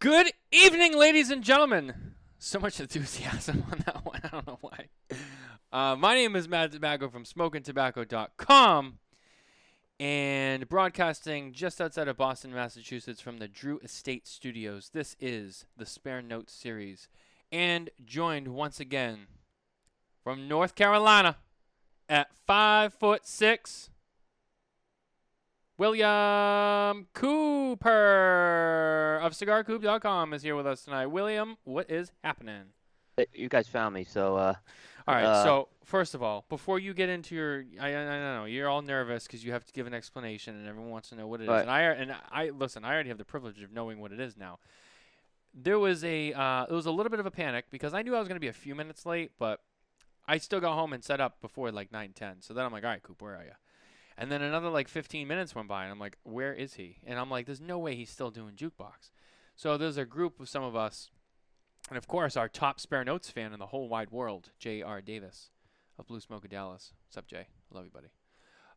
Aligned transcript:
Good 0.00 0.30
evening, 0.52 0.96
ladies 0.96 1.28
and 1.32 1.42
gentlemen. 1.42 2.12
So 2.38 2.60
much 2.60 2.78
enthusiasm 2.78 3.64
on 3.72 3.82
that 3.84 3.96
one. 4.06 4.20
I 4.22 4.28
don't 4.28 4.46
know 4.46 4.58
why. 4.60 4.86
Uh, 5.72 5.96
my 5.96 6.14
name 6.14 6.36
is 6.36 6.48
Matt 6.48 6.70
Tobacco 6.70 7.08
from 7.08 7.24
SmokinTabacco.com 7.24 8.98
and 9.98 10.68
broadcasting 10.68 11.52
just 11.52 11.80
outside 11.80 12.06
of 12.06 12.16
Boston, 12.16 12.54
Massachusetts 12.54 13.20
from 13.20 13.38
the 13.38 13.48
Drew 13.48 13.80
Estate 13.80 14.28
Studios. 14.28 14.90
This 14.94 15.16
is 15.18 15.66
the 15.76 15.84
Spare 15.84 16.22
Notes 16.22 16.52
series 16.52 17.08
and 17.50 17.90
joined 18.04 18.46
once 18.46 18.78
again 18.78 19.26
from 20.22 20.46
North 20.46 20.76
Carolina 20.76 21.38
at 22.08 22.28
five 22.46 22.94
foot 22.94 23.26
six. 23.26 23.90
William 25.78 27.06
Cooper 27.14 27.88
of 29.22 29.32
CigarCoop.com 29.32 30.34
is 30.34 30.42
here 30.42 30.56
with 30.56 30.66
us 30.66 30.82
tonight. 30.82 31.06
William, 31.06 31.56
what 31.62 31.88
is 31.88 32.10
happening? 32.24 32.64
You 33.32 33.48
guys 33.48 33.68
found 33.68 33.94
me, 33.94 34.02
so 34.02 34.36
uh, 34.36 34.54
All 35.06 35.14
right. 35.14 35.24
Uh, 35.24 35.44
so 35.44 35.68
first 35.84 36.16
of 36.16 36.22
all, 36.22 36.44
before 36.48 36.80
you 36.80 36.94
get 36.94 37.08
into 37.08 37.36
your, 37.36 37.64
I, 37.80 37.94
I, 37.94 38.00
I 38.00 38.36
know 38.38 38.44
you're 38.46 38.68
all 38.68 38.82
nervous 38.82 39.28
because 39.28 39.44
you 39.44 39.52
have 39.52 39.64
to 39.66 39.72
give 39.72 39.86
an 39.86 39.94
explanation, 39.94 40.56
and 40.56 40.66
everyone 40.66 40.90
wants 40.90 41.10
to 41.10 41.14
know 41.14 41.28
what 41.28 41.40
it 41.40 41.44
is. 41.44 41.48
Right. 41.48 41.62
And 41.62 41.70
I 41.70 41.82
and 41.82 42.12
I 42.32 42.50
listen. 42.50 42.84
I 42.84 42.92
already 42.92 43.10
have 43.10 43.18
the 43.18 43.24
privilege 43.24 43.62
of 43.62 43.72
knowing 43.72 44.00
what 44.00 44.10
it 44.10 44.18
is 44.18 44.36
now. 44.36 44.58
There 45.54 45.78
was 45.78 46.02
a 46.02 46.32
uh, 46.32 46.66
there 46.66 46.76
was 46.76 46.86
a 46.86 46.90
little 46.90 47.10
bit 47.10 47.20
of 47.20 47.26
a 47.26 47.30
panic 47.30 47.66
because 47.70 47.94
I 47.94 48.02
knew 48.02 48.16
I 48.16 48.18
was 48.18 48.26
going 48.26 48.36
to 48.36 48.40
be 48.40 48.48
a 48.48 48.52
few 48.52 48.74
minutes 48.74 49.06
late, 49.06 49.30
but 49.38 49.60
I 50.26 50.38
still 50.38 50.60
got 50.60 50.74
home 50.74 50.92
and 50.92 51.04
set 51.04 51.20
up 51.20 51.40
before 51.40 51.70
like 51.70 51.92
nine 51.92 52.12
ten. 52.14 52.40
So 52.40 52.52
then 52.52 52.64
I'm 52.64 52.72
like, 52.72 52.82
all 52.82 52.90
right, 52.90 53.02
Coop, 53.02 53.22
where 53.22 53.36
are 53.36 53.44
you? 53.44 53.52
And 54.20 54.32
then 54.32 54.42
another 54.42 54.68
like 54.68 54.88
15 54.88 55.28
minutes 55.28 55.54
went 55.54 55.68
by, 55.68 55.84
and 55.84 55.92
I'm 55.92 56.00
like, 56.00 56.18
where 56.24 56.52
is 56.52 56.74
he? 56.74 56.96
And 57.06 57.20
I'm 57.20 57.30
like, 57.30 57.46
there's 57.46 57.60
no 57.60 57.78
way 57.78 57.94
he's 57.94 58.10
still 58.10 58.32
doing 58.32 58.54
jukebox. 58.54 59.10
So 59.54 59.78
there's 59.78 59.96
a 59.96 60.04
group 60.04 60.40
of 60.40 60.48
some 60.48 60.64
of 60.64 60.74
us, 60.74 61.10
and 61.88 61.96
of 61.96 62.08
course 62.08 62.36
our 62.36 62.48
top 62.48 62.80
spare 62.80 63.04
notes 63.04 63.30
fan 63.30 63.52
in 63.52 63.60
the 63.60 63.66
whole 63.66 63.88
wide 63.88 64.10
world, 64.10 64.50
J.R. 64.58 65.00
Davis 65.00 65.50
of 65.98 66.06
Blue 66.06 66.18
Smoke 66.18 66.44
of 66.44 66.50
Dallas. 66.50 66.92
What's 67.06 67.16
up, 67.16 67.28
Jay? 67.28 67.46
Love 67.70 67.84
you, 67.84 67.90
buddy. 67.92 68.08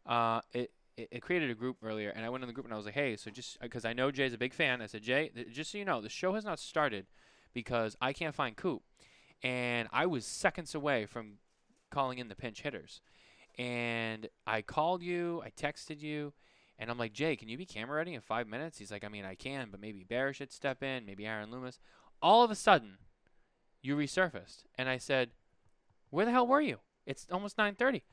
Uh, 0.06 0.42
it, 0.54 0.72
it 0.96 1.08
it 1.12 1.22
created 1.22 1.50
a 1.50 1.56
group 1.56 1.78
earlier, 1.84 2.10
and 2.10 2.24
I 2.24 2.30
went 2.30 2.44
in 2.44 2.48
the 2.48 2.54
group 2.54 2.66
and 2.66 2.74
I 2.74 2.78
was 2.78 2.86
like, 2.86 2.96
hey, 2.96 3.16
so 3.16 3.32
just 3.32 3.60
because 3.62 3.84
I 3.84 3.94
know 3.94 4.12
Jay's 4.12 4.34
a 4.34 4.38
big 4.38 4.54
fan, 4.54 4.82
I 4.82 4.86
said, 4.86 5.02
Jay, 5.02 5.32
th- 5.34 5.52
just 5.52 5.72
so 5.72 5.80
you 5.80 5.86
know, 5.86 6.02
the 6.02 6.10
show 6.10 6.34
has 6.34 6.46
not 6.46 6.60
started 6.60 7.08
because 7.54 7.96
I 8.00 8.14
can't 8.14 8.36
find 8.36 8.56
Coop, 8.56 8.84
and 9.42 9.88
I 9.92 10.06
was 10.06 10.26
seconds 10.26 10.76
away 10.76 11.08
from 11.08 11.34
calling 11.90 12.20
in 12.20 12.28
the 12.28 12.36
pinch 12.36 12.62
hitters, 12.62 13.02
and 13.58 14.28
I 14.46 14.62
called 14.62 15.02
you, 15.02 15.42
I 15.46 15.50
texted 15.50 16.02
you. 16.02 16.34
And 16.80 16.90
I'm 16.90 16.98
like, 16.98 17.14
Jay, 17.14 17.36
can 17.36 17.48
you 17.48 17.60
be 17.60 17.66
camera 17.66 17.98
ready 17.98 18.16
in 18.16 18.22
five 18.22 18.48
minutes? 18.48 18.80
He's 18.80 18.92
like, 18.92 19.04
I 19.04 19.08
mean, 19.08 19.24
I 19.24 19.36
can, 19.36 19.68
but 19.70 19.80
maybe 19.80 20.04
Bear 20.04 20.34
should 20.34 20.52
step 20.52 20.82
in, 20.82 21.06
maybe 21.06 21.28
Aaron 21.28 21.52
Loomis. 21.52 21.80
All 22.24 22.44
of 22.44 22.50
a 22.50 22.56
sudden, 22.56 22.98
you 23.82 23.96
resurfaced, 23.96 24.64
and 24.78 24.88
I 24.88 24.98
said, 24.98 25.32
"Where 26.10 26.26
the 26.26 26.32
hell 26.32 26.48
were 26.48 26.62
you? 26.62 26.80
It's 27.06 27.28
almost 27.32 27.58
9:30." 27.58 28.04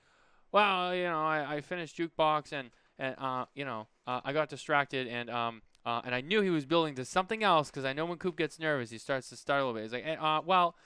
Well, 0.51 0.95
you 0.95 1.05
know, 1.05 1.25
I, 1.25 1.57
I 1.57 1.61
finished 1.61 1.99
jukebox, 1.99 2.53
and 2.53 2.71
and 2.99 3.15
uh, 3.19 3.47
you 3.55 3.65
know, 3.65 3.89
uh, 4.07 4.21
I 4.25 4.33
got 4.33 4.49
distracted, 4.49 5.07
and 5.07 5.31
um, 5.31 5.63
uh, 5.85 6.01
and 6.05 6.15
I 6.15 6.21
knew 6.21 6.41
he 6.41 6.51
was 6.51 6.65
building 6.65 6.95
to 6.97 7.05
something 7.05 7.43
else 7.43 7.71
because 7.71 7.85
I 7.85 7.93
know 7.93 8.07
when 8.07 8.19
Coop 8.19 8.37
gets 8.37 8.59
nervous, 8.59 8.91
he 8.91 8.99
starts 8.99 9.29
to 9.29 9.37
start 9.37 9.61
a 9.61 9.67
little 9.67 9.75
bit. 9.75 9.85
He's 9.85 9.93
like, 9.93 10.07
eh, 10.07 10.17
uh, 10.17 10.41
well. 10.45 10.77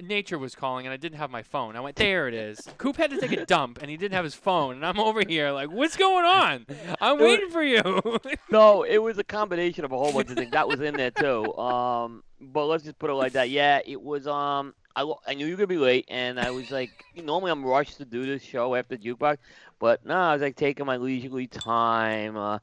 Nature 0.00 0.38
was 0.38 0.54
calling, 0.54 0.86
and 0.86 0.92
I 0.92 0.96
didn't 0.96 1.18
have 1.18 1.30
my 1.30 1.42
phone. 1.42 1.74
I 1.74 1.80
went, 1.80 1.96
there 1.96 2.28
it 2.28 2.34
is. 2.34 2.60
Coop 2.76 2.96
had 2.96 3.10
to 3.10 3.20
take 3.20 3.32
a 3.32 3.46
dump, 3.46 3.78
and 3.80 3.90
he 3.90 3.96
didn't 3.96 4.14
have 4.14 4.24
his 4.24 4.34
phone. 4.34 4.76
And 4.76 4.86
I'm 4.86 5.00
over 5.00 5.22
here, 5.26 5.50
like, 5.52 5.70
what's 5.70 5.96
going 5.96 6.24
on? 6.24 6.66
I'm 7.00 7.18
waiting 7.18 7.48
for 7.50 7.62
you. 7.62 7.82
no, 8.50 8.82
it 8.82 8.98
was 8.98 9.18
a 9.18 9.24
combination 9.24 9.84
of 9.84 9.92
a 9.92 9.96
whole 9.96 10.12
bunch 10.12 10.28
of 10.30 10.36
things. 10.36 10.50
That 10.50 10.68
was 10.68 10.80
in 10.80 10.94
there 10.94 11.10
too. 11.10 11.54
Um, 11.56 12.22
but 12.40 12.66
let's 12.66 12.84
just 12.84 12.98
put 12.98 13.10
it 13.10 13.14
like 13.14 13.32
that. 13.32 13.50
Yeah, 13.50 13.80
it 13.84 14.00
was. 14.00 14.26
Um, 14.26 14.74
I, 14.94 15.10
I 15.26 15.34
knew 15.34 15.46
you 15.46 15.52
were 15.52 15.58
gonna 15.58 15.66
be 15.66 15.78
late, 15.78 16.06
and 16.08 16.40
I 16.40 16.50
was 16.50 16.70
like, 16.70 16.90
normally 17.16 17.50
I'm 17.50 17.64
rushed 17.64 17.98
to 17.98 18.04
do 18.04 18.24
this 18.24 18.42
show 18.42 18.74
after 18.74 18.96
jukebox, 18.96 19.38
but 19.78 20.04
no, 20.04 20.14
I 20.14 20.32
was 20.32 20.42
like 20.42 20.56
taking 20.56 20.86
my 20.86 20.96
leisurely 20.96 21.46
time, 21.46 22.36
uh, 22.36 22.58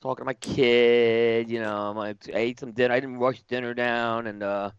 talking 0.00 0.22
to 0.22 0.26
my 0.26 0.34
kid. 0.34 1.50
You 1.50 1.60
know, 1.60 1.92
my, 1.94 2.08
I 2.08 2.38
ate 2.38 2.60
some 2.60 2.72
dinner. 2.72 2.94
I 2.94 3.00
didn't 3.00 3.18
rush 3.18 3.42
dinner 3.42 3.74
down, 3.74 4.26
and 4.26 4.42
uh, 4.42 4.70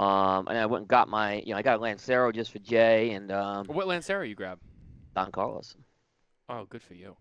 um, 0.00 0.48
and 0.48 0.56
I 0.56 0.64
went 0.66 0.82
and 0.82 0.88
got 0.88 1.08
my, 1.08 1.42
you 1.44 1.52
know, 1.52 1.58
I 1.58 1.62
got 1.62 1.78
a 1.78 1.82
Lancero 1.82 2.32
just 2.32 2.52
for 2.52 2.58
Jay 2.58 3.10
and 3.10 3.30
um, 3.30 3.66
what 3.66 3.86
Lancero 3.86 4.22
you 4.22 4.34
grab? 4.34 4.58
Don 5.14 5.30
Carlos. 5.30 5.76
Oh, 6.48 6.64
good 6.64 6.82
for 6.82 6.94
you. 6.94 7.16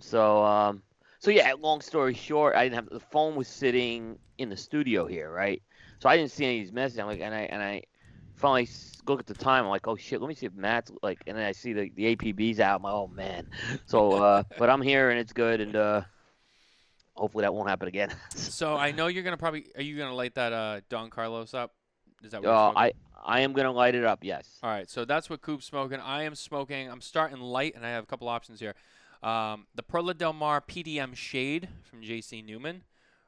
So, 0.00 0.44
um, 0.44 0.82
so 1.20 1.30
yeah. 1.30 1.52
Long 1.58 1.80
story 1.80 2.14
short, 2.14 2.54
I 2.54 2.64
didn't 2.64 2.74
have 2.74 2.88
the 2.90 3.00
phone 3.00 3.34
was 3.34 3.48
sitting 3.48 4.18
in 4.36 4.50
the 4.50 4.56
studio 4.56 5.06
here, 5.06 5.32
right? 5.32 5.62
So 6.00 6.08
I 6.08 6.16
didn't 6.16 6.30
see 6.32 6.44
any 6.44 6.58
of 6.58 6.66
these 6.66 6.72
messages. 6.72 6.98
I'm 7.00 7.06
like, 7.06 7.20
and 7.20 7.34
I 7.34 7.40
and 7.40 7.62
I 7.62 7.82
finally 8.34 8.68
look 9.06 9.18
at 9.18 9.26
the 9.26 9.34
time. 9.34 9.64
I'm 9.64 9.70
like, 9.70 9.88
oh 9.88 9.96
shit, 9.96 10.20
let 10.20 10.28
me 10.28 10.34
see 10.34 10.46
if 10.46 10.54
Matt's 10.54 10.92
like, 11.02 11.18
and 11.26 11.36
then 11.36 11.44
I 11.44 11.52
see 11.52 11.72
the 11.72 11.90
the 11.96 12.14
APB's 12.14 12.60
out. 12.60 12.76
I'm 12.76 12.82
like, 12.82 12.92
oh 12.92 13.08
man. 13.08 13.48
So, 13.86 14.12
uh, 14.12 14.42
but 14.58 14.70
I'm 14.70 14.82
here 14.82 15.10
and 15.10 15.18
it's 15.18 15.32
good, 15.32 15.60
and 15.60 15.74
uh, 15.74 16.02
hopefully 17.18 17.42
that 17.42 17.52
won't 17.52 17.68
happen 17.68 17.88
again. 17.88 18.10
So 18.36 18.76
I 18.76 18.92
know 18.92 19.08
you're 19.08 19.22
gonna 19.24 19.36
probably. 19.36 19.66
Are 19.76 19.82
you 19.82 19.96
gonna 19.98 20.14
light 20.14 20.34
that 20.36 20.52
uh, 20.52 20.80
Don 20.88 21.10
Carlos 21.10 21.52
up? 21.54 21.72
Is 22.22 22.30
that 22.32 22.42
what? 22.42 22.48
you're 22.48 22.54
uh? 22.54 22.72
I 22.74 22.92
I 23.24 23.40
am 23.40 23.52
gonna 23.52 23.72
light 23.72 23.94
it 23.94 24.04
up. 24.04 24.20
Yes. 24.22 24.58
All 24.62 24.70
right, 24.70 24.88
so 24.88 25.04
that's 25.04 25.28
what 25.28 25.42
Coop's 25.42 25.66
smoking. 25.66 26.00
I 26.00 26.22
am 26.22 26.34
smoking. 26.34 26.90
I'm 26.90 27.00
starting 27.00 27.38
light, 27.40 27.74
and 27.76 27.84
I 27.84 27.90
have 27.90 28.04
a 28.04 28.06
couple 28.06 28.28
options 28.28 28.60
here. 28.60 28.74
Um, 29.22 29.66
the 29.74 29.82
Perla 29.82 30.14
Del 30.14 30.32
Mar 30.32 30.60
PDM 30.60 31.14
Shade 31.16 31.68
from 31.82 32.00
JC 32.02 32.44
Newman, 32.44 32.82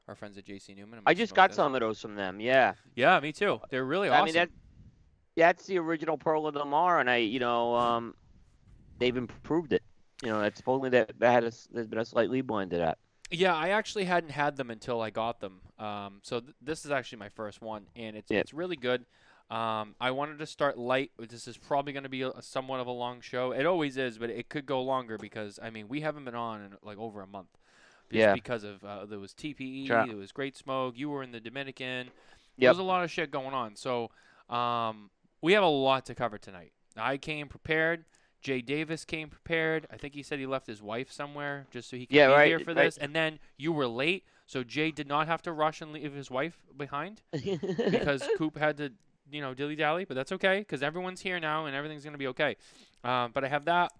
our 0.07 0.15
friends 0.15 0.37
at 0.37 0.45
JC 0.45 0.75
Newman. 0.75 0.99
I'm 0.99 1.03
I 1.05 1.13
just 1.13 1.35
got 1.35 1.49
this. 1.49 1.57
some 1.57 1.75
of 1.75 1.81
those 1.81 1.99
from 2.01 2.15
them. 2.15 2.39
Yeah. 2.39 2.73
Yeah, 2.95 3.19
me 3.19 3.31
too. 3.33 3.59
They're 3.69 3.85
really 3.85 4.09
awesome. 4.09 4.21
I 4.21 4.25
mean 4.25 4.33
that. 4.35 4.49
That's 5.37 5.65
the 5.65 5.77
original 5.79 6.17
Perla 6.17 6.51
Del 6.51 6.65
Mar, 6.65 6.99
and 6.99 7.09
I, 7.09 7.17
you 7.17 7.39
know, 7.39 7.75
um, 7.75 8.15
they've 8.99 9.15
improved 9.15 9.71
it. 9.73 9.83
You 10.23 10.29
know, 10.29 10.41
that's 10.41 10.57
supposedly 10.57 10.89
that 10.89 11.11
that 11.19 11.31
had 11.31 11.43
a, 11.43 11.47
s- 11.47 11.67
there's 11.71 11.87
been 11.87 11.99
a 11.99 12.05
slight 12.05 12.29
lead 12.29 12.47
to 12.47 12.77
that. 12.77 12.97
Yeah, 13.31 13.55
I 13.55 13.69
actually 13.69 14.03
hadn't 14.05 14.31
had 14.31 14.57
them 14.57 14.69
until 14.69 15.01
I 15.01 15.09
got 15.09 15.39
them. 15.39 15.61
Um, 15.79 16.19
so 16.21 16.39
th- 16.41 16.53
this 16.61 16.85
is 16.85 16.91
actually 16.91 17.19
my 17.19 17.29
first 17.29 17.61
one, 17.61 17.87
and 17.95 18.15
it's 18.15 18.29
Yeah. 18.29 18.39
it's 18.39 18.53
really 18.53 18.75
good. 18.75 19.05
Um, 19.49 19.95
I 19.99 20.11
wanted 20.11 20.39
to 20.39 20.45
start 20.45 20.77
light. 20.77 21.11
This 21.17 21.47
is 21.47 21.57
probably 21.57 21.91
going 21.93 22.03
to 22.03 22.09
be 22.09 22.21
a, 22.21 22.41
somewhat 22.41 22.79
of 22.79 22.87
a 22.87 22.91
long 22.91 23.19
show. 23.21 23.51
It 23.51 23.65
always 23.65 23.97
is, 23.97 24.17
but 24.17 24.29
it 24.29 24.47
could 24.49 24.65
go 24.65 24.81
longer 24.81 25.17
because 25.17 25.59
I 25.61 25.69
mean 25.69 25.87
we 25.89 26.01
haven't 26.01 26.25
been 26.25 26.35
on 26.35 26.61
in 26.61 26.73
like 26.83 26.97
over 26.97 27.21
a 27.21 27.27
month. 27.27 27.49
Just 28.09 28.19
Yeah. 28.19 28.33
Because 28.33 28.63
of 28.63 28.83
uh, 28.83 29.05
there 29.05 29.19
was 29.19 29.33
TPE, 29.33 29.87
Sure. 29.87 30.05
there 30.07 30.15
was 30.15 30.31
Great 30.31 30.55
Smoke. 30.55 30.97
You 30.97 31.09
were 31.09 31.23
in 31.23 31.31
the 31.31 31.39
Dominican. 31.39 32.07
Yep. 32.07 32.13
There's 32.57 32.77
a 32.79 32.83
lot 32.83 33.03
of 33.03 33.11
shit 33.11 33.31
going 33.31 33.53
on. 33.53 33.75
So 33.75 34.11
um, 34.49 35.09
we 35.41 35.53
have 35.53 35.63
a 35.63 35.67
lot 35.67 36.05
to 36.07 36.15
cover 36.15 36.37
tonight. 36.37 36.73
I 36.97 37.17
came 37.17 37.47
prepared. 37.47 38.05
Jay 38.41 38.61
Davis 38.61 39.05
came 39.05 39.29
prepared. 39.29 39.85
I 39.91 39.97
think 39.97 40.15
he 40.15 40.23
said 40.23 40.39
he 40.39 40.45
left 40.45 40.67
his 40.67 40.81
wife 40.81 41.11
somewhere 41.11 41.67
just 41.71 41.89
so 41.89 41.95
he 41.97 42.05
could 42.05 42.15
Yeah, 42.15 42.27
be 42.27 42.33
right, 42.33 42.47
here 42.47 42.59
for 42.59 42.73
right. 42.73 42.85
this. 42.85 42.97
And 42.97 43.15
then 43.15 43.39
you 43.57 43.71
were 43.71 43.87
late, 43.87 44.25
so 44.47 44.63
Jay 44.63 44.91
did 44.91 45.07
not 45.07 45.27
have 45.27 45.41
to 45.43 45.51
rush 45.51 45.81
and 45.81 45.93
leave 45.93 46.13
his 46.13 46.31
wife 46.31 46.57
behind 46.75 47.21
because 47.31 48.27
Coop 48.37 48.57
had 48.57 48.77
to, 48.77 48.91
you 49.31 49.41
know, 49.41 49.53
dilly 49.53 49.75
dally. 49.75 50.05
But 50.05 50.15
that's 50.15 50.31
okay 50.33 50.59
because 50.59 50.81
everyone's 50.81 51.21
here 51.21 51.39
now 51.39 51.65
and 51.65 51.75
everything's 51.75 52.03
gonna 52.03 52.17
be 52.17 52.27
okay. 52.27 52.57
Um, 53.03 53.31
but 53.33 53.43
I 53.43 53.47
have 53.47 53.65
that. 53.65 53.91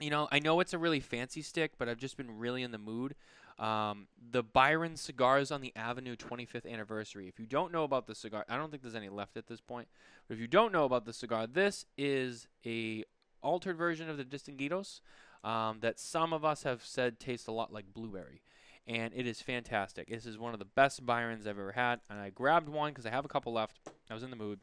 You 0.00 0.10
know, 0.10 0.28
I 0.32 0.38
know 0.38 0.58
it's 0.60 0.72
a 0.72 0.78
really 0.78 1.00
fancy 1.00 1.42
stick, 1.42 1.72
but 1.78 1.88
I've 1.88 1.98
just 1.98 2.16
been 2.16 2.38
really 2.38 2.62
in 2.62 2.72
the 2.72 2.78
mood. 2.78 3.14
Um, 3.58 4.08
the 4.30 4.42
Byron 4.42 4.96
cigars 4.96 5.52
on 5.52 5.60
the 5.60 5.72
Avenue 5.76 6.16
25th 6.16 6.66
anniversary. 6.70 7.28
If 7.28 7.38
you 7.38 7.46
don't 7.46 7.70
know 7.72 7.84
about 7.84 8.06
the 8.06 8.14
cigar, 8.14 8.44
I 8.48 8.56
don't 8.56 8.70
think 8.70 8.82
there's 8.82 8.94
any 8.96 9.10
left 9.10 9.36
at 9.36 9.46
this 9.46 9.60
point. 9.60 9.88
But 10.26 10.34
if 10.34 10.40
you 10.40 10.46
don't 10.48 10.72
know 10.72 10.84
about 10.84 11.04
the 11.04 11.12
cigar, 11.12 11.46
this 11.46 11.84
is 11.96 12.48
a 12.66 13.04
altered 13.42 13.76
version 13.76 14.08
of 14.08 14.16
the 14.16 14.24
Distinguidos 14.24 15.00
um, 15.44 15.78
that 15.80 15.98
some 15.98 16.32
of 16.32 16.44
us 16.44 16.62
have 16.62 16.84
said 16.84 17.18
tastes 17.18 17.46
a 17.46 17.52
lot 17.52 17.72
like 17.72 17.92
blueberry. 17.92 18.42
And 18.86 19.12
it 19.14 19.26
is 19.26 19.40
fantastic. 19.40 20.08
This 20.08 20.26
is 20.26 20.38
one 20.38 20.52
of 20.54 20.58
the 20.58 20.64
best 20.64 21.06
Byrons 21.06 21.46
I've 21.46 21.58
ever 21.58 21.72
had. 21.72 22.00
And 22.10 22.18
I 22.18 22.30
grabbed 22.30 22.68
one 22.68 22.90
because 22.90 23.06
I 23.06 23.10
have 23.10 23.24
a 23.24 23.28
couple 23.28 23.52
left. 23.52 23.78
I 24.10 24.14
was 24.14 24.22
in 24.24 24.30
the 24.30 24.36
mood. 24.36 24.58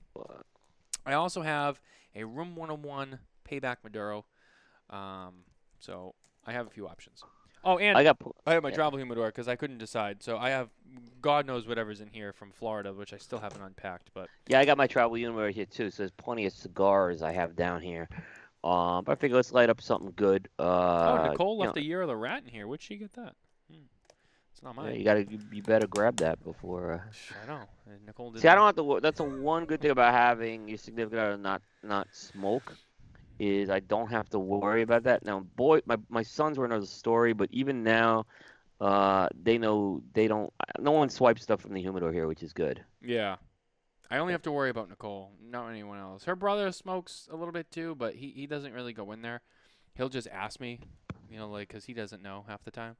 I 1.05 1.13
also 1.13 1.41
have 1.41 1.79
a 2.15 2.25
Room 2.25 2.55
101 2.55 3.19
Payback 3.49 3.77
Maduro. 3.83 4.25
Um, 4.89 5.45
so 5.79 6.15
I 6.45 6.51
have 6.51 6.67
a 6.67 6.69
few 6.69 6.87
options. 6.87 7.23
Oh, 7.63 7.77
and 7.77 7.97
I 7.97 8.03
got 8.03 8.17
I 8.45 8.53
have 8.53 8.63
my 8.63 8.69
Yeah. 8.69 8.75
travel 8.75 8.97
humidor 8.97 9.27
because 9.27 9.47
I 9.49 9.55
couldn't 9.55 9.79
decide. 9.79 10.23
So 10.23 10.37
I 10.37 10.49
have 10.49 10.69
God 11.21 11.45
knows 11.45 11.67
whatever's 11.67 11.99
in 11.99 12.09
here 12.09 12.31
from 12.31 12.51
Florida, 12.51 12.93
which 12.93 13.13
I 13.13 13.17
still 13.17 13.39
haven't 13.39 13.61
unpacked. 13.61 14.11
But 14.13 14.29
yeah, 14.47 14.59
I 14.59 14.65
got 14.65 14.77
my 14.77 14.87
travel 14.87 15.15
humidor 15.17 15.49
here 15.49 15.65
too. 15.65 15.91
So 15.91 16.03
there's 16.03 16.11
plenty 16.11 16.45
of 16.45 16.53
cigars 16.53 17.21
I 17.21 17.33
have 17.33 17.55
down 17.55 17.81
here. 17.81 18.07
Um, 18.63 19.03
but 19.05 19.13
I 19.13 19.15
figure 19.15 19.35
let's 19.37 19.51
light 19.51 19.69
up 19.69 19.81
something 19.81 20.13
good. 20.15 20.49
Uh, 20.59 20.63
oh, 20.63 21.31
Nicole 21.31 21.57
left 21.57 21.75
know, 21.75 21.81
a 21.81 21.83
year 21.83 22.01
of 22.01 22.07
the 22.07 22.15
rat 22.15 22.43
in 22.43 22.49
here. 22.49 22.67
Where'd 22.67 22.81
she 22.81 22.97
get 22.97 23.13
that? 23.13 23.33
Hmm. 23.71 23.83
It's 24.51 24.61
not 24.61 24.75
yeah, 24.75 24.81
mine. 24.81 24.95
you 24.95 25.03
gotta, 25.05 25.25
you, 25.29 25.39
you 25.51 25.63
better 25.63 25.87
grab 25.87 26.17
that 26.17 26.43
before. 26.43 26.93
Uh... 26.93 26.97
I 27.43 27.47
know. 27.47 27.61
Uh, 27.87 27.91
Nicole. 28.05 28.35
See, 28.35 28.47
I 28.47 28.55
don't 28.55 28.65
have 28.65 28.75
to. 28.75 28.99
That's 29.01 29.17
the 29.17 29.23
one 29.23 29.65
good 29.65 29.81
thing 29.81 29.91
about 29.91 30.13
having 30.13 30.67
your 30.67 30.77
significant 30.77 31.21
other 31.21 31.37
not 31.37 31.61
not 31.83 32.07
smoke, 32.11 32.75
is 33.39 33.69
I 33.69 33.79
don't 33.79 34.09
have 34.09 34.29
to 34.29 34.39
worry 34.39 34.81
about 34.81 35.03
that. 35.03 35.23
Now, 35.23 35.41
boy, 35.55 35.79
my 35.85 35.97
my 36.09 36.23
sons 36.23 36.57
were 36.57 36.65
another 36.65 36.85
story, 36.85 37.33
but 37.33 37.49
even 37.51 37.83
now, 37.83 38.25
Uh, 38.81 39.27
they 39.43 39.57
know 39.57 40.01
they 40.13 40.27
don't. 40.27 40.53
No 40.79 40.91
one 40.91 41.09
swipes 41.09 41.43
stuff 41.43 41.61
from 41.61 41.73
the 41.73 41.81
humidor 41.81 42.13
here, 42.13 42.27
which 42.27 42.43
is 42.43 42.53
good. 42.53 42.83
Yeah. 43.01 43.35
I 44.11 44.17
only 44.17 44.33
have 44.33 44.41
to 44.43 44.51
worry 44.51 44.69
about 44.69 44.89
Nicole, 44.89 45.31
not 45.41 45.69
anyone 45.69 45.99
else. 45.99 46.23
Her 46.23 46.35
brother 46.35 46.71
smokes 46.71 47.27
a 47.31 47.35
little 47.35 47.51
bit 47.51 47.71
too, 47.71 47.95
but 47.95 48.15
he, 48.15 48.29
he 48.29 48.47
doesn't 48.47 48.73
really 48.73 48.93
go 48.93 49.11
in 49.11 49.21
there. 49.21 49.41
He'll 49.95 50.09
just 50.09 50.27
ask 50.27 50.59
me, 50.59 50.79
you 51.29 51.37
know, 51.37 51.49
like 51.49 51.67
because 51.67 51.85
he 51.85 51.93
doesn't 51.93 52.23
know 52.23 52.45
half 52.47 52.63
the 52.63 52.71
time. 52.71 52.95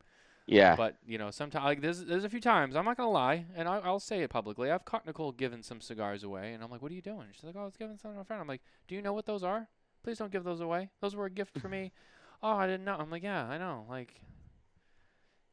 Yeah. 0.46 0.76
But 0.76 0.98
you 1.06 1.18
know, 1.18 1.30
sometimes 1.30 1.64
like 1.64 1.82
there's 1.82 2.06
there's 2.06 2.24
a 2.24 2.30
few 2.30 2.42
times 2.42 2.76
I'm 2.76 2.86
not 2.86 2.98
gonna 2.98 3.12
lie, 3.12 3.46
and 3.56 3.68
I, 3.68 3.78
I'll 3.80 4.00
say 4.00 4.22
it 4.22 4.30
publicly. 4.30 4.72
I've 4.72 4.86
caught 4.86 5.06
Nicole 5.06 5.32
giving 5.32 5.62
some 5.62 5.80
cigars 5.80 6.24
away, 6.24 6.54
and 6.54 6.64
I'm 6.64 6.72
like, 6.72 6.82
"What 6.82 6.92
are 6.92 6.96
you 6.96 7.02
doing?" 7.02 7.28
She's 7.32 7.44
like, 7.44 7.56
"Oh, 7.56 7.62
I 7.62 7.66
was 7.66 7.78
giving 7.78 7.98
some 7.98 8.16
to 8.16 8.20
a 8.20 8.24
friend." 8.24 8.42
I'm 8.42 8.48
like, 8.48 8.62
"Do 8.88 8.96
you 8.96 9.02
know 9.02 9.14
what 9.14 9.28
those 9.28 9.44
are? 9.44 9.68
Please 10.04 10.18
don't 10.18 10.32
give 10.32 10.44
those 10.44 10.60
away. 10.60 10.90
Those 11.02 11.16
were 11.16 11.26
a 11.26 11.32
gift 11.32 11.60
for 11.60 11.70
me." 11.70 11.92
oh, 12.44 12.54
I 12.54 12.66
didn't 12.66 12.86
know. 12.86 12.98
I'm 13.00 13.12
like, 13.12 13.24
"Yeah, 13.24 13.46
I 13.46 13.60
know." 13.60 13.86
Like, 13.88 14.22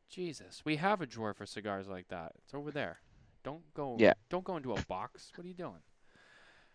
Jesus, 0.08 0.62
we 0.64 0.76
have 0.76 1.02
a 1.02 1.06
drawer 1.06 1.34
for 1.34 1.44
cigars 1.44 1.88
like 1.88 2.08
that. 2.08 2.32
It's 2.42 2.54
over 2.54 2.70
there. 2.70 3.00
Don't 3.46 3.62
go. 3.74 3.96
Yeah. 3.98 4.14
Don't 4.28 4.42
go 4.44 4.56
into 4.56 4.74
a 4.74 4.82
box. 4.88 5.30
What 5.36 5.44
are 5.44 5.48
you 5.48 5.54
doing? 5.54 5.78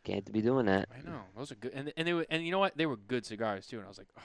Can't 0.05 0.31
be 0.31 0.41
doing 0.41 0.65
that. 0.67 0.87
I 0.97 1.07
know 1.07 1.19
those 1.37 1.51
are 1.51 1.55
good, 1.55 1.73
and 1.75 1.91
and 1.97 2.07
they 2.07 2.13
were, 2.13 2.25
and 2.29 2.43
you 2.45 2.49
know 2.51 2.59
what? 2.59 2.77
They 2.77 2.85
were 2.85 2.95
good 2.95 3.25
cigars 3.25 3.67
too. 3.67 3.75
And 3.77 3.85
I 3.85 3.89
was 3.89 3.97
like, 3.97 4.07
oh 4.17 4.21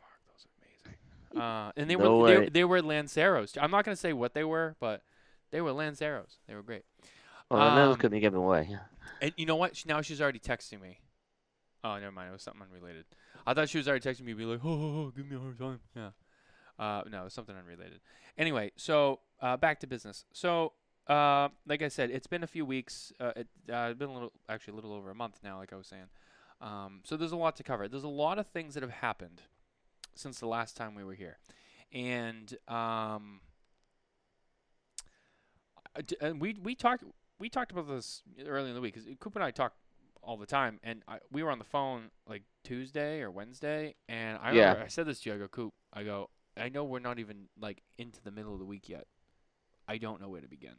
fuck, 0.00 0.20
those 0.30 0.46
are 0.46 0.54
amazing. 0.62 0.98
Uh, 1.42 1.72
and 1.76 1.90
they 1.90 1.96
No 1.96 2.18
were 2.18 2.40
they, 2.44 2.48
they 2.48 2.64
were 2.64 2.80
Lanceros. 2.80 3.52
too. 3.52 3.60
I'm 3.60 3.70
not 3.72 3.84
gonna 3.84 3.96
say 3.96 4.12
what 4.12 4.32
they 4.32 4.44
were, 4.44 4.76
but 4.80 5.02
they 5.50 5.60
were 5.60 5.72
Lanceros. 5.72 6.38
They 6.46 6.54
were 6.54 6.62
great. 6.62 6.84
Oh, 7.50 7.56
and 7.58 7.76
those 7.76 7.94
Um, 7.94 8.00
could 8.00 8.10
be 8.12 8.20
given 8.20 8.38
away. 8.38 8.78
And 9.20 9.32
you 9.36 9.44
know 9.44 9.56
what? 9.56 9.84
Now 9.84 10.00
she's 10.00 10.20
already 10.22 10.38
texting 10.38 10.80
me. 10.80 11.00
Oh, 11.82 11.98
never 11.98 12.12
mind. 12.12 12.28
It 12.30 12.32
was 12.32 12.42
something 12.42 12.62
unrelated. 12.62 13.04
I 13.46 13.54
thought 13.54 13.68
she 13.68 13.78
was 13.78 13.88
already 13.88 14.08
texting 14.08 14.22
me, 14.22 14.32
be 14.34 14.44
like, 14.44 14.60
oh, 14.64 14.68
oh, 14.70 14.96
oh, 15.06 15.12
give 15.16 15.28
me 15.28 15.36
a 15.36 15.40
hard 15.40 15.58
time. 15.58 15.80
Yeah. 15.96 16.10
Uh, 16.78 17.02
no, 17.10 17.22
it 17.22 17.24
was 17.24 17.34
something 17.34 17.56
unrelated. 17.56 18.00
Anyway, 18.38 18.70
so 18.76 19.20
uh, 19.40 19.56
back 19.56 19.80
to 19.80 19.86
business. 19.86 20.24
So, 20.32 20.72
uh, 21.08 21.48
like 21.66 21.82
I 21.82 21.88
said, 21.88 22.10
it's 22.10 22.26
been 22.26 22.42
a 22.42 22.46
few 22.46 22.64
weeks. 22.66 23.12
Uh, 23.18 23.32
it, 23.36 23.48
uh, 23.72 23.88
it's 23.90 23.98
been 23.98 24.10
a 24.10 24.12
little, 24.12 24.32
actually, 24.48 24.72
a 24.72 24.76
little 24.76 24.92
over 24.92 25.10
a 25.10 25.14
month 25.14 25.40
now, 25.42 25.58
like 25.58 25.72
I 25.72 25.76
was 25.76 25.86
saying. 25.86 26.04
Um, 26.60 27.00
so 27.04 27.16
there's 27.16 27.32
a 27.32 27.36
lot 27.36 27.56
to 27.56 27.62
cover. 27.62 27.88
There's 27.88 28.04
a 28.04 28.08
lot 28.08 28.38
of 28.38 28.46
things 28.48 28.74
that 28.74 28.82
have 28.82 28.92
happened 28.92 29.42
since 30.14 30.38
the 30.40 30.46
last 30.46 30.76
time 30.76 30.94
we 30.94 31.04
were 31.04 31.14
here, 31.14 31.38
and 31.92 32.56
um, 32.66 33.40
and 36.20 36.40
we 36.40 36.56
we 36.62 36.74
talked 36.74 37.04
we 37.38 37.48
talked 37.48 37.70
about 37.70 37.88
this 37.88 38.22
early 38.46 38.68
in 38.70 38.74
the 38.74 38.80
week 38.80 38.94
because 38.94 39.08
Coop 39.20 39.36
and 39.36 39.44
I 39.44 39.50
talk 39.52 39.74
all 40.22 40.36
the 40.36 40.46
time, 40.46 40.80
and 40.82 41.02
I, 41.06 41.18
we 41.30 41.42
were 41.44 41.50
on 41.50 41.58
the 41.58 41.64
phone 41.64 42.10
like 42.28 42.42
Tuesday 42.64 43.20
or 43.20 43.30
Wednesday, 43.30 43.94
and 44.08 44.38
I 44.42 44.50
Yeah. 44.50 44.64
remember 44.64 44.84
I 44.84 44.88
said 44.88 45.06
this 45.06 45.20
to 45.20 45.30
you. 45.30 45.36
I 45.36 45.38
go, 45.38 45.48
Coop, 45.48 45.74
I 45.92 46.02
go, 46.02 46.28
I 46.56 46.68
know 46.68 46.84
we're 46.84 46.98
not 46.98 47.18
even 47.20 47.48
like 47.58 47.82
into 47.96 48.20
the 48.22 48.32
middle 48.32 48.52
of 48.52 48.58
the 48.58 48.64
week 48.66 48.88
yet. 48.88 49.06
I 49.86 49.96
don't 49.98 50.20
know 50.20 50.28
where 50.28 50.40
to 50.40 50.48
begin 50.48 50.74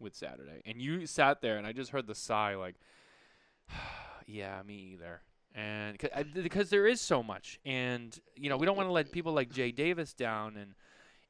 with 0.00 0.14
Saturday, 0.14 0.62
and 0.64 0.80
you 0.80 1.06
sat 1.06 1.40
there, 1.40 1.56
and 1.56 1.66
I 1.66 1.72
just 1.72 1.90
heard 1.90 2.06
the 2.06 2.14
sigh, 2.14 2.54
like, 2.54 2.76
yeah, 4.26 4.60
me 4.66 4.92
either. 4.94 5.22
And 5.54 5.98
'cause- 5.98 6.10
I- 6.14 6.22
because 6.22 6.70
there 6.70 6.86
is 6.86 7.00
so 7.00 7.22
much, 7.22 7.58
and 7.64 8.18
you 8.36 8.48
know, 8.48 8.56
we 8.56 8.66
don't 8.66 8.76
want 8.76 8.88
to 8.88 8.92
let 8.92 9.10
people 9.12 9.32
like 9.32 9.50
Jay 9.50 9.72
Davis 9.72 10.12
down, 10.14 10.56
and 10.56 10.74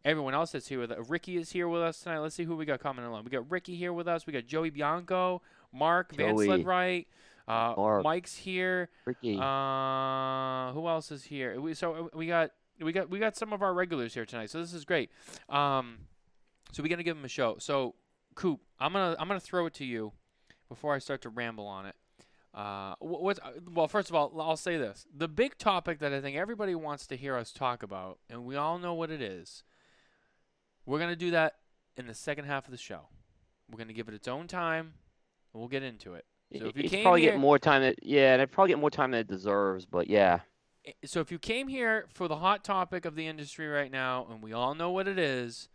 everyone 0.04 0.34
else 0.34 0.52
that's 0.52 0.68
here 0.68 0.80
with 0.80 0.90
us. 0.92 1.08
Ricky 1.08 1.36
is 1.36 1.50
here 1.52 1.68
with 1.68 1.82
us 1.82 2.00
tonight. 2.00 2.18
Let's 2.18 2.34
see 2.34 2.44
who 2.44 2.56
we 2.56 2.64
got 2.64 2.80
coming 2.80 3.04
along. 3.04 3.24
We 3.24 3.30
got 3.30 3.50
Ricky 3.50 3.76
here 3.76 3.92
with 3.92 4.06
us. 4.08 4.26
We 4.26 4.32
got 4.32 4.46
Joey 4.46 4.70
Bianco, 4.70 5.40
Mark 5.72 6.14
Van 6.14 6.34
Joey. 6.46 6.64
Uh, 7.46 7.52
Mark. 7.52 8.04
Mike's 8.04 8.34
here. 8.36 8.90
Ricky. 9.06 9.38
Uh, 9.40 10.72
who 10.72 10.86
else 10.86 11.10
is 11.10 11.24
here? 11.24 11.58
We 11.60 11.72
so 11.74 11.94
uh, 11.94 12.08
we 12.16 12.26
got 12.26 12.50
we 12.80 12.92
got 12.92 13.08
we 13.08 13.18
got 13.18 13.36
some 13.36 13.52
of 13.54 13.62
our 13.62 13.72
regulars 13.72 14.12
here 14.12 14.26
tonight. 14.26 14.50
So 14.50 14.60
this 14.60 14.74
is 14.74 14.84
great. 14.84 15.10
Um, 15.48 15.98
so 16.72 16.82
we're 16.82 16.90
gonna 16.90 17.02
give 17.02 17.16
them 17.16 17.24
a 17.24 17.28
show. 17.28 17.56
So 17.58 17.94
Coop, 18.38 18.60
I'm 18.78 18.92
gonna 18.92 19.16
I'm 19.18 19.26
gonna 19.26 19.40
throw 19.40 19.66
it 19.66 19.74
to 19.74 19.84
you 19.84 20.12
before 20.68 20.94
I 20.94 21.00
start 21.00 21.22
to 21.22 21.28
ramble 21.28 21.66
on 21.66 21.86
it. 21.86 21.96
Uh, 22.54 22.94
wh- 23.00 23.20
what's 23.20 23.40
uh, 23.40 23.50
well, 23.68 23.88
first 23.88 24.10
of 24.10 24.14
all, 24.14 24.32
I'll 24.40 24.56
say 24.56 24.76
this: 24.76 25.08
the 25.12 25.26
big 25.26 25.58
topic 25.58 25.98
that 25.98 26.12
I 26.12 26.20
think 26.20 26.36
everybody 26.36 26.76
wants 26.76 27.08
to 27.08 27.16
hear 27.16 27.36
us 27.36 27.52
talk 27.52 27.82
about, 27.82 28.20
and 28.30 28.44
we 28.44 28.54
all 28.54 28.78
know 28.78 28.94
what 28.94 29.10
it 29.10 29.20
is. 29.20 29.64
We're 30.86 31.00
gonna 31.00 31.16
do 31.16 31.32
that 31.32 31.56
in 31.96 32.06
the 32.06 32.14
second 32.14 32.44
half 32.44 32.66
of 32.66 32.70
the 32.70 32.76
show. 32.78 33.08
We're 33.68 33.78
gonna 33.78 33.92
give 33.92 34.06
it 34.06 34.14
its 34.14 34.28
own 34.28 34.46
time, 34.46 34.92
and 35.52 35.60
we'll 35.60 35.68
get 35.68 35.82
into 35.82 36.14
it. 36.14 36.24
So 36.56 36.66
if 36.66 36.76
you 36.76 36.84
it's 36.84 36.92
came 36.92 37.02
probably 37.02 37.22
here, 37.22 37.30
getting 37.30 37.40
more 37.40 37.58
time. 37.58 37.82
That, 37.82 38.04
yeah, 38.04 38.34
and 38.34 38.40
it 38.40 38.52
probably 38.52 38.70
get 38.70 38.78
more 38.78 38.88
time 38.88 39.10
than 39.10 39.20
it 39.20 39.26
deserves. 39.26 39.84
But 39.84 40.06
yeah, 40.06 40.42
so 41.04 41.18
if 41.18 41.32
you 41.32 41.40
came 41.40 41.66
here 41.66 42.06
for 42.14 42.28
the 42.28 42.36
hot 42.36 42.62
topic 42.62 43.04
of 43.04 43.16
the 43.16 43.26
industry 43.26 43.66
right 43.66 43.90
now, 43.90 44.28
and 44.30 44.44
we 44.44 44.52
all 44.52 44.76
know 44.76 44.92
what 44.92 45.08
it 45.08 45.18
is, 45.18 45.68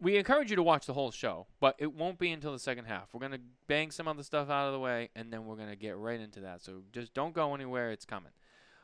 we 0.00 0.16
encourage 0.16 0.50
you 0.50 0.56
to 0.56 0.62
watch 0.62 0.86
the 0.86 0.94
whole 0.94 1.10
show, 1.10 1.46
but 1.60 1.76
it 1.78 1.94
won't 1.94 2.18
be 2.18 2.30
until 2.30 2.52
the 2.52 2.58
second 2.58 2.86
half. 2.86 3.12
We're 3.12 3.20
gonna 3.20 3.38
bang 3.66 3.90
some 3.90 4.08
other 4.08 4.22
stuff 4.22 4.48
out 4.48 4.66
of 4.66 4.72
the 4.72 4.78
way, 4.78 5.10
and 5.14 5.32
then 5.32 5.44
we're 5.44 5.56
gonna 5.56 5.76
get 5.76 5.96
right 5.96 6.18
into 6.18 6.40
that. 6.40 6.62
So 6.62 6.82
just 6.92 7.12
don't 7.12 7.34
go 7.34 7.54
anywhere; 7.54 7.90
it's 7.90 8.06
coming. 8.06 8.32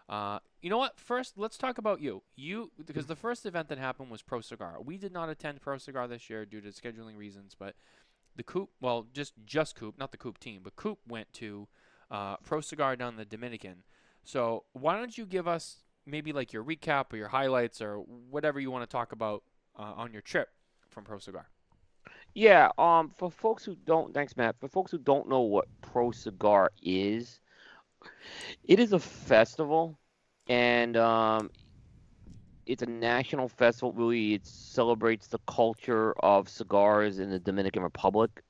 Uh, 0.08 0.38
you 0.60 0.70
know 0.70 0.78
what? 0.78 1.00
First, 1.00 1.38
let's 1.38 1.56
talk 1.56 1.78
about 1.78 2.00
you. 2.00 2.22
You 2.36 2.70
because 2.84 3.06
the 3.06 3.16
first 3.16 3.46
event 3.46 3.68
that 3.68 3.78
happened 3.78 4.10
was 4.10 4.22
Pro 4.22 4.40
Cigar. 4.42 4.76
We 4.84 4.98
did 4.98 5.12
not 5.12 5.30
attend 5.30 5.62
Pro 5.62 5.78
Cigar 5.78 6.06
this 6.06 6.28
year 6.28 6.44
due 6.44 6.60
to 6.60 6.68
scheduling 6.68 7.16
reasons, 7.16 7.56
but 7.58 7.74
the 8.36 8.42
Coop, 8.42 8.70
well, 8.80 9.06
just 9.12 9.32
just 9.46 9.74
Coop, 9.74 9.98
not 9.98 10.12
the 10.12 10.18
Coop 10.18 10.38
team, 10.38 10.60
but 10.62 10.76
Coop 10.76 10.98
went 11.08 11.32
to 11.34 11.66
uh, 12.10 12.36
Pro 12.38 12.60
Cigar 12.60 12.94
down 12.94 13.14
in 13.14 13.18
the 13.18 13.24
Dominican. 13.24 13.84
So 14.22 14.64
why 14.74 14.98
don't 14.98 15.16
you 15.16 15.24
give 15.24 15.48
us 15.48 15.78
maybe 16.04 16.32
like 16.32 16.52
your 16.52 16.62
recap 16.62 17.12
or 17.12 17.16
your 17.16 17.28
highlights 17.28 17.80
or 17.80 17.96
whatever 17.96 18.60
you 18.60 18.70
want 18.70 18.88
to 18.88 18.92
talk 18.92 19.12
about 19.12 19.42
uh, 19.78 19.94
on 19.96 20.12
your 20.12 20.22
trip 20.22 20.50
from 20.90 21.04
Pro 21.04 21.18
Cigar? 21.18 21.46
yeah. 22.34 22.68
Um, 22.78 23.08
for 23.08 23.30
folks 23.30 23.64
who 23.64 23.76
don't, 23.86 24.12
thanks, 24.12 24.36
Matt. 24.36 24.56
For 24.60 24.68
folks 24.68 24.90
who 24.90 24.98
don't 24.98 25.28
know 25.28 25.40
what 25.40 25.66
Pro 25.80 26.10
Cigar 26.10 26.70
is, 26.82 27.40
it 28.64 28.78
is 28.78 28.92
a 28.92 28.98
festival, 28.98 29.98
and 30.48 30.96
um, 30.96 31.50
it's 32.66 32.82
a 32.82 32.86
national 32.86 33.48
festival. 33.48 33.92
Really, 33.92 34.34
it 34.34 34.46
celebrates 34.46 35.28
the 35.28 35.38
culture 35.46 36.12
of 36.20 36.48
cigars 36.48 37.18
in 37.18 37.30
the 37.30 37.38
Dominican 37.38 37.82
Republic. 37.82 38.42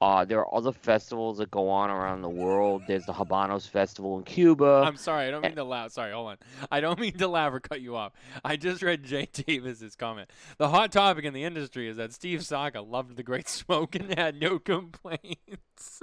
Uh, 0.00 0.24
there 0.24 0.38
are 0.38 0.54
other 0.54 0.70
festivals 0.70 1.38
that 1.38 1.50
go 1.50 1.68
on 1.68 1.90
around 1.90 2.22
the 2.22 2.28
world. 2.28 2.82
There's 2.86 3.04
the 3.06 3.12
Habanos 3.12 3.68
Festival 3.68 4.16
in 4.16 4.22
Cuba. 4.22 4.84
I'm 4.86 4.96
sorry, 4.96 5.26
I 5.26 5.30
don't 5.32 5.42
mean 5.42 5.56
to 5.56 5.64
laugh. 5.64 5.90
Sorry, 5.90 6.12
hold 6.12 6.28
on. 6.28 6.36
I 6.70 6.80
don't 6.80 7.00
mean 7.00 7.18
to 7.18 7.26
laugh 7.26 7.52
or 7.52 7.58
cut 7.58 7.80
you 7.80 7.96
off. 7.96 8.12
I 8.44 8.54
just 8.56 8.80
read 8.82 9.02
Jay 9.02 9.26
Davis's 9.32 9.96
comment. 9.96 10.30
The 10.56 10.68
hot 10.68 10.92
topic 10.92 11.24
in 11.24 11.34
the 11.34 11.42
industry 11.42 11.88
is 11.88 11.96
that 11.96 12.12
Steve 12.12 12.44
Saka 12.44 12.80
loved 12.80 13.16
the 13.16 13.24
Great 13.24 13.48
Smoke 13.48 13.96
and 13.96 14.16
had 14.16 14.40
no 14.40 14.60
complaints. 14.60 16.00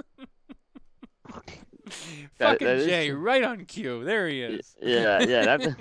That- 1.26 1.44
Fucking 2.38 2.66
that 2.66 2.84
Jay, 2.84 3.12
right 3.12 3.42
on 3.44 3.64
cue. 3.64 4.04
There 4.04 4.28
he 4.28 4.42
is. 4.42 4.74
yeah, 4.82 5.20
yeah, 5.22 5.56
that's 5.56 5.68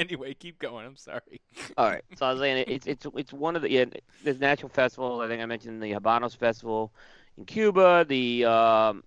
anyway, 0.00 0.34
keep 0.34 0.58
going. 0.58 0.86
I'm 0.86 0.96
sorry. 0.96 1.40
all 1.76 1.88
right. 1.88 2.02
So 2.16 2.26
I 2.26 2.32
was 2.32 2.40
saying 2.40 2.64
it's 2.66 2.86
it's 2.86 3.06
it's 3.14 3.32
one 3.32 3.56
of 3.56 3.62
the 3.62 3.70
yeah, 3.70 3.84
there's 4.24 4.40
national 4.40 4.70
festivals. 4.70 5.22
I 5.22 5.28
think 5.28 5.42
I 5.42 5.46
mentioned 5.46 5.82
the 5.82 5.92
Habanos 5.92 6.36
Festival 6.36 6.92
in 7.38 7.44
Cuba, 7.44 8.04
the 8.08 8.44
um, 8.44 9.04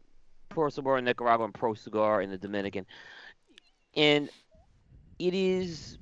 Pro 0.49 0.69
Cigar 0.69 0.97
in 0.99 1.05
Nicaragua, 1.05 1.45
and 1.45 1.53
Pro 1.53 1.73
Cigar 1.73 2.21
in 2.21 2.29
the 2.29 2.37
Dominican, 2.37 2.85
and 3.95 4.29
it 5.19 5.33
is 5.33 5.97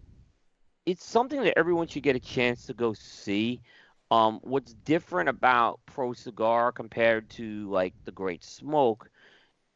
it's 0.85 1.05
something 1.05 1.41
that 1.43 1.57
everyone 1.57 1.87
should 1.87 2.03
get 2.03 2.15
a 2.15 2.19
chance 2.19 2.65
to 2.67 2.73
go 2.73 2.93
see. 2.93 3.61
Um, 4.09 4.39
what's 4.43 4.73
different 4.73 5.29
about 5.29 5.79
Pro 5.85 6.11
Cigar 6.13 6.71
compared 6.71 7.29
to 7.31 7.69
like 7.69 7.93
the 8.03 8.11
Great 8.11 8.43
Smoke 8.43 9.09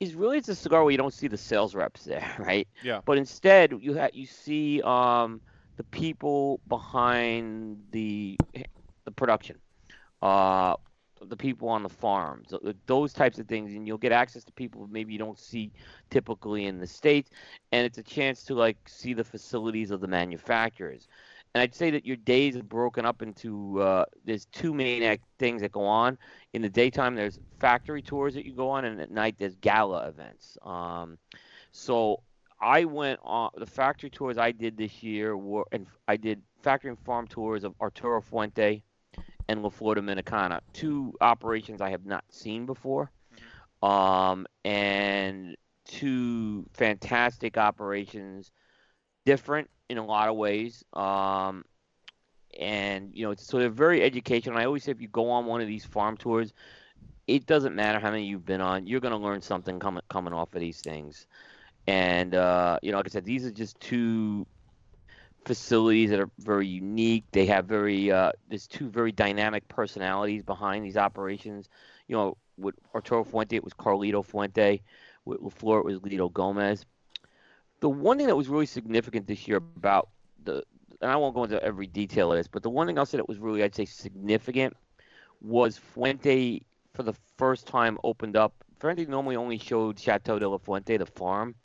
is 0.06 0.16
really 0.16 0.38
it's 0.38 0.50
a 0.50 0.56
cigar 0.56 0.84
where 0.84 0.92
you 0.92 0.98
don't 0.98 1.14
see 1.14 1.28
the 1.28 1.38
sales 1.38 1.76
reps 1.76 2.04
there, 2.04 2.36
right? 2.40 2.68
Yeah. 2.82 3.02
But 3.06 3.18
instead, 3.18 3.74
you 3.82 3.98
ha- 3.98 4.10
you 4.14 4.26
see 4.26 4.82
um, 4.84 5.42
the 5.78 5.84
people 5.84 6.60
behind 6.68 7.78
the 7.92 8.38
the 9.06 9.12
production, 9.12 9.58
uh, 10.22 10.76
the 11.22 11.38
people 11.38 11.70
on 11.70 11.84
the 11.84 11.90
farms, 11.90 12.54
those 12.86 13.14
types 13.14 13.40
of 13.40 13.48
things, 13.48 13.74
and 13.74 13.88
you'll 13.88 13.98
get 13.98 14.12
access 14.12 14.44
to 14.44 14.52
people 14.54 14.88
maybe 14.92 15.14
you 15.14 15.20
don't 15.20 15.40
see 15.40 15.72
typically 16.10 16.66
in 16.66 16.80
the 16.80 16.88
states, 16.88 17.30
and 17.72 17.86
it's 17.86 17.98
a 17.98 18.04
chance 18.04 18.44
to 18.46 18.54
like 18.54 18.78
see 18.88 19.14
the 19.14 19.24
facilities 19.24 19.92
of 19.92 20.02
the 20.02 20.08
manufacturers. 20.08 21.08
And 21.56 21.62
I'd 21.62 21.74
say 21.74 21.90
that 21.92 22.06
your 22.06 22.18
days 22.18 22.58
are 22.58 22.64
broken 22.64 23.06
up 23.06 23.22
into 23.22 23.82
uh, 23.82 24.04
there's 24.26 24.46
two 24.48 24.74
main 24.74 25.04
act- 25.04 25.24
things 25.40 25.62
that 25.62 25.72
go 25.72 25.86
on. 25.86 26.18
In 26.52 26.62
the 26.62 26.68
daytime, 26.70 27.16
there's 27.16 27.40
factory 27.62 28.02
tours 28.02 28.34
that 28.34 28.46
you 28.46 28.54
go 28.54 28.70
on, 28.70 28.84
and 28.84 29.00
at 29.00 29.10
night 29.10 29.36
there's 29.40 29.56
gala 29.56 30.10
events. 30.10 30.58
Um, 30.64 31.18
so 31.72 32.24
I 32.60 32.84
went 32.84 33.22
on 33.24 33.52
the 33.56 33.66
factory 33.66 34.10
tours 34.10 34.38
I 34.38 34.52
did 34.52 34.76
this 34.76 35.02
year 35.02 35.38
were, 35.38 35.64
and 35.72 35.88
I 36.10 36.18
did 36.18 36.42
factory 36.62 36.90
and 36.90 37.00
farm 37.00 37.26
tours 37.26 37.64
of 37.64 37.74
Arturo 37.80 38.20
Fuente 38.20 38.84
and 39.48 39.64
La 39.64 39.70
Flor 39.70 39.96
Dominicana, 39.96 40.60
two 40.74 41.14
operations 41.22 41.80
I 41.80 41.90
have 41.90 42.06
not 42.06 42.26
seen 42.32 42.66
before, 42.66 43.12
um, 43.82 44.46
and 44.66 45.56
two 45.86 46.66
fantastic 46.74 47.58
operations, 47.58 48.52
different 49.26 49.70
in 49.90 49.98
a 49.98 50.06
lot 50.06 50.30
of 50.30 50.36
ways. 50.36 50.84
Um, 50.94 51.66
and 52.60 53.12
you 53.14 53.28
know, 53.28 53.36
so 53.36 53.60
they're 53.60 53.70
very 53.70 54.02
educational. 54.02 54.58
I 54.58 54.66
always 54.66 54.84
say 54.84 54.92
if 54.92 55.02
you 55.02 55.08
go 55.08 55.30
on 55.30 55.46
one 55.46 55.62
of 55.62 55.68
these 55.68 55.86
farm 55.86 56.18
tours, 56.18 56.54
it 57.28 57.46
doesn't 57.46 57.76
matter 57.76 58.00
how 58.00 58.12
many 58.12 58.26
you've 58.26 58.46
been 58.46 58.62
on, 58.62 58.88
you're 58.88 59.00
going 59.00 59.14
to 59.14 59.20
learn 59.20 59.42
something 59.42 59.80
coming 59.80 60.04
coming 60.10 60.34
off 60.34 60.54
of 60.54 60.62
these 60.62 60.82
things. 60.82 61.28
And 61.88 62.34
uh, 62.34 62.80
you 62.82 62.92
know, 62.92 62.98
like 62.98 63.08
I 63.08 63.10
said, 63.10 63.26
these 63.26 63.46
are 63.46 63.52
just 63.52 63.80
two 63.80 64.46
facilities 65.46 66.10
that 66.10 66.20
are 66.20 66.30
very 66.40 66.68
unique. 66.68 67.26
They 67.32 67.46
have 67.48 67.66
very 67.66 68.12
uh, 68.12 68.32
there's 68.50 68.68
two 68.68 68.90
very 68.90 69.12
dynamic 69.12 69.68
personalities 69.68 70.44
behind 70.44 70.86
these 70.86 70.98
operations. 70.98 71.70
You 72.08 72.16
know, 72.16 72.38
with 72.58 72.76
Arturo 72.94 73.24
Fuente, 73.24 73.56
it 73.56 73.64
was 73.64 73.74
Carlito 73.74 74.24
Fuente. 74.26 74.82
With 75.26 75.42
La 75.42 75.50
Flor, 75.50 75.80
it 75.80 75.86
was 75.86 76.00
Lito 76.00 76.32
Gomez. 76.32 76.86
The 77.80 77.90
one 77.90 78.18
thing 78.18 78.28
that 78.28 78.36
was 78.36 78.48
really 78.48 78.66
significant 78.66 79.28
this 79.28 79.48
year 79.48 79.58
about 79.58 80.10
the, 80.44 80.64
and 81.02 81.12
I 81.12 81.16
won't 81.16 81.36
go 81.36 81.44
into 81.44 81.62
every 81.64 81.88
detail 81.88 82.32
of 82.32 82.38
this, 82.38 82.48
but 82.48 82.64
the 82.64 82.70
one 82.70 82.88
thing 82.88 82.98
I'll 82.98 83.06
say 83.06 83.18
that 83.18 83.28
was 83.28 83.40
really, 83.40 83.64
I'd 83.64 83.76
say, 83.76 83.86
significant 83.86 84.76
was 85.42 85.78
Fuente 85.78 86.66
for 86.94 87.04
the 87.04 87.14
first 87.38 87.68
time 87.68 87.98
opened 88.04 88.38
up. 88.38 88.54
Fuente 88.80 89.06
normally 89.06 89.36
only 89.36 89.58
showed 89.58 90.00
Chateau 90.00 90.40
de 90.40 90.48
la 90.48 90.58
Fuente, 90.58 90.98
the 90.98 91.06
farm. 91.06 91.56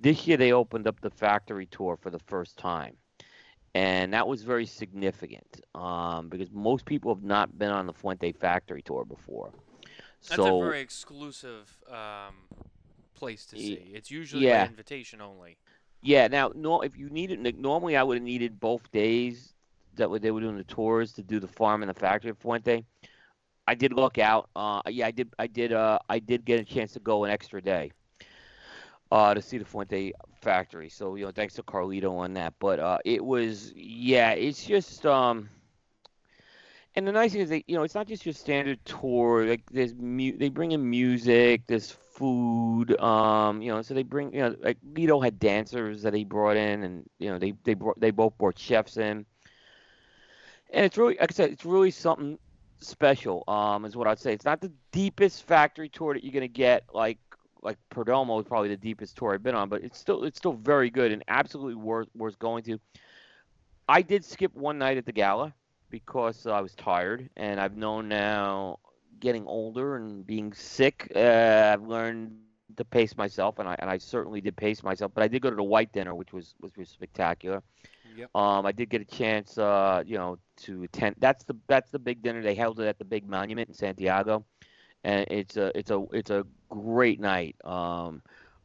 This 0.00 0.26
year 0.26 0.36
they 0.36 0.52
opened 0.52 0.86
up 0.86 1.00
the 1.00 1.10
factory 1.10 1.66
tour 1.66 1.98
for 2.00 2.10
the 2.10 2.20
first 2.20 2.56
time 2.56 2.96
and 3.74 4.12
that 4.12 4.26
was 4.26 4.42
very 4.42 4.66
significant 4.66 5.60
um, 5.74 6.28
because 6.28 6.50
most 6.50 6.84
people 6.84 7.14
have 7.14 7.22
not 7.22 7.58
been 7.58 7.70
on 7.70 7.86
the 7.86 7.92
Fuente 7.92 8.32
factory 8.32 8.82
tour 8.82 9.04
before. 9.04 9.52
That's 10.28 10.36
so, 10.36 10.60
a 10.60 10.64
very 10.64 10.80
exclusive 10.80 11.78
um, 11.88 12.34
place 13.18 13.46
to 13.46 13.56
see. 13.56 13.90
It's 13.92 14.10
usually 14.10 14.46
yeah. 14.46 14.64
by 14.64 14.70
invitation 14.70 15.20
only. 15.20 15.56
Yeah. 16.02 16.28
Now, 16.28 16.52
no, 16.54 16.80
if 16.80 16.96
you 16.96 17.08
needed 17.10 17.58
normally, 17.58 17.96
I 17.96 18.02
would 18.02 18.16
have 18.16 18.24
needed 18.24 18.60
both 18.60 18.90
days 18.92 19.54
that 19.96 20.08
they 20.22 20.30
were 20.30 20.40
doing 20.40 20.56
the 20.56 20.64
tours 20.64 21.12
to 21.14 21.22
do 21.22 21.40
the 21.40 21.48
farm 21.48 21.82
and 21.82 21.90
the 21.90 21.94
factory 21.94 22.30
at 22.30 22.38
Fuente. 22.38 22.84
I 23.66 23.74
did 23.74 23.92
look 23.92 24.16
out. 24.16 24.48
Uh, 24.56 24.80
yeah, 24.86 25.06
I 25.06 25.10
did. 25.10 25.28
I 25.38 25.46
did. 25.46 25.72
Uh, 25.72 25.98
I 26.08 26.18
did 26.18 26.44
get 26.44 26.60
a 26.60 26.64
chance 26.64 26.92
to 26.92 27.00
go 27.00 27.24
an 27.24 27.30
extra 27.30 27.60
day 27.60 27.92
uh, 29.12 29.34
to 29.34 29.42
see 29.42 29.58
the 29.58 29.64
Fuente 29.64 30.12
factory. 30.40 30.88
So 30.88 31.16
you 31.16 31.26
know, 31.26 31.30
thanks 31.30 31.54
to 31.54 31.62
Carlito 31.62 32.16
on 32.16 32.34
that. 32.34 32.54
But 32.58 32.78
uh, 32.78 32.98
it 33.04 33.24
was 33.24 33.72
yeah, 33.74 34.30
it's 34.30 34.64
just 34.64 35.04
um. 35.04 35.50
And 36.94 37.06
the 37.06 37.12
nice 37.12 37.32
thing 37.32 37.42
is, 37.42 37.50
that 37.50 37.68
you 37.68 37.76
know, 37.76 37.84
it's 37.84 37.94
not 37.94 38.08
just 38.08 38.26
your 38.26 38.32
standard 38.32 38.84
tour. 38.84 39.46
Like 39.46 39.62
there's 39.70 39.94
mu- 39.94 40.36
they 40.36 40.48
bring 40.48 40.72
in 40.72 40.88
music, 40.88 41.62
there's 41.66 41.90
food. 42.18 43.00
Um, 43.00 43.62
you 43.62 43.72
know, 43.72 43.82
so 43.82 43.94
they 43.94 44.02
bring 44.02 44.34
you 44.34 44.40
know, 44.40 44.56
like 44.60 44.78
Lito 44.92 45.22
had 45.22 45.38
dancers 45.38 46.02
that 46.02 46.14
he 46.14 46.24
brought 46.24 46.56
in, 46.56 46.82
and 46.82 47.10
you 47.18 47.30
know, 47.30 47.38
they 47.38 47.54
they 47.64 47.74
brought 47.74 47.98
they 48.00 48.10
both 48.10 48.36
brought 48.38 48.58
chefs 48.58 48.96
in. 48.96 49.24
And 50.70 50.84
it's 50.84 50.98
really, 50.98 51.16
like 51.18 51.32
I 51.32 51.34
said, 51.34 51.50
it's 51.50 51.64
really 51.64 51.90
something 51.90 52.38
special. 52.80 53.44
Um, 53.48 53.84
is 53.84 53.96
what 53.96 54.06
I'd 54.06 54.18
say. 54.18 54.32
It's 54.32 54.44
not 54.44 54.60
the 54.60 54.72
deepest 54.92 55.44
factory 55.46 55.88
tour 55.88 56.14
that 56.14 56.24
you're 56.24 56.34
gonna 56.34 56.48
get, 56.48 56.84
like 56.92 57.18
like 57.62 57.78
Perdomo 57.90 58.40
is 58.40 58.46
probably 58.46 58.68
the 58.68 58.76
deepest 58.76 59.16
tour 59.16 59.34
I've 59.34 59.42
been 59.42 59.54
on, 59.54 59.68
but 59.68 59.82
it's 59.82 59.98
still 59.98 60.24
it's 60.24 60.38
still 60.38 60.52
very 60.54 60.90
good 60.90 61.12
and 61.12 61.22
absolutely 61.28 61.76
worth 61.76 62.08
worth 62.14 62.38
going 62.38 62.64
to. 62.64 62.78
I 63.88 64.02
did 64.02 64.24
skip 64.24 64.54
one 64.54 64.78
night 64.78 64.98
at 64.98 65.06
the 65.06 65.12
gala 65.12 65.54
because 65.90 66.46
uh, 66.46 66.52
I 66.52 66.60
was 66.60 66.74
tired, 66.74 67.30
and 67.36 67.60
I've 67.60 67.76
known 67.76 68.08
now, 68.08 68.78
getting 69.20 69.46
older 69.46 69.96
and 69.96 70.26
being 70.26 70.52
sick, 70.52 71.10
uh, 71.14 71.72
I've 71.72 71.82
learned 71.82 72.36
to 72.76 72.84
pace 72.84 73.16
myself, 73.16 73.58
and 73.58 73.68
I 73.68 73.76
and 73.78 73.90
I 73.90 73.98
certainly 73.98 74.40
did 74.40 74.56
pace 74.56 74.82
myself. 74.82 75.12
But 75.14 75.24
I 75.24 75.28
did 75.28 75.42
go 75.42 75.50
to 75.50 75.56
the 75.56 75.62
white 75.62 75.92
dinner, 75.92 76.14
which 76.14 76.32
was 76.32 76.54
which 76.60 76.76
was 76.76 76.88
spectacular. 76.88 77.62
Yep. 78.16 78.34
Um, 78.34 78.66
I 78.66 78.72
did 78.72 78.88
get 78.88 79.00
a 79.00 79.04
chance, 79.04 79.58
uh, 79.58 80.02
you 80.04 80.16
know, 80.16 80.38
to 80.58 80.82
attend. 80.82 81.16
That's 81.18 81.44
the 81.44 81.56
that's 81.66 81.90
the 81.90 81.98
big 81.98 82.22
dinner. 82.22 82.42
They 82.42 82.54
held 82.54 82.80
it 82.80 82.86
at 82.86 82.98
the 82.98 83.04
big 83.04 83.28
monument 83.28 83.68
in 83.68 83.74
Santiago 83.74 84.44
and 85.04 85.26
it's 85.30 85.56
a 85.56 85.76
it's 85.78 85.90
a 85.90 86.04
it's 86.12 86.30
a 86.30 86.44
great 86.68 87.20
night 87.20 87.56
um, 87.64 88.22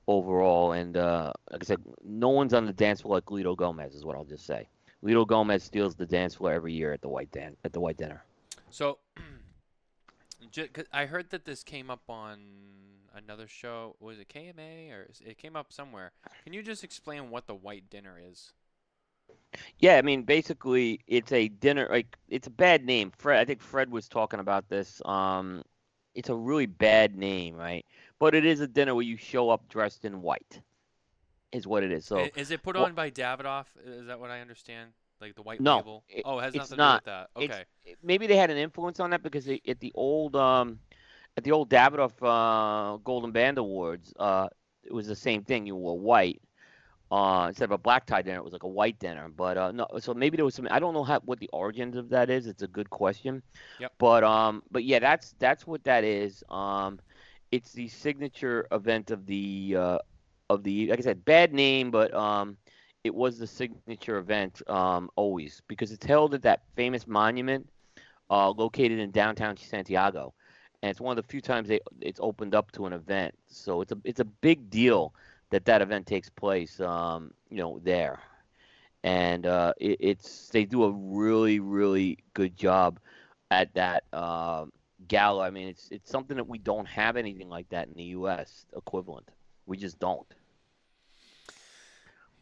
overall. 0.07 0.73
And 0.73 0.97
uh, 0.97 1.31
like 1.51 1.63
I 1.63 1.65
said, 1.65 1.81
no 2.03 2.29
one's 2.29 2.53
on 2.53 2.65
the 2.65 2.73
dance 2.73 3.01
floor 3.01 3.15
like 3.15 3.25
Lito 3.25 3.55
Gomez 3.55 3.93
is 3.93 4.05
what 4.05 4.15
I'll 4.15 4.25
just 4.25 4.45
say. 4.45 4.67
Lito 5.03 5.27
Gomez 5.27 5.63
steals 5.63 5.95
the 5.95 6.05
dance 6.05 6.35
floor 6.35 6.53
every 6.53 6.73
year 6.73 6.93
at 6.93 7.01
the 7.01 7.09
White 7.09 7.31
Dan- 7.31 7.57
at 7.63 7.73
the 7.73 7.79
White 7.79 7.97
Dinner. 7.97 8.23
So, 8.69 8.99
I 10.91 11.05
heard 11.05 11.29
that 11.31 11.45
this 11.45 11.63
came 11.63 11.89
up 11.89 12.03
on 12.09 12.39
another 13.15 13.47
show. 13.47 13.95
Was 13.99 14.19
it 14.19 14.29
KMA 14.29 14.91
or 14.91 15.07
it 15.25 15.37
came 15.37 15.55
up 15.55 15.71
somewhere? 15.71 16.11
Can 16.43 16.53
you 16.53 16.63
just 16.63 16.83
explain 16.83 17.29
what 17.29 17.47
the 17.47 17.55
White 17.55 17.89
Dinner 17.89 18.19
is? 18.31 18.51
Yeah, 19.79 19.97
I 19.97 20.01
mean, 20.01 20.23
basically, 20.23 20.99
it's 21.07 21.31
a 21.31 21.47
dinner. 21.47 21.87
Like, 21.89 22.17
it's 22.27 22.47
a 22.47 22.51
bad 22.51 22.85
name. 22.85 23.11
Fred, 23.17 23.39
I 23.39 23.45
think 23.45 23.61
Fred 23.61 23.91
was 23.91 24.07
talking 24.07 24.39
about 24.39 24.69
this. 24.69 25.01
Um, 25.05 25.63
it's 26.15 26.29
a 26.29 26.35
really 26.35 26.65
bad 26.65 27.15
name, 27.15 27.55
right? 27.55 27.85
But 28.19 28.35
it 28.35 28.45
is 28.45 28.61
a 28.61 28.67
dinner 28.67 28.95
where 28.95 29.03
you 29.03 29.17
show 29.17 29.49
up 29.49 29.67
dressed 29.69 30.05
in 30.05 30.21
white, 30.21 30.61
is 31.51 31.67
what 31.67 31.83
it 31.83 31.91
is. 31.91 32.05
So 32.05 32.27
is 32.35 32.51
it 32.51 32.63
put 32.63 32.75
well, 32.75 32.85
on 32.85 32.93
by 32.93 33.11
Davidoff? 33.11 33.65
Is 33.85 34.07
that 34.07 34.19
what 34.19 34.29
I 34.29 34.41
understand? 34.41 34.91
Like 35.23 35.35
the 35.35 35.41
white 35.41 35.61
no, 35.61 35.77
label? 35.77 36.03
It, 36.09 36.23
oh, 36.25 36.39
it 36.39 36.43
has 36.43 36.55
it's 36.55 36.71
nothing 36.71 36.77
not. 36.77 37.05
to 37.05 37.09
do 37.09 37.39
with 37.39 37.49
that. 37.49 37.55
Okay. 37.55 37.63
It's, 37.85 38.03
maybe 38.03 38.27
they 38.27 38.35
had 38.35 38.49
an 38.49 38.57
influence 38.57 38.99
on 38.99 39.09
that 39.11 39.23
because 39.23 39.45
they, 39.45 39.61
at 39.65 39.79
the 39.79 39.93
old 39.95 40.35
um, 40.35 40.79
at 41.37 41.45
the 41.45 41.51
old 41.51 41.69
Davidoff 41.69 42.11
uh, 42.21 42.97
Golden 42.97 43.31
Band 43.31 43.57
Awards, 43.57 44.13
uh, 44.19 44.49
it 44.83 44.91
was 44.91 45.07
the 45.07 45.15
same 45.15 45.43
thing. 45.43 45.65
You 45.65 45.75
wore 45.75 45.97
white. 45.97 46.41
Uh, 47.09 47.45
instead 47.49 47.65
of 47.65 47.71
a 47.71 47.77
black 47.77 48.05
tie 48.05 48.21
dinner, 48.21 48.37
it 48.37 48.43
was 48.43 48.53
like 48.53 48.63
a 48.63 48.67
white 48.67 48.97
dinner. 48.99 49.29
But 49.29 49.57
uh, 49.57 49.71
no, 49.71 49.87
so 49.99 50.13
maybe 50.13 50.35
there 50.35 50.45
was 50.45 50.55
some. 50.55 50.67
I 50.69 50.79
don't 50.79 50.93
know 50.93 51.03
how, 51.03 51.21
what 51.21 51.39
the 51.39 51.49
origins 51.53 51.95
of 51.95 52.09
that 52.09 52.29
is. 52.29 52.47
It's 52.47 52.63
a 52.63 52.67
good 52.67 52.89
question. 52.89 53.43
Yep. 53.79 53.93
But 53.99 54.23
um, 54.23 54.63
but 54.71 54.83
yeah, 54.83 54.99
that's 54.99 55.35
that's 55.39 55.65
what 55.65 55.83
that 55.85 56.03
is. 56.03 56.43
Um, 56.49 56.99
it's 57.51 57.71
the 57.71 57.87
signature 57.87 58.67
event 58.71 59.11
of 59.11 59.25
the 59.25 59.75
uh, 59.77 59.97
of 60.49 60.63
the 60.63 60.89
like 60.89 60.99
I 60.99 61.03
said, 61.03 61.23
bad 61.23 61.53
name, 61.53 61.91
but 61.91 62.13
um, 62.13 62.57
it 63.03 63.13
was 63.13 63.37
the 63.37 63.47
signature 63.47 64.17
event 64.17 64.61
um 64.69 65.09
always 65.15 65.61
because 65.67 65.91
it's 65.91 66.05
held 66.05 66.33
at 66.33 66.41
that 66.43 66.61
famous 66.75 67.07
monument, 67.07 67.67
uh, 68.29 68.49
located 68.51 68.99
in 68.99 69.11
downtown 69.11 69.57
Santiago, 69.57 70.33
and 70.81 70.89
it's 70.89 71.01
one 71.01 71.17
of 71.17 71.23
the 71.23 71.29
few 71.29 71.41
times 71.41 71.67
they 71.67 71.79
it's 72.01 72.19
opened 72.21 72.55
up 72.55 72.71
to 72.73 72.85
an 72.85 72.93
event. 72.93 73.33
So 73.47 73.81
it's 73.81 73.91
a 73.91 73.97
it's 74.03 74.19
a 74.19 74.25
big 74.25 74.69
deal 74.69 75.13
that 75.49 75.65
that 75.65 75.81
event 75.81 76.07
takes 76.07 76.29
place, 76.29 76.79
um, 76.81 77.31
you 77.49 77.57
know, 77.57 77.79
there. 77.83 78.19
And 79.03 79.45
uh, 79.45 79.73
it, 79.79 79.97
it's 79.99 80.49
they 80.49 80.65
do 80.65 80.83
a 80.83 80.91
really 80.91 81.59
really 81.59 82.17
good 82.33 82.55
job 82.57 82.99
at 83.51 83.73
that 83.75 84.03
uh, 84.13 84.65
gala. 85.07 85.45
I 85.45 85.49
mean, 85.51 85.67
it's 85.67 85.89
it's 85.91 86.09
something 86.09 86.37
that 86.37 86.47
we 86.47 86.57
don't 86.59 86.87
have 86.87 87.17
anything 87.17 87.49
like 87.49 87.69
that 87.69 87.87
in 87.87 87.93
the 87.95 88.03
U.S. 88.19 88.65
equivalent. 88.75 89.29
We 89.65 89.77
just 89.77 89.99
don't. 89.99 90.27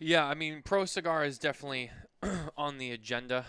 Yeah, 0.04 0.26
I 0.26 0.34
mean, 0.34 0.62
Pro 0.66 0.86
Cigar 0.86 1.24
is 1.24 1.38
definitely 1.38 1.92
on 2.58 2.80
the 2.80 2.90
agenda 2.92 3.46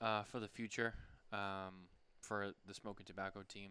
uh, 0.00 0.24
for 0.24 0.40
the 0.40 0.48
future 0.48 0.94
um, 1.32 1.86
for 2.20 2.50
the 2.66 2.74
smoking 2.74 3.06
tobacco 3.06 3.42
team. 3.48 3.70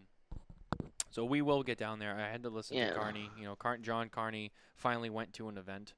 So 1.09 1.25
we 1.25 1.41
will 1.41 1.61
get 1.61 1.77
down 1.77 2.00
there. 2.00 2.15
I 2.15 2.31
had 2.31 2.43
to 2.43 2.50
listen 2.50 2.77
Yeah. 2.77 2.91
to 2.91 2.95
Carney. 2.95 3.29
You 3.38 3.43
know, 3.43 3.55
Car- 3.55 3.79
John 3.79 4.07
Carney 4.07 4.53
finally 4.77 5.09
went 5.09 5.33
to 5.33 5.50
an 5.50 5.57
event. 5.57 5.93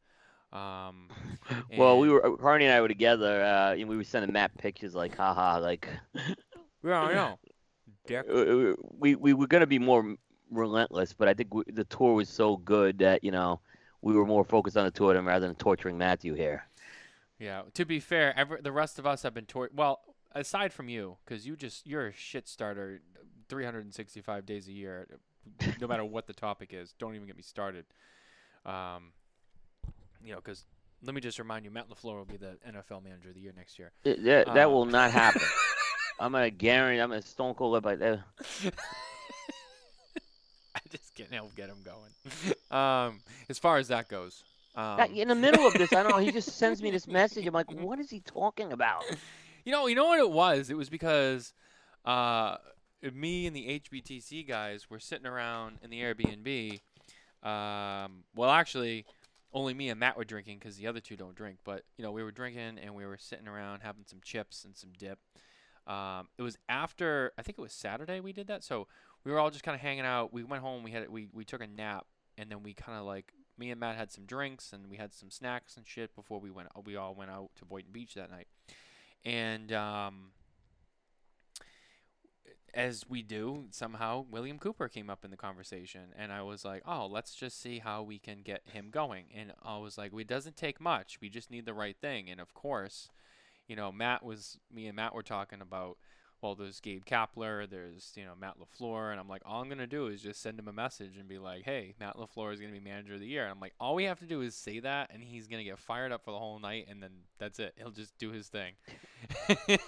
Um, 0.51 1.09
Well, 1.77 1.99
we 1.99 2.09
were 2.09 2.35
Carney 2.37 2.65
and 2.65 2.73
I 2.73 2.81
were 2.81 2.87
together, 2.87 3.43
uh, 3.43 3.73
and 3.75 3.87
we 3.87 3.95
were 3.95 4.03
sending 4.03 4.31
Matt 4.33 4.57
pictures 4.57 4.95
like, 4.95 5.15
haha, 5.15 5.59
like 5.59 5.87
Yeah, 6.83 6.99
I 7.01 7.13
know. 7.13 7.39
Dick. 8.07 8.25
uh, 8.27 8.73
we 8.97 9.15
we 9.15 9.33
were 9.33 9.47
gonna 9.47 9.67
be 9.67 9.79
more 9.79 10.15
relentless, 10.49 11.13
but 11.13 11.27
I 11.27 11.33
think 11.35 11.53
we, 11.53 11.63
the 11.67 11.85
tour 11.85 12.15
was 12.15 12.27
so 12.27 12.57
good 12.57 12.97
that 12.99 13.23
you 13.23 13.31
know 13.31 13.61
we 14.03 14.13
were 14.13 14.25
more 14.25 14.43
focused 14.43 14.77
on 14.77 14.85
the 14.85 14.91
two 14.91 15.09
of 15.09 15.15
them 15.15 15.27
rather 15.27 15.47
than 15.47 15.55
torturing 15.55 15.97
Matthew 15.97 16.33
here. 16.35 16.65
Yeah. 17.39 17.63
To 17.73 17.85
be 17.85 17.99
fair, 17.99 18.37
every, 18.37 18.61
the 18.61 18.71
rest 18.71 18.99
of 18.99 19.07
us 19.07 19.23
have 19.23 19.33
been 19.33 19.45
tor- 19.45 19.71
well, 19.73 20.01
aside 20.33 20.71
from 20.73 20.89
you, 20.89 21.17
because 21.25 21.47
you 21.47 21.55
just 21.55 21.87
you're 21.87 22.07
a 22.07 22.13
shit 22.13 22.47
starter, 22.47 23.01
365 23.49 24.45
days 24.45 24.67
a 24.67 24.71
year, 24.71 25.07
no 25.81 25.87
matter 25.87 26.05
what 26.05 26.27
the 26.27 26.33
topic 26.33 26.69
is. 26.73 26.93
Don't 26.99 27.15
even 27.15 27.27
get 27.27 27.35
me 27.37 27.43
started. 27.43 27.85
Um, 28.65 29.11
you 30.23 30.31
know, 30.31 30.37
because 30.37 30.65
let 31.05 31.13
me 31.15 31.21
just 31.21 31.39
remind 31.39 31.65
you, 31.65 31.71
Matt 31.71 31.89
Lafleur 31.89 32.15
will 32.17 32.25
be 32.25 32.37
the 32.37 32.57
NFL 32.67 33.03
Manager 33.03 33.29
of 33.29 33.35
the 33.35 33.41
Year 33.41 33.53
next 33.55 33.77
year. 33.79 33.91
It- 34.03 34.23
that 34.23 34.53
that 34.53 34.67
Uh, 34.67 34.69
will 34.69 34.85
not 34.85 35.11
happen. 35.11 35.41
I'm 36.19 36.31
gonna 36.31 36.49
guarantee. 36.51 37.01
I'm 37.01 37.09
gonna 37.09 37.21
stone 37.21 37.53
cold 37.55 37.83
like 37.83 37.99
that. 37.99 38.19
Just 40.93 41.15
can't 41.15 41.33
help 41.33 41.55
get 41.55 41.69
him 41.69 41.77
going. 41.83 42.51
um, 42.71 43.21
as 43.49 43.57
far 43.57 43.77
as 43.77 43.87
that 43.87 44.07
goes. 44.07 44.43
Um, 44.75 44.99
in 45.13 45.27
the 45.27 45.35
middle 45.35 45.65
of 45.65 45.73
this, 45.73 45.91
I 45.91 46.03
don't 46.03 46.11
know. 46.11 46.17
He 46.17 46.31
just 46.31 46.57
sends 46.57 46.81
me 46.81 46.91
this 46.91 47.07
message. 47.07 47.45
I'm 47.47 47.53
like, 47.53 47.71
what 47.81 47.99
is 47.99 48.09
he 48.09 48.19
talking 48.19 48.71
about? 48.71 49.03
You 49.65 49.71
know, 49.71 49.87
you 49.87 49.95
know 49.95 50.05
what 50.05 50.19
it 50.19 50.29
was? 50.29 50.69
It 50.69 50.77
was 50.77 50.89
because 50.89 51.53
uh, 52.05 52.57
me 53.13 53.47
and 53.47 53.55
the 53.55 53.79
HBTC 53.79 54.47
guys 54.47 54.89
were 54.89 54.99
sitting 54.99 55.25
around 55.25 55.79
in 55.81 55.89
the 55.89 56.01
Airbnb. 56.01 56.79
Um, 57.47 58.23
well, 58.35 58.51
actually, 58.51 59.05
only 59.53 59.73
me 59.73 59.89
and 59.89 59.99
Matt 59.99 60.17
were 60.17 60.23
drinking 60.23 60.59
because 60.59 60.77
the 60.77 60.87
other 60.87 60.99
two 60.99 61.15
don't 61.15 61.35
drink. 61.35 61.57
But 61.63 61.83
you 61.97 62.03
know, 62.03 62.11
we 62.11 62.23
were 62.23 62.31
drinking 62.31 62.79
and 62.81 62.93
we 62.93 63.05
were 63.05 63.17
sitting 63.17 63.47
around 63.47 63.81
having 63.81 64.03
some 64.05 64.19
chips 64.23 64.63
and 64.63 64.75
some 64.75 64.91
dip. 64.97 65.19
Um, 65.85 66.29
it 66.37 66.41
was 66.41 66.57
after 66.69 67.33
I 67.37 67.41
think 67.41 67.57
it 67.57 67.61
was 67.61 67.73
Saturday 67.73 68.19
we 68.19 68.33
did 68.33 68.47
that. 68.47 68.63
So 68.63 68.87
we 69.23 69.31
were 69.31 69.39
all 69.39 69.51
just 69.51 69.63
kind 69.63 69.75
of 69.75 69.81
hanging 69.81 70.05
out. 70.05 70.33
We 70.33 70.43
went 70.43 70.63
home. 70.63 70.83
We 70.83 70.91
had 70.91 71.09
we 71.09 71.29
we 71.33 71.45
took 71.45 71.61
a 71.61 71.67
nap, 71.67 72.05
and 72.37 72.49
then 72.49 72.63
we 72.63 72.73
kind 72.73 72.97
of 72.97 73.05
like 73.05 73.33
me 73.57 73.71
and 73.71 73.79
Matt 73.79 73.95
had 73.95 74.11
some 74.11 74.25
drinks 74.25 74.73
and 74.73 74.89
we 74.89 74.97
had 74.97 75.13
some 75.13 75.29
snacks 75.29 75.77
and 75.77 75.85
shit 75.87 76.15
before 76.15 76.39
we 76.39 76.49
went. 76.49 76.69
We 76.85 76.95
all 76.95 77.13
went 77.13 77.31
out 77.31 77.51
to 77.57 77.65
Boynton 77.65 77.91
Beach 77.91 78.15
that 78.15 78.31
night, 78.31 78.47
and 79.23 79.71
um, 79.71 80.31
as 82.73 83.05
we 83.07 83.21
do, 83.21 83.65
somehow 83.69 84.25
William 84.29 84.57
Cooper 84.57 84.87
came 84.87 85.09
up 85.09 85.23
in 85.23 85.31
the 85.31 85.37
conversation, 85.37 86.13
and 86.17 86.31
I 86.31 86.41
was 86.41 86.65
like, 86.65 86.81
"Oh, 86.85 87.05
let's 87.05 87.35
just 87.35 87.61
see 87.61 87.79
how 87.79 88.01
we 88.01 88.19
can 88.19 88.41
get 88.41 88.63
him 88.65 88.89
going." 88.89 89.25
And 89.35 89.53
I 89.63 89.77
was 89.77 89.97
like, 89.97 90.11
"It 90.13 90.27
doesn't 90.27 90.57
take 90.57 90.81
much. 90.81 91.19
We 91.21 91.29
just 91.29 91.51
need 91.51 91.65
the 91.65 91.73
right 91.73 91.95
thing." 91.95 92.29
And 92.29 92.41
of 92.41 92.53
course, 92.53 93.09
you 93.67 93.75
know, 93.75 93.91
Matt 93.91 94.23
was 94.23 94.57
me 94.73 94.87
and 94.87 94.95
Matt 94.95 95.13
were 95.13 95.23
talking 95.23 95.61
about 95.61 95.97
well, 96.43 96.55
there's 96.55 96.81
Gabe 96.81 97.05
Kapler, 97.05 97.69
there's 97.69 98.11
you 98.15 98.25
know 98.25 98.33
Matt 98.39 98.55
Lafleur, 98.59 99.11
and 99.11 99.19
I'm 99.19 99.29
like, 99.29 99.41
all 99.45 99.61
I'm 99.61 99.69
gonna 99.69 99.87
do 99.87 100.07
is 100.07 100.21
just 100.21 100.41
send 100.41 100.59
him 100.59 100.67
a 100.67 100.73
message 100.73 101.15
and 101.17 101.25
be 101.25 101.39
like, 101.39 101.63
hey, 101.63 101.95
Matt 102.01 102.17
Lafleur 102.17 102.53
is 102.53 102.59
gonna 102.59 102.73
be 102.73 102.81
manager 102.81 103.13
of 103.13 103.21
the 103.21 103.25
year. 103.25 103.43
And 103.43 103.51
I'm 103.51 103.61
like, 103.61 103.73
all 103.79 103.95
we 103.95 104.03
have 104.03 104.19
to 104.19 104.25
do 104.25 104.41
is 104.41 104.53
say 104.53 104.79
that, 104.81 105.09
and 105.13 105.23
he's 105.23 105.47
gonna 105.47 105.63
get 105.63 105.79
fired 105.79 106.11
up 106.11 106.25
for 106.25 106.31
the 106.31 106.37
whole 106.37 106.59
night, 106.59 106.87
and 106.89 107.01
then 107.01 107.11
that's 107.39 107.59
it. 107.59 107.75
He'll 107.77 107.91
just 107.91 108.17
do 108.17 108.31
his 108.31 108.49
thing. 108.49 108.73
and 109.47 109.79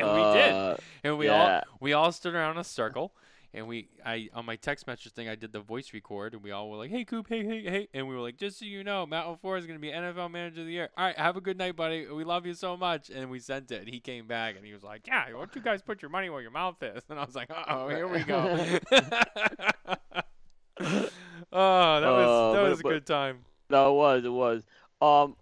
uh, 0.00 0.32
we 0.34 0.40
did, 0.40 0.52
uh, 0.52 0.76
and 1.04 1.18
we 1.18 1.26
yeah. 1.26 1.58
all 1.58 1.78
we 1.78 1.92
all 1.92 2.10
stood 2.10 2.34
around 2.34 2.52
in 2.52 2.58
a 2.58 2.64
circle, 2.64 3.12
and 3.54 3.68
we 3.68 3.88
I 4.04 4.28
on 4.34 4.44
my 4.44 4.56
text 4.56 4.86
message 4.86 5.12
thing 5.12 5.28
I 5.28 5.36
did 5.36 5.52
the 5.52 5.60
voice 5.60 5.94
record 5.94 6.34
and 6.34 6.42
we 6.42 6.50
all 6.50 6.68
were 6.68 6.76
like, 6.76 6.90
"Hey 6.90 7.04
Coop, 7.04 7.26
hey 7.28 7.44
hey 7.44 7.62
hey," 7.62 7.88
and 7.94 8.08
we 8.08 8.14
were 8.14 8.20
like, 8.20 8.36
"Just 8.36 8.58
so 8.58 8.64
you 8.64 8.82
know, 8.82 9.06
Matt 9.06 9.26
LaFleur 9.26 9.58
is 9.58 9.66
gonna 9.66 9.78
be 9.78 9.90
NFL 9.90 10.30
Manager 10.30 10.62
of 10.62 10.66
the 10.66 10.72
Year. 10.72 10.90
All 10.96 11.06
right, 11.06 11.16
have 11.16 11.36
a 11.36 11.40
good 11.40 11.56
night, 11.56 11.76
buddy. 11.76 12.06
We 12.06 12.24
love 12.24 12.44
you 12.44 12.54
so 12.54 12.76
much." 12.76 13.10
And 13.10 13.30
we 13.30 13.38
sent 13.38 13.70
it, 13.70 13.80
and 13.80 13.88
he 13.88 14.00
came 14.00 14.26
back 14.26 14.56
and 14.56 14.66
he 14.66 14.72
was 14.72 14.82
like, 14.82 15.06
"Yeah, 15.06 15.26
why 15.26 15.38
don't 15.38 15.54
you 15.54 15.62
guys 15.62 15.82
put 15.82 16.02
your 16.02 16.10
money 16.10 16.28
where 16.28 16.42
your 16.42 16.50
mouth 16.50 16.82
is?" 16.82 17.02
And 17.08 17.18
I 17.18 17.24
was 17.24 17.36
like, 17.36 17.50
"Oh, 17.68 17.88
here 17.88 18.08
we 18.08 18.24
go." 18.24 18.40
oh, 18.92 19.20
that 20.80 22.10
was 22.10 22.26
uh, 22.28 22.52
that 22.52 22.62
was 22.62 22.82
but, 22.82 22.88
a 22.88 22.92
good 22.94 23.06
time. 23.06 23.44
No, 23.70 23.90
it 23.90 23.94
was 23.94 24.24
it 24.24 24.32
was. 24.32 24.64
Um, 25.00 25.36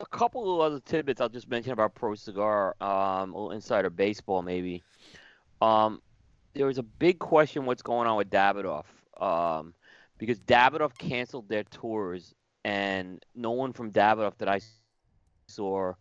a 0.00 0.06
couple 0.06 0.54
of 0.54 0.60
other 0.60 0.80
tidbits 0.80 1.20
I'll 1.20 1.28
just 1.28 1.48
mention 1.48 1.72
about 1.72 1.94
Pro 1.94 2.14
Cigar, 2.14 2.76
um, 2.80 3.32
a 3.32 3.36
little 3.36 3.50
insider 3.52 3.90
baseball 3.90 4.42
maybe. 4.42 4.82
Um, 5.60 6.00
there 6.58 6.66
was 6.66 6.78
a 6.78 6.82
big 6.82 7.20
question 7.20 7.66
what's 7.66 7.82
going 7.82 8.08
on 8.08 8.16
with 8.16 8.30
Davidoff, 8.30 8.86
um, 9.20 9.72
because 10.18 10.40
Davidoff 10.40 10.98
canceled 10.98 11.48
their 11.48 11.62
tours, 11.62 12.34
and 12.64 13.24
no 13.36 13.52
one 13.52 13.72
from 13.72 13.92
Davidoff 13.92 14.36
that 14.38 14.48
I 14.48 14.60
saw 15.46 15.92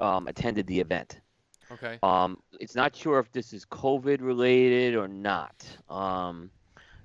um, 0.00 0.26
attended 0.26 0.66
the 0.66 0.80
event. 0.80 1.20
Okay. 1.70 1.96
Um, 2.02 2.42
it's 2.58 2.74
not 2.74 2.96
sure 2.96 3.20
if 3.20 3.30
this 3.30 3.52
is 3.52 3.64
COVID 3.64 4.20
related 4.20 4.96
or 4.96 5.06
not. 5.06 5.64
Um, 5.88 6.50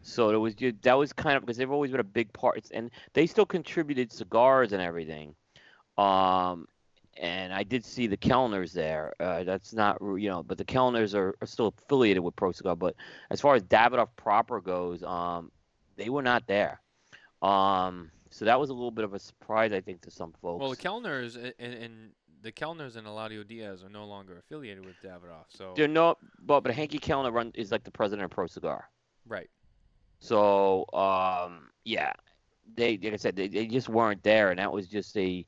so 0.02 0.32
it 0.32 0.38
was 0.38 0.56
that 0.82 0.98
was 0.98 1.14
kind 1.14 1.38
of 1.38 1.44
because 1.44 1.58
they've 1.58 1.72
always 1.72 1.92
been 1.92 2.00
a 2.00 2.04
big 2.04 2.34
part, 2.34 2.72
and 2.74 2.90
they 3.14 3.28
still 3.28 3.46
contributed 3.46 4.12
cigars 4.12 4.74
and 4.74 4.82
everything. 4.82 5.36
Um, 5.96 6.68
and 7.22 7.54
I 7.54 7.62
did 7.62 7.86
see 7.86 8.08
the 8.08 8.18
Kelners 8.18 8.74
there. 8.74 9.14
Uh, 9.20 9.44
that's 9.44 9.74
not 9.74 10.00
you 10.02 10.28
know, 10.28 10.42
but 10.42 10.58
the 10.58 10.66
Kelners 10.66 11.14
are, 11.14 11.36
are 11.40 11.48
still 11.48 11.68
affiliated 11.68 12.24
with 12.24 12.36
Pro 12.36 12.52
Cigar. 12.52 12.76
But 12.76 12.96
as 13.30 13.40
far 13.40 13.56
as 13.56 13.64
Davidoff 13.64 14.10
proper 14.18 14.60
goes, 14.60 15.04
um, 15.04 15.52
they 15.96 16.10
were 16.10 16.24
not 16.24 16.48
there. 16.48 16.82
Um, 17.44 18.10
so 18.32 18.46
that 18.46 18.60
was 18.60 18.72
a 18.72 18.74
little 18.74 18.92
bit 18.92 19.06
of 19.06 19.14
a 19.14 19.20
surprise, 19.20 19.72
I 19.72 19.82
think, 19.82 20.02
to 20.02 20.12
some 20.12 20.34
folks. 20.42 20.62
Well, 20.62 20.72
the 20.72 20.76
Kelners 20.76 21.36
and, 21.60 21.74
and 21.74 22.10
the 22.42 22.52
Kelners 22.52 22.96
and 22.96 23.06
Eladio 23.06 23.48
Diaz 23.48 23.84
are 23.84 23.90
no 23.90 24.06
longer 24.06 24.40
affiliated 24.40 24.84
with 24.84 24.96
Davidoff. 25.04 25.46
So 25.50 25.74
they're 25.78 25.88
no, 25.88 26.18
but 26.40 26.62
but 26.62 26.74
Hanky 26.74 26.98
Kelner 26.98 27.32
run 27.32 27.52
is 27.54 27.72
like 27.72 27.84
the 27.84 27.92
president 27.92 28.26
of 28.26 28.32
Pro 28.32 28.48
Cigar. 28.48 28.90
Right. 29.28 29.50
So 30.18 30.86
um, 30.94 31.70
yeah, 31.86 32.14
they 32.76 32.98
like 32.98 33.14
I 33.14 33.18
said, 33.18 33.36
they, 33.36 33.48
they 33.48 33.68
just 33.68 33.90
weren't 33.90 34.24
there, 34.24 34.50
and 34.50 34.58
that 34.58 34.72
was 34.72 34.88
just 34.88 35.16
a 35.18 35.46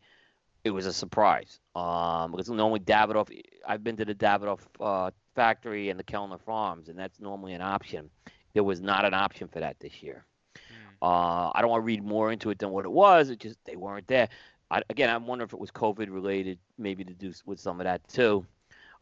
it 0.64 0.72
was 0.72 0.86
a 0.86 0.94
surprise. 0.94 1.60
Um, 1.76 2.32
because 2.32 2.50
normally 2.50 2.80
Davidoff, 2.80 3.30
I've 3.68 3.84
been 3.84 3.98
to 3.98 4.06
the 4.06 4.16
Davidoff 4.16 4.60
uh, 4.80 5.12
factory 5.36 5.90
and 5.90 6.00
the 6.00 6.04
Kelner 6.04 6.40
Farms, 6.40 6.90
and 6.90 6.98
that's 6.98 7.20
normally 7.20 7.54
an 7.54 7.62
option. 7.62 8.10
There 8.54 8.64
was 8.64 8.82
not 8.82 9.06
an 9.06 9.14
option 9.14 9.48
for 9.48 9.60
that 9.60 9.80
this 9.80 10.02
year. 10.02 10.26
Mm. 10.56 10.62
Uh, 11.02 11.52
I 11.54 11.62
don't 11.62 11.70
want 11.70 11.82
to 11.82 11.86
read 11.86 12.04
more 12.04 12.32
into 12.32 12.50
it 12.50 12.60
than 12.60 12.70
what 12.70 12.86
it 12.86 12.92
was. 12.92 13.30
It 13.30 13.40
just 13.40 13.58
they 13.66 13.76
weren't 13.76 14.08
there. 14.08 14.30
I, 14.72 14.82
again, 14.90 15.10
I'm 15.10 15.28
wondering 15.28 15.48
if 15.48 15.54
it 15.54 15.60
was 15.60 15.72
COVID 15.72 16.12
related, 16.12 16.60
maybe 16.78 17.04
to 17.04 17.14
do 17.14 17.34
with 17.46 17.60
some 17.60 17.80
of 17.80 17.86
that 17.86 18.08
too. 18.08 18.46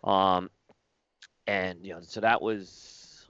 Um, 0.03 0.49
and 1.47 1.85
you 1.85 1.93
know, 1.93 1.99
so 2.01 2.21
that 2.21 2.41
was, 2.41 3.27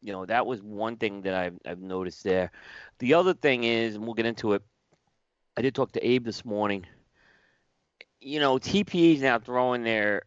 you 0.00 0.12
know, 0.12 0.24
that 0.24 0.46
was 0.46 0.62
one 0.62 0.96
thing 0.96 1.22
that 1.22 1.34
I've, 1.34 1.58
I've 1.66 1.80
noticed 1.80 2.24
there. 2.24 2.50
The 3.00 3.14
other 3.14 3.34
thing 3.34 3.64
is, 3.64 3.96
and 3.96 4.04
we'll 4.04 4.14
get 4.14 4.26
into 4.26 4.54
it. 4.54 4.62
I 5.56 5.62
did 5.62 5.74
talk 5.74 5.92
to 5.92 6.06
Abe 6.06 6.24
this 6.24 6.44
morning 6.44 6.86
you 8.20 8.40
know, 8.40 8.56
TPE 8.56 9.16
is 9.16 9.22
now 9.22 9.38
throwing 9.38 9.82
their 9.82 10.22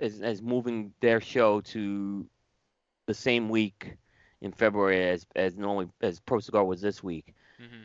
as, 0.00 0.20
as 0.20 0.42
moving 0.42 0.92
their 1.00 1.20
show 1.20 1.60
to 1.60 2.26
the 3.06 3.14
same 3.14 3.48
week 3.48 3.96
in 4.40 4.52
February 4.52 5.08
as 5.08 5.26
as 5.36 5.56
normally 5.56 5.88
as 6.00 6.20
Pro 6.20 6.40
Cigar 6.40 6.64
was 6.64 6.80
this 6.80 7.02
week. 7.02 7.34
Mm-hmm. 7.60 7.84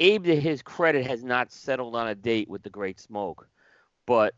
Abe, 0.00 0.24
to 0.24 0.40
his 0.40 0.62
credit, 0.62 1.06
has 1.06 1.22
not 1.22 1.52
settled 1.52 1.94
on 1.94 2.08
a 2.08 2.14
date 2.14 2.48
with 2.48 2.62
the 2.62 2.70
Great 2.70 2.98
Smoke, 2.98 3.48
but 4.06 4.34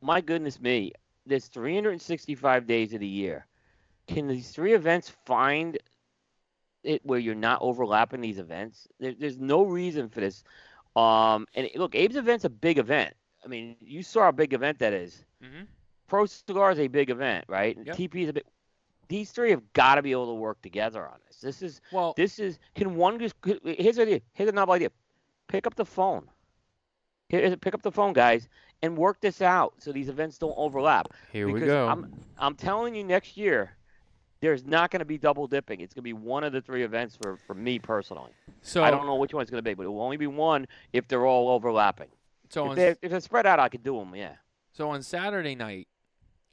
my 0.00 0.20
goodness 0.20 0.60
me, 0.60 0.92
there's 1.26 1.46
365 1.46 2.66
days 2.66 2.92
of 2.92 3.00
the 3.00 3.06
year. 3.06 3.46
Can 4.06 4.26
these 4.26 4.50
three 4.50 4.74
events 4.74 5.12
find 5.24 5.78
it 6.82 7.04
where 7.04 7.18
you're 7.18 7.34
not 7.34 7.60
overlapping 7.60 8.20
these 8.20 8.38
events? 8.38 8.88
There, 8.98 9.14
there's 9.18 9.38
no 9.38 9.62
reason 9.62 10.08
for 10.08 10.20
this. 10.20 10.42
Um, 10.96 11.46
and 11.54 11.68
look, 11.76 11.94
Abe's 11.94 12.16
event's 12.16 12.44
a 12.44 12.50
big 12.50 12.78
event. 12.78 13.14
I 13.48 13.50
mean, 13.50 13.76
you 13.80 14.02
saw 14.02 14.24
how 14.24 14.30
big 14.30 14.52
event 14.52 14.78
that 14.80 14.92
is. 14.92 15.24
Mm-hmm. 15.42 15.64
Pro 16.06 16.26
Cigar 16.26 16.70
is 16.70 16.78
a 16.78 16.86
big 16.86 17.08
event, 17.08 17.46
right? 17.48 17.78
Yep. 17.82 17.96
TP 17.96 18.22
is 18.24 18.28
a 18.28 18.32
big. 18.34 18.44
These 19.08 19.30
three 19.30 19.48
have 19.50 19.62
got 19.72 19.94
to 19.94 20.02
be 20.02 20.12
able 20.12 20.26
to 20.26 20.34
work 20.34 20.60
together 20.60 21.06
on 21.06 21.16
this. 21.26 21.40
This 21.40 21.62
is 21.62 21.80
well. 21.90 22.12
This 22.14 22.38
is 22.38 22.58
can 22.74 22.94
one 22.94 23.18
just 23.18 23.34
here's 23.42 23.96
the 23.96 24.02
idea. 24.02 24.20
Here's 24.34 24.50
a 24.50 24.52
novel 24.52 24.74
idea. 24.74 24.90
Pick 25.48 25.66
up 25.66 25.76
the 25.76 25.86
phone. 25.86 26.28
Here, 27.30 27.56
pick 27.56 27.72
up 27.72 27.80
the 27.80 27.90
phone, 27.90 28.12
guys, 28.12 28.48
and 28.82 28.98
work 28.98 29.18
this 29.20 29.40
out 29.40 29.74
so 29.78 29.92
these 29.92 30.10
events 30.10 30.36
don't 30.36 30.54
overlap. 30.58 31.08
Here 31.32 31.46
because 31.46 31.62
we 31.62 31.66
go. 31.66 31.88
I'm 31.88 32.12
I'm 32.36 32.54
telling 32.54 32.94
you, 32.94 33.02
next 33.02 33.38
year 33.38 33.78
there's 34.40 34.66
not 34.66 34.90
going 34.90 35.00
to 35.00 35.06
be 35.06 35.16
double 35.16 35.46
dipping. 35.46 35.80
It's 35.80 35.94
going 35.94 36.02
to 36.02 36.04
be 36.04 36.12
one 36.12 36.44
of 36.44 36.52
the 36.52 36.60
three 36.60 36.84
events 36.84 37.16
for, 37.16 37.38
for 37.46 37.54
me 37.54 37.78
personally. 37.78 38.30
So 38.60 38.84
I 38.84 38.90
don't 38.90 39.06
know 39.06 39.16
which 39.16 39.32
one 39.32 39.40
it's 39.40 39.50
going 39.50 39.62
to 39.64 39.68
be, 39.68 39.74
but 39.74 39.84
it 39.84 39.88
will 39.88 40.02
only 40.02 40.18
be 40.18 40.26
one 40.26 40.66
if 40.92 41.08
they're 41.08 41.26
all 41.26 41.48
overlapping. 41.48 42.08
So 42.50 42.70
if, 42.70 42.76
they, 42.76 42.94
if 43.02 43.10
they're 43.10 43.20
spread 43.20 43.46
out, 43.46 43.60
I 43.60 43.68
could 43.68 43.82
do 43.82 43.98
them. 43.98 44.14
Yeah. 44.14 44.36
So 44.72 44.90
on 44.90 45.02
Saturday 45.02 45.54
night, 45.54 45.88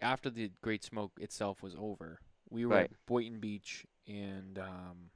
after 0.02 0.30
the 0.30 0.52
Great 0.62 0.84
Smoke 0.84 1.12
itself 1.20 1.62
was 1.62 1.76
over, 1.78 2.20
we 2.50 2.66
were 2.66 2.76
right. 2.76 2.86
at 2.86 2.92
Boynton 3.06 3.40
Beach, 3.40 3.86
and 4.08 4.60
um, 4.60 5.10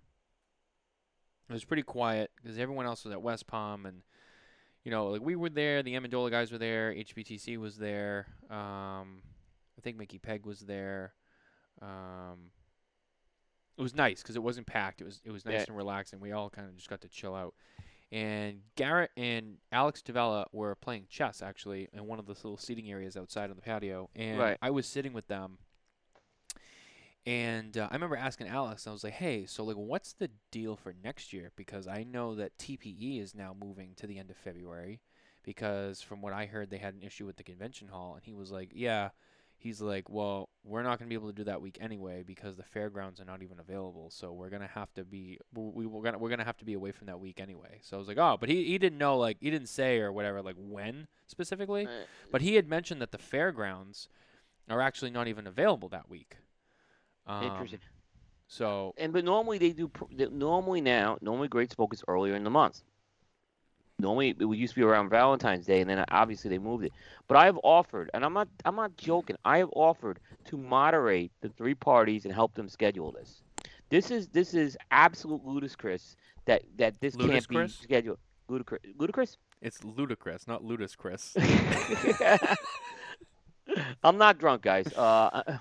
it 1.50 1.54
was 1.54 1.66
pretty 1.66 1.84
quiet 1.84 2.32
because 2.42 2.58
everyone 2.58 2.86
else 2.86 3.04
was 3.04 3.14
at 3.14 3.22
West 3.22 3.48
Palm, 3.48 3.86
and 3.86 4.02
you 4.84 4.92
know, 4.92 5.08
like 5.08 5.22
we 5.22 5.36
were 5.36 5.50
there. 5.50 5.84
The 5.84 5.96
Amendola 5.96 6.32
guys 6.32 6.52
were 6.52 6.58
there. 6.58 6.94
HBTC 6.94 7.58
was 7.58 7.78
there. 7.78 8.28
Um, 8.50 9.22
I 9.78 9.82
think 9.82 9.98
Mickey 9.98 10.18
Peg 10.18 10.46
was 10.46 10.62
there. 10.62 11.14
Um, 11.82 12.52
it 13.78 13.82
was 13.82 13.96
nice 13.96 14.22
because 14.22 14.36
it 14.36 14.44
wasn't 14.44 14.68
packed. 14.68 15.02
It 15.02 15.06
was 15.06 15.22
it 15.24 15.32
was 15.32 15.46
nice 15.46 15.54
yeah. 15.54 15.66
and 15.68 15.78
relaxing. 15.78 16.20
We 16.20 16.32
all 16.32 16.50
kind 16.50 16.68
of 16.68 16.76
just 16.76 16.90
got 16.90 17.02
to 17.02 17.08
chill 17.08 17.36
out 17.36 17.54
and 18.12 18.62
Garrett 18.76 19.12
and 19.16 19.58
Alex 19.72 20.02
Davella 20.02 20.46
were 20.52 20.76
playing 20.76 21.06
chess 21.10 21.42
actually 21.42 21.90
in 21.94 22.08
one 22.08 22.20
of 22.20 22.26
the 22.26 22.34
little 22.34 22.58
seating 22.58 22.90
areas 22.90 23.16
outside 23.16 23.50
on 23.50 23.56
the 23.56 23.62
patio, 23.62 24.10
and 24.16 24.40
right. 24.40 24.58
I 24.62 24.72
was 24.72 24.88
sitting 24.88 25.14
with 25.14 25.28
them. 25.28 25.58
And 27.26 27.78
uh, 27.78 27.88
I 27.92 27.94
remember 27.94 28.16
asking 28.16 28.48
Alex, 28.48 28.88
I 28.88 28.92
was 28.92 29.04
like, 29.04 29.14
"Hey, 29.14 29.46
so 29.46 29.64
like, 29.64 29.76
what's 29.76 30.14
the 30.14 30.32
deal 30.52 30.76
for 30.76 30.96
next 31.04 31.34
year? 31.34 31.52
Because 31.56 31.88
I 31.88 32.04
know 32.04 32.34
that 32.36 32.58
TPE 32.58 33.22
is 33.22 33.36
now 33.36 33.56
moving 33.60 33.94
to 33.98 34.08
the 34.08 34.18
end 34.18 34.32
of 34.32 34.38
February, 34.38 35.02
because 35.44 36.02
from 36.02 36.22
what 36.22 36.34
I 36.34 36.48
heard, 36.48 36.70
they 36.70 36.78
had 36.78 36.96
an 36.96 37.04
issue 37.04 37.26
with 37.26 37.38
the 37.38 37.44
convention 37.44 37.90
hall." 37.90 38.16
And 38.16 38.24
he 38.24 38.34
was 38.34 38.52
like, 38.52 38.72
"Yeah, 38.74 39.10
he's 39.60 39.82
like, 39.82 40.10
well, 40.10 40.50
we're 40.64 40.82
not 40.82 40.98
going 40.98 41.08
to 41.08 41.10
be 41.10 41.16
able 41.16 41.28
to 41.28 41.36
do 41.36 41.44
that 41.44 41.62
week 41.62 41.78
anyway 41.82 42.24
because 42.26 42.56
the 42.56 42.64
fairgrounds 42.64 43.20
are 43.20 43.26
not 43.26 43.44
even 43.44 43.60
available. 43.60 44.10
So 44.10 44.32
we're 44.32 44.50
going 44.50 44.62
to 44.62 44.68
have 44.68 44.92
to 44.96 45.04
be 45.04 45.38
we 45.54 45.86
we're 45.86 46.02
going 46.02 46.14
to 46.14 46.20
we're 46.20 46.30
going 46.30 46.40
to 46.40 46.46
have 46.46 46.58
to 46.58 46.66
be 46.66 46.74
away 46.74 46.92
from 46.92 47.08
that 47.08 47.20
week 47.20 47.40
anyway. 47.40 47.80
So 47.82 47.98
I 47.98 48.00
was 48.00 48.08
like, 48.08 48.18
oh, 48.18 48.38
but 48.40 48.50
he 48.50 48.64
he 48.64 48.78
didn't 48.78 48.98
know 48.98 49.18
like 49.18 49.38
he 49.42 49.52
didn't 49.52 49.70
say 49.70 50.00
or 50.00 50.12
whatever 50.12 50.42
like 50.42 50.56
when 50.58 51.08
specifically, 51.28 51.86
right. 51.86 52.08
but 52.32 52.42
he 52.42 52.56
had 52.56 52.68
mentioned 52.68 53.02
that 53.02 53.12
the 53.12 53.18
fairgrounds 53.18 54.08
are 54.70 54.82
actually 54.82 55.12
not 55.12 55.28
even 55.28 55.46
available 55.46 55.90
that 55.90 56.10
week. 56.10 56.38
Um, 57.28 57.44
Interesting. 57.44 57.80
So 58.48 58.94
and 58.98 59.12
but 59.12 59.26
normally 59.26 59.58
they 59.58 59.72
do 59.72 59.92
normally 60.32 60.82
now 60.82 61.18
normally 61.22 61.50
Great 61.50 61.72
Smoke 61.72 61.94
is 61.94 62.04
earlier 62.08 62.36
in 62.36 62.44
the 62.44 62.50
month. 62.50 62.82
Normally 64.00 64.30
it 64.30 64.42
used 64.42 64.74
to 64.74 64.80
be 64.80 64.86
around 64.86 65.10
Valentine's 65.10 65.66
Day, 65.66 65.82
and 65.82 65.90
then 65.90 66.04
obviously 66.10 66.50
they 66.50 66.58
moved 66.58 66.86
it. 66.86 66.94
But 67.28 67.38
I 67.38 67.46
have 67.46 67.60
offered, 67.64 68.10
and 68.14 68.24
I'm 68.24 68.34
not 68.34 68.48
I'm 68.66 68.76
not 68.76 68.96
joking. 68.98 69.36
I 69.44 69.58
have 69.58 69.70
offered 69.74 70.20
to 70.46 70.58
moderate 70.58 71.32
the 71.42 71.50
three 71.50 71.76
parties 71.76 72.26
and 72.26 72.34
help 72.34 72.54
them 72.56 72.70
schedule 72.70 73.12
this. 73.12 73.42
This 73.90 74.10
is 74.10 74.28
this 74.30 74.54
is 74.54 74.78
absolute 74.92 75.46
ludicrous 75.46 76.16
that 76.46 76.64
that 76.78 77.00
this 77.02 77.16
can't 77.16 77.48
be 77.48 77.68
scheduled. 77.68 78.20
Ludicrous. 78.48 78.82
Ludicrous. 78.98 79.38
It's 79.62 79.84
ludicrous, 79.84 80.48
not 80.48 80.64
ludicrous. 80.64 81.36
I'm 84.04 84.18
not 84.18 84.40
drunk, 84.40 84.62
guys. 84.64 84.92
Uh, 84.94 85.58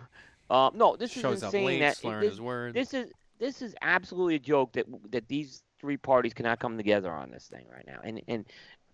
uh, 0.48 0.70
no, 0.74 0.96
this 0.96 1.10
Shows 1.10 1.38
is 1.38 1.42
insane. 1.42 1.66
late, 1.66 1.80
that 1.80 1.96
this, 2.20 2.38
this 2.72 2.94
is 2.94 3.12
this 3.38 3.62
is 3.62 3.74
absolutely 3.82 4.36
a 4.36 4.38
joke 4.38 4.72
that 4.72 4.86
that 5.10 5.28
these 5.28 5.62
three 5.80 5.96
parties 5.96 6.34
cannot 6.34 6.58
come 6.58 6.76
together 6.76 7.10
on 7.10 7.30
this 7.30 7.46
thing 7.46 7.66
right 7.72 7.86
now. 7.86 8.00
And 8.02 8.20
and 8.28 8.44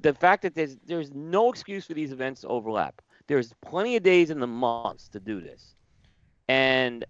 the 0.00 0.14
fact 0.14 0.42
that 0.42 0.54
there's 0.54 0.76
there's 0.86 1.12
no 1.12 1.50
excuse 1.50 1.86
for 1.86 1.94
these 1.94 2.12
events 2.12 2.42
to 2.42 2.48
overlap. 2.48 3.00
There's 3.26 3.52
plenty 3.62 3.96
of 3.96 4.02
days 4.02 4.30
in 4.30 4.40
the 4.40 4.46
months 4.46 5.08
to 5.08 5.20
do 5.20 5.40
this. 5.40 5.74
And 6.48 7.04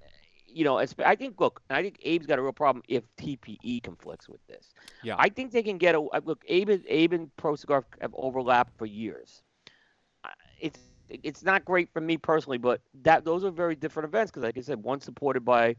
you 0.47 0.65
know, 0.65 0.79
I 0.79 1.17
think 1.17 1.41
look, 1.41 1.61
I 1.69 1.83
think 1.83 1.99
Abe's 2.05 2.27
got 2.27 2.39
a 2.39 2.43
real 2.43 2.53
problem 2.53 2.83
if 2.89 3.03
TPE 3.17 3.83
conflicts 3.83 4.29
with 4.29 4.47
this. 4.47 4.73
Yeah. 5.03 5.17
I 5.19 5.29
think 5.29 5.51
they 5.51 5.63
can 5.63 5.79
get 5.79 5.97
a 5.97 6.01
uh, 6.01 6.21
look. 6.25 6.45
Abe, 6.47 6.71
Abe 6.87 7.13
and 7.13 7.37
Pro 7.37 7.57
Cigar 7.57 7.85
have 8.01 8.15
overlapped 8.17 8.79
for 8.79 8.87
years. 8.87 9.43
It's 10.61 10.79
it's 11.09 11.43
not 11.43 11.65
great 11.65 11.93
for 11.93 12.01
me 12.01 12.17
personally, 12.17 12.59
but 12.59 12.81
that 13.03 13.25
those 13.25 13.45
are 13.45 13.51
very 13.51 13.75
different 13.75 14.09
events 14.09 14.31
because, 14.31 14.45
like 14.45 14.57
I 14.57 14.61
said, 14.61 14.83
one 14.83 15.01
supported 15.01 15.45
by 15.45 15.77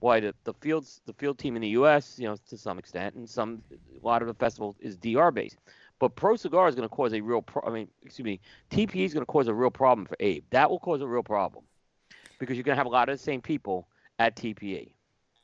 by 0.00 0.20
the, 0.20 0.34
the 0.44 0.54
fields 0.54 1.00
the 1.06 1.12
field 1.12 1.38
team 1.38 1.56
in 1.56 1.62
the 1.62 1.68
U.S. 1.68 2.18
You 2.18 2.28
know, 2.28 2.36
to 2.48 2.56
some 2.56 2.78
extent, 2.78 3.14
and 3.14 3.28
some 3.28 3.62
a 3.72 4.06
lot 4.06 4.22
of 4.22 4.28
the 4.28 4.34
festival 4.34 4.76
is 4.80 4.96
DR 4.96 5.30
based. 5.30 5.58
But 5.98 6.14
Pro 6.14 6.36
Cigar 6.36 6.68
is 6.68 6.74
going 6.74 6.88
to 6.88 6.94
cause 6.94 7.12
a 7.12 7.20
real. 7.20 7.42
Pro- 7.42 7.62
I 7.66 7.70
mean, 7.70 7.88
excuse 8.02 8.24
me, 8.24 8.40
TPE 8.70 9.04
is 9.04 9.12
going 9.12 9.26
to 9.26 9.30
cause 9.30 9.48
a 9.48 9.54
real 9.54 9.70
problem 9.70 10.06
for 10.06 10.16
Abe. 10.20 10.44
That 10.50 10.70
will 10.70 10.78
cause 10.78 11.00
a 11.00 11.06
real 11.08 11.24
problem 11.24 11.64
because 12.38 12.56
you're 12.56 12.64
going 12.64 12.76
to 12.76 12.80
have 12.80 12.86
a 12.86 12.90
lot 12.90 13.08
of 13.08 13.18
the 13.18 13.22
same 13.22 13.40
people 13.40 13.88
at. 14.18 14.36
TPE. 14.36 14.92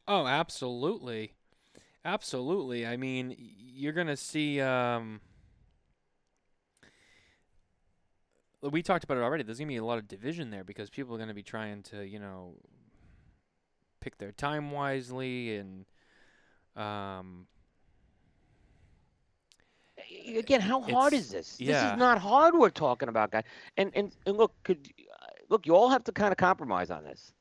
Oh, 0.06 0.26
absolutely, 0.26 1.32
absolutely. 2.04 2.86
I 2.86 2.96
mean, 2.96 3.34
you're 3.38 3.92
gonna 3.92 4.16
see. 4.16 4.60
Um, 4.60 5.20
we 8.60 8.82
talked 8.82 9.04
about 9.04 9.16
it 9.16 9.22
already. 9.22 9.42
There's 9.42 9.58
gonna 9.58 9.68
be 9.68 9.76
a 9.76 9.84
lot 9.84 9.98
of 9.98 10.08
division 10.08 10.50
there 10.50 10.64
because 10.64 10.90
people 10.90 11.14
are 11.14 11.18
gonna 11.18 11.34
be 11.34 11.42
trying 11.42 11.82
to, 11.84 12.06
you 12.06 12.18
know, 12.18 12.54
pick 14.04 14.18
their 14.18 14.32
time 14.32 14.70
wisely 14.70 15.56
and, 15.56 15.86
um, 16.76 17.46
again, 20.36 20.60
how 20.60 20.80
hard 20.82 21.14
is 21.14 21.30
this? 21.30 21.56
This 21.56 21.68
is 21.68 21.98
not 21.98 22.18
hard. 22.18 22.54
We're 22.54 22.68
talking 22.68 23.08
about, 23.08 23.30
guys. 23.30 23.44
And 23.76 23.90
and, 23.94 24.14
and 24.26 24.36
look, 24.36 24.52
could 24.62 24.88
uh, 25.10 25.26
look, 25.48 25.66
you 25.66 25.74
all 25.74 25.88
have 25.88 26.04
to 26.04 26.12
kind 26.12 26.32
of 26.32 26.36
compromise 26.36 26.90
on 26.90 27.04
this. 27.04 27.32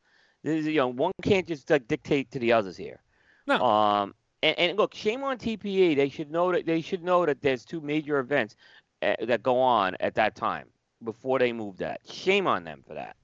This 0.43 0.61
is, 0.61 0.67
you 0.67 0.77
know, 0.77 0.87
one 0.87 1.11
can't 1.21 1.47
just 1.47 1.69
like, 1.69 1.87
dictate 1.87 2.31
to 2.31 2.39
the 2.39 2.53
others 2.53 2.77
here. 2.77 3.01
No. 3.47 3.61
Um. 3.61 4.15
And, 4.41 4.59
and 4.59 4.77
look, 4.77 4.93
shame 4.93 5.23
on 5.23 5.37
TPA. 5.37 5.95
They 5.95 6.09
should 6.09 6.29
know 6.29 6.51
that 6.51 6.65
they 6.65 6.81
should 6.81 7.03
know 7.03 7.25
that 7.25 7.41
there's 7.41 7.65
two 7.65 7.81
major 7.81 8.19
events 8.19 8.55
uh, 9.01 9.15
that 9.25 9.41
go 9.41 9.59
on 9.59 9.95
at 9.99 10.15
that 10.15 10.35
time 10.35 10.67
before 11.03 11.39
they 11.39 11.53
move 11.53 11.77
that. 11.77 12.01
Shame 12.09 12.47
on 12.47 12.63
them 12.63 12.83
for 12.87 12.93
that. 12.93 13.15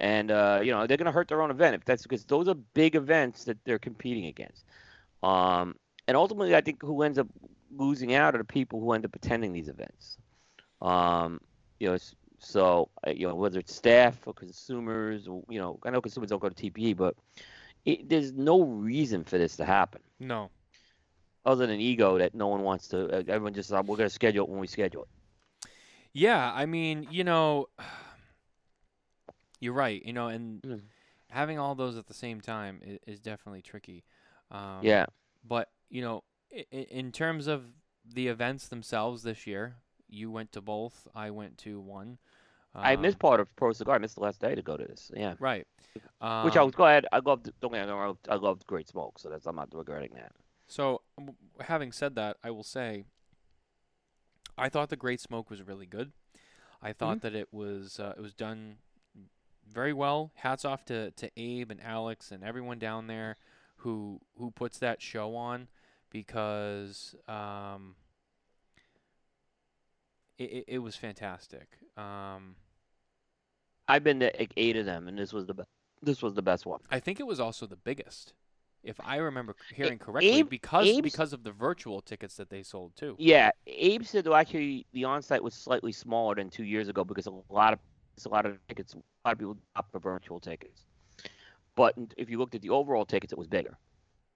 And 0.00 0.30
uh, 0.30 0.60
you 0.62 0.72
know 0.72 0.86
they're 0.86 0.96
gonna 0.96 1.12
hurt 1.12 1.28
their 1.28 1.42
own 1.42 1.50
event 1.50 1.74
if 1.74 1.84
that's 1.84 2.02
because 2.02 2.24
those 2.24 2.48
are 2.48 2.54
big 2.54 2.96
events 2.96 3.44
that 3.44 3.58
they're 3.64 3.78
competing 3.78 4.26
against. 4.26 4.64
Um, 5.22 5.76
and 6.08 6.16
ultimately, 6.16 6.56
I 6.56 6.62
think 6.62 6.82
who 6.82 7.02
ends 7.02 7.18
up 7.18 7.28
losing 7.76 8.14
out 8.14 8.34
are 8.34 8.38
the 8.38 8.44
people 8.44 8.80
who 8.80 8.92
end 8.92 9.04
up 9.04 9.14
attending 9.14 9.52
these 9.52 9.68
events. 9.68 10.16
Um, 10.80 11.40
you 11.78 11.88
know, 11.88 11.98
so 12.38 12.88
uh, 13.06 13.10
you 13.10 13.28
know 13.28 13.34
whether 13.34 13.58
it's 13.58 13.74
staff 13.74 14.26
or 14.26 14.32
consumers, 14.32 15.28
or, 15.28 15.42
you 15.48 15.60
know, 15.60 15.78
I 15.84 15.90
know 15.90 16.00
consumers 16.00 16.30
don't 16.30 16.40
go 16.40 16.48
to 16.48 16.70
TPE, 16.70 16.96
but 16.96 17.14
it, 17.84 18.08
there's 18.08 18.32
no 18.32 18.62
reason 18.62 19.24
for 19.24 19.38
this 19.38 19.56
to 19.56 19.64
happen 19.64 20.00
no. 20.18 20.50
other 21.44 21.66
than 21.66 21.78
ego 21.78 22.18
that 22.18 22.34
no 22.34 22.48
one 22.48 22.62
wants 22.62 22.88
to. 22.88 23.06
Uh, 23.08 23.22
everyone 23.28 23.54
just 23.54 23.72
uh, 23.72 23.82
we're 23.84 23.96
gonna 23.96 24.10
schedule 24.10 24.44
it 24.44 24.50
when 24.50 24.60
we 24.60 24.66
schedule 24.66 25.02
it. 25.02 25.70
Yeah, 26.12 26.52
I 26.52 26.66
mean, 26.66 27.06
you 27.10 27.22
know, 27.22 27.68
you're 29.60 29.72
right. 29.74 30.04
You 30.04 30.12
know, 30.12 30.28
and 30.28 30.62
Mm. 30.62 30.80
having 31.30 31.58
all 31.58 31.74
those 31.74 31.96
at 31.96 32.06
the 32.06 32.14
same 32.14 32.40
time 32.40 32.80
is, 32.82 32.98
is 33.06 33.20
definitely 33.20 33.62
tricky. 33.62 34.04
Um, 34.50 34.80
yeah, 34.82 35.06
But 35.44 35.70
you 35.88 36.02
know, 36.02 36.24
i- 36.52 36.66
i- 36.72 36.76
in 36.90 37.12
terms 37.12 37.46
of 37.46 37.72
the 38.04 38.28
events 38.28 38.68
themselves 38.68 39.22
this 39.22 39.46
year, 39.46 39.76
you 40.08 40.30
went 40.30 40.52
to 40.52 40.60
both. 40.60 41.06
I 41.14 41.30
went 41.30 41.56
to 41.58 41.78
one. 41.80 42.18
I 42.74 42.94
Um, 42.96 43.02
missed 43.02 43.18
part 43.18 43.40
of 43.40 43.54
Pro 43.56 43.72
Cigar. 43.72 43.96
I 43.96 43.98
missed 43.98 44.14
the 44.16 44.22
last 44.22 44.40
day 44.40 44.54
to 44.54 44.62
go 44.62 44.76
to 44.76 44.84
this. 44.84 45.10
Yeah, 45.14 45.34
Right. 45.38 45.66
Um, 46.20 46.44
which 46.46 46.56
I 46.56 46.62
was 46.62 46.74
glad. 46.74 47.06
I 47.12 47.18
loved. 47.18 47.50
Don't 47.60 47.72
get 47.72 47.86
me 47.86 47.92
wrong. 47.92 48.18
I 48.28 48.36
loved 48.36 48.66
Great 48.66 48.88
Smoke, 48.88 49.18
so 49.18 49.28
that's 49.28 49.46
I'm 49.46 49.56
not 49.56 49.74
regretting 49.74 50.12
that. 50.14 50.32
So, 50.68 51.02
having 51.60 51.90
said 51.92 52.14
that, 52.14 52.36
I 52.44 52.50
will 52.50 52.62
say, 52.62 53.04
I 54.56 54.68
thought 54.68 54.88
the 54.90 54.96
Great 54.96 55.20
Smoke 55.20 55.50
was 55.50 55.62
really 55.62 55.86
good. 55.86 56.12
I 56.82 56.92
thought 56.92 57.18
Mm-hmm. 57.18 57.26
that 57.26 57.34
it 57.34 57.52
was 57.52 57.98
uh, 57.98 58.14
it 58.16 58.20
was 58.20 58.34
done 58.34 58.78
very 59.70 59.92
well. 59.92 60.32
Hats 60.34 60.64
off 60.64 60.84
to, 60.86 61.10
to 61.12 61.30
Abe 61.36 61.70
and 61.70 61.80
Alex 61.82 62.30
and 62.32 62.44
everyone 62.44 62.78
down 62.78 63.06
there 63.06 63.36
who 63.76 64.20
who 64.36 64.50
puts 64.50 64.78
that 64.78 65.00
show 65.00 65.34
on 65.36 65.68
because 66.10 67.14
um, 67.28 67.94
it, 70.38 70.50
it, 70.50 70.64
it 70.68 70.78
was 70.78 70.96
fantastic. 70.96 71.68
Um, 71.96 72.56
I've 73.88 74.04
been 74.04 74.20
to 74.20 74.46
eight 74.56 74.76
of 74.76 74.86
them, 74.86 75.08
and 75.08 75.18
this 75.18 75.32
was 75.32 75.46
the 75.46 75.54
be- 75.54 75.62
this 76.02 76.22
was 76.22 76.34
the 76.34 76.42
best 76.42 76.66
one. 76.66 76.80
I 76.90 77.00
think 77.00 77.20
it 77.20 77.26
was 77.26 77.40
also 77.40 77.66
the 77.66 77.76
biggest, 77.76 78.34
if 78.82 78.98
I 79.04 79.16
remember 79.16 79.54
hearing 79.74 79.98
correctly, 79.98 80.30
Abe- 80.30 80.48
because 80.48 80.88
Abe's- 80.88 81.00
because 81.00 81.32
of 81.32 81.42
the 81.42 81.52
virtual 81.52 82.00
tickets 82.00 82.36
that 82.36 82.50
they 82.50 82.62
sold 82.62 82.96
too. 82.96 83.16
Yeah, 83.18 83.50
Abe 83.66 84.04
said 84.04 84.24
though 84.24 84.34
actually 84.34 84.86
the 84.92 85.04
on-site 85.04 85.42
was 85.42 85.54
slightly 85.54 85.92
smaller 85.92 86.34
than 86.34 86.50
two 86.50 86.64
years 86.64 86.88
ago 86.88 87.04
because 87.04 87.26
a 87.26 87.32
lot 87.50 87.72
of 87.72 87.78
a 88.26 88.28
lot 88.28 88.46
of 88.46 88.58
tickets, 88.68 88.94
a 88.94 89.28
lot 89.28 89.32
of 89.32 89.38
people 89.38 89.56
opt 89.76 89.92
for 89.92 89.98
virtual 89.98 90.40
tickets. 90.40 90.84
But 91.74 91.94
if 92.16 92.28
you 92.28 92.38
looked 92.38 92.54
at 92.54 92.62
the 92.62 92.70
overall 92.70 93.04
tickets, 93.04 93.32
it 93.32 93.38
was 93.38 93.48
bigger. 93.48 93.76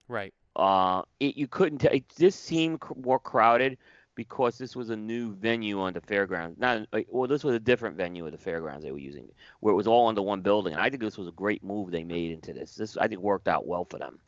Right. 0.07 0.33
Uh, 0.55 1.01
it 1.19 1.35
you 1.35 1.47
couldn't. 1.47 1.79
T- 1.79 1.87
it 1.87 2.05
just 2.17 2.43
seemed 2.43 2.81
more 2.95 3.19
crowded 3.19 3.77
because 4.15 4.57
this 4.57 4.75
was 4.75 4.89
a 4.89 4.95
new 4.95 5.33
venue 5.35 5.81
on 5.81 5.93
the 5.93 6.01
fairgrounds. 6.01 6.57
Not 6.57 6.87
well, 7.09 7.27
this 7.27 7.43
was 7.43 7.55
a 7.55 7.59
different 7.59 7.97
venue 7.97 8.25
at 8.25 8.31
the 8.31 8.37
fairgrounds 8.37 8.83
they 8.83 8.91
were 8.91 8.97
using, 8.97 9.27
where 9.59 9.73
it 9.73 9.75
was 9.75 9.87
all 9.87 10.07
under 10.07 10.21
one 10.21 10.41
building. 10.41 10.73
And 10.73 10.81
I 10.81 10.89
think 10.89 11.01
this 11.01 11.17
was 11.17 11.27
a 11.27 11.31
great 11.33 11.63
move 11.63 11.91
they 11.91 12.03
made 12.03 12.31
into 12.31 12.53
this. 12.53 12.75
This 12.75 12.97
I 12.97 13.07
think 13.07 13.21
worked 13.21 13.47
out 13.47 13.67
well 13.67 13.85
for 13.85 13.99
them. 13.99 14.19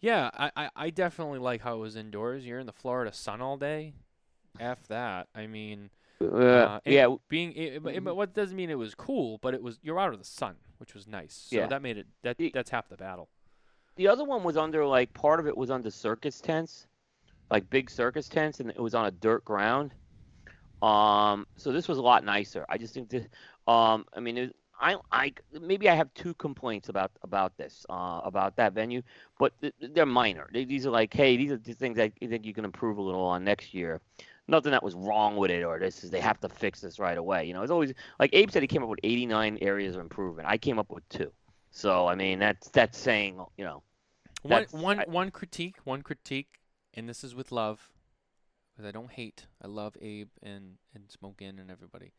Yeah, 0.00 0.30
I, 0.32 0.52
I, 0.56 0.70
I 0.76 0.90
definitely 0.90 1.40
like 1.40 1.60
how 1.60 1.74
it 1.74 1.80
was 1.80 1.96
indoors. 1.96 2.46
You're 2.46 2.60
in 2.60 2.66
the 2.66 2.72
Florida 2.72 3.12
sun 3.12 3.40
all 3.40 3.56
day. 3.56 3.94
F 4.60 4.86
that. 4.88 5.26
I 5.34 5.48
mean, 5.48 5.90
Uh, 6.20 6.26
uh, 6.26 6.80
yeah, 6.84 7.14
being 7.28 7.52
it, 7.52 7.74
it- 7.74 7.82
but- 7.82 8.02
but 8.04 8.16
what 8.16 8.34
doesn't 8.34 8.56
mean 8.56 8.70
it 8.70 8.78
was 8.78 8.94
cool, 8.94 9.38
but 9.38 9.54
it 9.54 9.62
was 9.62 9.78
you're 9.82 10.00
out 10.00 10.12
of 10.12 10.18
the 10.18 10.24
sun, 10.24 10.56
which 10.78 10.94
was 10.94 11.06
nice. 11.06 11.46
So 11.50 11.56
Yeah. 11.56 11.66
that 11.68 11.80
made 11.82 11.96
it 11.98 12.06
that 12.22 12.36
that's 12.52 12.70
half 12.70 12.88
the 12.88 12.96
battle. 12.96 13.28
the 13.96 14.06
other 14.06 14.22
one 14.24 14.44
was 14.44 14.56
under 14.56 14.86
like 14.86 15.12
part 15.12 15.40
of 15.40 15.46
it 15.48 15.56
was 15.56 15.70
under 15.70 15.90
circus 15.90 16.40
tents, 16.40 16.86
like 17.50 17.68
big 17.68 17.90
circus 17.90 18.28
tents, 18.28 18.60
and 18.60 18.70
it 18.70 18.78
was 18.78 18.94
on 18.94 19.06
a 19.06 19.10
dirt 19.10 19.44
ground. 19.44 19.92
Um, 20.82 21.46
so 21.56 21.72
this 21.72 21.88
was 21.88 21.98
a 21.98 22.02
lot 22.02 22.22
nicer. 22.24 22.64
I 22.68 22.78
just 22.78 22.94
think 22.94 23.08
that, 23.10 23.28
um, 23.66 24.04
I 24.14 24.20
mean, 24.20 24.38
it, 24.38 24.56
I, 24.80 24.94
I 25.10 25.32
maybe 25.60 25.88
I 25.88 25.96
have 25.96 26.14
two 26.14 26.34
complaints 26.34 26.88
about 26.88 27.10
about 27.22 27.56
this, 27.56 27.84
uh, 27.90 28.20
about 28.24 28.54
that 28.56 28.72
venue, 28.72 29.02
but 29.40 29.52
th- 29.60 29.74
they're 29.80 30.06
minor. 30.06 30.48
They, 30.52 30.64
these 30.64 30.86
are 30.86 30.90
like, 30.90 31.12
hey, 31.12 31.36
these 31.36 31.50
are 31.50 31.56
the 31.56 31.72
things 31.72 31.98
I 31.98 32.10
think 32.10 32.46
you 32.46 32.54
can 32.54 32.64
improve 32.64 32.98
a 32.98 33.02
little 33.02 33.22
on 33.24 33.42
next 33.42 33.74
year. 33.74 34.00
Nothing 34.48 34.72
that 34.72 34.82
was 34.82 34.94
wrong 34.94 35.36
with 35.36 35.50
it, 35.50 35.62
or 35.62 35.78
this 35.78 36.02
is 36.02 36.10
they 36.10 36.20
have 36.20 36.40
to 36.40 36.48
fix 36.48 36.80
this 36.80 36.98
right 36.98 37.18
away. 37.18 37.44
You 37.44 37.52
know, 37.52 37.62
it's 37.62 37.70
always 37.70 37.92
like 38.18 38.30
Abe 38.32 38.50
said 38.50 38.62
he 38.62 38.66
came 38.66 38.82
up 38.82 38.88
with 38.88 39.00
89 39.02 39.58
areas 39.60 39.94
of 39.94 40.00
improvement. 40.00 40.48
I 40.48 40.56
came 40.56 40.78
up 40.78 40.90
with 40.90 41.06
two. 41.10 41.30
So 41.70 42.06
I 42.08 42.14
mean, 42.14 42.38
that's 42.38 42.68
that's 42.70 42.98
saying, 42.98 43.44
you 43.56 43.64
know. 43.64 43.82
One 44.42 44.66
one 44.70 45.00
I- 45.00 45.04
one 45.04 45.30
critique, 45.30 45.76
one 45.84 46.02
critique, 46.02 46.60
and 46.94 47.08
this 47.08 47.22
is 47.22 47.34
with 47.34 47.52
love, 47.52 47.90
because 48.72 48.88
I 48.88 48.90
don't 48.90 49.10
hate. 49.10 49.46
I 49.62 49.66
love 49.66 49.96
Abe 50.00 50.30
and 50.42 50.76
and 50.94 51.10
Smoke 51.10 51.42
Inn 51.42 51.58
and 51.58 51.70
everybody. 51.70 52.12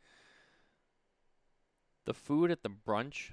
The 2.06 2.14
food 2.14 2.52
at 2.52 2.62
the 2.62 2.70
brunch, 2.70 3.32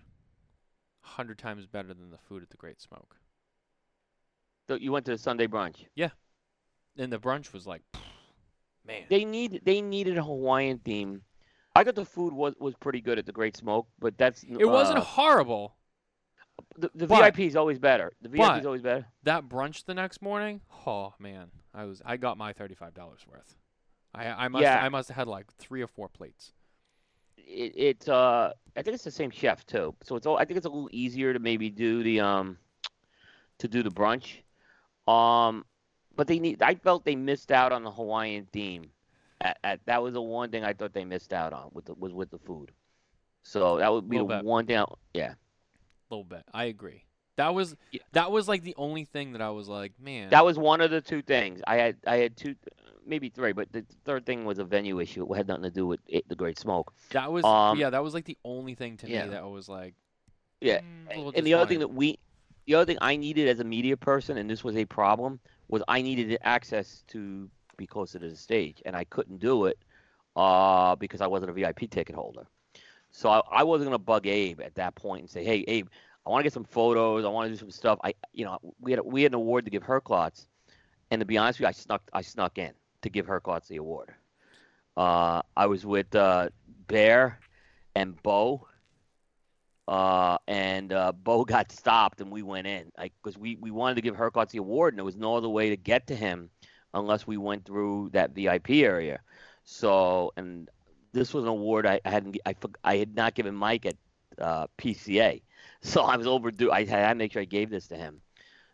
hundred 1.00 1.38
times 1.38 1.66
better 1.66 1.88
than 1.88 2.10
the 2.10 2.18
food 2.18 2.42
at 2.42 2.50
the 2.50 2.56
Great 2.56 2.80
Smoke. 2.80 3.16
So 4.68 4.74
you 4.76 4.90
went 4.90 5.04
to 5.06 5.12
the 5.12 5.18
Sunday 5.18 5.46
brunch. 5.46 5.84
Yeah, 5.94 6.10
and 6.96 7.12
the 7.12 7.18
brunch 7.18 7.52
was 7.52 7.66
like, 7.66 7.82
man. 8.86 9.02
They 9.08 9.24
need 9.24 9.62
they 9.64 9.80
needed 9.80 10.18
a 10.18 10.22
Hawaiian 10.22 10.78
theme. 10.78 11.22
I 11.74 11.84
thought 11.84 11.94
the 11.94 12.04
food 12.04 12.32
was 12.32 12.54
was 12.58 12.74
pretty 12.76 13.00
good 13.00 13.18
at 13.18 13.26
the 13.26 13.32
Great 13.32 13.56
Smoke, 13.56 13.86
but 13.98 14.16
that's 14.16 14.42
It 14.44 14.64
wasn't 14.66 14.98
uh, 14.98 15.02
horrible. 15.02 15.76
The, 16.78 16.90
the 16.94 17.06
But- 17.06 17.34
VIP 17.34 17.40
is 17.40 17.56
always 17.56 17.78
better. 17.78 18.12
The 18.22 18.28
VIP 18.30 18.58
is 18.60 18.66
always 18.66 18.82
better. 18.82 19.06
That 19.24 19.44
brunch 19.48 19.84
the 19.84 19.94
next 19.94 20.22
morning, 20.22 20.60
oh 20.86 21.14
man, 21.18 21.48
I 21.74 21.84
was 21.84 22.00
I 22.04 22.16
got 22.16 22.38
my 22.38 22.52
thirty 22.52 22.74
five 22.74 22.94
dollars 22.94 23.20
worth. 23.30 23.56
I 24.14 24.26
I 24.28 24.48
must 24.48 24.62
Yeah. 24.62 24.82
I 24.82 24.88
must 24.88 25.08
have 25.08 25.16
had 25.16 25.28
like 25.28 25.52
three 25.58 25.82
or 25.82 25.86
four 25.88 26.08
plates. 26.08 26.52
It, 27.36 27.72
it's 27.76 28.08
uh, 28.08 28.52
I 28.76 28.82
think 28.82 28.94
it's 28.94 29.04
the 29.04 29.10
same 29.10 29.30
chef 29.30 29.66
too. 29.66 29.94
So 30.02 30.16
it's 30.16 30.26
all. 30.26 30.38
I 30.38 30.44
think 30.46 30.56
it's 30.56 30.66
a 30.66 30.70
little 30.70 30.88
easier 30.92 31.32
to 31.32 31.38
maybe 31.38 31.68
do 31.70 32.02
the 32.02 32.20
um, 32.20 32.56
to 33.58 33.68
do 33.68 33.82
the 33.82 33.90
brunch. 33.90 34.38
Um, 35.10 35.64
but 36.16 36.26
they 36.26 36.38
need. 36.38 36.62
I 36.62 36.74
felt 36.74 37.04
they 37.04 37.16
missed 37.16 37.52
out 37.52 37.72
on 37.72 37.84
the 37.84 37.90
Hawaiian 37.90 38.46
theme. 38.52 38.90
At, 39.40 39.58
at 39.62 39.80
that 39.86 40.02
was 40.02 40.14
the 40.14 40.22
one 40.22 40.50
thing 40.50 40.64
I 40.64 40.72
thought 40.72 40.94
they 40.94 41.04
missed 41.04 41.32
out 41.32 41.52
on 41.52 41.70
with 41.72 41.84
the 41.84 41.94
was 41.94 42.12
with 42.12 42.30
the 42.30 42.38
food. 42.38 42.72
So 43.42 43.76
that 43.78 43.92
would 43.92 44.08
be 44.08 44.18
the 44.18 44.24
bit. 44.24 44.44
one 44.44 44.66
thing. 44.66 44.78
I, 44.78 44.84
yeah. 45.14 45.34
A 46.10 46.14
little 46.14 46.24
bit. 46.24 46.42
I 46.52 46.64
agree. 46.64 47.04
That 47.36 47.54
was 47.54 47.76
Yeah. 47.92 48.00
that 48.12 48.32
was 48.32 48.48
like 48.48 48.62
the 48.62 48.74
only 48.76 49.04
thing 49.04 49.32
that 49.32 49.42
I 49.42 49.50
was 49.50 49.68
like, 49.68 49.92
man. 50.00 50.30
That 50.30 50.44
was 50.44 50.58
one 50.58 50.80
of 50.80 50.90
the 50.90 51.00
two 51.00 51.22
things. 51.22 51.60
I 51.66 51.76
had 51.76 51.96
I 52.06 52.16
had 52.16 52.36
two, 52.36 52.56
maybe 53.06 53.28
three, 53.28 53.52
but 53.52 53.70
the 53.72 53.84
third 54.04 54.24
thing 54.24 54.46
was 54.46 54.58
a 54.58 54.64
venue 54.64 55.00
issue. 55.00 55.30
It 55.32 55.36
had 55.36 55.46
nothing 55.48 55.64
to 55.64 55.70
do 55.70 55.86
with 55.86 56.00
it, 56.08 56.26
the 56.28 56.34
Great 56.34 56.58
Smoke. 56.58 56.92
that 57.10 57.30
was 57.30 57.44
um, 57.44 57.78
yeah, 57.78 57.90
that 57.90 58.02
was 58.02 58.14
like 58.14 58.24
the 58.24 58.38
only 58.44 58.74
thing 58.74 58.96
to 58.98 59.08
yeah. 59.08 59.24
me 59.24 59.30
that 59.30 59.46
was 59.48 59.68
like 59.68 59.94
Yeah, 60.60 60.80
mm, 61.10 61.36
and 61.36 61.46
the 61.46 61.54
other 61.54 61.66
thing 61.66 61.80
that 61.80 61.92
we, 61.92 62.18
the 62.66 62.74
other 62.74 62.86
thing 62.86 62.98
I 63.02 63.16
needed 63.16 63.48
as 63.48 63.60
a 63.60 63.64
media 63.64 63.96
person, 63.98 64.38
and 64.38 64.48
this 64.48 64.64
was 64.64 64.76
a 64.76 64.86
problem, 64.86 65.38
was 65.68 65.82
I 65.88 66.02
needed 66.02 66.38
access 66.42 67.02
to 67.08 67.48
be 67.76 67.86
closer 67.86 68.18
to 68.18 68.28
the 68.28 68.36
stage, 68.36 68.82
and 68.84 68.96
I 68.96 69.04
couldn't 69.04 69.38
do 69.38 69.66
it, 69.66 69.78
uh, 70.36 70.96
because 70.96 71.20
I 71.20 71.26
wasn't 71.26 71.50
a 71.50 71.54
VIP 71.54 71.90
ticket 71.90 72.14
holder. 72.14 72.46
So 73.10 73.30
I, 73.30 73.40
I 73.50 73.64
wasn't 73.64 73.88
gonna 73.88 73.98
bug 73.98 74.26
Abe 74.26 74.60
at 74.60 74.74
that 74.74 74.94
point 74.94 75.22
and 75.22 75.30
say, 75.30 75.44
hey 75.44 75.64
Abe, 75.68 75.88
I 76.26 76.30
want 76.30 76.40
to 76.40 76.44
get 76.44 76.52
some 76.52 76.64
photos, 76.64 77.24
I 77.24 77.28
want 77.28 77.46
to 77.46 77.52
do 77.52 77.58
some 77.58 77.70
stuff. 77.70 77.98
I, 78.04 78.14
you 78.32 78.44
know, 78.44 78.58
we 78.80 78.92
had 78.92 79.00
we 79.00 79.22
had 79.22 79.32
an 79.32 79.36
award 79.36 79.64
to 79.64 79.70
give 79.70 79.82
Herklots, 79.82 80.46
and 81.10 81.20
to 81.20 81.24
be 81.24 81.38
honest 81.38 81.58
with 81.58 81.64
you, 81.64 81.68
I 81.68 81.72
snuck 81.72 82.02
I 82.12 82.22
snuck 82.22 82.58
in 82.58 82.72
to 83.02 83.08
give 83.08 83.26
Herklots 83.26 83.68
the 83.68 83.76
award. 83.76 84.14
Uh, 84.96 85.42
I 85.56 85.66
was 85.66 85.86
with 85.86 86.14
uh, 86.14 86.48
Bear 86.88 87.38
and 87.94 88.20
Bo 88.22 88.66
uh, 89.88 90.38
and 90.46 90.92
uh, 90.92 91.12
Bo 91.24 91.44
got 91.44 91.72
stopped, 91.72 92.20
and 92.20 92.30
we 92.30 92.42
went 92.42 92.66
in, 92.66 92.90
because 92.98 93.38
we, 93.38 93.56
we 93.60 93.70
wanted 93.70 93.96
to 93.96 94.00
give 94.02 94.16
Herklots 94.16 94.50
the 94.50 94.58
award, 94.58 94.94
and 94.94 94.98
there 94.98 95.04
was 95.04 95.16
no 95.16 95.36
other 95.36 95.48
way 95.48 95.70
to 95.70 95.76
get 95.76 96.06
to 96.08 96.16
him 96.16 96.50
unless 96.94 97.26
we 97.26 97.36
went 97.36 97.64
through 97.64 98.10
that 98.12 98.34
VIP 98.34 98.70
area. 98.70 99.20
So, 99.64 100.32
and 100.36 100.68
this 101.12 101.34
was 101.34 101.44
an 101.44 101.50
award 101.50 101.86
I, 101.86 102.00
I 102.04 102.10
hadn't, 102.10 102.38
I, 102.46 102.54
I 102.84 102.96
had 102.96 103.14
not 103.14 103.34
given 103.34 103.54
Mike 103.54 103.86
at 103.86 103.96
uh, 104.38 104.66
PCA, 104.78 105.42
so 105.82 106.02
I 106.02 106.16
was 106.16 106.26
overdue. 106.26 106.70
I 106.70 106.84
had 106.84 107.10
to 107.10 107.14
make 107.14 107.32
sure 107.32 107.42
I 107.42 107.46
gave 107.46 107.70
this 107.70 107.88
to 107.88 107.96
him. 107.96 108.20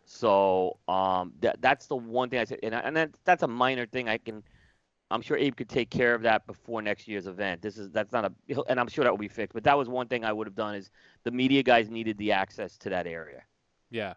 So, 0.05 0.79
um, 0.87 1.33
that 1.39 1.61
that's 1.61 1.87
the 1.87 1.95
one 1.95 2.29
thing 2.29 2.39
I 2.39 2.43
said, 2.43 2.59
and, 2.61 2.75
I, 2.75 2.79
and 2.79 2.95
that, 2.97 3.11
that's 3.23 3.43
a 3.43 3.47
minor 3.47 3.85
thing 3.85 4.09
I 4.09 4.17
can. 4.17 4.43
I'm 5.13 5.21
sure 5.21 5.37
Abe 5.37 5.55
could 5.55 5.69
take 5.69 5.91
care 5.91 6.15
of 6.15 6.23
that 6.23 6.47
before 6.47 6.81
next 6.81 7.07
year's 7.07 7.27
event. 7.27 7.61
This 7.61 7.77
is 7.77 7.91
that's 7.91 8.11
not 8.11 8.25
a, 8.25 8.61
and 8.67 8.79
I'm 8.79 8.87
sure 8.87 9.03
that 9.03 9.11
will 9.11 9.17
be 9.17 9.27
fixed. 9.27 9.53
But 9.53 9.63
that 9.65 9.77
was 9.77 9.87
one 9.87 10.07
thing 10.07 10.25
I 10.25 10.33
would 10.33 10.47
have 10.47 10.55
done 10.55 10.73
is 10.73 10.89
the 11.23 11.31
media 11.31 11.61
guys 11.61 11.89
needed 11.89 12.17
the 12.17 12.31
access 12.31 12.77
to 12.79 12.89
that 12.89 13.05
area. 13.05 13.43
Yeah. 13.91 14.15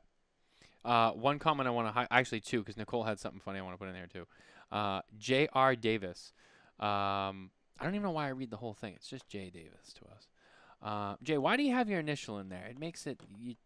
Uh, 0.84 1.10
one 1.10 1.38
comment 1.38 1.66
I 1.66 1.70
want 1.70 1.88
to 1.88 1.92
hi- 1.92 2.08
actually 2.10 2.40
two 2.40 2.60
because 2.60 2.78
Nicole 2.78 3.02
had 3.02 3.20
something 3.20 3.40
funny 3.40 3.58
I 3.58 3.62
want 3.62 3.74
to 3.74 3.78
put 3.78 3.88
in 3.88 3.94
there 3.94 4.06
too. 4.06 4.26
Uh, 4.72 5.02
J.R. 5.18 5.76
Davis. 5.76 6.32
Um, 6.80 7.50
I 7.78 7.84
don't 7.84 7.94
even 7.94 8.02
know 8.02 8.12
why 8.12 8.26
I 8.26 8.30
read 8.30 8.50
the 8.50 8.56
whole 8.56 8.74
thing. 8.74 8.94
It's 8.94 9.08
just 9.08 9.28
J. 9.28 9.50
Davis 9.50 9.92
to 9.94 10.04
us. 10.06 10.28
Uh, 10.82 11.16
Jay, 11.22 11.36
why 11.36 11.56
do 11.56 11.62
you 11.62 11.74
have 11.74 11.90
your 11.90 12.00
initial 12.00 12.38
in 12.38 12.48
there? 12.48 12.66
It 12.70 12.78
makes 12.78 13.06
it 13.06 13.20
you 13.38 13.56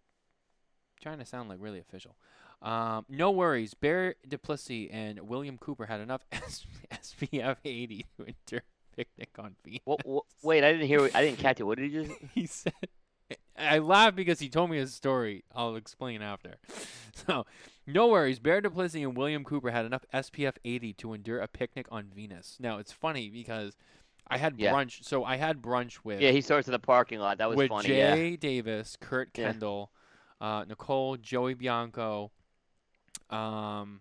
trying 1.00 1.18
to 1.18 1.24
sound 1.24 1.48
like 1.48 1.58
really 1.60 1.78
official. 1.78 2.16
Um, 2.62 3.06
no 3.08 3.30
worries. 3.30 3.74
Bear 3.74 4.14
Duplessis 4.28 4.88
and 4.92 5.20
William 5.28 5.56
Cooper 5.58 5.86
had 5.86 6.00
enough 6.00 6.22
S- 6.32 6.66
SPF 6.92 7.56
80 7.64 8.06
to 8.18 8.24
endure 8.24 8.62
picnic 8.96 9.30
on 9.38 9.56
Venus. 9.64 9.80
What, 9.84 10.04
what, 10.04 10.24
wait, 10.42 10.62
I 10.64 10.72
didn't 10.72 10.86
hear. 10.86 11.08
I 11.14 11.22
didn't 11.22 11.38
catch 11.38 11.60
it. 11.60 11.64
What 11.64 11.78
did 11.78 11.90
you 11.92 12.04
just? 12.04 12.18
he 12.34 12.46
said 12.46 12.72
I 13.58 13.78
laughed 13.78 14.16
because 14.16 14.40
he 14.40 14.48
told 14.48 14.70
me 14.70 14.78
his 14.78 14.92
story. 14.92 15.44
I'll 15.54 15.76
explain 15.76 16.22
after. 16.22 16.56
So, 17.26 17.44
no 17.86 18.06
worries. 18.08 18.38
Bear 18.38 18.62
Duplessis 18.62 19.02
and 19.02 19.14
William 19.16 19.44
Cooper 19.44 19.70
had 19.72 19.84
enough 19.84 20.06
SPF 20.14 20.54
80 20.64 20.94
to 20.94 21.12
endure 21.12 21.40
a 21.40 21.48
picnic 21.48 21.86
on 21.90 22.06
Venus. 22.14 22.56
Now, 22.58 22.78
it's 22.78 22.92
funny 22.92 23.28
because 23.28 23.76
I 24.26 24.38
had 24.38 24.58
Yeah. 24.58 24.72
brunch. 24.72 25.04
So, 25.04 25.22
I 25.24 25.36
had 25.36 25.60
brunch 25.60 25.98
with 26.02 26.20
Yeah, 26.22 26.30
he 26.30 26.40
starts 26.40 26.66
in 26.66 26.72
the 26.72 26.78
parking 26.78 27.18
lot. 27.18 27.36
That 27.38 27.48
was 27.50 27.58
with 27.58 27.68
funny. 27.68 27.94
yeah. 27.98 28.14
Jay 28.14 28.36
Davis, 28.36 28.96
Kurt 28.98 29.36
Yeah. 29.36 29.50
Kendall, 29.50 29.90
uh, 30.40 30.64
Nicole, 30.66 31.16
Joey 31.18 31.52
Bianco, 31.52 32.30
um, 33.30 34.00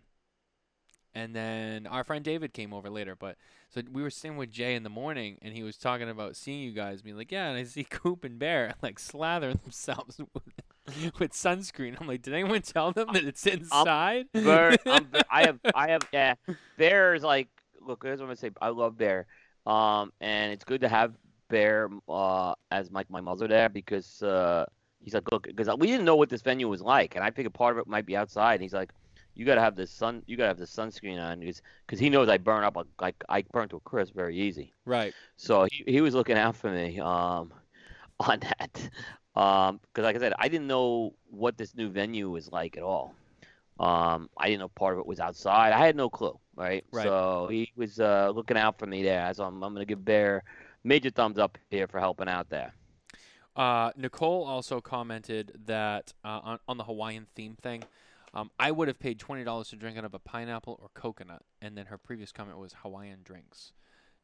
and 1.14 1.36
then 1.36 1.88
our 1.88 2.04
friend 2.04 2.24
David 2.24 2.54
came 2.54 2.74
over 2.74 2.90
later. 2.90 3.16
But 3.16 3.38
so 3.70 3.82
we 3.92 4.02
were 4.02 4.10
sitting 4.10 4.38
with 4.38 4.52
Jay 4.52 4.76
in 4.76 4.84
the 4.84 4.90
morning, 4.90 5.38
and 5.42 5.54
he 5.54 5.64
was 5.64 5.78
talking 5.78 6.10
about 6.10 6.36
seeing 6.36 6.62
you 6.62 6.72
guys, 6.72 7.02
being 7.02 7.18
like, 7.18 7.32
"Yeah," 7.32 7.50
and 7.50 7.58
I 7.58 7.64
see 7.64 7.84
Coop 7.90 8.24
and 8.24 8.40
Bear 8.40 8.74
like 8.82 9.00
slather 9.00 9.54
themselves 9.54 10.20
with, 10.34 11.20
with 11.20 11.32
sunscreen. 11.34 11.96
I'm 12.00 12.08
like, 12.08 12.22
"Did 12.22 12.34
anyone 12.34 12.62
tell 12.62 12.92
them 12.92 13.10
that 13.14 13.24
it's 13.24 13.46
inside?" 13.46 14.28
Bear, 14.34 14.76
I'm, 14.86 15.08
I 15.30 15.46
have, 15.46 15.60
I 15.74 15.90
have, 15.90 16.02
yeah. 16.12 16.36
Bear 16.78 17.16
is 17.16 17.24
like, 17.24 17.48
look, 17.82 18.04
here's 18.04 18.20
what 18.20 18.26
I'm 18.26 18.30
gonna 18.30 18.38
say. 18.38 18.52
I 18.62 18.70
love 18.70 18.98
Bear, 18.98 19.26
um, 19.66 20.12
and 20.22 20.52
it's 20.52 20.64
good 20.64 20.82
to 20.82 20.90
have 20.90 21.14
Bear 21.50 21.90
uh, 22.08 22.54
as 22.72 22.92
like 22.92 23.10
my 23.10 23.22
mother 23.22 23.48
there 23.48 23.70
because 23.70 24.22
uh, 24.22 24.66
he's 25.00 25.14
like, 25.14 25.32
look, 25.32 25.48
because 25.48 25.68
we 25.78 25.88
didn't 25.88 26.06
know 26.06 26.16
what 26.16 26.30
this 26.30 26.42
venue 26.42 26.68
was 26.68 26.82
like, 26.82 27.16
and 27.16 27.24
I 27.24 27.32
think 27.32 27.48
a 27.48 27.52
part 27.52 27.76
of 27.76 27.80
it 27.80 27.88
might 27.88 28.06
be 28.06 28.16
outside. 28.16 28.56
And 28.56 28.62
he's 28.62 28.74
like, 28.74 28.92
you 29.36 29.46
gotta 29.46 29.62
have 29.62 29.76
the 29.76 29.88
sun, 29.88 30.24
you 30.26 30.38
gotta 30.38 30.50
have 30.50 30.58
the 30.58 30.66
sunscreen 30.66 31.20
on, 31.20 31.40
because 31.40 32.00
he 32.00 32.10
knows 32.10 32.30
I 32.30 32.38
burn 32.38 32.64
up, 32.64 32.78
like, 33.00 33.24
I 33.30 33.44
burn 33.44 33.70
to 33.70 33.78
a 33.78 33.80
crisp 33.82 34.14
very 34.14 34.38
easy. 34.38 34.74
right. 34.86 35.14
So 35.38 35.68
he, 35.72 35.84
he 35.88 36.02
was 36.02 36.14
looking 36.14 36.38
out 36.38 36.56
for 36.56 36.72
me 36.72 37.00
um, 37.00 37.54
on 38.20 38.40
that. 38.40 38.90
Um, 39.36 39.80
because 39.82 40.04
like 40.04 40.16
I 40.16 40.20
said, 40.20 40.34
I 40.38 40.48
didn't 40.48 40.68
know 40.68 41.14
what 41.30 41.58
this 41.58 41.76
new 41.76 41.90
venue 41.90 42.30
was 42.30 42.52
like 42.52 42.76
at 42.76 42.84
all. 42.84 43.16
Um, 43.80 44.30
I 44.38 44.48
didn't 44.48 44.60
know 44.60 44.68
part 44.70 44.96
of 44.96 45.00
it 45.00 45.06
was 45.06 45.22
outside. 45.22 45.72
I 45.72 45.86
had 45.86 45.96
no 45.96 46.10
clue, 46.10 46.38
right? 46.56 46.84
Right. 46.92 47.06
So 47.06 47.48
he 47.50 47.72
was 47.78 48.00
uh, 48.00 48.32
looking 48.36 48.58
out 48.58 48.78
for 48.78 48.86
me 48.86 49.04
there. 49.04 49.34
So 49.34 49.46
I'm, 49.46 49.64
I'm 49.64 49.74
going 49.74 49.82
to 49.82 49.86
give 49.86 50.04
Bear 50.04 50.44
major 50.84 51.10
thumbs 51.10 51.38
up 51.38 51.58
here 51.70 51.88
for 51.88 52.00
helping 52.00 52.28
out 52.28 52.50
there. 52.50 52.74
Uh, 53.56 53.92
Nicole 53.96 54.46
also 54.46 54.82
commented 54.82 55.54
that 55.66 56.14
uh, 56.26 56.40
on, 56.44 56.60
on 56.68 56.78
the 56.78 56.84
Hawaiian 56.84 57.28
theme 57.36 57.56
thing, 57.62 57.84
um, 58.34 58.52
I 58.60 58.72
would 58.72 58.88
have 58.88 59.00
paid 59.00 59.20
twenty 59.20 59.44
dollars 59.44 59.70
to 59.70 59.76
drink 59.76 59.98
out 59.98 60.06
of 60.06 60.14
a 60.14 60.20
pineapple 60.20 60.80
or 60.82 60.90
coconut, 60.94 61.44
and 61.62 61.78
then 61.78 61.88
her 61.88 61.98
previous 61.98 62.32
comment 62.32 62.58
was 62.58 62.74
Hawaiian 62.84 63.20
drinks. 63.24 63.74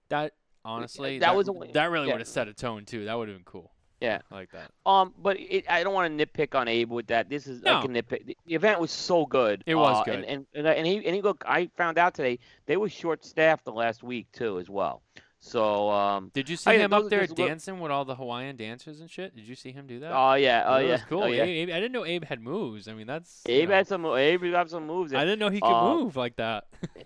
That 0.10 0.34
honestly, 0.63 1.20
that 1.20 1.28
that, 1.28 1.36
was 1.36 1.50
a- 1.50 1.72
that 1.74 1.91
really 1.91 2.08
yeah. 2.08 2.13
would 2.13 2.22
have 2.22 2.28
set 2.28 2.48
a 2.48 2.54
tone 2.54 2.86
too. 2.86 3.06
That 3.06 3.18
would 3.18 3.28
have 3.28 3.38
been 3.38 3.46
cool. 3.46 3.72
Yeah. 4.02 4.20
I 4.30 4.36
like 4.36 4.52
that. 4.52 4.72
Um, 4.86 5.13
but 5.18 5.39
it, 5.39 5.65
I 5.70 5.84
don't 5.84 5.94
want 5.94 6.18
to 6.18 6.26
nitpick 6.26 6.54
on 6.54 6.68
Abe 6.68 6.91
with 6.91 7.08
that. 7.08 7.30
This 7.30 7.48
is 7.48 7.63
like 7.63 7.86
a 7.86 7.88
No. 7.88 8.02
nitpick. 8.02 8.26
The, 8.26 8.38
event 8.54 8.80
was 8.80 8.91
so 8.91 9.26
good. 9.26 9.63
It 9.65 9.76
was 9.76 9.98
uh, 9.98 10.04
good. 10.04 10.15
And, 10.15 10.26
and 10.26 10.46
and 10.54 10.68
and 10.68 10.86
he 10.86 10.98
and 10.98 11.15
he 11.15 11.22
look. 11.22 11.44
I 11.48 11.70
found 11.78 11.98
out 11.98 12.13
today 12.13 12.39
they 12.65 12.78
were 12.78 12.89
short 12.89 13.26
staffed 13.26 13.65
the 13.65 13.72
last 13.72 14.04
week 14.04 14.28
too 14.32 14.60
as 14.60 14.70
well. 14.70 15.02
So 15.46 15.90
um. 15.92 16.32
Did 16.34 16.50
you 16.50 16.58
see 16.58 16.72
Oh, 16.72 16.74
yeah, 16.74 16.86
him 16.86 16.94
up 16.94 17.10
there 17.10 17.28
dancing 17.28 17.80
with 17.80 17.92
all 17.92 18.04
the 18.04 18.16
Hawaiian 18.16 18.56
dancers 18.56 19.00
and 19.00 19.10
shit? 19.10 19.36
Did 19.36 19.48
you 19.48 19.56
see 19.56 19.72
him 19.72 19.86
do 19.86 20.00
that? 20.00 20.12
Oh 20.12 20.34
yeah. 20.34 20.64
Oh 20.66 20.80
yeah. 20.80 20.98
cool. 21.08 21.24
Oh, 21.24 21.28
yeah. 21.28 21.44
Abe, 21.44 21.70
I 21.70 21.74
didn't 21.74 21.92
know 21.92 22.06
Abe 22.06 22.24
had 22.24 22.42
moves. 22.42 22.88
I 22.88 22.94
mean, 22.94 23.06
that's 23.06 23.44
Abe 23.46 23.70
know, 23.70 23.76
had 23.76 23.88
some. 23.88 24.06
Abe 24.06 24.52
got 24.52 24.70
some 24.70 24.88
moves. 24.88 25.14
I 25.14 25.24
didn't 25.24 25.40
know 25.40 25.50
he 25.50 25.62
could 25.62 25.68
uh, 25.68 25.96
move 25.96 26.16
like 26.16 26.36
that. 26.38 26.66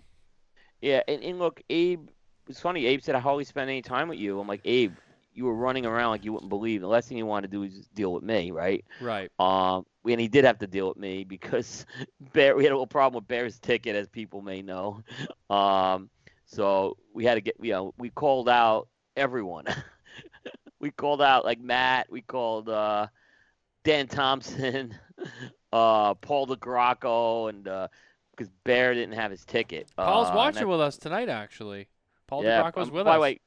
Yeah, 0.80 1.02
and, 1.08 1.22
and 1.22 1.38
look, 1.38 1.62
Abe. 1.68 2.08
It's 2.48 2.60
funny. 2.60 2.86
Abe 2.86 3.02
said, 3.02 3.14
"I 3.14 3.20
hardly 3.20 3.44
spent 3.44 3.68
any 3.68 3.82
time 3.82 4.08
with 4.08 4.18
you." 4.18 4.40
I'm 4.40 4.48
like, 4.48 4.62
Abe, 4.64 4.94
you 5.34 5.44
were 5.44 5.54
running 5.54 5.86
around 5.86 6.10
like 6.10 6.24
you 6.24 6.32
wouldn't 6.32 6.48
believe. 6.48 6.80
The 6.80 6.88
last 6.88 7.08
thing 7.08 7.18
you 7.18 7.26
want 7.26 7.44
to 7.44 7.48
do 7.48 7.62
is 7.62 7.86
deal 7.94 8.12
with 8.12 8.22
me, 8.22 8.50
right? 8.50 8.84
right. 9.00 9.30
Um, 9.38 9.84
and 10.08 10.20
he 10.20 10.28
did 10.28 10.44
have 10.44 10.58
to 10.60 10.66
deal 10.66 10.88
with 10.88 10.96
me 10.96 11.24
because 11.24 11.84
Bear. 12.32 12.56
We 12.56 12.64
had 12.64 12.72
a 12.72 12.74
little 12.74 12.86
problem 12.86 13.20
with 13.20 13.28
Bear's 13.28 13.58
ticket, 13.58 13.94
as 13.94 14.08
people 14.08 14.42
may 14.42 14.62
know. 14.62 15.02
Um, 15.50 16.10
so 16.50 16.96
we 17.14 17.24
had 17.24 17.34
to 17.34 17.40
get. 17.40 17.56
You 17.60 17.72
know, 17.72 17.94
we 17.98 18.10
called 18.10 18.48
out 18.48 18.88
everyone. 19.16 19.64
we 20.80 20.90
called 20.90 21.22
out 21.22 21.44
like 21.44 21.60
Matt. 21.60 22.10
We 22.10 22.22
called 22.22 22.68
uh, 22.68 23.06
Dan 23.84 24.08
Thompson, 24.08 24.94
uh, 25.72 26.14
Paul 26.14 26.46
DeGracco, 26.46 27.48
and 27.50 27.64
because 28.30 28.50
Bear 28.64 28.94
didn't 28.94 29.14
have 29.14 29.30
his 29.30 29.44
ticket. 29.44 29.90
Paul's 29.96 30.28
Uh, 30.28 30.34
watching 30.34 30.62
that- 30.62 30.68
with 30.68 30.80
us 30.80 30.96
tonight, 30.96 31.28
actually. 31.28 31.88
Paul 32.26 32.44
yeah, 32.44 32.62
DeGracco's 32.62 32.88
um, 32.88 32.94
with 32.94 33.04
by 33.04 33.10
us. 33.10 33.14
By 33.14 33.16
the 33.16 33.20
way, 33.20 33.40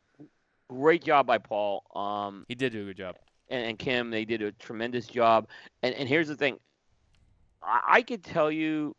great 0.70 1.04
job 1.04 1.26
by 1.26 1.38
Paul. 1.38 1.84
Um, 1.96 2.46
He 2.48 2.56
did 2.56 2.74
do 2.74 2.84
a 2.84 2.86
good 2.86 2.98
job. 2.98 3.16
and, 3.50 3.66
and 3.66 3.80
Kim, 3.80 4.10
they 4.10 4.26
did 4.26 4.42
a 4.42 4.52
tremendous 4.52 5.08
job. 5.08 5.48
And 5.82 5.96
and 5.96 6.08
here's 6.08 6.28
the 6.28 6.36
thing, 6.36 6.60
I, 7.62 7.82
I 7.88 8.02
could 8.02 8.24
tell 8.24 8.52
you, 8.52 8.96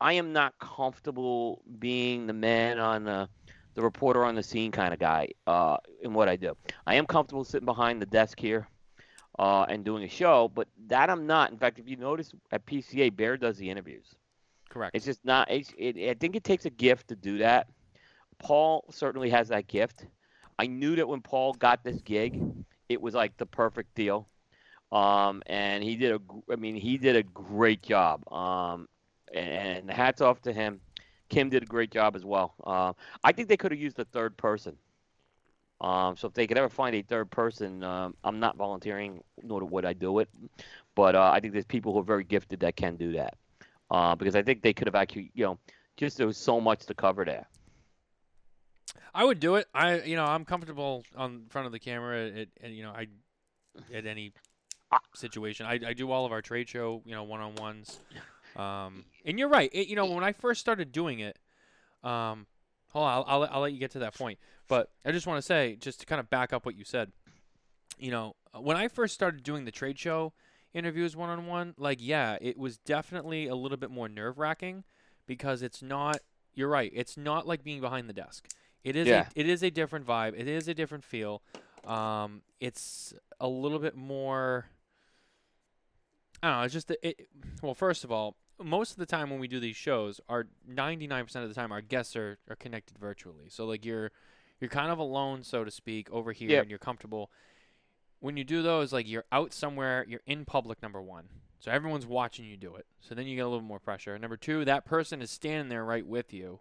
I 0.00 0.14
am 0.14 0.32
not 0.32 0.58
comfortable 0.58 1.62
being 1.78 2.26
the 2.26 2.32
man 2.34 2.78
on 2.78 3.04
the, 3.04 3.28
the 3.74 3.82
reporter 3.82 4.24
on 4.24 4.34
the 4.34 4.42
scene 4.42 4.72
kind 4.72 4.92
of 4.92 5.00
guy. 5.00 5.28
Uh, 5.46 5.78
in 6.02 6.14
what 6.14 6.28
I 6.28 6.36
do, 6.36 6.56
I 6.86 6.96
am 6.96 7.06
comfortable 7.06 7.44
sitting 7.44 7.66
behind 7.66 8.02
the 8.02 8.06
desk 8.06 8.38
here. 8.40 8.68
uh, 9.38 9.64
and 9.68 9.84
doing 9.84 10.04
a 10.04 10.08
show. 10.08 10.48
But 10.54 10.68
that 10.88 11.10
I'm 11.10 11.26
not. 11.26 11.50
In 11.50 11.58
fact, 11.58 11.78
if 11.78 11.88
you 11.88 11.96
notice 11.96 12.32
at 12.52 12.66
PCA, 12.66 13.14
Bear 13.14 13.36
does 13.36 13.56
the 13.58 13.68
interviews. 13.70 14.14
Correct. 14.70 14.96
It's 14.96 15.04
just 15.04 15.24
not. 15.24 15.50
It's, 15.50 15.72
it, 15.78 16.10
I 16.10 16.14
think 16.14 16.36
it 16.36 16.44
takes 16.44 16.64
a 16.66 16.70
gift 16.70 17.08
to 17.08 17.16
do 17.16 17.38
that. 17.38 17.68
Paul 18.38 18.84
certainly 18.90 19.30
has 19.30 19.48
that 19.48 19.66
gift. 19.68 20.06
I 20.58 20.66
knew 20.66 20.96
that 20.96 21.08
when 21.08 21.20
Paul 21.20 21.54
got 21.54 21.84
this 21.84 22.00
gig, 22.02 22.42
it 22.88 23.00
was 23.00 23.14
like 23.14 23.36
the 23.36 23.46
perfect 23.46 23.94
deal. 23.94 24.28
Um, 24.92 25.42
and 25.46 25.82
he 25.82 25.96
did 25.96 26.12
a, 26.12 26.20
I 26.52 26.56
mean, 26.56 26.76
he 26.76 26.96
did 26.98 27.16
a 27.16 27.22
great 27.22 27.82
job. 27.82 28.30
Um, 28.32 28.88
and, 29.36 29.78
and 29.78 29.90
hats 29.90 30.20
off 30.20 30.40
to 30.42 30.52
him. 30.52 30.80
Kim 31.28 31.50
did 31.50 31.62
a 31.62 31.66
great 31.66 31.90
job 31.90 32.14
as 32.16 32.24
well. 32.24 32.54
Uh, 32.64 32.92
I 33.24 33.32
think 33.32 33.48
they 33.48 33.56
could 33.56 33.72
have 33.72 33.80
used 33.80 33.98
a 33.98 34.04
third 34.04 34.36
person. 34.36 34.76
Um, 35.80 36.16
so 36.16 36.28
if 36.28 36.34
they 36.34 36.46
could 36.46 36.56
ever 36.56 36.68
find 36.68 36.94
a 36.94 37.02
third 37.02 37.30
person, 37.30 37.82
um, 37.82 38.14
I'm 38.24 38.40
not 38.40 38.56
volunteering, 38.56 39.22
nor 39.42 39.64
would 39.64 39.84
I 39.84 39.92
do 39.92 40.20
it. 40.20 40.28
But 40.94 41.14
uh, 41.14 41.30
I 41.34 41.40
think 41.40 41.52
there's 41.52 41.66
people 41.66 41.92
who 41.92 41.98
are 41.98 42.04
very 42.04 42.24
gifted 42.24 42.60
that 42.60 42.76
can 42.76 42.96
do 42.96 43.12
that. 43.12 43.34
Uh, 43.90 44.14
because 44.14 44.34
I 44.34 44.42
think 44.42 44.62
they 44.62 44.72
could 44.72 44.86
have 44.86 44.94
actually, 44.94 45.30
you 45.34 45.44
know, 45.44 45.58
just 45.96 46.16
there 46.16 46.26
was 46.26 46.38
so 46.38 46.60
much 46.60 46.86
to 46.86 46.94
cover 46.94 47.24
there. 47.24 47.46
I 49.14 49.24
would 49.24 49.40
do 49.40 49.56
it. 49.56 49.66
I, 49.74 50.02
you 50.02 50.16
know, 50.16 50.24
I'm 50.24 50.44
comfortable 50.44 51.04
on 51.16 51.44
front 51.48 51.66
of 51.66 51.72
the 51.72 51.78
camera 51.78 52.28
at, 52.28 52.48
at 52.62 52.70
you 52.70 52.82
know, 52.82 52.90
I, 52.90 53.06
at 53.92 54.06
any 54.06 54.32
situation. 55.14 55.66
I, 55.66 55.78
I 55.86 55.92
do 55.92 56.10
all 56.10 56.26
of 56.26 56.32
our 56.32 56.42
trade 56.42 56.68
show, 56.68 57.02
you 57.04 57.12
know, 57.12 57.24
one 57.24 57.40
on 57.40 57.54
ones. 57.56 58.00
Um, 58.58 59.04
and 59.24 59.38
you're 59.38 59.48
right. 59.48 59.70
It, 59.72 59.88
you 59.88 59.96
know, 59.96 60.06
when 60.06 60.24
I 60.24 60.32
first 60.32 60.60
started 60.60 60.92
doing 60.92 61.20
it, 61.20 61.38
um, 62.02 62.46
hold 62.92 63.04
on, 63.06 63.12
I'll, 63.12 63.24
I'll, 63.26 63.38
let- 63.40 63.52
I'll 63.52 63.60
let 63.60 63.72
you 63.72 63.78
get 63.78 63.90
to 63.92 63.98
that 64.00 64.14
point. 64.14 64.38
But 64.68 64.90
I 65.04 65.12
just 65.12 65.26
want 65.26 65.38
to 65.38 65.42
say, 65.42 65.76
just 65.76 66.00
to 66.00 66.06
kind 66.06 66.20
of 66.20 66.28
back 66.30 66.52
up 66.52 66.64
what 66.66 66.76
you 66.76 66.84
said, 66.84 67.12
you 67.98 68.10
know, 68.10 68.34
when 68.58 68.76
I 68.76 68.88
first 68.88 69.14
started 69.14 69.42
doing 69.42 69.64
the 69.64 69.70
trade 69.70 69.98
show 69.98 70.32
interviews 70.74 71.14
one 71.16 71.28
on 71.30 71.46
one, 71.46 71.74
like, 71.78 71.98
yeah, 72.00 72.36
it 72.40 72.58
was 72.58 72.78
definitely 72.78 73.46
a 73.46 73.54
little 73.54 73.76
bit 73.78 73.90
more 73.90 74.08
nerve 74.08 74.38
wracking 74.38 74.84
because 75.26 75.62
it's 75.62 75.82
not, 75.82 76.18
you're 76.54 76.68
right, 76.68 76.90
it's 76.94 77.16
not 77.16 77.46
like 77.46 77.62
being 77.62 77.80
behind 77.80 78.08
the 78.08 78.12
desk. 78.12 78.48
It 78.84 78.96
is 78.96 79.08
Yeah. 79.08 79.26
a, 79.34 79.40
it 79.40 79.48
is 79.48 79.62
a 79.62 79.70
different 79.70 80.06
vibe. 80.06 80.38
It 80.38 80.46
is 80.48 80.68
a 80.68 80.74
different 80.74 81.04
feel. 81.04 81.42
Um, 81.86 82.42
it's 82.60 83.12
a 83.40 83.48
little 83.48 83.78
bit 83.78 83.96
more. 83.96 84.66
I 86.42 86.48
don't 86.50 86.58
know. 86.58 86.64
It's 86.64 86.74
just 86.74 86.92
it. 87.02 87.28
Well, 87.62 87.74
first 87.74 88.04
of 88.04 88.12
all, 88.12 88.36
most 88.62 88.92
of 88.92 88.96
the 88.98 89.06
time 89.06 89.30
when 89.30 89.38
we 89.40 89.48
do 89.48 89.60
these 89.60 89.76
shows, 89.76 90.20
our 90.28 90.46
ninety 90.66 91.06
nine 91.06 91.24
percent 91.24 91.42
of 91.44 91.48
the 91.48 91.54
time 91.54 91.72
our 91.72 91.80
guests 91.80 92.16
are, 92.16 92.38
are 92.48 92.56
connected 92.56 92.98
virtually. 92.98 93.48
So 93.48 93.66
like 93.66 93.84
you're 93.84 94.10
you're 94.60 94.70
kind 94.70 94.90
of 94.90 94.98
alone, 94.98 95.42
so 95.42 95.64
to 95.64 95.70
speak, 95.70 96.10
over 96.10 96.32
here, 96.32 96.50
Yep. 96.50 96.62
and 96.62 96.70
you're 96.70 96.78
comfortable. 96.78 97.30
When 98.20 98.36
you 98.36 98.44
do 98.44 98.62
those, 98.62 98.92
like 98.92 99.08
you're 99.08 99.26
out 99.30 99.52
somewhere, 99.52 100.04
you're 100.08 100.22
in 100.26 100.44
public. 100.46 100.80
Number 100.82 101.02
one, 101.02 101.28
so 101.60 101.70
everyone's 101.70 102.06
watching 102.06 102.46
you 102.46 102.56
do 102.56 102.74
it. 102.76 102.86
So 103.00 103.14
then 103.14 103.26
you 103.26 103.36
get 103.36 103.42
a 103.42 103.48
little 103.48 103.60
more 103.62 103.78
pressure. 103.78 104.18
Number 104.18 104.36
two, 104.38 104.64
that 104.64 104.84
person 104.86 105.20
is 105.20 105.30
standing 105.30 105.68
there 105.68 105.84
right 105.84 106.06
with 106.06 106.32
you, 106.32 106.60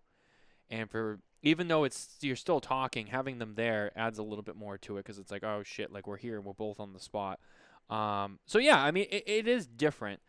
and 0.70 0.90
for 0.90 1.20
even 1.42 1.68
though 1.68 1.84
it's 1.84 2.18
you're 2.22 2.36
still 2.36 2.60
talking, 2.60 3.08
having 3.08 3.38
them 3.38 3.54
there 3.56 3.92
adds 3.96 4.18
a 4.20 4.24
little 4.24 4.44
bit 4.44 4.56
more 4.58 4.78
to 4.80 4.98
it 4.98 5.06
because 5.06 5.18
it's 5.20 5.32
like, 5.32 5.44
oh 5.44 5.62
shit, 5.64 5.92
like 5.94 6.08
we're 6.08 6.18
here, 6.18 6.36
and 6.36 6.44
we're 6.46 6.54
both 6.54 6.80
on 6.80 6.92
the 6.92 7.00
spot. 7.00 7.40
Um, 7.90 8.40
so 8.46 8.58
yeah, 8.60 8.82
I 8.84 8.92
mean, 8.92 9.06
it, 9.12 9.24
it 9.28 9.48
is 9.48 9.68
different. 9.68 10.20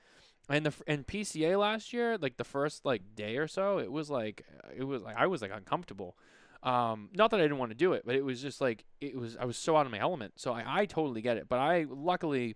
And 0.49 0.67
the 0.67 0.75
and 0.87 1.07
PCA 1.07 1.59
last 1.59 1.93
year, 1.93 2.17
like 2.19 2.37
the 2.37 2.45
first 2.45 2.85
like 2.85 3.03
day 3.17 3.37
or 3.37 3.49
so, 3.49 3.79
it 3.79 3.91
was 3.91 4.09
like 4.11 4.45
it 4.77 4.85
was 4.85 5.03
like 5.03 5.17
I 5.17 5.27
was 5.27 5.43
like 5.43 5.51
uncomfortable. 5.53 6.17
Um, 6.63 7.11
not 7.15 7.31
that 7.31 7.41
I 7.41 7.45
didn't 7.45 7.59
want 7.59 7.71
to 7.71 7.77
do 7.77 7.93
it, 7.93 8.03
but 8.07 8.15
it 8.15 8.25
was 8.25 8.41
just 8.43 8.61
like 8.61 8.85
it 9.01 9.17
was 9.17 9.37
I 9.37 9.45
was 9.45 9.57
so 9.57 9.77
out 9.77 9.87
of 9.87 9.93
my 9.93 9.99
element. 9.99 10.35
So 10.37 10.53
I, 10.53 10.65
I 10.67 10.87
totally 10.87 11.21
get 11.21 11.37
it. 11.37 11.49
But 11.49 11.59
I 11.59 11.87
luckily 11.89 12.55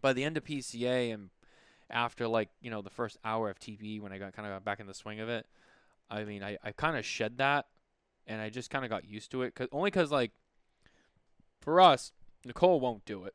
by 0.00 0.12
the 0.12 0.24
end 0.24 0.36
of 0.36 0.44
PCA 0.44 1.14
and 1.14 1.30
after 1.90 2.26
like 2.26 2.48
you 2.60 2.70
know 2.70 2.82
the 2.82 2.90
first 2.90 3.18
hour 3.24 3.50
of 3.50 3.60
TV 3.60 4.00
when 4.00 4.12
I 4.12 4.18
got 4.18 4.32
kind 4.32 4.46
of 4.46 4.54
got 4.54 4.64
back 4.64 4.80
in 4.80 4.86
the 4.86 4.94
swing 4.94 5.20
of 5.20 5.28
it, 5.28 5.46
I 6.10 6.24
mean 6.24 6.42
I, 6.42 6.58
I 6.64 6.72
kind 6.72 6.96
of 6.96 7.04
shed 7.04 7.38
that 7.38 7.66
and 8.26 8.40
I 8.40 8.50
just 8.50 8.70
kind 8.70 8.84
of 8.84 8.90
got 8.90 9.04
used 9.04 9.30
to 9.30 9.42
it. 9.42 9.54
Cause, 9.54 9.68
only 9.70 9.90
because 9.90 10.10
like 10.10 10.32
for 11.60 11.80
us, 11.80 12.10
Nicole 12.44 12.80
won't 12.80 13.04
do 13.04 13.24
it, 13.24 13.34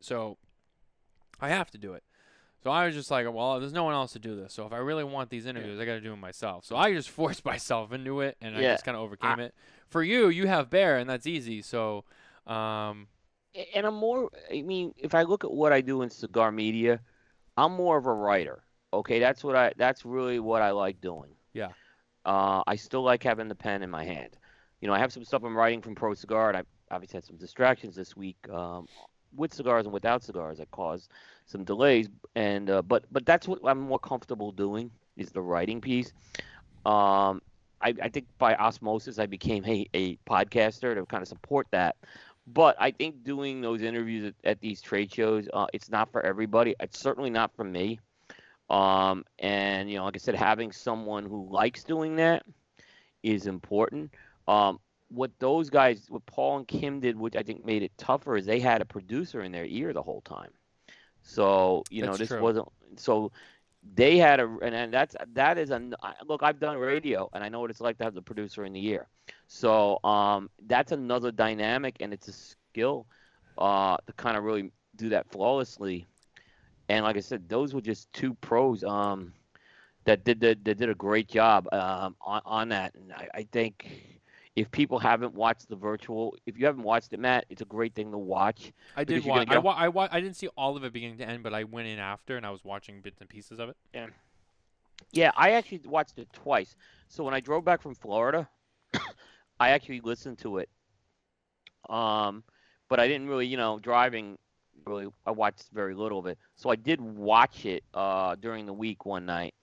so 0.00 0.38
I 1.40 1.48
have 1.48 1.70
to 1.72 1.78
do 1.78 1.94
it. 1.94 2.04
So 2.62 2.70
I 2.70 2.86
was 2.86 2.94
just 2.94 3.10
like, 3.10 3.26
well, 3.32 3.58
there's 3.58 3.72
no 3.72 3.82
one 3.84 3.94
else 3.94 4.12
to 4.12 4.20
do 4.20 4.36
this. 4.36 4.52
So 4.52 4.64
if 4.66 4.72
I 4.72 4.76
really 4.76 5.02
want 5.02 5.30
these 5.30 5.46
interviews, 5.46 5.80
I 5.80 5.84
got 5.84 5.94
to 5.94 6.00
do 6.00 6.10
them 6.10 6.20
myself. 6.20 6.64
So 6.64 6.76
I 6.76 6.92
just 6.92 7.10
forced 7.18 7.44
myself 7.44 7.92
into 7.92 8.20
it, 8.20 8.36
and 8.40 8.56
I 8.56 8.60
just 8.72 8.84
kind 8.84 8.96
of 8.96 9.02
overcame 9.02 9.40
it. 9.40 9.54
For 9.88 10.02
you, 10.02 10.28
you 10.28 10.46
have 10.46 10.70
Bear, 10.70 10.98
and 10.98 11.10
that's 11.10 11.26
easy. 11.26 11.60
So, 11.62 12.04
um, 12.46 13.08
And 13.74 13.84
I'm 13.86 13.94
more. 13.94 14.30
I 14.50 14.62
mean, 14.62 14.94
if 14.96 15.14
I 15.14 15.22
look 15.22 15.44
at 15.44 15.50
what 15.50 15.72
I 15.72 15.80
do 15.80 16.02
in 16.02 16.10
cigar 16.10 16.52
media, 16.52 17.00
I'm 17.56 17.72
more 17.72 17.98
of 17.98 18.06
a 18.06 18.12
writer. 18.12 18.62
Okay, 18.94 19.18
that's 19.18 19.42
what 19.42 19.56
I. 19.56 19.72
That's 19.76 20.04
really 20.04 20.38
what 20.38 20.62
I 20.62 20.70
like 20.70 21.00
doing. 21.00 21.34
Yeah. 21.52 21.70
Uh, 22.24 22.62
I 22.66 22.76
still 22.76 23.02
like 23.02 23.22
having 23.24 23.48
the 23.48 23.54
pen 23.54 23.82
in 23.82 23.90
my 23.90 24.04
hand. 24.04 24.38
You 24.80 24.88
know, 24.88 24.94
I 24.94 24.98
have 25.00 25.12
some 25.12 25.24
stuff 25.24 25.42
I'm 25.42 25.56
writing 25.56 25.82
from 25.82 25.94
Pro 25.94 26.14
Cigar, 26.14 26.48
and 26.48 26.58
I 26.58 26.62
obviously 26.94 27.16
had 27.16 27.24
some 27.24 27.36
distractions 27.36 27.96
this 27.96 28.16
week 28.16 28.36
um, 28.50 28.86
with 29.36 29.52
cigars 29.54 29.84
and 29.86 29.92
without 29.92 30.22
cigars 30.22 30.58
that 30.58 30.70
caused 30.70 31.10
some 31.46 31.64
delays. 31.64 32.08
And 32.34 32.70
uh, 32.70 32.82
but 32.82 33.04
but 33.12 33.26
that's 33.26 33.48
what 33.48 33.60
I'm 33.64 33.80
more 33.80 33.98
comfortable 33.98 34.52
doing 34.52 34.90
is 35.16 35.30
the 35.30 35.42
writing 35.42 35.80
piece. 35.80 36.12
Um, 36.84 37.42
I, 37.80 37.94
I 38.02 38.08
think 38.08 38.26
by 38.38 38.54
osmosis 38.54 39.18
I 39.18 39.26
became 39.26 39.64
a, 39.66 39.86
a 39.94 40.16
podcaster 40.28 40.94
to 40.94 41.04
kind 41.06 41.22
of 41.22 41.28
support 41.28 41.66
that. 41.70 41.96
But 42.46 42.76
I 42.80 42.90
think 42.90 43.22
doing 43.22 43.60
those 43.60 43.82
interviews 43.82 44.26
at, 44.26 44.50
at 44.50 44.60
these 44.60 44.80
trade 44.80 45.12
shows, 45.12 45.48
uh, 45.52 45.66
it's 45.72 45.90
not 45.90 46.10
for 46.10 46.24
everybody. 46.24 46.74
It's 46.80 46.98
certainly 46.98 47.30
not 47.30 47.54
for 47.54 47.64
me. 47.64 48.00
Um, 48.68 49.24
and 49.38 49.90
you 49.90 49.98
know, 49.98 50.04
like 50.04 50.16
I 50.16 50.18
said, 50.18 50.34
having 50.34 50.72
someone 50.72 51.24
who 51.24 51.48
likes 51.50 51.84
doing 51.84 52.16
that 52.16 52.44
is 53.22 53.46
important. 53.46 54.12
Um, 54.48 54.80
what 55.12 55.30
those 55.38 55.70
guys, 55.70 56.06
what 56.08 56.24
Paul 56.26 56.58
and 56.58 56.68
Kim 56.68 57.00
did, 57.00 57.18
which 57.18 57.36
I 57.36 57.42
think 57.42 57.64
made 57.64 57.82
it 57.82 57.92
tougher, 57.98 58.36
is 58.36 58.46
they 58.46 58.60
had 58.60 58.80
a 58.80 58.84
producer 58.84 59.42
in 59.42 59.52
their 59.52 59.66
ear 59.66 59.92
the 59.92 60.02
whole 60.02 60.22
time. 60.22 60.50
So 61.22 61.84
you 61.90 62.02
know, 62.04 62.16
this 62.16 62.28
true. 62.28 62.40
wasn't 62.40 62.68
so. 62.96 63.32
They 63.94 64.16
had 64.16 64.38
a, 64.38 64.44
and, 64.62 64.74
and 64.74 64.94
that's 64.94 65.16
that 65.32 65.58
is 65.58 65.70
a 65.70 65.82
look. 66.26 66.42
I've 66.42 66.60
done 66.60 66.78
radio, 66.78 67.28
and 67.32 67.42
I 67.42 67.48
know 67.48 67.60
what 67.60 67.70
it's 67.70 67.80
like 67.80 67.98
to 67.98 68.04
have 68.04 68.14
the 68.14 68.22
producer 68.22 68.64
in 68.64 68.72
the 68.72 68.86
ear. 68.86 69.08
So 69.48 69.98
um, 70.04 70.50
that's 70.66 70.92
another 70.92 71.32
dynamic, 71.32 71.96
and 72.00 72.12
it's 72.12 72.28
a 72.28 72.32
skill 72.32 73.06
uh, 73.58 73.96
to 74.06 74.12
kind 74.14 74.36
of 74.36 74.44
really 74.44 74.70
do 74.96 75.08
that 75.10 75.30
flawlessly. 75.30 76.06
And 76.88 77.04
like 77.04 77.16
I 77.16 77.20
said, 77.20 77.48
those 77.48 77.74
were 77.74 77.80
just 77.80 78.12
two 78.12 78.34
pros 78.34 78.84
um, 78.84 79.32
that 80.04 80.24
did 80.24 80.40
the, 80.40 80.56
that 80.62 80.78
did 80.78 80.88
a 80.88 80.94
great 80.94 81.28
job 81.28 81.68
um, 81.72 82.16
on, 82.20 82.42
on 82.44 82.68
that. 82.70 82.94
And 82.94 83.12
I, 83.12 83.28
I 83.34 83.42
think 83.50 84.21
if 84.54 84.70
people 84.70 84.98
haven't 84.98 85.34
watched 85.34 85.68
the 85.68 85.76
virtual, 85.76 86.36
if 86.46 86.58
you 86.58 86.66
haven't 86.66 86.82
watched 86.82 87.12
it, 87.12 87.20
Matt, 87.20 87.46
it's 87.48 87.62
a 87.62 87.66
great 87.66 87.94
thing 87.94 88.10
to 88.12 88.18
watch. 88.18 88.72
I 88.96 89.04
did 89.04 89.24
watch. 89.24 89.48
gonna 89.48 89.58
I, 89.58 89.62
wa- 89.62 89.74
I, 89.76 89.88
wa- 89.88 90.08
I 90.10 90.20
didn't 90.20 90.36
see 90.36 90.48
all 90.48 90.76
of 90.76 90.84
it 90.84 90.92
beginning 90.92 91.18
to 91.18 91.28
end, 91.28 91.42
but 91.42 91.54
I 91.54 91.64
went 91.64 91.88
in 91.88 91.98
after 91.98 92.36
and 92.36 92.44
I 92.44 92.50
was 92.50 92.64
watching 92.64 93.00
bits 93.00 93.20
and 93.20 93.28
pieces 93.28 93.58
of 93.58 93.70
it. 93.70 93.76
Yeah, 95.12 95.30
I 95.36 95.52
actually 95.52 95.80
watched 95.84 96.18
it 96.18 96.28
twice. 96.32 96.76
So 97.08 97.24
when 97.24 97.34
I 97.34 97.40
drove 97.40 97.64
back 97.64 97.82
from 97.82 97.94
Florida, 97.94 98.48
I 99.60 99.70
actually 99.70 100.00
listened 100.00 100.38
to 100.38 100.58
it. 100.58 100.68
Um, 101.88 102.44
but 102.88 103.00
I 103.00 103.08
didn't 103.08 103.28
really, 103.28 103.46
you 103.46 103.56
know, 103.56 103.78
driving 103.78 104.38
really 104.86 105.06
I 105.24 105.30
watched 105.30 105.68
very 105.72 105.94
little 105.94 106.18
of 106.18 106.26
it. 106.26 106.38
So 106.56 106.70
I 106.70 106.76
did 106.76 107.00
watch 107.00 107.66
it 107.66 107.84
uh 107.94 108.34
during 108.36 108.66
the 108.66 108.72
week 108.72 109.06
one 109.06 109.26
night. 109.26 109.54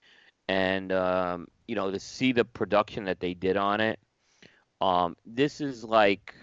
And 0.48 0.90
um, 0.92 1.46
you 1.68 1.76
know, 1.76 1.90
to 1.90 2.00
see 2.00 2.32
the 2.32 2.44
production 2.44 3.04
that 3.04 3.20
they 3.20 3.34
did 3.34 3.56
on 3.56 3.80
it. 3.80 4.00
Um, 4.80 5.16
this 5.26 5.60
is 5.60 5.84
like 5.84 6.34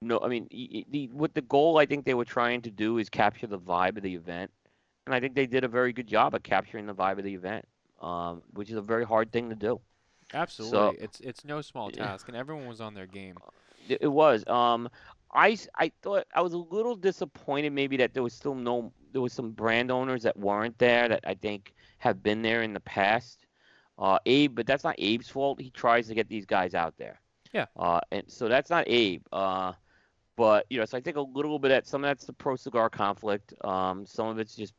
no, 0.00 0.20
I 0.22 0.28
mean, 0.28 0.48
the 0.50 1.08
what 1.12 1.34
the 1.34 1.42
goal 1.42 1.78
I 1.78 1.86
think 1.86 2.04
they 2.04 2.14
were 2.14 2.24
trying 2.24 2.62
to 2.62 2.70
do 2.70 2.98
is 2.98 3.08
capture 3.08 3.46
the 3.46 3.58
vibe 3.58 3.96
of 3.96 4.02
the 4.02 4.14
event, 4.14 4.50
and 5.06 5.14
I 5.14 5.20
think 5.20 5.34
they 5.34 5.46
did 5.46 5.64
a 5.64 5.68
very 5.68 5.92
good 5.92 6.06
job 6.06 6.34
of 6.34 6.42
capturing 6.42 6.86
the 6.86 6.94
vibe 6.94 7.18
of 7.18 7.24
the 7.24 7.34
event, 7.34 7.66
um, 8.00 8.42
which 8.52 8.70
is 8.70 8.76
a 8.76 8.82
very 8.82 9.04
hard 9.04 9.32
thing 9.32 9.50
to 9.50 9.56
do. 9.56 9.80
Absolutely, 10.32 10.96
it's 10.96 11.20
it's 11.20 11.44
no 11.44 11.62
small 11.62 11.90
Yeah. 11.90 11.92
task, 11.92 12.28
and 12.28 12.36
everyone 12.36 12.66
was 12.66 12.80
on 12.80 12.94
their 12.94 13.06
game. 13.06 13.42
It, 13.88 13.98
it 14.02 14.08
was. 14.08 14.46
Um, 14.48 14.88
I 15.34 15.58
I 15.76 15.92
thought 16.02 16.26
I 16.34 16.42
was 16.42 16.54
a 16.54 16.58
little 16.58 16.96
disappointed 16.96 17.72
maybe 17.72 17.96
that 17.98 18.14
there 18.14 18.22
was 18.22 18.34
still 18.34 18.54
no 18.54 18.92
there 19.12 19.22
was 19.22 19.32
some 19.32 19.52
brand 19.52 19.90
owners 19.90 20.22
that 20.24 20.36
weren't 20.38 20.78
there 20.78 21.08
that 21.08 21.24
I 21.26 21.34
think 21.34 21.74
have 21.98 22.22
been 22.22 22.42
there 22.42 22.62
in 22.62 22.74
the 22.74 22.80
past. 22.80 23.46
Uh, 23.98 24.18
Abe, 24.26 24.54
but 24.54 24.66
that's 24.66 24.84
not 24.84 24.94
Abe's 24.98 25.28
fault. 25.28 25.60
He 25.60 25.70
tries 25.70 26.06
to 26.08 26.14
get 26.14 26.28
these 26.28 26.46
guys 26.46 26.74
out 26.74 26.94
there. 26.98 27.20
Yeah. 27.52 27.66
Uh, 27.76 28.00
and 28.12 28.22
so 28.28 28.48
that's 28.48 28.70
not 28.70 28.84
Abe. 28.86 29.22
Uh, 29.32 29.72
but 30.36 30.66
you 30.70 30.78
know, 30.78 30.84
so 30.84 30.96
I 30.96 31.00
think 31.00 31.16
a 31.16 31.20
little 31.20 31.58
bit 31.58 31.72
at 31.72 31.86
some 31.86 32.04
of 32.04 32.08
that's 32.08 32.24
the 32.24 32.32
pro 32.32 32.54
cigar 32.56 32.88
conflict. 32.90 33.54
Um, 33.64 34.06
some 34.06 34.28
of 34.28 34.38
it's 34.38 34.54
just 34.54 34.72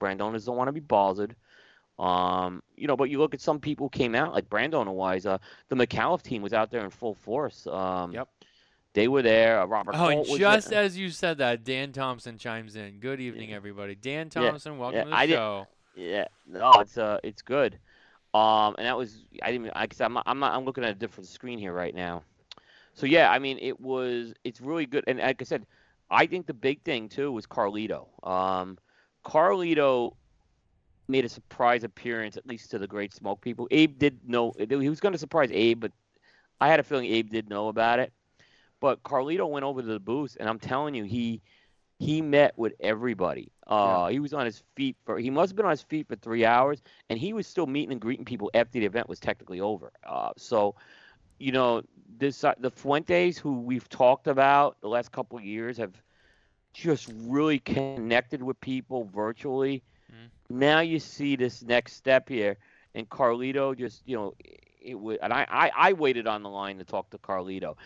brand 0.00 0.20
owners 0.20 0.46
don't 0.46 0.56
want 0.56 0.68
to 0.68 0.72
be 0.72 0.80
bothered. 0.80 1.36
Um, 1.98 2.62
you 2.76 2.86
know, 2.88 2.96
but 2.96 3.10
you 3.10 3.18
look 3.18 3.34
at 3.34 3.40
some 3.40 3.60
people 3.60 3.86
who 3.86 3.90
came 3.90 4.14
out 4.14 4.32
like 4.32 4.48
brand 4.48 4.74
owner 4.74 4.90
wise. 4.90 5.26
Uh, 5.26 5.38
the 5.68 5.76
McAuliffe 5.76 6.22
team 6.22 6.42
was 6.42 6.52
out 6.54 6.70
there 6.70 6.82
in 6.82 6.90
full 6.90 7.14
force. 7.14 7.66
Um, 7.66 8.12
Yep. 8.12 8.28
They 8.92 9.06
were 9.06 9.22
there. 9.22 9.60
Uh, 9.60 9.66
Robert 9.66 9.94
Oh, 9.96 10.08
and 10.08 10.26
just 10.26 10.72
as 10.72 10.96
you 10.98 11.10
said 11.10 11.38
that, 11.38 11.62
Dan 11.62 11.92
Thompson 11.92 12.38
chimes 12.38 12.74
in. 12.74 12.98
Good 12.98 13.20
evening, 13.20 13.50
Yeah. 13.50 13.56
everybody. 13.56 13.94
Dan 13.94 14.30
Yeah. 14.34 14.42
Thompson, 14.42 14.78
welcome 14.78 14.96
Yeah, 14.96 15.04
to 15.04 15.10
the 15.10 15.16
I 15.16 15.26
did- 15.26 15.32
show. 15.34 15.66
Yeah, 15.94 16.28
no, 16.46 16.72
it's 16.80 16.96
uh, 16.98 17.18
it's 17.22 17.42
good. 17.42 17.78
Um, 18.32 18.76
and 18.78 18.86
that 18.86 18.96
was 18.96 19.24
I 19.42 19.50
didn't. 19.50 19.72
I 19.74 19.86
guess 19.86 20.00
I'm 20.00 20.16
I'm, 20.24 20.38
not, 20.38 20.54
I'm 20.54 20.64
looking 20.64 20.84
at 20.84 20.90
a 20.90 20.94
different 20.94 21.28
screen 21.28 21.58
here 21.58 21.72
right 21.72 21.94
now. 21.94 22.22
So 22.94 23.06
yeah, 23.06 23.30
I 23.30 23.38
mean, 23.38 23.58
it 23.60 23.80
was 23.80 24.34
it's 24.44 24.60
really 24.60 24.86
good. 24.86 25.04
And 25.06 25.18
like 25.18 25.40
I 25.40 25.44
said, 25.44 25.66
I 26.10 26.26
think 26.26 26.46
the 26.46 26.54
big 26.54 26.82
thing 26.82 27.08
too 27.08 27.32
was 27.32 27.46
Carlito. 27.46 28.06
Um, 28.26 28.78
Carlito 29.24 30.14
made 31.08 31.24
a 31.24 31.28
surprise 31.28 31.82
appearance, 31.84 32.36
at 32.36 32.46
least 32.46 32.70
to 32.70 32.78
the 32.78 32.86
Great 32.86 33.12
Smoke 33.12 33.40
people. 33.40 33.66
Abe 33.70 33.98
did 33.98 34.20
know 34.26 34.52
he 34.58 34.88
was 34.88 35.00
going 35.00 35.12
to 35.12 35.18
surprise 35.18 35.50
Abe, 35.52 35.80
but 35.80 35.92
I 36.60 36.68
had 36.68 36.80
a 36.80 36.84
feeling 36.84 37.06
Abe 37.06 37.30
did 37.30 37.48
know 37.48 37.68
about 37.68 37.98
it. 37.98 38.12
But 38.80 39.02
Carlito 39.02 39.48
went 39.48 39.64
over 39.64 39.82
to 39.82 39.86
the 39.86 40.00
booth, 40.00 40.36
and 40.40 40.48
I'm 40.48 40.58
telling 40.58 40.94
you, 40.94 41.04
he 41.04 41.42
he 42.00 42.22
met 42.22 42.58
with 42.58 42.74
everybody. 42.80 43.52
Uh, 43.68 44.08
He 44.08 44.20
was 44.20 44.34
on 44.34 44.46
his 44.46 44.62
feet 44.76 44.96
for 45.06 45.18
he 45.18 45.30
must 45.30 45.52
have 45.52 45.56
been 45.56 45.66
on 45.66 45.72
his 45.72 45.82
feet 45.82 46.08
for 46.08 46.16
three 46.16 46.44
hours, 46.46 46.82
and 47.10 47.18
he 47.18 47.34
was 47.34 47.46
still 47.46 47.66
meeting 47.66 47.92
and 47.92 48.00
greeting 48.02 48.26
people 48.26 48.50
after 48.54 48.80
the 48.80 48.86
event 48.86 49.08
was 49.08 49.20
technically 49.20 49.60
over. 49.60 49.92
Uh, 50.06 50.32
so, 50.36 50.74
you 51.38 51.52
know, 51.52 51.82
this 52.18 52.44
uh, 52.44 52.54
the 52.58 52.70
Fuentes 52.70 53.38
who 53.38 53.60
we've 53.60 53.88
talked 53.88 54.28
about 54.28 54.80
the 54.82 54.88
last 54.88 55.12
couple 55.12 55.38
of 55.38 55.44
years 55.44 55.78
have 55.78 56.02
just 56.72 57.10
really 57.14 57.58
connected 57.60 58.42
with 58.42 58.46
people 58.60 59.04
virtually. 59.04 59.82
Mhm. 60.10 60.30
Now 60.48 60.80
you 60.80 60.98
see 60.98 61.36
this 61.36 61.62
next 61.62 61.94
step 61.94 62.28
here, 62.28 62.56
and 62.94 63.08
Carlito 63.08 63.76
just 63.76 64.06
you 64.06 64.16
know 64.16 64.34
it 64.82 64.94
would, 64.98 65.18
and 65.22 65.32
I, 65.32 65.46
I 65.48 65.70
I 65.90 65.92
waited 65.92 66.26
on 66.26 66.42
the 66.42 66.50
line 66.50 66.78
to 66.78 66.84
talk 66.84 67.10
to 67.10 67.18
Carlito. 67.18 67.76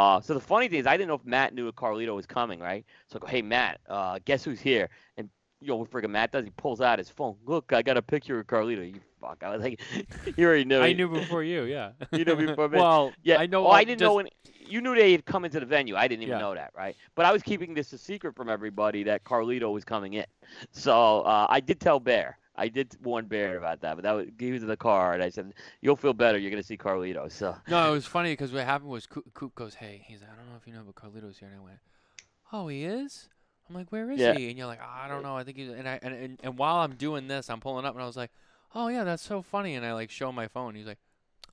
Uh, 0.00 0.18
so 0.18 0.32
the 0.32 0.40
funny 0.40 0.66
thing 0.66 0.78
is, 0.80 0.86
I 0.86 0.96
didn't 0.96 1.08
know 1.08 1.14
if 1.16 1.26
Matt 1.26 1.52
knew 1.54 1.70
Carlito 1.72 2.14
was 2.16 2.24
coming, 2.24 2.58
right? 2.58 2.86
So 3.08 3.18
I 3.18 3.20
go, 3.20 3.26
hey 3.26 3.42
Matt, 3.42 3.80
uh, 3.86 4.18
guess 4.24 4.42
who's 4.42 4.58
here? 4.58 4.88
And 5.18 5.28
you 5.60 5.68
know 5.68 5.76
what 5.76 5.90
friggin' 5.90 6.08
Matt 6.08 6.32
does? 6.32 6.44
He 6.44 6.50
pulls 6.56 6.80
out 6.80 6.98
his 6.98 7.10
phone. 7.10 7.36
Look, 7.44 7.74
I 7.74 7.82
got 7.82 7.98
a 7.98 8.02
picture 8.02 8.38
of 8.38 8.46
Carlito. 8.46 8.82
You 8.94 8.98
fuck. 9.20 9.42
I 9.44 9.50
was 9.54 9.60
like, 9.62 9.78
you 10.38 10.46
already 10.46 10.64
knew. 10.64 10.78
I 10.80 10.86
it. 10.88 10.96
knew 10.96 11.06
before 11.10 11.42
you, 11.44 11.64
yeah. 11.64 11.90
You 12.12 12.24
knew 12.24 12.34
before 12.34 12.70
me? 12.70 12.78
well, 12.78 13.12
Yeah. 13.22 13.40
I 13.40 13.44
know. 13.46 13.66
Oh, 13.66 13.70
I 13.70 13.84
didn't 13.84 13.98
just- 13.98 14.08
know 14.08 14.14
when 14.14 14.28
you 14.66 14.80
knew 14.80 14.94
they 14.94 15.12
had 15.12 15.26
come 15.26 15.44
into 15.44 15.60
the 15.60 15.66
venue. 15.66 15.96
I 15.96 16.08
didn't 16.08 16.22
even 16.22 16.36
Yeah. 16.36 16.44
know 16.44 16.54
that, 16.54 16.70
right? 16.74 16.96
But 17.14 17.26
I 17.26 17.32
was 17.32 17.42
keeping 17.42 17.74
this 17.74 17.92
a 17.92 17.98
secret 17.98 18.34
from 18.34 18.48
everybody 18.48 19.02
that 19.02 19.24
Carlito 19.24 19.70
was 19.70 19.84
coming 19.84 20.14
in. 20.14 20.24
So 20.70 21.20
uh, 21.22 21.46
I 21.50 21.60
did 21.60 21.78
tell 21.78 22.00
Bear. 22.00 22.38
I 22.60 22.68
did 22.68 22.94
warn 23.02 23.26
Bear 23.26 23.56
about 23.56 23.80
that, 23.80 23.96
but 23.96 24.02
that 24.04 24.12
was 24.12 24.26
was 24.38 24.62
in 24.62 24.68
the 24.68 24.76
car, 24.76 25.14
and 25.14 25.22
I 25.22 25.30
said, 25.30 25.54
"You'll 25.80 25.96
feel 25.96 26.12
better. 26.12 26.36
You're 26.38 26.50
gonna 26.50 26.62
see 26.62 26.76
Carlito." 26.76 27.32
So 27.32 27.56
No, 27.68 27.88
it 27.88 27.92
was 27.92 28.06
funny 28.06 28.32
because 28.32 28.52
what 28.52 28.64
happened 28.64 28.90
was 28.90 29.06
Coop, 29.06 29.32
Coop 29.32 29.54
goes, 29.54 29.74
"Hey, 29.74 30.04
he's 30.06 30.20
like, 30.20 30.30
I 30.30 30.36
don't 30.36 30.50
know 30.50 30.56
if 30.60 30.66
you 30.66 30.74
know, 30.74 30.82
but 30.84 30.94
Carlito's 30.94 31.38
here." 31.38 31.48
And 31.48 31.56
I 31.58 31.64
went, 31.64 31.78
"Oh, 32.52 32.68
he 32.68 32.84
is." 32.84 33.28
I'm 33.68 33.74
like, 33.74 33.90
"Where 33.90 34.10
is 34.10 34.20
Yeah. 34.20 34.34
he?" 34.34 34.50
And 34.50 34.58
you're 34.58 34.66
like, 34.66 34.80
"I 34.82 35.08
don't 35.08 35.22
know. 35.22 35.36
I 35.36 35.44
think 35.44 35.56
he's." 35.56 35.70
And 35.70 35.88
I 35.88 35.98
and, 36.02 36.14
and 36.14 36.40
and 36.42 36.58
while 36.58 36.76
I'm 36.76 36.96
doing 36.96 37.28
this, 37.28 37.48
I'm 37.48 37.60
pulling 37.60 37.86
up, 37.86 37.94
and 37.94 38.02
I 38.02 38.06
was 38.06 38.16
like, 38.16 38.30
"Oh 38.74 38.88
yeah, 38.88 39.04
that's 39.04 39.22
so 39.22 39.40
funny." 39.42 39.74
And 39.74 39.86
I 39.86 39.94
like 39.94 40.10
show 40.10 40.30
my 40.30 40.46
phone. 40.48 40.74
He's 40.74 40.86
like, 40.86 40.98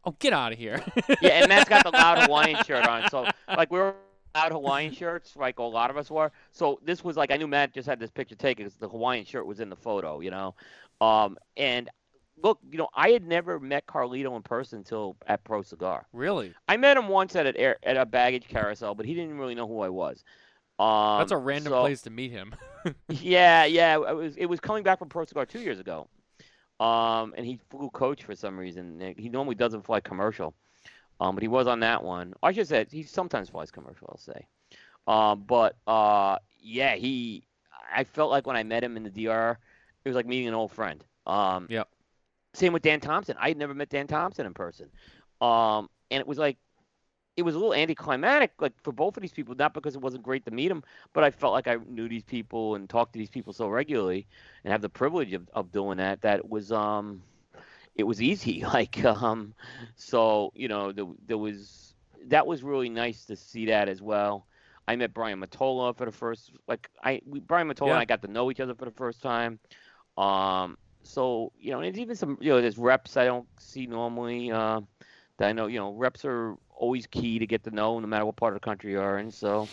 "Oh, 0.04 0.16
get 0.20 0.34
out 0.34 0.52
of 0.52 0.58
here." 0.58 0.84
yeah, 1.22 1.40
and 1.40 1.48
Matt's 1.48 1.70
got 1.70 1.84
the 1.84 1.92
loud 1.92 2.20
Hawaiian 2.28 2.64
shirt 2.66 2.86
on. 2.86 3.10
So 3.10 3.28
like 3.48 3.72
we 3.72 3.80
were 3.80 3.96
loud 4.38 4.52
Hawaiian 4.52 4.94
shirts, 4.94 5.36
like 5.36 5.60
a 5.60 5.64
lot 5.64 5.90
of 5.90 5.98
us 5.98 6.10
were. 6.12 6.32
So 6.52 6.80
this 6.84 7.04
was 7.04 7.18
like 7.18 7.32
I 7.32 7.38
knew 7.38 7.48
Matt 7.48 7.74
just 7.74 7.88
had 7.88 8.00
this 8.00 8.12
picture 8.12 8.36
taken 8.36 8.66
because 8.66 8.78
the 8.78 8.90
Hawaiian 8.90 9.26
shirt 9.26 9.46
was 9.46 9.60
in 9.60 9.70
the 9.70 9.76
photo, 9.76 10.20
you 10.20 10.32
know. 10.32 10.56
Um, 11.02 11.38
and 11.56 11.90
look, 12.44 12.60
you 12.72 12.78
know, 12.78 12.88
I 12.94 13.10
had 13.10 13.26
never 13.26 13.60
met 13.60 13.88
Carlito 13.88 14.36
in 14.36 14.44
person 14.44 14.80
until 14.80 15.16
at 15.28 15.44
Pro 15.44 15.62
Cigar. 15.64 16.06
really? 16.14 16.54
I 16.68 16.78
met 16.78 16.98
him 16.98 17.08
once 17.08 17.36
at 17.36 17.46
an 17.48 17.56
air, 17.58 17.78
at 17.84 17.98
a 17.98 18.06
baggage 18.06 18.48
carousel, 18.48 18.96
but 18.96 19.06
he 19.06 19.14
didn't 19.14 19.38
really 19.38 19.56
know 19.56 19.68
who 19.68 19.80
I 19.82 19.90
was. 19.90 20.24
Um, 20.80 21.18
That's 21.20 21.32
a 21.32 21.38
random 21.38 21.72
so- 21.72 21.82
place 21.82 22.02
to 22.04 22.10
meet 22.10 22.32
him. 22.32 22.54
Yeah, 23.10 23.66
yeah. 23.66 23.96
It 23.98 24.16
was 24.16 24.38
it 24.38 24.46
was 24.46 24.62
coming 24.62 24.82
back 24.84 25.00
from 25.00 25.10
Pro 25.10 25.26
Cigar 25.26 25.46
two 25.46 25.60
years 25.60 25.80
ago. 25.80 26.08
Um, 26.80 27.34
and 27.36 27.46
he 27.46 27.60
flew 27.70 27.90
coach 27.90 28.24
for 28.24 28.34
some 28.36 28.58
reason. 28.58 29.14
He 29.18 29.28
normally 29.28 29.56
doesn't 29.56 29.82
fly 29.86 30.00
commercial. 30.00 30.54
Um, 31.20 31.36
but 31.36 31.42
he 31.42 31.48
was 31.48 31.68
on 31.68 31.80
that 31.82 32.04
one. 32.04 32.34
I 32.44 32.52
should 32.52 32.68
say 32.68 32.86
he 32.90 33.04
sometimes 33.04 33.50
flies 33.50 33.72
commercial. 33.72 34.08
I'll 34.10 34.18
say. 34.18 34.46
Um, 35.08 35.44
but 35.48 35.76
uh, 35.88 36.38
yeah, 36.60 36.96
he. 36.96 37.44
I 37.94 38.04
felt 38.04 38.32
like 38.32 38.46
when 38.46 38.56
I 38.56 38.64
met 38.64 38.84
him 38.84 38.98
in 38.98 39.04
the 39.04 39.10
DR, 39.10 39.58
it 40.04 40.10
was 40.10 40.16
like 40.16 40.28
meeting 40.28 40.48
an 40.48 40.54
old 40.54 40.72
friend. 40.72 41.04
Um, 41.26 41.68
Yep. 41.70 41.88
Same 42.54 42.74
with 42.74 42.82
Dan 42.82 43.00
Thompson. 43.00 43.36
I 43.40 43.50
had 43.50 43.58
never 43.58 43.74
met 43.74 43.90
Dan 43.90 44.08
Thompson 44.08 44.46
in 44.46 44.54
person. 44.54 44.90
Um, 45.42 45.90
and 46.10 46.20
it 46.20 46.28
was 46.28 46.40
like, 46.40 46.58
it 47.36 47.44
was 47.44 47.54
a 47.54 47.60
little 47.60 47.76
anticlimactic, 47.76 48.52
like 48.60 48.74
for 48.82 48.92
both 48.92 49.16
of 49.16 49.22
these 49.22 49.32
people. 49.32 49.54
Not 49.54 49.76
because 49.76 49.96
it 49.96 50.02
wasn't 50.02 50.24
great 50.24 50.44
to 50.46 50.52
meet 50.52 50.70
them, 50.70 50.84
but 51.14 51.24
I 51.24 51.30
felt 51.30 51.54
like 51.54 51.68
I 51.68 51.78
knew 51.88 52.10
these 52.10 52.24
people 52.24 52.74
and 52.74 52.90
talked 52.90 53.14
to 53.14 53.20
these 53.20 53.30
people 53.30 53.54
so 53.54 53.68
regularly, 53.68 54.26
and 54.64 54.72
have 54.72 54.82
the 54.82 54.90
privilege 54.90 55.34
of, 55.34 55.48
of 55.54 55.72
doing 55.72 55.98
that. 55.98 56.22
That 56.22 56.40
it 56.40 56.50
was 56.50 56.72
um, 56.72 57.22
it 57.98 58.04
was 58.04 58.22
easy. 58.22 58.64
Like 58.74 59.04
um, 59.06 59.54
so 59.96 60.52
you 60.56 60.68
know 60.68 60.92
there, 60.92 61.06
there 61.26 61.38
was 61.38 61.96
that 62.28 62.46
was 62.48 62.64
really 62.64 62.90
nice 62.90 63.26
to 63.26 63.36
see 63.36 63.66
that 63.68 63.90
as 63.90 64.02
well. 64.02 64.48
I 64.88 64.96
met 64.96 65.14
Brian 65.14 65.42
Matola 65.42 65.96
for 65.96 66.06
the 66.06 66.12
first 66.12 66.52
like 66.68 66.90
I 67.04 67.22
we, 67.26 67.40
Brian 67.40 67.68
Matola 67.68 67.92
and 67.92 68.00
I 68.00 68.06
got 68.06 68.22
to 68.22 68.28
know 68.28 68.52
each 68.52 68.60
other 68.60 68.76
for 68.76 68.86
the 68.86 68.92
first 68.92 69.22
time. 69.22 69.60
Um, 70.18 70.78
so 71.04 71.52
you 71.60 71.72
know, 71.72 71.80
and 71.80 71.86
there's 71.86 72.00
even 72.00 72.16
some 72.16 72.38
you 72.40 72.52
know 72.52 72.62
there's 72.62 72.78
reps 72.78 73.18
I 73.18 73.26
don't 73.26 73.48
see 73.60 73.88
normally. 73.88 74.52
Uh, 74.52 74.82
that 75.38 75.50
I 75.50 75.54
know 75.54 75.68
you 75.68 75.80
know 75.80 75.94
reps 75.94 76.26
are 76.26 76.56
always 76.70 77.08
key 77.08 77.40
to 77.40 77.48
get 77.48 77.64
to 77.64 77.72
know 77.72 78.00
no 78.00 78.08
matter 78.08 78.26
what 78.26 78.36
part 78.36 78.54
of 78.54 78.62
the 78.62 78.66
country 78.66 78.92
you 78.92 79.00
are 79.02 79.18
in. 79.18 79.32
So, 79.32 79.68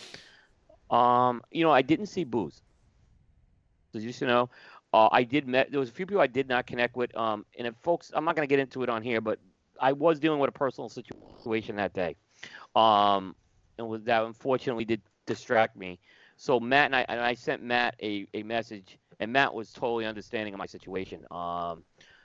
um, 0.89 1.41
you 1.51 1.63
know, 1.63 1.71
I 1.71 1.81
didn't 1.81 2.07
see 2.07 2.23
Booze. 2.23 2.61
So 3.93 3.99
just 3.99 4.21
you 4.21 4.27
know, 4.27 4.49
uh, 4.95 5.09
I 5.11 5.23
did 5.23 5.45
met 5.45 5.71
there 5.71 5.79
was 5.81 5.89
a 5.89 5.91
few 5.91 6.05
people 6.05 6.21
I 6.21 6.27
did 6.27 6.47
not 6.47 6.65
connect 6.65 6.95
with. 6.95 7.15
Um, 7.17 7.45
and 7.57 7.67
if 7.67 7.75
folks, 7.83 8.11
I'm 8.15 8.23
not 8.23 8.35
gonna 8.35 8.47
get 8.47 8.59
into 8.59 8.81
it 8.81 8.87
on 8.87 9.01
here, 9.03 9.19
but 9.19 9.39
I 9.81 9.91
was 9.91 10.19
dealing 10.21 10.39
with 10.39 10.47
a 10.47 10.53
personal 10.53 10.89
situation 10.89 11.75
that 11.75 11.93
day. 11.93 12.15
Um, 12.77 13.35
and 13.77 13.89
was 13.89 14.03
that 14.03 14.23
unfortunately 14.23 14.85
did 14.85 15.01
distract 15.25 15.75
me. 15.75 15.99
So 16.37 16.61
Matt 16.61 16.85
and 16.85 16.95
I 16.95 17.05
and 17.09 17.19
I 17.19 17.33
sent 17.33 17.61
Matt 17.61 17.95
a, 18.01 18.25
a 18.33 18.43
message, 18.43 18.97
and 19.19 19.33
Matt 19.33 19.53
was 19.53 19.73
totally 19.73 20.05
understanding 20.05 20.53
of 20.53 20.59
my 20.59 20.65
situation. 20.65 21.25
Um, 21.29 21.83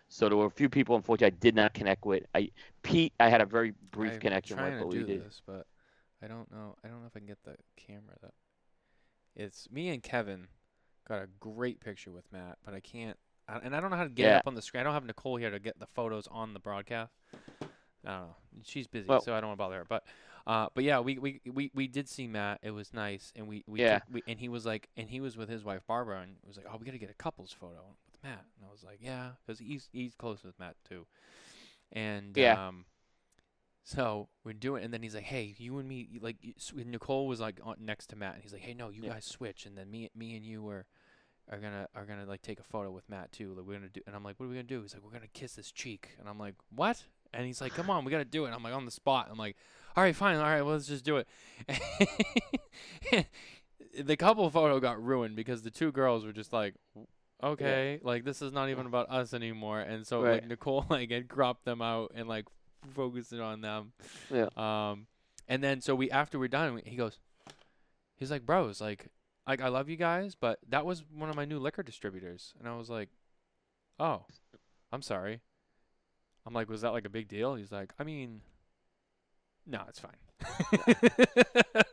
so 0.08 0.28
there 0.28 0.38
were 0.38 0.46
a 0.46 0.50
few 0.50 0.68
people, 0.68 0.94
unfortunately, 0.94 1.36
I 1.36 1.40
did 1.40 1.56
not 1.56 1.74
connect 1.74 2.06
with. 2.06 2.22
I 2.36 2.50
Pete, 2.84 3.12
I 3.18 3.30
had 3.30 3.40
a 3.40 3.46
very 3.46 3.72
brief 3.90 4.14
I'm 4.14 4.20
connection 4.20 4.58
trying 4.58 4.74
with, 4.74 4.80
to 4.82 4.84
but 4.86 4.92
do 4.92 4.98
we 5.06 5.12
did. 5.12 5.26
this, 5.26 5.42
but 5.44 5.66
I 6.22 6.28
don't 6.28 6.50
know. 6.52 6.76
I 6.84 6.88
don't 6.88 7.00
know 7.00 7.06
if 7.06 7.16
I 7.16 7.18
can 7.18 7.26
get 7.26 7.42
the 7.44 7.56
camera. 7.76 8.14
That 8.22 8.34
it's 9.34 9.68
me 9.72 9.88
and 9.88 10.02
Kevin 10.04 10.46
got 11.10 11.22
a 11.22 11.28
great 11.40 11.80
picture 11.80 12.10
with 12.10 12.24
Matt, 12.32 12.58
but 12.64 12.72
I 12.72 12.80
can't. 12.80 13.18
I, 13.48 13.58
and 13.58 13.74
I 13.74 13.80
don't 13.80 13.90
know 13.90 13.96
how 13.96 14.04
to 14.04 14.08
get 14.10 14.26
it 14.26 14.28
Yeah. 14.30 14.38
up 14.38 14.46
on 14.46 14.54
the 14.54 14.62
screen. 14.62 14.80
I 14.80 14.84
don't 14.84 14.94
have 14.94 15.04
Nicole 15.04 15.36
here 15.36 15.50
to 15.50 15.58
get 15.58 15.78
the 15.80 15.86
photos 15.86 16.26
on 16.30 16.54
the 16.54 16.60
broadcast. 16.60 17.12
I 18.06 18.10
don't 18.10 18.20
know. 18.28 18.36
She's 18.64 18.86
busy, 18.86 19.08
Well- 19.08 19.20
so 19.20 19.34
I 19.34 19.40
don't 19.40 19.48
want 19.48 19.58
to 19.58 19.62
bother 19.64 19.76
her. 19.78 19.84
But, 19.84 20.04
uh, 20.46 20.68
but 20.74 20.84
yeah, 20.84 21.00
we, 21.00 21.18
we, 21.18 21.40
we, 21.52 21.70
we 21.74 21.88
did 21.88 22.08
see 22.08 22.26
Matt. 22.28 22.60
It 22.62 22.70
was 22.70 22.94
nice, 22.94 23.32
and 23.36 23.46
we, 23.48 23.64
we, 23.66 23.80
Yeah. 23.80 23.98
took- 23.98 24.08
we 24.12 24.22
and 24.28 24.38
he 24.38 24.48
was 24.48 24.64
like, 24.64 24.88
and 24.96 25.08
he 25.10 25.20
was 25.20 25.36
with 25.36 25.48
his 25.48 25.64
wife 25.64 25.82
Barbara, 25.86 26.20
and 26.20 26.36
was 26.46 26.56
like, 26.56 26.66
oh, 26.72 26.76
we 26.78 26.86
got 26.86 26.92
to 26.92 26.98
get 26.98 27.10
a 27.10 27.14
couples 27.14 27.52
photo 27.52 27.82
with 28.10 28.22
Matt. 28.22 28.44
And 28.56 28.66
I 28.68 28.70
was 28.70 28.84
like, 28.84 28.98
yeah, 29.02 29.30
because 29.44 29.58
he's 29.58 29.88
he's 29.92 30.14
close 30.14 30.44
with 30.44 30.58
Matt 30.58 30.76
too. 30.88 31.06
And 31.92 32.36
Yeah. 32.36 32.68
um, 32.68 32.84
so 33.82 34.28
we're 34.44 34.52
doing, 34.52 34.84
and 34.84 34.94
then 34.94 35.02
he's 35.02 35.14
like, 35.16 35.24
"Hey, 35.24 35.54
you 35.58 35.78
and 35.78 35.88
me, 35.88 36.18
like 36.22 36.36
Nicole 36.74 37.26
was 37.26 37.40
like 37.40 37.58
on, 37.64 37.76
next 37.80 38.06
to 38.08 38.16
Matt, 38.16 38.34
and 38.34 38.42
he's 38.42 38.52
like, 38.52 38.62
"Hey, 38.62 38.74
no, 38.74 38.88
you 38.90 39.02
Yeah. 39.02 39.14
guys 39.14 39.24
switch, 39.24 39.66
and 39.66 39.76
then 39.76 39.90
me, 39.90 40.08
me 40.14 40.36
and 40.36 40.44
you 40.46 40.68
are, 40.68 40.86
are 41.50 41.58
gonna, 41.58 41.88
are 41.94 42.04
gonna 42.06 42.24
like 42.26 42.42
take 42.42 42.60
a 42.60 42.62
photo 42.62 42.90
with 42.90 43.08
Matt 43.08 43.32
too. 43.32 43.52
Like 43.54 43.66
we're 43.66 43.74
gonna 43.74 43.88
do." 43.88 44.00
And 44.06 44.14
I'm 44.16 44.22
like, 44.24 44.38
"What 44.38 44.46
are 44.46 44.48
we 44.48 44.54
gonna 44.54 44.62
do?" 44.64 44.82
He's 44.82 44.94
like, 44.94 45.02
"We're 45.04 45.10
gonna 45.12 45.26
kiss 45.32 45.56
his 45.56 45.70
cheek," 45.72 46.10
and 46.18 46.28
I'm 46.28 46.38
like, 46.38 46.54
"What?" 46.74 47.02
And 47.34 47.46
he's 47.46 47.60
like, 47.60 47.74
"Come 47.74 47.90
on, 47.90 48.04
we 48.04 48.10
gotta 48.10 48.24
do 48.24 48.44
it." 48.44 48.46
And 48.48 48.54
I'm 48.54 48.62
like, 48.62 48.74
on 48.74 48.84
the 48.84 48.90
spot. 48.90 49.28
I'm 49.30 49.38
like, 49.38 49.56
"All 49.96 50.02
right, 50.04 50.14
fine, 50.16 50.36
all 50.36 50.42
right, 50.42 50.62
well, 50.62 50.72
let's 50.74 50.86
just 50.86 51.04
do 51.04 51.16
it." 51.18 51.28
the 53.98 54.16
couple 54.16 54.48
photo 54.50 54.80
got 54.80 55.02
ruined 55.02 55.36
because 55.36 55.62
the 55.62 55.70
two 55.70 55.92
girls 55.92 56.24
were 56.24 56.32
just 56.32 56.52
like. 56.52 56.74
Okay, 57.42 57.98
like 58.02 58.24
this 58.24 58.42
is 58.42 58.52
not 58.52 58.68
even 58.68 58.84
about 58.84 59.10
us 59.10 59.32
anymore, 59.32 59.80
and 59.80 60.06
so 60.06 60.20
like 60.32 60.46
Nicole 60.46 60.84
like 60.90 61.10
had 61.10 61.26
cropped 61.26 61.64
them 61.64 61.80
out 61.80 62.12
and 62.14 62.28
like 62.28 62.44
focused 62.94 63.32
it 63.32 63.40
on 63.40 63.62
them. 63.62 63.92
Yeah. 64.30 64.48
Um, 64.58 65.06
and 65.48 65.64
then 65.64 65.80
so 65.80 65.94
we 65.94 66.10
after 66.10 66.38
we're 66.38 66.48
done, 66.48 66.74
we- 66.74 66.82
he 66.84 66.96
goes, 66.96 67.18
he's 68.16 68.30
like, 68.30 68.44
bros, 68.44 68.82
like, 68.82 69.06
like 69.46 69.60
I 69.60 69.68
love 69.68 69.88
you 69.88 69.96
guys, 69.96 70.34
but 70.34 70.58
that 70.68 70.86
was 70.86 71.04
one 71.14 71.30
of 71.30 71.36
my 71.36 71.44
new 71.44 71.58
liquor 71.58 71.82
distributors, 71.82 72.54
and 72.58 72.68
I 72.68 72.76
was 72.76 72.90
like, 72.90 73.08
oh, 73.98 74.24
I'm 74.92 75.02
sorry. 75.02 75.40
I'm 76.46 76.54
like, 76.54 76.68
was 76.68 76.80
that 76.82 76.92
like 76.92 77.04
a 77.04 77.10
big 77.10 77.28
deal? 77.28 77.54
He's 77.54 77.70
like, 77.72 77.92
I 77.98 78.04
mean, 78.04 78.40
no, 79.66 79.82
it's 79.88 80.00
fine. 80.00 81.10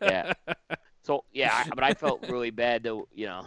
Yeah. 0.01 0.33
So 1.03 1.23
yeah, 1.31 1.63
I, 1.65 1.69
but 1.69 1.85
I 1.85 1.93
felt 1.93 2.27
really 2.27 2.49
bad 2.49 2.83
though. 2.83 3.07
You 3.13 3.27
know, 3.27 3.45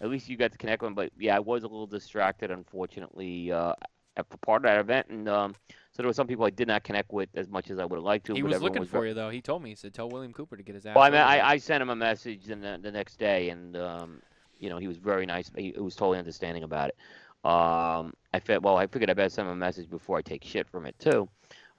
at 0.00 0.08
least 0.10 0.28
you 0.28 0.36
got 0.36 0.50
to 0.50 0.58
connect 0.58 0.82
with 0.82 0.88
him. 0.88 0.96
But 0.96 1.12
yeah, 1.16 1.36
I 1.36 1.38
was 1.38 1.62
a 1.62 1.68
little 1.68 1.86
distracted, 1.86 2.50
unfortunately. 2.50 3.52
Uh, 3.52 3.74
at 4.16 4.28
for 4.28 4.38
part 4.38 4.64
of 4.64 4.68
that 4.68 4.80
event, 4.80 5.06
and 5.08 5.28
um, 5.28 5.54
so 6.00 6.02
there 6.02 6.08
were 6.08 6.14
some 6.14 6.26
people 6.26 6.46
I 6.46 6.50
did 6.50 6.66
not 6.66 6.82
connect 6.82 7.12
with 7.12 7.28
as 7.34 7.50
much 7.50 7.70
as 7.70 7.78
I 7.78 7.84
would 7.84 7.96
have 7.96 8.04
liked 8.04 8.24
to. 8.26 8.34
He 8.34 8.42
was 8.42 8.62
looking 8.62 8.80
was 8.80 8.88
for 8.88 9.00
very- 9.00 9.08
you 9.08 9.14
though. 9.14 9.28
He 9.28 9.42
told 9.42 9.62
me. 9.62 9.68
He 9.68 9.74
said, 9.74 9.92
"Tell 9.92 10.08
William 10.08 10.32
Cooper 10.32 10.56
to 10.56 10.62
get 10.62 10.74
his 10.74 10.86
ass." 10.86 10.96
Well, 10.96 11.04
I 11.04 11.10
mean, 11.10 11.20
I. 11.20 11.46
I 11.46 11.56
sent 11.58 11.82
him 11.82 11.90
a 11.90 11.96
message 11.96 12.44
the, 12.44 12.78
the 12.80 12.90
next 12.90 13.18
day, 13.18 13.50
and 13.50 13.76
um, 13.76 14.22
you 14.58 14.70
know 14.70 14.78
he 14.78 14.88
was 14.88 14.96
very 14.96 15.26
nice. 15.26 15.50
He, 15.54 15.72
he 15.72 15.80
was 15.80 15.94
totally 15.94 16.18
understanding 16.18 16.62
about 16.62 16.88
it. 16.88 16.96
Um, 17.44 18.14
I 18.32 18.40
felt 18.40 18.62
well. 18.62 18.78
I 18.78 18.86
figured 18.86 19.10
I 19.10 19.12
better 19.12 19.28
send 19.28 19.46
him 19.48 19.52
a 19.52 19.56
message 19.56 19.90
before 19.90 20.16
I 20.16 20.22
take 20.22 20.42
shit 20.42 20.66
from 20.70 20.86
it 20.86 20.98
too. 20.98 21.28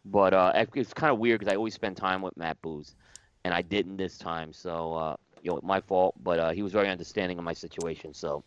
But 0.06 0.36
uh, 0.36 0.66
it's 0.76 0.94
kind 0.94 1.12
of 1.12 1.18
weird 1.18 1.40
because 1.40 1.52
I 1.52 1.56
always 1.56 1.74
spend 1.74 1.98
time 1.98 2.22
with 2.22 2.38
Matt 2.38 2.62
Booz, 2.62 2.96
and 3.44 3.56
I 3.56 3.64
didn't 3.64 3.98
this 3.98 4.20
time. 4.20 4.54
So 4.54 4.94
uh, 4.94 5.16
you 5.42 5.50
know, 5.50 5.60
my 5.64 5.82
fault. 5.82 6.14
But 6.22 6.38
uh, 6.38 6.52
he 6.52 6.62
was 6.62 6.74
very 6.74 6.90
understanding 6.90 7.40
of 7.40 7.44
my 7.44 7.54
situation. 7.54 8.14
So, 8.14 8.44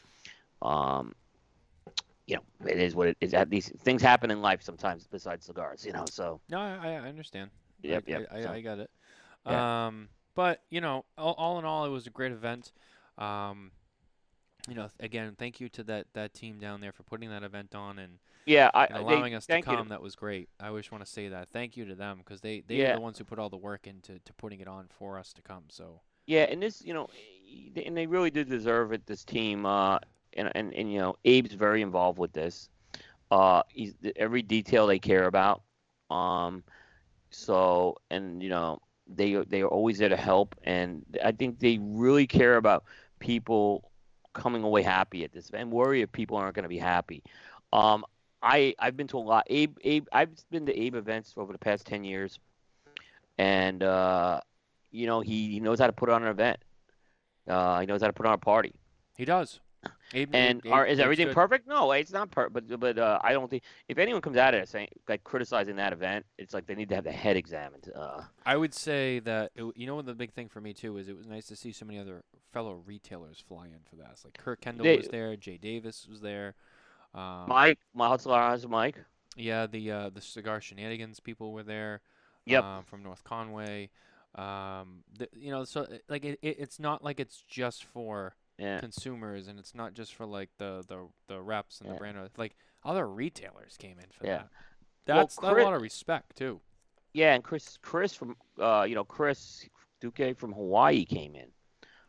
um, 0.63 1.17
you 2.27 2.37
know, 2.37 2.43
it 2.69 2.79
is 2.79 2.95
what 2.95 3.09
it 3.09 3.17
is. 3.21 3.35
These 3.49 3.71
things 3.81 4.01
happen 4.03 4.31
in 4.31 4.41
life 4.41 4.63
sometimes 4.63 5.07
besides 5.07 5.45
cigars. 5.47 5.85
You 5.85 5.93
know, 5.93 6.05
so 6.11 6.41
No, 6.49 6.59
I, 6.59 6.93
I 6.95 7.09
understand. 7.09 7.51
Yep, 7.83 8.05
I, 8.07 8.11
yep, 8.11 8.27
I, 8.33 8.43
so- 8.43 8.53
I 8.53 8.61
got 8.61 8.79
it. 8.79 8.91
Yeah. 9.47 9.87
Um, 9.87 10.09
but 10.35 10.63
you 10.71 10.81
know, 10.81 11.05
all, 11.19 11.35
all 11.35 11.59
in 11.59 11.65
all, 11.65 11.85
it 11.85 11.91
was 11.91 12.07
a 12.07 12.11
great 12.11 12.33
event. 12.33 12.73
Um, 13.19 13.71
you 14.69 14.75
know, 14.75 14.89
again, 15.01 15.35
thank 15.39 15.61
you 15.61 15.69
to 15.71 15.83
that 15.85 16.07
that 16.15 16.33
team 16.33 16.59
down 16.59 16.81
there 16.81 16.93
for 16.93 17.03
putting 17.03 17.29
that 17.29 17.43
event 17.43 17.75
on 17.75 17.99
and, 17.99 18.15
yeah, 18.47 18.71
I, 18.73 18.87
and 18.87 18.97
they- 18.97 19.01
allowing 19.01 19.35
us 19.35 19.45
to 19.47 19.61
come. 19.61 19.89
That 19.89 20.01
was 20.01 20.17
great. 20.17 20.49
I 20.59 20.69
always 20.69 20.91
want 20.91 21.05
to 21.05 21.11
say 21.11 21.29
that. 21.29 21.51
Thank 21.53 21.77
you 21.77 21.85
to 21.87 21.95
them 21.95 22.19
because 22.19 22.41
they 22.41 22.61
they 22.67 22.77
Yeah. 22.77 22.93
are 22.93 22.95
the 22.97 23.01
ones 23.03 23.19
who 23.19 23.25
put 23.25 23.39
all 23.39 23.51
the 23.51 23.59
work 23.59 23.87
into 23.87 24.19
to 24.19 24.33
putting 24.35 24.61
it 24.61 24.69
on 24.69 24.87
for 24.99 25.19
us 25.19 25.33
to 25.35 25.43
come. 25.43 25.65
So 25.69 26.01
Yeah, 26.27 26.45
and 26.45 26.63
this, 26.63 26.83
you 26.83 26.95
know, 26.95 27.09
and 27.77 27.95
they 27.97 28.07
really 28.07 28.31
did 28.31 28.49
deserve 28.49 28.93
it. 28.93 29.05
This 29.07 29.25
team, 29.25 29.67
uh, 29.67 29.99
and 30.37 30.51
and 30.55 30.73
and 30.75 30.93
you 30.93 30.99
know, 30.99 31.17
Abe's 31.25 31.55
very 31.55 31.83
involved 31.83 32.19
with 32.19 32.33
this. 32.33 32.69
Uh, 33.31 33.63
he's 33.69 33.95
every 34.17 34.43
detail 34.43 34.87
they 34.87 34.99
care 34.99 35.27
about. 35.27 35.63
Um, 36.11 36.63
so 37.31 37.97
and 38.11 38.43
you 38.43 38.49
know, 38.49 38.81
they 39.07 39.35
they 39.35 39.63
are 39.63 39.69
always 39.69 39.99
there 39.99 40.09
to 40.09 40.17
help, 40.17 40.55
and 40.65 41.05
I 41.25 41.33
think 41.33 41.59
they 41.59 41.79
really 41.81 42.27
care 42.27 42.57
about 42.57 42.85
people 43.19 43.91
coming 44.33 44.63
away 44.63 44.83
happy 44.83 45.25
at 45.25 45.33
this, 45.33 45.51
and 45.53 45.71
worry 45.71 46.03
if 46.03 46.13
people 46.13 46.37
aren't 46.37 46.55
going 46.55 46.65
to 46.65 46.69
be 46.69 46.79
happy. 46.79 47.23
Um, 47.73 48.05
I 48.43 48.75
I've 48.79 48.97
been 48.97 49.09
to 49.09 49.19
a 49.19 49.21
lot. 49.21 49.47
Abe 49.49 49.77
Abe 49.83 50.07
I've 50.13 50.31
been 50.51 50.67
to 50.67 50.79
Abe 50.79 50.95
events 50.95 51.35
over 51.37 51.53
the 51.53 51.59
past 51.59 51.87
ten 51.87 52.05
years, 52.05 52.39
and 53.39 53.83
uh, 53.83 54.41
you 54.91 55.07
know 55.07 55.21
he, 55.21 55.51
he 55.51 55.61
knows 55.61 55.79
how 55.81 55.87
to 55.87 55.93
put 55.93 56.09
on 56.11 56.23
an 56.23 56.29
event. 56.29 56.59
Uh, 57.49 57.81
he 57.81 57.87
knows 57.87 58.01
how 58.01 58.07
to 58.07 58.13
put 58.13 58.27
on 58.27 58.35
a 58.35 58.39
party. 58.39 58.75
he 59.17 59.25
does. 59.25 59.61
And 60.33 60.63
are, 60.71 60.87
is 60.87 61.01
everything 61.01 61.27
good. 61.27 61.35
perfect? 61.35 61.67
No, 61.67 61.91
it's 61.93 62.13
not 62.13 62.31
perfect. 62.31 62.55
But 62.55 62.81
but 62.81 62.99
uh, 62.99 63.19
I 63.23 63.33
don't 63.33 63.51
think 63.51 63.63
if 63.89 63.99
anyone 63.99 64.23
comes 64.23 64.37
at 64.37 64.55
it 64.55 64.69
saying 64.69 64.89
like 65.09 65.25
criticizing 65.25 65.77
that 65.77 65.93
event, 65.93 66.25
it's 66.39 66.55
like 66.55 66.67
they 66.67 66.75
need 66.75 66.89
to 66.91 66.95
have 66.95 67.05
the 67.05 67.13
head 67.13 67.37
examined. 67.37 67.91
Uh, 67.95 68.23
I 68.47 68.57
would 68.57 68.75
say 68.75 69.19
that 69.21 69.51
it, 69.57 69.65
you 69.77 69.87
know 69.87 69.97
what 69.97 70.07
the 70.07 70.15
big 70.15 70.33
thing 70.33 70.49
for 70.49 70.61
me 70.61 70.73
too 70.73 70.97
is 70.99 71.09
it 71.09 71.17
was 71.17 71.27
nice 71.27 71.47
to 71.47 71.57
see 71.57 71.73
so 71.73 71.85
many 71.85 71.99
other 71.99 72.23
fellow 72.53 72.81
retailers 72.87 73.43
fly 73.47 73.67
in 73.67 73.81
for 73.89 73.97
that. 73.97 74.19
Like 74.25 74.39
Kurt 74.39 74.61
Kendall 74.61 74.85
They- 74.85 74.97
was 74.99 75.09
there, 75.09 75.35
Jay 75.37 75.57
Davis 75.57 76.07
was 76.09 76.21
there. 76.21 76.55
Um, 77.15 77.47
Mike, 77.49 77.79
my 77.95 78.09
hustler 78.09 78.39
has 78.39 78.67
Mike. 78.67 78.97
Yeah, 79.37 79.67
the 79.67 79.91
uh, 79.91 80.11
the 80.11 80.21
cigar 80.21 80.61
shenanigans 80.61 81.19
people 81.21 81.53
were 81.53 81.63
there. 81.65 82.01
Yep. 82.47 82.63
Um, 82.63 82.85
from 82.85 83.03
North 83.03 83.25
Conway. 83.25 83.91
Um, 84.35 85.05
the, 85.17 85.29
you 85.33 85.51
know, 85.51 85.65
so 85.65 85.87
like 86.09 86.25
it, 86.25 86.39
it, 86.43 86.57
it's 86.59 86.79
not 86.79 87.03
like 87.03 87.21
it's 87.21 87.43
just 87.49 87.85
for 87.85 88.35
Yeah. 88.59 88.79
consumers, 88.81 89.49
and 89.49 89.59
it's 89.59 89.75
not 89.75 89.95
just 89.95 90.15
for 90.15 90.27
like 90.27 90.51
the 90.59 90.85
the 90.87 91.09
the 91.29 91.41
reps 91.41 91.81
and 91.81 91.91
the 91.91 91.95
brand. 91.95 92.17
Like 92.37 92.55
other 92.85 93.07
retailers 93.09 93.77
came 93.79 93.99
in 93.99 94.07
for 94.13 94.27
Yeah. 94.27 94.37
that. 94.37 94.49
Well, 95.09 95.17
That's 95.19 95.37
a 95.39 95.41
lot 95.65 95.75
of 95.75 95.83
respect 95.83 96.37
too. 96.37 96.61
Yeah, 97.13 97.35
and 97.35 97.43
Chris 97.45 97.79
Chris 97.83 98.15
from 98.15 98.37
uh, 98.61 98.87
you 98.89 98.95
know 98.95 99.05
Chris 99.05 99.69
Duque 100.01 100.37
from 100.37 100.53
Hawaii 100.53 101.05
came 101.05 101.35
in. 101.35 101.49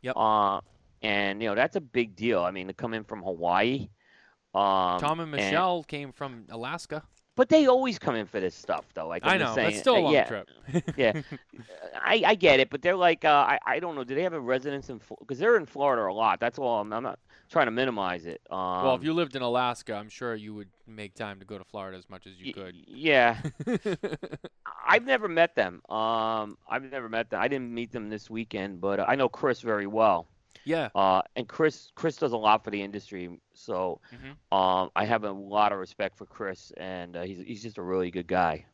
Yep. 0.02 0.16
Uh, 0.18 0.62
and 1.02 1.42
you 1.42 1.50
know 1.50 1.56
that's 1.56 1.76
a 1.76 1.82
big 1.82 2.16
deal. 2.16 2.42
I 2.44 2.52
mean 2.52 2.68
to 2.68 2.74
come 2.74 2.94
in 2.94 3.04
from 3.04 3.22
Hawaii. 3.24 3.90
Um, 4.54 5.00
Tom 5.00 5.20
and 5.20 5.32
Michelle 5.32 5.84
came 5.84 6.12
from 6.14 6.46
Alaska. 6.50 7.04
But 7.36 7.50
they 7.50 7.68
always 7.68 8.00
come 8.00 8.16
in 8.16 8.26
for 8.26 8.40
this 8.40 8.56
stuff 8.56 8.86
though. 8.94 9.08
Like 9.08 9.24
I'm 9.26 9.36
I 9.36 9.38
know, 9.38 9.54
saying, 9.54 9.70
that's 9.72 9.80
still 9.80 9.96
a 9.96 10.00
uh, 10.00 10.02
long 10.02 10.14
yeah, 10.14 10.24
trip. 10.24 10.50
yeah. 10.98 11.22
I, 12.02 12.22
I 12.26 12.36
get 12.36 12.60
it, 12.60 12.70
but 12.70 12.82
they're 12.82 12.96
like 12.96 13.26
uh, 13.26 13.30
I 13.30 13.60
I 13.66 13.80
don't 13.80 13.96
know. 13.96 14.04
Do 14.04 14.16
they 14.16 14.24
have 14.24 14.34
a 14.34 14.40
residence 14.40 14.90
in 14.90 15.00
because 15.20 15.40
they're 15.40 15.58
in 15.58 15.66
Florida 15.66 16.04
a 16.04 16.14
lot? 16.14 16.40
That's 16.40 16.58
all. 16.58 16.82
I'm, 16.82 16.92
I'm 16.94 17.04
not 17.04 17.20
trying 17.50 17.68
to 17.68 17.72
minimize 17.72 18.26
it. 18.26 18.42
Um, 18.50 18.84
well, 18.84 18.96
if 18.96 19.04
you 19.04 19.14
lived 19.14 19.36
in 19.36 19.42
Alaska, 19.42 19.94
I'm 19.94 20.10
sure 20.10 20.36
you 20.36 20.54
would 20.56 20.70
make 20.88 21.16
time 21.16 21.40
to 21.40 21.46
go 21.46 21.58
to 21.58 21.64
Florida 21.64 21.98
as 21.98 22.10
much 22.10 22.28
as 22.28 22.34
you 22.40 22.48
y- 22.48 22.52
could. 22.52 22.76
Yeah, 22.88 23.42
I've 24.88 25.06
never 25.06 25.28
met 25.28 25.56
them. 25.56 25.82
Um, 25.90 26.58
I've 26.70 26.84
never 26.84 27.10
met 27.10 27.30
them. 27.30 27.42
I 27.42 27.48
didn't 27.48 27.74
meet 27.74 27.92
them 27.92 28.10
this 28.10 28.30
weekend, 28.30 28.82
but 28.82 29.00
I 29.00 29.16
know 29.16 29.30
Chris 29.30 29.62
very 29.62 29.88
well. 29.88 30.28
Yeah. 30.66 30.90
Uh, 30.96 31.22
and 31.36 31.48
Chris 31.48 31.92
Chris 31.96 32.18
does 32.18 32.34
a 32.34 32.38
lot 32.38 32.64
for 32.64 32.72
the 32.72 32.82
industry, 32.82 33.40
so 33.54 34.02
Mhm. 34.14 34.56
um, 34.58 34.90
I 34.96 35.06
have 35.06 35.24
a 35.24 35.32
lot 35.32 35.72
of 35.72 35.80
respect 35.80 36.18
for 36.18 36.26
Chris, 36.26 36.72
and 36.78 37.16
uh, 37.16 37.22
he's 37.24 37.40
he's 37.40 37.62
just 37.64 37.78
a 37.78 37.82
really 37.84 38.12
good 38.12 38.28
guy. 38.28 38.66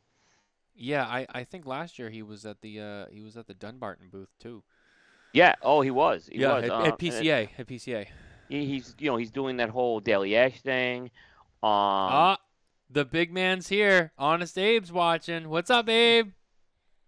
Yeah, 0.74 1.06
I, 1.06 1.28
I 1.30 1.44
think 1.44 1.66
last 1.66 2.00
year 2.00 2.10
he 2.10 2.24
was 2.24 2.46
at 2.46 2.62
the 2.62 2.80
uh, 2.80 3.06
he 3.12 3.22
was 3.22 3.38
at 3.38 3.46
the 3.48 3.54
Dunbarton 3.54 4.10
booth 4.12 4.30
too. 4.40 4.64
Yeah. 5.34 5.56
Oh, 5.62 5.82
he 5.82 5.92
was. 5.92 6.28
He 6.32 6.40
yeah, 6.40 6.56
was. 6.56 6.64
at, 6.66 6.72
uh, 6.72 6.84
at 6.86 6.98
PCA, 6.98 7.50
at 7.58 7.68
PCA. 7.68 8.08
he- 8.50 8.66
he's 8.66 8.96
you 9.00 9.10
know 9.10 9.18
he's 9.18 9.32
doing 9.32 9.58
that 9.58 9.70
whole 9.70 10.00
Daily 10.00 10.36
Ash 10.36 10.60
thing. 10.62 11.04
Um, 11.64 11.70
ah, 11.70 12.38
the 12.90 13.06
big 13.06 13.32
man's 13.32 13.68
here. 13.68 14.12
Honest 14.18 14.58
Abe's 14.58 14.92
watching. 14.92 15.50
What's 15.50 15.70
up, 15.70 15.88
Abe? 15.90 16.32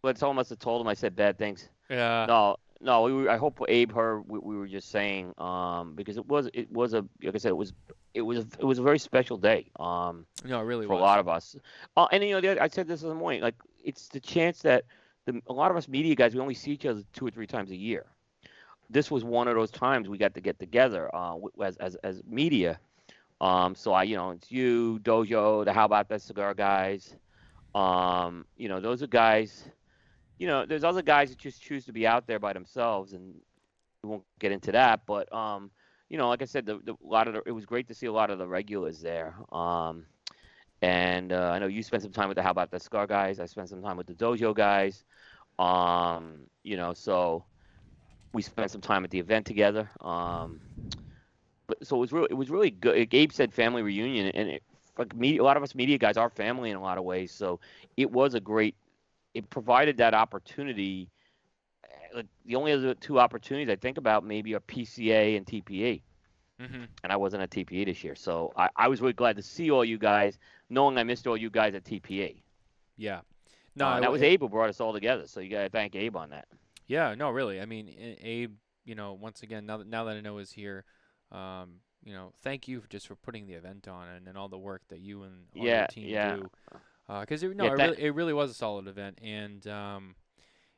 but 0.02 0.18
someone 0.18 0.36
must 0.36 0.50
have 0.50 0.60
told 0.60 0.82
him 0.82 0.88
I 0.90 0.94
said 0.96 1.16
bad 1.16 1.38
things. 1.38 1.70
Yeah. 1.90 2.26
No, 2.28 2.58
no. 2.84 3.04
We 3.04 3.14
were, 3.14 3.30
I 3.30 3.38
hope 3.38 3.60
Abe 3.68 3.92
heard 3.94 4.24
we, 4.28 4.40
we 4.40 4.58
were 4.58 4.68
just 4.68 4.90
saying 4.92 5.34
um, 5.40 5.96
because 5.96 6.18
it 6.18 6.28
was 6.28 6.50
it 6.54 6.72
was 6.72 6.94
a 6.94 7.06
like 7.24 7.36
I 7.36 7.38
said 7.38 7.50
it 7.50 7.58
was 7.58 7.74
it 8.14 8.22
was 8.22 8.40
it 8.40 8.64
was 8.64 8.80
a 8.80 8.84
very 8.84 9.00
special 9.00 9.38
day. 9.38 9.72
Um, 9.80 10.26
No, 10.46 10.60
it 10.62 10.64
really 10.64 10.86
for 10.86 10.94
was. 10.94 11.00
a 11.00 11.04
lot 11.04 11.20
of 11.20 11.28
us. 11.28 11.56
Uh, 11.98 12.08
and 12.12 12.24
you 12.24 12.32
know, 12.32 12.42
the 12.42 12.62
I 12.62 12.68
said 12.68 12.88
this 12.88 13.04
in 13.04 13.10
the 13.10 13.16
morning. 13.16 13.42
Like, 13.42 13.56
it's 13.84 14.10
the 14.10 14.20
chance 14.20 14.62
that 14.64 14.86
the, 15.26 15.42
a 15.48 15.54
lot 15.54 15.72
of 15.72 15.78
us 15.78 15.88
media 15.88 16.16
guys 16.16 16.34
we 16.36 16.42
only 16.42 16.54
see 16.54 16.72
each 16.72 16.86
other 16.86 17.04
two 17.14 17.26
or 17.28 17.32
three 17.32 17.48
times 17.48 17.72
a 17.72 17.76
year. 17.76 18.06
This 18.90 19.10
was 19.10 19.24
one 19.24 19.48
of 19.48 19.56
those 19.56 19.72
times 19.72 20.10
we 20.10 20.18
got 20.18 20.34
to 20.36 20.42
get 20.42 20.60
together 20.60 21.14
uh, 21.16 21.36
as 21.62 21.78
as 21.78 21.96
as 22.04 22.22
media. 22.26 22.80
Um, 23.42 23.76
so 23.76 23.94
I, 23.94 24.04
you 24.04 24.16
know, 24.16 24.32
it's 24.32 24.52
you, 24.52 25.00
Dojo, 25.04 25.66
the 25.66 25.74
How 25.74 25.86
About 25.86 26.10
That 26.10 26.22
Cigar 26.22 26.54
guys. 26.54 27.16
Um, 27.76 28.46
you 28.58 28.70
know, 28.70 28.80
those 28.80 29.02
are 29.04 29.08
guys. 29.08 29.68
You 30.38 30.48
know, 30.48 30.66
there's 30.66 30.84
other 30.84 31.02
guys 31.02 31.30
that 31.30 31.38
just 31.38 31.62
choose 31.62 31.86
to 31.86 31.94
be 31.94 32.06
out 32.06 32.28
there 32.28 32.40
by 32.40 32.54
themselves, 32.54 33.14
and 33.14 33.36
we 34.02 34.10
won't 34.10 34.24
get 34.40 34.52
into 34.52 34.72
that. 34.72 35.02
But 35.06 35.32
um, 35.34 35.72
you 36.10 36.18
know, 36.18 36.28
like 36.30 36.42
I 36.42 36.46
said, 36.46 36.66
the, 36.66 36.80
the 36.84 36.94
a 36.94 37.08
lot 37.08 37.28
of 37.28 37.34
the, 37.34 37.42
it 37.46 37.52
was 37.52 37.66
great 37.66 37.88
to 37.88 37.94
see 37.94 38.08
a 38.08 38.12
lot 38.12 38.30
of 38.30 38.40
the 38.40 38.48
regulars 38.48 39.00
there. 39.00 39.36
Um, 39.52 40.06
and 40.82 41.32
uh, 41.32 41.52
I 41.54 41.60
know 41.60 41.68
you 41.68 41.82
spent 41.82 42.04
some 42.04 42.12
time 42.12 42.28
with 42.28 42.36
the 42.36 42.44
How 42.44 42.52
About 42.52 42.72
That 42.72 42.82
Cigar 42.82 43.08
guys. 43.08 43.40
I 43.40 43.46
spent 43.46 43.70
some 43.70 43.82
time 43.82 43.96
with 43.96 44.08
the 44.08 44.14
Dojo 44.14 44.54
guys. 44.54 45.06
Um, 45.58 46.42
you 46.64 46.76
know, 46.76 46.94
so 46.94 47.46
we 48.34 48.42
spent 48.42 48.70
some 48.72 48.82
time 48.82 49.04
at 49.04 49.12
the 49.12 49.20
event 49.20 49.46
together. 49.46 49.90
Um, 50.02 50.60
but 51.68 51.86
so 51.86 51.96
it 51.96 52.00
was 52.00 52.12
really, 52.12 52.28
it 52.32 52.34
was 52.34 52.50
really 52.50 52.72
good. 52.72 53.10
Gabe 53.10 53.32
said 53.32 53.54
family 53.54 53.82
reunion, 53.82 54.28
and 54.28 54.50
it, 54.50 54.64
like 54.98 55.16
media, 55.16 55.42
a 55.42 55.46
lot 55.46 55.58
of 55.58 55.64
us 55.64 55.74
media 55.74 55.98
guys 55.98 56.18
are 56.18 56.30
family 56.30 56.70
in 56.70 56.76
a 56.76 56.82
lot 56.82 56.98
of 56.98 57.04
ways. 57.04 57.32
So 57.32 57.60
it 57.96 58.12
was 58.12 58.34
a 58.34 58.40
great. 58.40 58.76
It 59.34 59.50
provided 59.50 59.98
that 59.98 60.14
opportunity. 60.14 61.10
Like 62.14 62.28
the 62.46 62.56
only 62.56 62.72
other 62.72 62.94
two 62.96 63.20
opportunities 63.20 63.70
I 63.72 63.76
think 63.76 63.98
about 63.98 64.24
maybe 64.24 64.54
are 64.56 64.60
PCA 64.62 65.36
and 65.38 65.46
TPE 65.46 66.04
hmm 66.60 66.86
and 67.04 67.12
I 67.12 67.18
wasn't 67.18 67.44
at 67.44 67.50
TPE 67.52 67.86
this 67.86 68.04
year. 68.04 68.16
So 68.16 68.54
I, 68.56 68.70
I 68.76 68.88
was 68.88 69.02
really 69.02 69.14
glad 69.14 69.36
to 69.38 69.44
see 69.44 69.72
all 69.72 69.84
you 69.86 69.98
guys, 69.98 70.40
knowing 70.70 70.98
I 70.98 71.04
missed 71.04 71.28
all 71.28 71.38
you 71.38 71.50
guys 71.50 71.76
at 71.76 71.84
TPE. 71.84 72.44
Yeah. 72.98 73.22
No, 73.76 73.88
Uh, 73.88 73.96
and 73.96 74.04
that 74.04 74.12
was 74.12 74.22
Abe 74.22 74.42
who 74.42 74.50
brought 74.50 74.70
us 74.70 74.80
all 74.80 74.94
together. 74.94 75.28
So 75.28 75.40
you 75.40 75.50
got 75.50 75.64
to 75.64 75.70
thank 75.70 75.96
Abe 75.96 76.16
on 76.16 76.30
that. 76.32 76.48
Yeah, 76.88 77.16
no, 77.16 77.30
really. 77.30 77.62
I 77.62 77.66
mean, 77.66 77.90
Abe, 78.22 78.54
you 78.86 78.96
know, 78.96 79.14
once 79.14 79.42
again, 79.44 79.66
now 79.66 79.78
that 79.78 79.88
now 79.88 80.04
that 80.06 80.18
I 80.18 80.22
know 80.22 80.38
is 80.40 80.52
here, 80.52 80.86
um, 81.32 81.80
you 82.04 82.14
know, 82.14 82.34
thank 82.42 82.68
you 82.68 82.82
for 82.82 82.88
just 82.90 83.08
for 83.08 83.16
putting 83.16 83.48
the 83.48 83.54
event 83.54 83.88
on 83.88 84.08
and, 84.10 84.28
and 84.28 84.38
all 84.38 84.50
the 84.50 84.58
work 84.58 84.82
that 84.90 85.00
you 85.00 85.24
and 85.24 85.46
all 85.58 85.66
Yeah, 85.66 85.80
your 85.80 85.88
team 85.88 86.06
yeah. 86.10 86.36
do. 86.36 86.52
Because 87.08 87.44
it, 87.44 87.56
no, 87.56 87.66
Yeah, 87.66 87.72
it, 87.72 87.76
really, 87.78 88.04
it 88.04 88.16
really 88.16 88.34
was 88.34 88.52
a 88.52 88.54
solid 88.54 88.88
event, 88.88 89.20
and 89.22 89.66
um, 89.68 90.16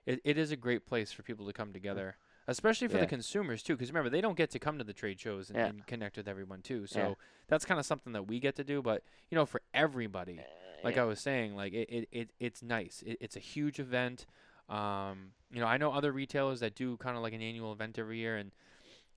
it, 0.06 0.20
it 0.24 0.38
is 0.38 0.52
a 0.52 0.56
great 0.56 0.86
place 0.86 1.12
for 1.12 1.24
people 1.24 1.46
to 1.46 1.54
come 1.54 1.72
together, 1.72 2.18
especially 2.48 2.88
for 2.88 2.96
Yeah. 2.96 3.02
the 3.02 3.08
consumers 3.08 3.62
too. 3.64 3.76
Because 3.76 3.90
remember, 3.90 4.10
they 4.10 4.22
don't 4.22 4.38
get 4.38 4.50
to 4.52 4.60
come 4.60 4.78
to 4.78 4.84
the 4.84 4.94
trade 4.94 5.20
shows 5.20 5.50
and, 5.50 5.58
Yeah. 5.58 5.68
and 5.68 5.86
connect 5.88 6.18
with 6.18 6.28
everyone 6.28 6.62
too. 6.62 6.88
So 6.88 7.18
that's 7.48 7.64
kind 7.66 7.80
of 7.80 7.86
something 7.86 8.14
that 8.14 8.28
we 8.28 8.40
get 8.40 8.56
to 8.56 8.64
do. 8.64 8.82
But 8.82 9.04
you 9.30 9.36
know, 9.36 9.46
for 9.46 9.62
everybody, 9.74 10.40
like 10.84 10.96
Yeah. 10.96 11.04
I 11.04 11.06
was 11.06 11.20
saying, 11.20 11.56
like 11.56 11.74
it, 11.74 11.90
it, 11.92 12.08
it 12.12 12.30
it's 12.40 12.64
nice. 12.64 13.04
It, 13.06 13.18
it's 13.22 13.36
a 13.36 13.40
huge 13.40 13.80
event. 13.80 14.26
Um, 14.68 15.32
you 15.52 15.60
know, 15.62 15.68
I 15.68 15.78
know 15.78 15.92
other 15.92 16.12
retailers 16.12 16.60
that 16.62 16.74
do 16.76 16.98
kind 16.98 17.16
of 17.16 17.22
like 17.22 17.34
an 17.34 17.42
annual 17.42 17.72
event 17.72 18.00
every 18.00 18.18
year, 18.18 18.36
and 18.36 18.52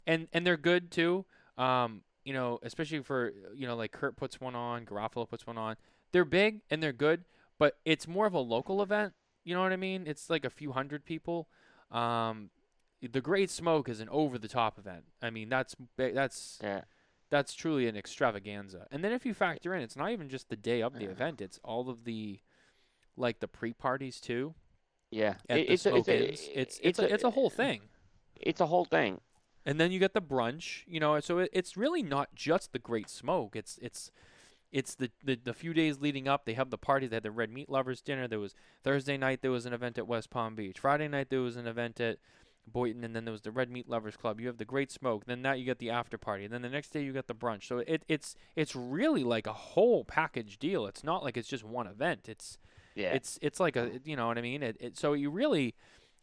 and 0.07 0.29
and 0.35 0.47
they're 0.47 0.59
good 0.59 0.91
too. 0.91 1.25
Um, 1.57 2.03
you 2.25 2.35
know, 2.35 2.59
especially 2.63 3.01
for 3.03 3.33
you 3.55 3.67
know, 3.67 3.77
like 3.77 3.93
Kurt 3.93 4.17
puts 4.17 4.41
one 4.43 4.55
on, 4.55 4.85
Garofalo 4.85 5.27
puts 5.29 5.47
one 5.47 5.57
on. 5.57 5.77
They're 6.13 6.25
big 6.25 6.61
and 6.71 6.83
they're 6.83 6.93
good, 6.93 7.25
but 7.59 7.79
it's 7.85 8.07
more 8.09 8.27
of 8.27 8.35
a 8.35 8.41
local 8.41 8.83
event. 8.83 9.13
You 9.45 9.55
know 9.55 9.63
what 9.63 9.73
I 9.73 9.77
mean? 9.77 10.05
It's 10.07 10.29
like 10.31 10.45
a 10.45 10.51
few 10.51 10.73
hundred 10.73 11.05
people. 11.05 11.49
Um, 11.91 12.51
the 13.01 13.21
Great 13.21 13.51
Smoke 13.51 13.89
is 13.89 14.01
an 14.01 14.09
over 14.11 14.39
the 14.39 14.49
top 14.49 14.79
event. 14.79 15.05
I 15.23 15.31
mean, 15.31 15.49
that's 15.49 15.75
that's 15.97 16.59
Yeah. 16.63 16.83
that's 17.31 17.55
truly 17.55 17.87
an 17.87 17.97
extravaganza. 17.97 18.87
And 18.91 19.05
then 19.05 19.13
if 19.13 19.25
you 19.25 19.35
factor 19.35 19.75
in, 19.75 19.83
it's 19.83 19.97
not 19.97 20.11
even 20.11 20.29
just 20.29 20.49
the 20.49 20.57
day 20.57 20.83
of 20.83 20.95
the 20.95 21.05
Yeah. 21.05 21.11
event; 21.11 21.41
it's 21.41 21.59
all 21.63 21.89
of 21.89 22.05
the 22.05 22.41
like 23.17 23.41
the 23.41 23.49
pre 23.49 23.73
parties 23.73 24.21
too. 24.21 24.55
Yeah. 25.11 25.37
At 25.49 25.61
It- 25.61 25.67
the 25.69 25.73
it's 25.73 25.87
a, 25.87 25.97
it's 25.97 26.09
a, 26.09 26.29
inns. 26.29 26.49
It's 26.53 26.81
it's 26.83 26.99
a, 26.99 27.13
it's 27.15 27.25
a 27.25 27.31
whole 27.31 27.51
thing. 27.51 27.83
It's 28.37 28.61
a 28.61 28.67
whole 28.67 28.85
thing. 28.85 29.21
And 29.65 29.79
then 29.81 29.93
you 29.93 29.99
get 29.99 30.15
the 30.15 30.23
brunch, 30.23 30.83
you 30.87 30.99
know. 31.01 31.19
So 31.21 31.39
it, 31.39 31.51
it's 31.53 31.77
really 31.77 32.03
not 32.03 32.35
just 32.35 32.73
the 32.73 32.79
Great 32.79 33.09
Smoke. 33.09 33.55
It's 33.57 33.79
it's 33.83 34.11
it's 34.73 34.95
the, 34.95 35.11
the 35.25 35.39
the 35.43 35.55
few 35.55 35.73
days 35.73 35.99
leading 36.01 36.29
up. 36.29 36.45
They 36.45 36.55
have 36.55 36.71
the 36.71 36.79
party. 36.79 37.07
They 37.07 37.17
had 37.17 37.23
the 37.23 37.31
Red 37.31 37.51
Meat 37.51 37.69
Lovers 37.69 38.01
dinner. 38.03 38.29
There 38.29 38.41
was 38.41 38.55
Thursday 38.83 39.17
night. 39.17 39.41
There 39.43 39.51
was 39.51 39.67
an 39.67 39.73
event 39.73 39.99
at 39.99 40.07
West 40.07 40.31
Palm 40.31 40.55
Beach. 40.55 40.81
Friday 40.81 41.09
night 41.09 41.31
there 41.31 41.41
was 41.41 41.57
an 41.57 41.67
event 41.67 42.01
at 42.01 42.19
Boynton, 42.67 43.03
and 43.03 43.17
then 43.17 43.25
there 43.25 43.33
was 43.33 43.41
the 43.43 43.51
Red 43.51 43.71
Meat 43.71 43.89
Lovers 43.89 44.17
Club. 44.17 44.41
You 44.41 44.47
have 44.47 44.59
the 44.59 44.65
Great 44.67 44.93
Smoke. 44.93 45.25
Then 45.25 45.41
that 45.43 45.59
you 45.59 45.65
get 45.65 45.79
the 45.79 45.89
after 45.91 46.19
party. 46.19 46.45
And 46.45 46.53
then 46.53 46.63
the 46.63 46.69
next 46.69 46.91
day 46.91 47.03
you 47.03 47.13
get 47.15 47.27
the 47.27 47.35
brunch. 47.35 47.65
So 47.67 47.79
it 47.79 48.05
it's 48.09 48.35
it's 48.57 48.77
really 48.77 49.25
like 49.25 49.47
a 49.47 49.53
whole 49.55 50.05
package 50.05 50.59
deal. 50.59 50.87
It's 50.87 51.03
not 51.03 51.25
like 51.25 51.37
it's 51.37 51.49
just 51.49 51.65
one 51.65 51.87
event. 51.87 52.29
It's 52.29 52.59
Yeah. 52.95 53.15
it's 53.15 53.39
it's 53.41 53.59
like 53.61 53.77
a 53.77 54.01
you 54.05 54.17
know 54.17 54.27
what 54.27 54.37
I 54.39 54.43
mean. 54.43 54.63
It, 54.63 54.77
it 54.81 54.99
so 54.99 55.15
you 55.15 55.31
really, 55.31 55.75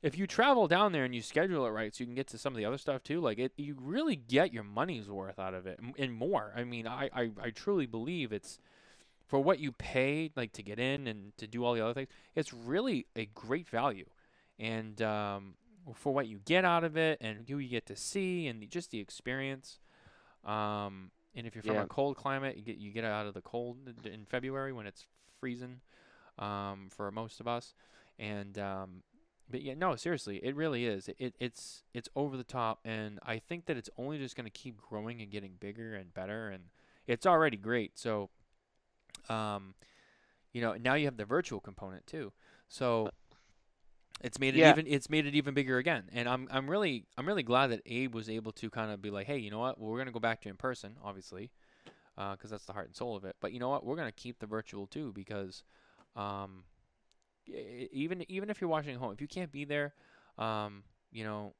if 0.05 0.17
you 0.17 0.27
travel 0.27 0.67
down 0.67 0.91
there 0.91 1.03
and 1.03 1.15
you 1.15 1.21
schedule 1.21 1.65
it 1.65 1.69
right, 1.71 1.93
so 1.93 2.01
you 2.01 2.05
can 2.05 2.15
get 2.15 2.27
to 2.27 2.37
some 2.37 2.53
of 2.53 2.57
the 2.57 2.65
other 2.65 2.77
stuff 2.77 3.01
too. 3.03 3.19
Like 3.19 3.39
it, 3.39 3.51
you 3.57 3.75
really 3.79 4.15
get 4.15 4.53
your 4.53 4.63
money's 4.63 5.09
worth 5.09 5.39
out 5.39 5.53
of 5.53 5.65
it 5.65 5.79
and 5.97 6.13
more. 6.13 6.53
I 6.55 6.63
mean, 6.63 6.87
I 6.87 7.09
I, 7.13 7.31
I 7.41 7.49
truly 7.49 7.85
believe 7.87 8.31
it's 8.31 8.59
for 9.27 9.39
what 9.39 9.59
you 9.59 9.71
pay 9.71 10.31
like 10.35 10.51
to 10.53 10.63
get 10.63 10.79
in 10.79 11.07
and 11.07 11.35
to 11.37 11.47
do 11.47 11.65
all 11.65 11.73
the 11.73 11.81
other 11.83 11.93
things. 11.93 12.09
It's 12.35 12.53
really 12.53 13.07
a 13.15 13.25
great 13.25 13.67
value, 13.67 14.05
and 14.59 15.01
um, 15.01 15.55
for 15.93 16.13
what 16.13 16.27
you 16.27 16.39
get 16.45 16.63
out 16.65 16.83
of 16.83 16.95
it 16.97 17.17
and 17.21 17.49
who 17.49 17.57
you 17.57 17.69
get 17.69 17.85
to 17.87 17.95
see 17.95 18.47
and 18.47 18.61
the, 18.61 18.67
just 18.67 18.91
the 18.91 18.99
experience. 18.99 19.79
Um, 20.43 21.11
and 21.35 21.47
if 21.47 21.55
you're 21.55 21.63
from 21.63 21.75
Yeah. 21.75 21.83
a 21.83 21.87
cold 21.87 22.15
climate, 22.15 22.55
you 22.57 22.63
get 22.63 22.77
you 22.77 22.91
get 22.91 23.03
out 23.03 23.25
of 23.25 23.33
the 23.33 23.41
cold 23.41 23.77
in- 23.87 24.11
in 24.11 24.25
February 24.25 24.71
when 24.71 24.85
it's 24.85 25.07
freezing 25.39 25.81
um, 26.37 26.89
for 26.91 27.11
most 27.11 27.39
of 27.39 27.47
us. 27.47 27.73
And 28.19 28.57
um, 28.59 29.01
but 29.49 29.61
yeah, 29.61 29.73
no, 29.75 29.95
seriously, 29.95 30.37
it 30.43 30.55
really 30.55 30.85
is. 30.85 31.09
It, 31.19 31.35
it's 31.39 31.83
it's 31.93 32.09
over 32.15 32.35
the 32.37 32.43
top, 32.43 32.79
and 32.83 33.19
I 33.23 33.39
think 33.39 33.65
that 33.67 33.77
it's 33.77 33.89
only 33.97 34.17
just 34.17 34.35
going 34.35 34.45
to 34.45 34.49
keep 34.51 34.77
growing 34.81 35.21
and 35.21 35.29
getting 35.31 35.53
bigger 35.59 35.95
and 35.95 36.13
better, 36.13 36.49
and 36.49 36.65
it's 37.07 37.25
already 37.25 37.57
great. 37.57 37.97
So, 37.99 38.29
um, 39.29 39.75
you 40.53 40.61
know, 40.61 40.73
now 40.75 40.95
you 40.95 41.05
have 41.05 41.17
the 41.17 41.25
virtual 41.25 41.59
component 41.59 42.07
too. 42.07 42.31
So 42.69 43.09
it's 44.21 44.39
made 44.39 44.55
it 44.55 44.59
Yeah. 44.59 44.69
even 44.69 44.87
it's 44.87 45.09
made 45.09 45.25
it 45.25 45.35
even 45.35 45.53
bigger 45.53 45.77
again. 45.77 46.09
And 46.13 46.27
I'm 46.27 46.47
I'm 46.51 46.69
really 46.69 47.05
I'm 47.17 47.27
really 47.27 47.43
glad 47.43 47.67
that 47.67 47.81
Abe 47.85 48.13
was 48.15 48.29
able 48.29 48.51
to 48.53 48.69
kind 48.69 48.91
of 48.91 49.01
be 49.01 49.11
like, 49.11 49.27
hey, 49.27 49.37
you 49.37 49.51
know 49.51 49.59
what? 49.59 49.79
Well, 49.79 49.89
we're 49.91 49.97
going 49.97 50.07
to 50.07 50.13
go 50.13 50.19
back 50.19 50.41
to 50.41 50.49
in 50.49 50.55
person, 50.55 50.95
obviously, 51.03 51.51
because 52.15 52.49
that's 52.49 52.65
the 52.65 52.73
heart 52.73 52.87
and 52.87 52.95
soul 52.95 53.15
of 53.15 53.25
it. 53.25 53.35
But 53.41 53.51
you 53.51 53.59
know 53.59 53.69
what? 53.69 53.85
We're 53.85 53.95
going 53.97 54.07
to 54.07 54.11
keep 54.13 54.39
the 54.39 54.47
virtual 54.47 54.87
too 54.87 55.11
because 55.13 55.63
um, 56.15 56.63
even 57.47 58.29
even 58.29 58.49
if 58.49 58.61
you're 58.61 58.69
watching 58.69 58.93
at 58.93 58.99
home, 58.99 59.11
if 59.13 59.21
you 59.21 59.27
can't 59.27 59.51
be 59.51 59.65
there, 59.65 59.93
um, 60.37 60.83
you 61.11 61.23
know, 61.23 61.53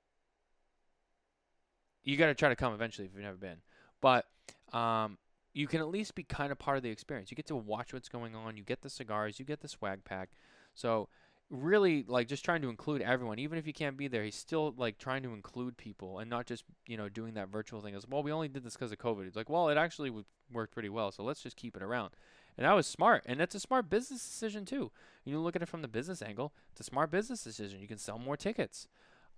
you 2.04 2.18
got 2.18 2.28
to 2.28 2.36
try 2.36 2.50
to 2.50 2.56
come 2.56 2.74
eventually 2.74 3.08
if 3.08 3.14
you've 3.14 3.24
never 3.24 3.38
been. 3.38 3.58
But 4.02 4.26
um, 4.74 5.18
you 5.54 5.68
can 5.68 5.80
at 5.80 5.88
least 5.88 6.16
be 6.16 6.24
kind 6.24 6.52
of 6.52 6.60
part 6.60 6.78
of 6.78 6.84
the 6.84 6.90
experience. 6.90 7.32
You 7.32 7.36
get 7.36 7.48
to 7.48 7.56
watch 7.56 7.94
what's 7.94 8.10
going 8.10 8.36
on. 8.36 8.58
You 8.58 8.64
get 8.64 8.82
the 8.82 8.90
cigars. 8.90 9.40
You 9.40 9.46
get 9.46 9.62
the 9.62 9.68
swag 9.68 10.04
pack. 10.04 10.30
So 10.74 11.08
really, 11.50 12.04
like, 12.08 12.28
just 12.28 12.44
trying 12.44 12.62
to 12.62 12.70
include 12.70 13.02
everyone, 13.02 13.40
even 13.40 13.58
if 13.58 13.68
you 13.68 13.74
can't 13.74 13.98
be 13.98 14.08
there. 14.08 14.24
He's 14.24 14.36
still 14.36 14.74
like 14.78 14.98
trying 14.98 15.24
to 15.24 15.34
include 15.34 15.78
people 15.78 16.20
and 16.20 16.30
not 16.30 16.46
just 16.46 16.64
you 16.88 16.98
know 16.98 17.10
doing 17.10 17.36
that 17.36 17.50
virtual 17.50 17.82
thing. 17.82 17.96
As 17.96 18.08
well, 18.08 18.24
we 18.24 18.32
only 18.32 18.48
did 18.48 18.64
this 18.64 18.74
because 18.74 18.92
of 18.92 18.98
COVID. 18.98 19.24
He's 19.26 19.36
like, 19.36 19.50
well, 19.50 19.70
it 19.70 19.78
actually 19.78 20.12
worked 20.52 20.74
pretty 20.74 20.90
well, 20.90 21.12
so 21.12 21.24
let's 21.24 21.42
just 21.42 21.58
keep 21.58 21.76
it 21.76 21.84
around. 21.84 22.12
And 22.58 22.66
that 22.66 22.74
was 22.74 22.88
smart, 22.88 23.24
and 23.26 23.40
that's 23.40 23.54
a 23.56 23.60
smart 23.60 23.90
business 23.90 24.24
decision 24.24 24.64
too. 24.66 24.92
You 25.26 25.40
look 25.40 25.56
at 25.58 25.62
it 25.62 25.68
from 25.68 25.82
the 25.82 25.88
business 25.90 26.22
angle; 26.22 26.54
it's 26.72 26.80
a 26.80 26.84
smart 26.86 27.12
business 27.12 27.44
decision. 27.44 27.82
You 27.82 27.88
can 27.88 27.98
sell 27.98 28.18
more 28.18 28.38
tickets. 28.38 28.88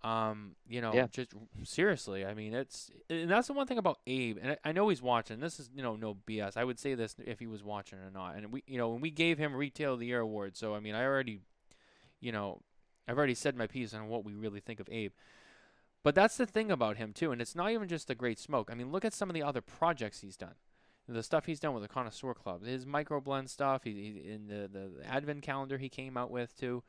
Um, 0.03 0.55
you 0.70 0.80
know, 0.80 0.93
Yeah. 0.93 1.07
just 1.07 1.34
seriously. 1.63 2.24
I 2.24 2.36
mean, 2.36 2.53
it's 2.53 2.91
and 3.09 3.28
that's 3.32 3.47
the 3.47 3.53
one 3.53 3.65
thing 3.65 3.80
about 3.80 3.97
Abe, 4.05 4.38
and 4.39 4.51
I, 4.51 4.57
I 4.65 4.72
know 4.72 4.89
he's 4.89 5.01
watching. 5.01 5.39
This 5.39 5.59
is 5.59 5.72
you 5.74 5.82
know 5.82 5.95
no 5.95 6.13
BS. 6.28 6.55
I 6.57 6.63
would 6.63 6.78
say 6.78 6.93
this 6.93 7.15
if 7.26 7.39
he 7.39 7.47
was 7.47 7.63
watching 7.63 7.97
or 7.97 8.11
not. 8.11 8.36
And 8.36 8.51
we, 8.51 8.63
you 8.68 8.78
know, 8.78 8.89
when 8.89 9.01
we 9.01 9.09
gave 9.09 9.39
him 9.39 9.55
Retail 9.55 9.93
of 9.95 9.99
the 9.99 10.05
Year 10.05 10.20
award, 10.20 10.55
so 10.55 10.76
I 10.76 10.80
mean, 10.80 10.93
I 10.93 11.03
already, 11.03 11.39
you 12.20 12.32
know, 12.32 12.61
I've 13.07 13.18
already 13.18 13.34
said 13.34 13.55
my 13.55 13.65
piece 13.65 13.95
on 13.95 14.07
what 14.09 14.24
we 14.24 14.34
really 14.36 14.59
think 14.59 14.80
of 14.80 14.88
Abe. 14.91 15.13
But 16.03 16.13
that's 16.13 16.38
the 16.38 16.45
thing 16.45 16.70
about 16.72 16.97
him 16.97 17.11
too, 17.13 17.32
and 17.32 17.41
it's 17.41 17.55
not 17.55 17.72
even 17.72 17.88
just 17.88 18.07
the 18.07 18.13
Great 18.15 18.38
Smoke. 18.38 18.70
I 18.72 18.76
mean, 18.76 18.91
look 18.91 19.03
at 19.03 19.13
some 19.15 19.30
of 19.32 19.34
the 19.34 19.41
other 19.41 19.61
projects 19.61 20.22
he's 20.22 20.38
done 20.38 20.53
the 21.07 21.23
stuff 21.23 21.45
he's 21.45 21.59
done 21.59 21.73
with 21.73 21.83
the 21.83 21.89
connoisseur 21.89 22.33
club, 22.33 22.65
his 22.65 22.85
micro 22.85 23.21
blend 23.21 23.49
stuff, 23.49 23.83
he, 23.83 23.91
he 23.91 24.31
in 24.31 24.47
the, 24.47 24.67
the 24.67 24.91
the 24.99 25.07
advent 25.07 25.41
calendar 25.41 25.77
he 25.77 25.89
came 25.89 26.17
out 26.17 26.31
with 26.31 26.57
too. 26.57 26.83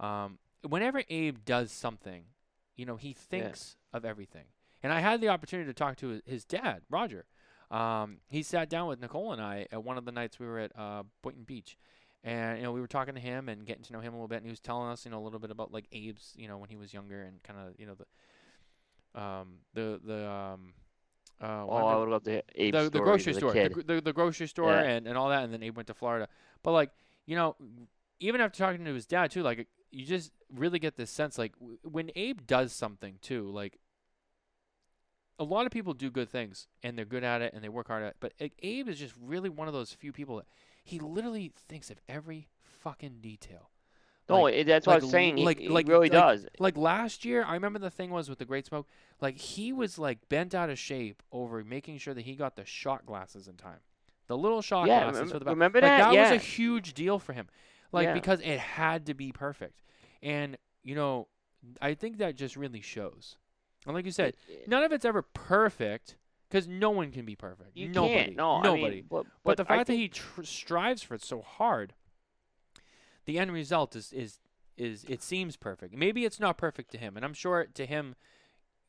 Um, 0.00 0.38
whenever 0.68 1.02
Abe 1.08 1.38
does 1.44 1.72
something, 1.72 2.24
you 2.76 2.86
know, 2.86 2.96
he 2.96 3.12
thinks 3.12 3.76
of 3.92 4.04
everything. 4.04 4.44
And 4.82 4.92
I 4.92 5.00
had 5.00 5.20
the 5.20 5.28
opportunity 5.28 5.68
to 5.68 5.74
talk 5.74 5.96
to 5.96 6.08
his, 6.08 6.22
his 6.26 6.44
dad, 6.44 6.82
Roger. 6.90 7.26
Um, 7.70 8.18
he 8.28 8.42
sat 8.42 8.68
down 8.68 8.86
with 8.86 9.00
Nicole 9.00 9.32
and 9.32 9.40
I 9.40 9.66
at 9.72 9.82
one 9.82 9.96
of 9.96 10.04
the 10.04 10.12
nights 10.12 10.38
we 10.38 10.46
were 10.46 10.58
at 10.58 10.78
uh, 10.78 11.02
Boynton 11.22 11.44
Beach. 11.44 11.76
And 12.22 12.58
you 12.58 12.64
know 12.64 12.72
we 12.72 12.80
were 12.80 12.86
talking 12.86 13.14
to 13.14 13.20
him 13.20 13.50
and 13.50 13.66
getting 13.66 13.82
to 13.84 13.92
know 13.92 14.00
him 14.00 14.14
a 14.14 14.16
little 14.16 14.28
bit, 14.28 14.36
and 14.36 14.46
he 14.46 14.50
was 14.50 14.60
telling 14.60 14.88
us 14.88 15.04
you 15.04 15.10
know 15.10 15.18
a 15.18 15.24
little 15.24 15.38
bit 15.38 15.50
about 15.50 15.72
like 15.72 15.86
Abe's 15.92 16.32
you 16.36 16.48
know 16.48 16.56
when 16.56 16.70
he 16.70 16.76
was 16.76 16.94
younger 16.94 17.22
and 17.22 17.42
kind 17.42 17.58
of 17.58 17.74
you 17.78 17.84
know 17.86 17.94
the 17.94 19.20
um 19.20 19.58
the 19.74 20.00
the 20.02 20.26
um 20.30 20.72
uh, 21.40 21.66
Oh, 21.68 21.86
I 21.86 21.94
the- 21.94 22.00
would 22.00 22.08
love 22.08 22.22
to 22.24 22.42
Abe's 22.58 22.72
the, 22.84 22.90
the 22.90 23.00
grocery 23.00 23.34
store, 23.34 23.52
the, 23.52 23.82
the, 23.86 24.00
the 24.00 24.12
grocery 24.12 24.46
store, 24.46 24.72
Yeah. 24.72 24.82
and, 24.82 25.06
and 25.06 25.16
all 25.18 25.28
that, 25.30 25.44
and 25.44 25.52
then 25.52 25.62
Abe 25.62 25.76
went 25.76 25.88
to 25.88 25.94
Florida. 25.94 26.28
But 26.62 26.72
like, 26.72 26.90
you 27.26 27.36
know, 27.36 27.56
even 28.20 28.40
after 28.40 28.58
talking 28.58 28.84
to 28.84 28.94
his 28.94 29.06
dad 29.06 29.30
too, 29.30 29.42
like 29.42 29.66
you 29.90 30.04
just 30.04 30.32
really 30.52 30.78
get 30.78 30.96
this 30.96 31.10
sense, 31.10 31.36
like 31.38 31.52
w- 31.58 31.78
when 31.82 32.10
Abe 32.16 32.46
does 32.46 32.72
something 32.72 33.18
too, 33.22 33.48
like 33.50 33.78
a 35.38 35.44
lot 35.44 35.66
of 35.66 35.72
people 35.72 35.92
do 35.94 36.10
good 36.10 36.28
things 36.28 36.68
and 36.82 36.96
they're 36.96 37.04
good 37.04 37.24
at 37.24 37.42
it 37.42 37.52
and 37.54 37.62
they 37.64 37.68
work 37.68 37.88
hard 37.88 38.02
at 38.04 38.08
it, 38.10 38.16
but 38.20 38.32
like, 38.40 38.52
Abe 38.62 38.88
is 38.88 38.98
just 38.98 39.14
really 39.20 39.48
one 39.48 39.66
of 39.68 39.74
those 39.74 39.92
few 39.92 40.12
people 40.12 40.36
that 40.36 40.46
he 40.84 40.98
literally 40.98 41.52
thinks 41.68 41.90
of 41.90 41.98
every 42.08 42.48
fucking 42.62 43.18
detail. 43.20 43.70
No, 44.28 44.42
like- 44.42 44.54
it- 44.54 44.66
that's 44.66 44.86
what 44.86 44.92
I 44.92 44.96
like 44.96 45.02
was 45.02 45.10
saying. 45.10 45.36
He, 45.38 45.44
like- 45.44 45.58
he 45.58 45.68
like- 45.68 45.86
really 45.88 46.08
like- 46.08 46.12
does. 46.12 46.46
Like 46.58 46.76
last 46.76 47.24
year, 47.24 47.44
I 47.44 47.54
remember 47.54 47.78
the 47.78 47.90
thing 47.90 48.10
was 48.10 48.28
with 48.28 48.38
the 48.38 48.44
Great 48.44 48.66
Smoke, 48.66 48.88
like 49.20 49.36
he 49.36 49.72
was 49.72 49.98
like 49.98 50.28
bent 50.28 50.54
out 50.54 50.70
of 50.70 50.78
shape 50.78 51.22
over 51.32 51.62
making 51.64 51.98
sure 51.98 52.14
that 52.14 52.22
he 52.22 52.34
got 52.34 52.56
the 52.56 52.64
shot 52.64 53.04
glasses 53.06 53.48
in 53.48 53.56
time. 53.56 53.80
The 54.26 54.36
little 54.38 54.62
shot 54.62 54.86
Yeah, 54.88 55.00
glasses 55.00 55.14
remember- 55.20 55.32
for 55.34 55.38
the 55.40 55.44
back. 55.44 55.50
remember 55.52 55.80
like, 55.82 55.90
that? 55.90 56.10
was 56.12 56.30
a 56.30 56.36
huge 56.44 56.94
deal 56.94 57.18
for 57.18 57.32
him. 57.34 57.48
Like 57.92 58.06
Yeah. 58.06 58.14
because 58.14 58.40
it 58.40 58.58
had 58.58 59.06
to 59.06 59.14
be 59.14 59.30
perfect. 59.32 59.82
And 60.22 60.56
you 60.82 60.94
know, 60.94 61.28
I 61.80 61.94
think 61.94 62.18
that 62.18 62.34
just 62.36 62.56
really 62.56 62.80
shows. 62.80 63.36
And 63.86 63.94
like 63.94 64.04
you 64.06 64.10
said, 64.12 64.34
It- 64.48 64.66
none 64.68 64.82
of 64.82 64.92
it's 64.92 65.04
ever 65.04 65.20
perfect 65.22 66.16
because 66.48 66.66
no 66.66 66.90
one 66.90 67.10
can 67.10 67.24
be 67.26 67.36
perfect. 67.36 67.76
you 67.76 67.88
nobody. 67.88 68.14
can't. 68.14 68.36
No, 68.36 68.60
nobody. 68.62 68.84
I 68.86 68.90
mean, 68.90 69.06
but, 69.10 69.26
But, 69.42 69.56
the 69.58 69.64
I 69.64 69.76
fact 69.76 69.86
that 69.88 69.94
he 69.94 70.08
tr- 70.08 70.42
strives 70.42 71.02
for 71.02 71.14
it 71.14 71.22
so 71.22 71.42
hard, 71.42 71.94
the 73.26 73.38
end 73.38 73.52
result 73.52 73.94
is 73.96 74.12
is 74.12 74.38
is 74.76 75.04
it 75.08 75.22
seems 75.22 75.56
perfect. 75.56 75.94
Maybe 75.94 76.24
it's 76.24 76.40
not 76.40 76.56
perfect 76.58 76.90
to 76.92 76.98
him, 76.98 77.16
and 77.16 77.24
I'm 77.24 77.34
sure 77.34 77.66
to 77.74 77.86
him, 77.86 78.16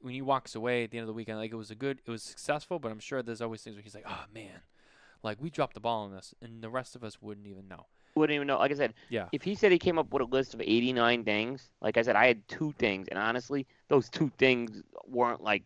when 0.02 0.14
he 0.14 0.22
walks 0.22 0.56
away 0.56 0.84
at 0.84 0.92
the 0.92 0.98
end 0.98 1.04
of 1.04 1.08
the 1.08 1.14
weekend, 1.14 1.38
like 1.38 1.52
it 1.52 1.56
was 1.56 1.72
a 1.72 1.76
good, 1.76 2.02
it 2.06 2.10
was 2.12 2.24
successful. 2.24 2.80
But 2.80 2.92
I'm 2.92 3.00
sure 3.00 3.22
there's 3.22 3.42
always 3.42 3.62
things 3.62 3.76
where 3.76 3.84
he's 3.84 3.94
like, 3.96 4.06
oh 4.08 4.26
man, 4.34 4.62
like 5.24 5.38
we 5.42 5.50
dropped 5.50 5.74
the 5.76 5.80
ball 5.80 6.06
on 6.06 6.12
this, 6.12 6.34
and 6.42 6.62
the 6.64 6.70
rest 6.70 6.96
of 6.96 7.04
us 7.04 7.22
wouldn't 7.22 7.46
even 7.48 7.68
know. 7.68 7.86
wouldn't 8.16 8.36
even 8.36 8.48
know. 8.48 8.58
Like 8.58 8.72
I 8.72 8.76
said, 8.76 8.94
Yeah. 9.10 9.28
if 9.32 9.44
he 9.44 9.54
said 9.56 9.72
he 9.72 9.78
came 9.80 10.00
up 10.00 10.12
with 10.12 10.22
a 10.24 10.26
list 10.26 10.54
of 10.56 10.62
89 10.62 11.24
things, 11.24 11.70
like 11.82 11.98
I 11.98 12.02
said, 12.02 12.16
I 12.16 12.26
had 12.28 12.48
two 12.48 12.74
things, 12.80 13.08
and 13.10 13.20
honestly, 13.20 13.68
those 13.90 14.10
two 14.10 14.32
things 14.40 14.82
weren't 15.08 15.44
like 15.44 15.64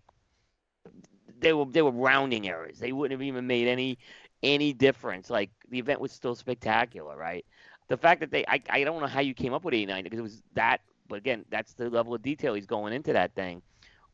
they 1.40 1.54
were 1.54 1.66
they 1.66 1.82
were 1.82 1.92
rounding 1.92 2.48
errors. 2.50 2.80
They 2.80 2.92
wouldn't 2.92 3.20
have 3.20 3.26
even 3.26 3.48
made 3.48 3.68
any 3.68 3.98
any 4.44 4.74
difference. 4.74 5.30
Like 5.30 5.50
the 5.70 5.80
event 5.80 6.02
was 6.02 6.12
still 6.12 6.36
spectacular, 6.36 7.16
right? 7.16 7.46
The 7.90 7.98
fact 7.98 8.22
that 8.22 8.32
they 8.32 8.46
I, 8.48 8.62
I 8.70 8.84
don't 8.84 9.02
know 9.02 9.08
how 9.08 9.22
you 9.22 9.34
came 9.34 9.54
up 9.54 9.64
with 9.64 9.74
89 9.74 10.04
because 10.04 10.20
it 10.20 10.24
was 10.24 10.44
that, 10.54 10.82
but 11.08 11.18
again, 11.18 11.46
that's 11.50 11.74
the 11.74 11.90
level 11.90 12.14
of 12.14 12.22
detail 12.22 12.54
he's 12.54 12.68
going 12.68 12.94
into 12.94 13.14
that 13.14 13.36
thing 13.36 13.62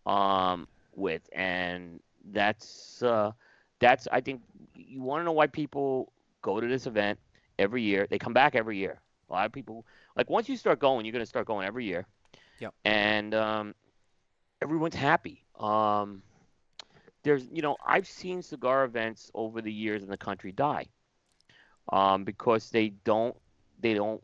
um 0.06 0.68
with 0.96 1.28
and 1.34 2.00
that's 2.32 3.02
uh 3.04 3.32
that's 3.80 4.08
I 4.12 4.22
think 4.22 4.42
you 4.76 5.02
want 5.02 5.22
to 5.22 5.26
know 5.26 5.32
why 5.32 5.48
people 5.48 6.12
go 6.42 6.60
to 6.60 6.68
this 6.68 6.88
event 6.88 7.20
every 7.60 7.82
year. 7.82 8.08
They 8.10 8.18
come 8.18 8.34
back 8.34 8.56
every 8.56 8.78
year. 8.78 9.02
A 9.30 9.34
lot 9.34 9.46
of 9.46 9.52
people 9.52 9.86
like 10.16 10.30
once 10.30 10.48
you 10.48 10.58
start 10.58 10.80
going, 10.80 11.06
you're 11.06 11.14
gonna 11.14 11.26
start 11.26 11.48
going 11.48 11.68
every 11.68 11.86
year. 11.86 12.06
Yep. 12.60 12.74
And 12.86 13.36
um, 13.36 13.76
everyone's 14.62 14.96
happy. 14.96 15.44
Um, 15.60 16.24
there's 17.24 17.46
you 17.52 17.62
know 17.62 17.76
I've 17.86 18.08
seen 18.08 18.42
cigar 18.42 18.86
events 18.86 19.32
over 19.34 19.62
the 19.62 19.72
years 19.72 20.04
in 20.04 20.10
the 20.10 20.18
country 20.18 20.52
die, 20.52 20.88
um, 21.92 22.24
because 22.24 22.70
they 22.70 22.90
don't 22.90 23.36
they 23.80 23.94
don't 23.94 24.22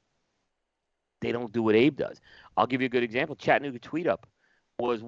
they 1.21 1.31
don't 1.31 1.51
do 1.53 1.61
what 1.63 1.75
Abe 1.75 1.97
does. 1.97 2.19
I'll 2.57 2.67
give 2.67 2.81
you 2.81 2.87
a 2.87 2.89
good 2.89 3.03
example. 3.03 3.35
Chattanooga 3.35 3.79
Tweet 3.79 4.07
Up 4.07 4.27
was 4.79 5.01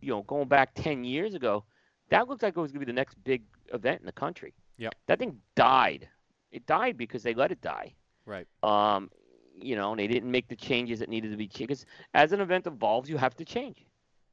you 0.00 0.10
know 0.10 0.22
going 0.22 0.48
back 0.48 0.74
ten 0.74 1.04
years 1.04 1.34
ago. 1.34 1.64
That 2.10 2.28
looked 2.28 2.42
like 2.42 2.56
it 2.56 2.60
was 2.60 2.70
going 2.70 2.80
to 2.80 2.86
be 2.86 2.92
the 2.92 2.96
next 2.96 3.22
big 3.24 3.42
event 3.72 4.00
in 4.00 4.06
the 4.06 4.12
country. 4.12 4.52
Yep. 4.78 4.94
That 5.06 5.18
thing 5.18 5.38
died. 5.54 6.08
It 6.52 6.66
died 6.66 6.96
because 6.96 7.22
they 7.22 7.34
let 7.34 7.50
it 7.50 7.60
die. 7.60 7.94
Right. 8.26 8.46
Um, 8.62 9.10
you 9.56 9.76
know, 9.76 9.92
and 9.92 10.00
they 10.00 10.06
didn't 10.06 10.30
make 10.30 10.48
the 10.48 10.56
changes 10.56 10.98
that 10.98 11.08
needed 11.08 11.30
to 11.30 11.36
be 11.36 11.46
changed. 11.46 11.68
Because 11.68 11.86
as 12.12 12.32
an 12.32 12.40
event 12.40 12.66
evolves, 12.66 13.08
you 13.08 13.16
have 13.16 13.36
to 13.36 13.44
change. 13.44 13.84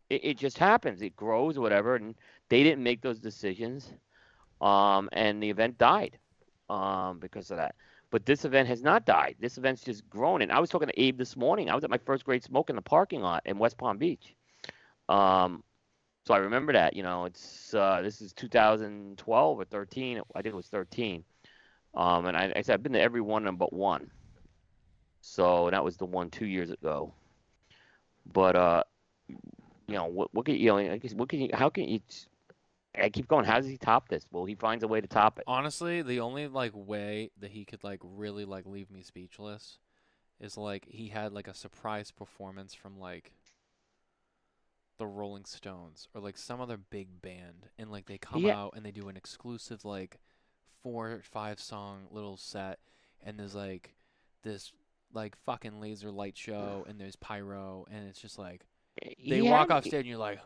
It, 0.10 0.26
it 0.26 0.38
just 0.38 0.58
happens. 0.58 1.02
It 1.02 1.16
grows 1.16 1.58
or 1.58 1.62
whatever, 1.62 1.96
and 1.96 2.16
they 2.50 2.64
didn't 2.64 2.84
make 2.84 3.02
those 3.02 3.20
decisions. 3.20 3.94
Um, 4.60 5.10
and 5.14 5.42
the 5.42 5.50
event 5.50 5.78
died 5.78 6.18
um, 6.70 7.20
because 7.20 7.52
of 7.52 7.58
that. 7.58 7.76
But 8.12 8.26
this 8.26 8.44
event 8.46 8.68
has 8.68 8.84
not 8.84 9.06
died. 9.06 9.38
This 9.40 9.58
event's 9.58 9.84
just 9.84 10.08
grown. 10.10 10.42
And 10.42 10.52
I 10.52 10.60
was 10.60 10.70
talking 10.70 10.90
to 10.90 11.02
Abe 11.02 11.18
this 11.18 11.38
morning. 11.38 11.70
I 11.70 11.76
was 11.76 11.84
at 11.84 11.90
my 11.90 11.98
first 11.98 12.26
Great 12.26 12.44
Smoke 12.44 12.70
in 12.70 12.76
the 12.76 12.82
parking 12.82 13.22
lot 13.22 13.42
in 13.46 13.58
West 13.58 13.78
Palm 13.78 13.98
Beach. 13.98 14.36
Um, 15.08 15.64
so 16.26 16.34
I 16.34 16.38
remember 16.38 16.74
that. 16.74 16.96
You 16.96 17.04
know, 17.04 17.26
it's 17.26 17.74
uh, 17.74 18.02
this 18.04 18.22
is 18.22 18.34
2012 18.34 19.60
or 19.60 19.66
13. 19.66 20.22
I 20.36 20.42
think 20.42 20.54
it 20.54 20.56
was 20.56 20.68
13. 20.68 21.24
Um, 21.94 22.26
and 22.26 22.38
I, 22.38 22.52
I 22.56 22.62
said 22.62 22.74
I've 22.74 22.84
been 22.84 22.94
to 22.94 23.02
every 23.02 23.22
one 23.22 23.44
of 23.44 23.46
them 23.46 23.56
but 23.58 23.74
one. 23.74 24.12
So 25.22 25.70
that 25.72 25.84
was 25.84 25.98
the 25.98 26.06
one 26.06 26.30
two 26.30 26.46
years 26.46 26.72
ago. 26.72 27.14
But 28.34 28.56
uh, 28.56 28.84
you 29.28 29.96
know, 29.96 30.06
what 30.06 30.34
what 30.34 30.46
can 30.46 30.56
you 30.56 30.68
know? 30.68 30.78
I 30.78 30.98
guess 30.98 31.14
what 31.14 31.30
can 31.30 31.42
you? 31.42 31.50
How 31.54 31.70
can 31.70 31.88
you? 31.88 32.00
I 33.00 33.10
keep 33.10 33.28
going. 33.28 33.46
How 33.46 33.58
does 33.58 33.68
he 33.68 33.78
top 33.78 34.10
this? 34.10 34.26
Well, 34.32 34.46
he 34.46 34.56
finds 34.56 34.84
a 34.84 34.88
way 34.88 35.00
to 35.02 35.08
top 35.08 35.40
it. 35.40 35.46
Honestly, 35.48 36.02
the 36.02 36.20
only 36.20 36.48
like 36.48 36.72
way 36.74 37.32
that 37.40 37.52
he 37.52 37.64
could 37.66 37.84
like 37.84 38.00
really 38.04 38.46
like 38.46 38.66
leave 38.66 38.92
me 38.92 39.02
speechless 39.02 39.80
is 40.40 40.58
like 40.58 40.86
he 40.90 41.08
had 41.08 41.32
like 41.32 41.48
a 41.48 41.54
surprise 41.54 42.12
performance 42.12 42.74
from 42.74 43.00
like 43.00 43.34
the 44.98 45.08
Rolling 45.08 45.46
Stones 45.46 46.08
or 46.14 46.22
like 46.22 46.38
some 46.38 46.62
other 46.62 46.78
big 46.78 47.22
band 47.22 47.68
and 47.78 47.92
like 47.92 48.06
they 48.06 48.18
come 48.18 48.46
Yeah. 48.46 48.58
out 48.58 48.74
and 48.76 48.86
they 48.86 48.92
do 48.92 49.08
an 49.08 49.18
exclusive 49.18 49.86
like 49.86 50.20
four 50.84 51.12
or 51.12 51.22
five 51.24 51.60
song 51.60 52.08
little 52.12 52.38
set 52.38 52.80
and 53.24 53.40
there's 53.40 53.56
like 53.56 53.96
this 54.44 54.72
like 55.14 55.36
fucking 55.46 55.80
laser 55.80 56.12
light 56.12 56.38
show 56.38 56.86
and 56.88 57.00
there's 57.00 57.16
pyro 57.16 57.86
and 57.92 58.08
it's 58.08 58.22
just 58.22 58.38
like 58.38 58.66
eh, 59.04 59.14
they 59.28 59.36
He 59.38 59.42
walk 59.42 59.72
off 59.72 59.86
stage 59.86 60.02
and 60.02 60.08
you're 60.10 60.18
like 60.18 60.40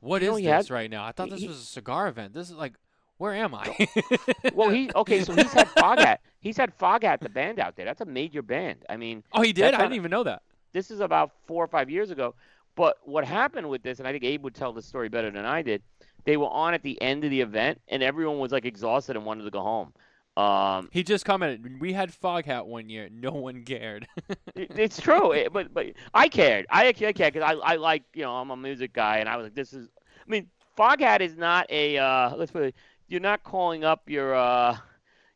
what 0.00 0.22
you 0.22 0.30
is 0.30 0.36
this 0.36 0.44
had- 0.68 0.70
right 0.70 0.90
now? 0.90 1.04
I 1.04 1.12
thought 1.12 1.30
this 1.30 1.40
he- 1.40 1.48
was 1.48 1.58
a 1.60 1.64
cigar 1.64 2.08
event. 2.08 2.34
This 2.34 2.50
is 2.50 2.56
like 2.56 2.74
where 3.18 3.34
am 3.34 3.54
I? 3.54 3.86
Well, 4.52 4.70
he 4.70 4.90
okay. 4.96 5.22
So 5.22 5.32
he's 5.34 5.52
had 5.52 5.68
Foghat. 5.68 6.18
He's 6.40 6.56
had 6.56 6.76
Foghat, 6.76 7.20
the 7.20 7.28
band 7.28 7.60
out 7.60 7.76
there. 7.76 7.84
That's 7.84 8.00
a 8.00 8.04
major 8.04 8.42
band. 8.42 8.84
I 8.90 8.96
mean, 8.96 9.22
Oh, 9.32 9.42
he 9.42 9.52
did. 9.52 9.74
I 9.74 9.78
didn't 9.78 9.92
a- 9.92 9.96
even 9.96 10.10
know 10.10 10.24
that. 10.24 10.42
this 10.72 10.90
is 10.90 10.98
about 11.00 11.30
four 11.46 11.62
or 11.62 11.68
five 11.68 11.88
years 11.88 12.10
ago. 12.10 12.34
But 12.74 12.96
what 13.04 13.24
happened 13.24 13.68
with 13.68 13.82
this, 13.82 13.98
and 14.00 14.08
I 14.08 14.12
think 14.12 14.24
Abe 14.24 14.42
would 14.44 14.54
tell 14.54 14.72
the 14.72 14.82
story 14.82 15.08
better 15.08 15.30
than 15.30 15.44
I 15.44 15.62
did. 15.62 15.82
They 16.24 16.36
were 16.36 16.48
on 16.48 16.72
at 16.74 16.82
the 16.82 17.00
end 17.02 17.22
of 17.24 17.30
the 17.30 17.40
event, 17.40 17.80
and 17.88 18.02
everyone 18.02 18.38
was 18.40 18.50
like 18.50 18.64
exhausted 18.64 19.14
and 19.14 19.24
wanted 19.24 19.44
to 19.44 19.50
go 19.50 19.60
home. 19.60 19.92
Um, 20.36 20.88
He 20.92 21.02
just 21.02 21.24
commented, 21.26 21.80
"We 21.80 21.92
had 21.92 22.10
Foghat 22.10 22.66
one 22.66 22.88
year. 22.88 23.08
No 23.10 23.32
one 23.32 23.64
cared." 23.64 24.06
it- 24.54 24.78
it's 24.78 25.00
true, 25.00 25.32
it- 25.32 25.52
but 25.52 25.72
but 25.74 25.88
I 26.14 26.28
cared. 26.28 26.66
I 26.70 26.86
actually 26.86 27.08
I 27.08 27.12
cared 27.12 27.34
because 27.34 27.48
I 27.50 27.72
I 27.72 27.76
like 27.76 28.04
you 28.14 28.22
know 28.22 28.34
I'm 28.36 28.50
a 28.50 28.56
music 28.56 28.92
guy, 28.94 29.18
and 29.18 29.28
I 29.28 29.36
was 29.36 29.44
like, 29.44 29.54
this 29.54 29.72
is. 29.74 29.88
I 30.26 30.30
mean, 30.30 30.48
Foghat 30.78 31.20
is 31.20 31.36
not 31.36 31.66
a 31.70 31.98
uh, 31.98 32.34
let's 32.36 32.50
put 32.50 32.62
it. 32.62 32.74
You're 33.08 33.20
not 33.20 33.42
calling 33.44 33.84
up 33.84 34.08
your 34.08 34.34
uh, 34.34 34.76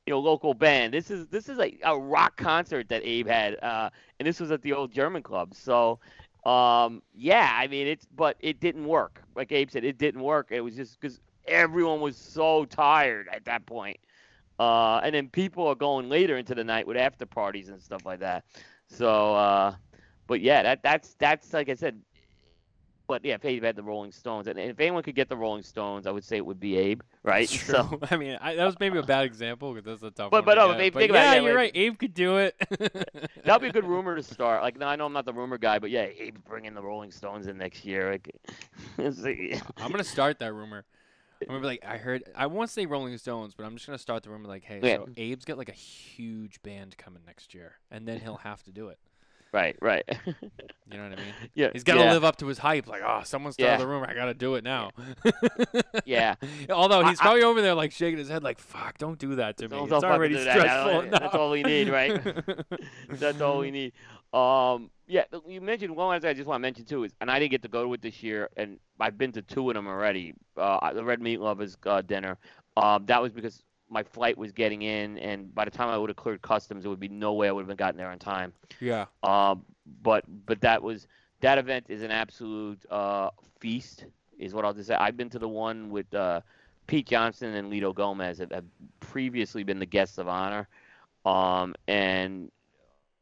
you 0.06 0.12
know 0.12 0.20
local 0.20 0.54
band. 0.54 0.94
This 0.94 1.10
is 1.10 1.26
this 1.28 1.48
is 1.48 1.58
a, 1.58 1.76
a 1.84 1.98
rock 1.98 2.36
concert 2.36 2.88
that 2.88 3.02
Abe 3.04 3.26
had, 3.28 3.56
uh, 3.62 3.90
and 4.18 4.26
this 4.26 4.40
was 4.40 4.50
at 4.50 4.62
the 4.62 4.72
old 4.72 4.92
German 4.92 5.22
club. 5.22 5.54
So. 5.54 6.00
Um, 6.44 7.02
yeah, 7.12 7.50
I 7.60 7.66
mean 7.66 7.88
it's, 7.88 8.06
but 8.14 8.36
it 8.38 8.60
didn't 8.60 8.84
work. 8.86 9.20
Like 9.34 9.50
Abe 9.50 9.68
said, 9.68 9.82
it 9.84 9.98
didn't 9.98 10.22
work. 10.22 10.48
It 10.52 10.60
was 10.60 10.76
just 10.76 11.00
because 11.00 11.18
everyone 11.48 12.00
was 12.00 12.16
so 12.16 12.64
tired 12.64 13.28
at 13.32 13.46
that 13.46 13.66
point. 13.66 13.96
Uh, 14.58 15.00
and 15.02 15.14
then 15.14 15.28
people 15.28 15.66
are 15.66 15.74
going 15.74 16.08
later 16.08 16.36
into 16.38 16.54
the 16.54 16.64
night 16.64 16.86
with 16.86 16.96
after 16.96 17.26
parties 17.26 17.68
and 17.68 17.82
stuff 17.82 18.06
like 18.06 18.20
that. 18.20 18.44
So, 18.88 19.34
uh, 19.34 19.74
but 20.26 20.40
yeah, 20.40 20.62
that 20.62 20.82
that's 20.82 21.14
that's 21.18 21.52
like 21.52 21.68
I 21.68 21.74
said. 21.74 22.00
But 23.08 23.24
yeah, 23.24 23.34
if 23.34 23.44
Abe 23.44 23.62
had 23.62 23.76
the 23.76 23.84
Rolling 23.84 24.10
Stones, 24.10 24.48
and 24.48 24.58
if 24.58 24.80
anyone 24.80 25.04
could 25.04 25.14
get 25.14 25.28
the 25.28 25.36
Rolling 25.36 25.62
Stones, 25.62 26.08
I 26.08 26.10
would 26.10 26.24
say 26.24 26.38
it 26.38 26.44
would 26.44 26.58
be 26.58 26.76
Abe, 26.76 27.02
right? 27.22 27.48
So. 27.66 28.00
I 28.10 28.16
mean, 28.16 28.36
I, 28.40 28.56
that 28.56 28.64
was 28.64 28.74
maybe 28.80 28.98
a 28.98 29.02
bad 29.04 29.24
example 29.26 29.72
because 29.72 29.84
that's 29.84 30.02
a 30.02 30.10
tough 30.10 30.32
But- 30.32 30.44
one. 30.44 30.44
but 30.44 30.54
no, 30.56 30.74
maybe 30.76 30.90
But 30.90 30.98
think 31.00 31.10
about 31.10 31.20
it, 31.20 31.22
yeah, 31.22 31.34
yeah, 31.34 31.40
you're 31.42 31.50
like- 31.54 31.56
right. 31.56 31.70
Abe 31.76 31.98
could 31.98 32.14
do 32.14 32.38
it. 32.38 32.56
that'd 33.44 33.62
be 33.62 33.68
a 33.68 33.72
good 33.72 33.84
rumor 33.84 34.16
to 34.16 34.24
start. 34.24 34.62
Like, 34.62 34.76
no, 34.76 34.86
I 34.88 34.96
know 34.96 35.06
I'm 35.06 35.12
not 35.12 35.24
the 35.24 35.32
rumor 35.32 35.56
guy, 35.56 35.78
but 35.78 35.90
yeah, 35.90 36.06
Abe's 36.20 36.40
bringing 36.48 36.74
the 36.74 36.82
Rolling 36.82 37.12
Stones 37.12 37.46
in 37.46 37.56
next 37.58 37.84
year. 37.84 38.10
Like- 38.10 38.34
I'm 38.98 39.90
gonna 39.92 40.02
start 40.02 40.40
that 40.40 40.52
rumor. 40.52 40.84
I'm 41.42 41.48
gonna 41.48 41.60
be 41.60 41.66
like, 41.66 41.84
I 41.86 41.96
heard. 41.96 42.24
I 42.34 42.46
won't 42.46 42.70
say 42.70 42.86
Rolling 42.86 43.16
Stones, 43.18 43.54
but 43.54 43.64
I'm 43.64 43.74
just 43.74 43.86
gonna 43.86 43.98
start 43.98 44.22
the 44.22 44.30
rumor 44.30 44.48
like, 44.48 44.64
hey, 44.64 44.80
Yeah. 44.82 44.96
so 44.96 45.08
Abe's 45.16 45.44
got 45.44 45.58
like 45.58 45.68
a 45.68 45.72
huge 45.72 46.62
band 46.62 46.96
coming 46.98 47.22
next 47.26 47.54
year, 47.54 47.74
and 47.90 48.06
then 48.06 48.20
he'll 48.20 48.36
have 48.36 48.62
to 48.64 48.72
do 48.72 48.88
it. 48.88 48.98
right, 49.52 49.76
right. 49.80 50.04
You 50.26 50.98
know 50.98 51.08
what 51.08 51.12
I 51.18 51.22
mean? 51.22 51.34
yeah, 51.54 51.68
He's 51.72 51.82
got 51.84 51.94
to 51.94 52.00
yeah, 52.00 52.12
live 52.12 52.24
up 52.24 52.36
to 52.38 52.46
his 52.46 52.58
hype. 52.58 52.86
Like, 52.86 53.00
oh, 53.06 53.22
someone 53.24 53.52
started 53.52 53.72
Yeah. 53.72 53.78
the 53.78 53.86
rumor. 53.86 54.06
I 54.08 54.12
gotta 54.14 54.34
do 54.34 54.54
it 54.56 54.64
now. 54.64 54.90
Yeah. 56.04 56.34
Although 56.70 57.04
he's 57.06 57.18
I- 57.20 57.22
probably 57.22 57.42
over 57.42 57.62
there 57.62 57.74
like 57.74 57.92
shaking 57.92 58.18
his 58.18 58.28
head, 58.28 58.42
like, 58.42 58.58
"Fuck, 58.58 58.98
don't 58.98 59.18
do 59.18 59.36
that 59.36 59.56
to 59.58 59.68
me. 59.68 59.78
It's 59.78 59.92
already 59.92 60.38
stressful 60.38 61.02
That- 61.02 61.10
that's 61.10 61.34
all 61.34 61.50
we 61.50 61.62
need, 61.62 61.88
right? 61.88 62.20
That's 63.08 63.40
all 63.40 63.58
we 63.58 63.70
need. 63.70 63.92
Um, 64.32 64.90
yeah, 65.06 65.24
you 65.46 65.60
mentioned 65.60 65.94
one 65.94 66.08
last 66.08 66.22
thing 66.22 66.30
I 66.30 66.34
just 66.34 66.48
want 66.48 66.60
to 66.60 66.62
mention 66.62 66.84
too 66.84 67.04
is, 67.04 67.12
and 67.20 67.30
I 67.30 67.38
didn't 67.38 67.52
get 67.52 67.62
to 67.62 67.68
go 67.68 67.84
to 67.84 67.94
it 67.94 68.02
this 68.02 68.22
year, 68.22 68.50
and 68.56 68.78
I've 68.98 69.16
been 69.16 69.32
to 69.32 69.42
two 69.42 69.70
of 69.70 69.74
them 69.74 69.86
already. 69.86 70.34
Uh, 70.56 70.92
the 70.92 71.04
Red 71.04 71.20
Meat 71.20 71.40
Lovers 71.40 71.76
uh, 71.86 72.02
dinner. 72.02 72.36
Um, 72.76 73.06
that 73.06 73.22
was 73.22 73.32
because 73.32 73.62
my 73.88 74.02
flight 74.02 74.36
was 74.36 74.52
getting 74.52 74.82
in, 74.82 75.18
and 75.18 75.54
by 75.54 75.64
the 75.64 75.70
time 75.70 75.88
I 75.88 75.96
would 75.96 76.10
have 76.10 76.16
cleared 76.16 76.42
customs, 76.42 76.82
there 76.82 76.90
would 76.90 77.00
be 77.00 77.08
no 77.08 77.34
way 77.34 77.48
I 77.48 77.52
would 77.52 77.62
have 77.62 77.68
been 77.68 77.76
gotten 77.76 77.96
there 77.96 78.10
on 78.10 78.18
time. 78.18 78.52
yeah. 78.80 79.06
Um, 79.22 79.64
but 80.02 80.24
but 80.46 80.60
that 80.60 80.82
was 80.82 81.06
that 81.40 81.58
event 81.58 81.86
is 81.88 82.02
an 82.02 82.10
absolute 82.10 82.80
uh, 82.90 83.30
feast, 83.60 84.06
is 84.38 84.54
what 84.54 84.64
I'll 84.64 84.74
just 84.74 84.88
say. 84.88 84.94
I've 84.94 85.16
been 85.16 85.30
to 85.30 85.38
the 85.38 85.48
one 85.48 85.90
with 85.90 86.12
uh, 86.12 86.40
Pete 86.86 87.06
Johnson 87.06 87.54
and 87.54 87.70
Litto 87.70 87.94
Gomez 87.94 88.38
have, 88.38 88.50
have 88.50 88.64
previously 89.00 89.62
been 89.62 89.78
the 89.78 89.86
guests 89.86 90.18
of 90.18 90.28
honor, 90.28 90.68
um, 91.24 91.74
and 91.86 92.50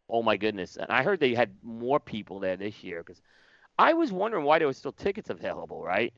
oh 0.09 0.23
my 0.23 0.37
goodness! 0.37 0.77
And 0.77 0.91
I 0.91 1.03
heard 1.03 1.21
they 1.21 1.35
had 1.35 1.55
more 1.63 2.01
people 2.01 2.41
there 2.41 2.57
this 2.57 2.83
year 2.83 3.03
because 3.03 3.23
I 3.79 3.93
was 3.93 4.13
wondering 4.13 4.45
why 4.45 4.59
there 4.59 4.67
was 4.67 4.77
still 4.77 4.93
tickets 4.93 5.31
available, 5.31 5.83
right? 5.83 6.13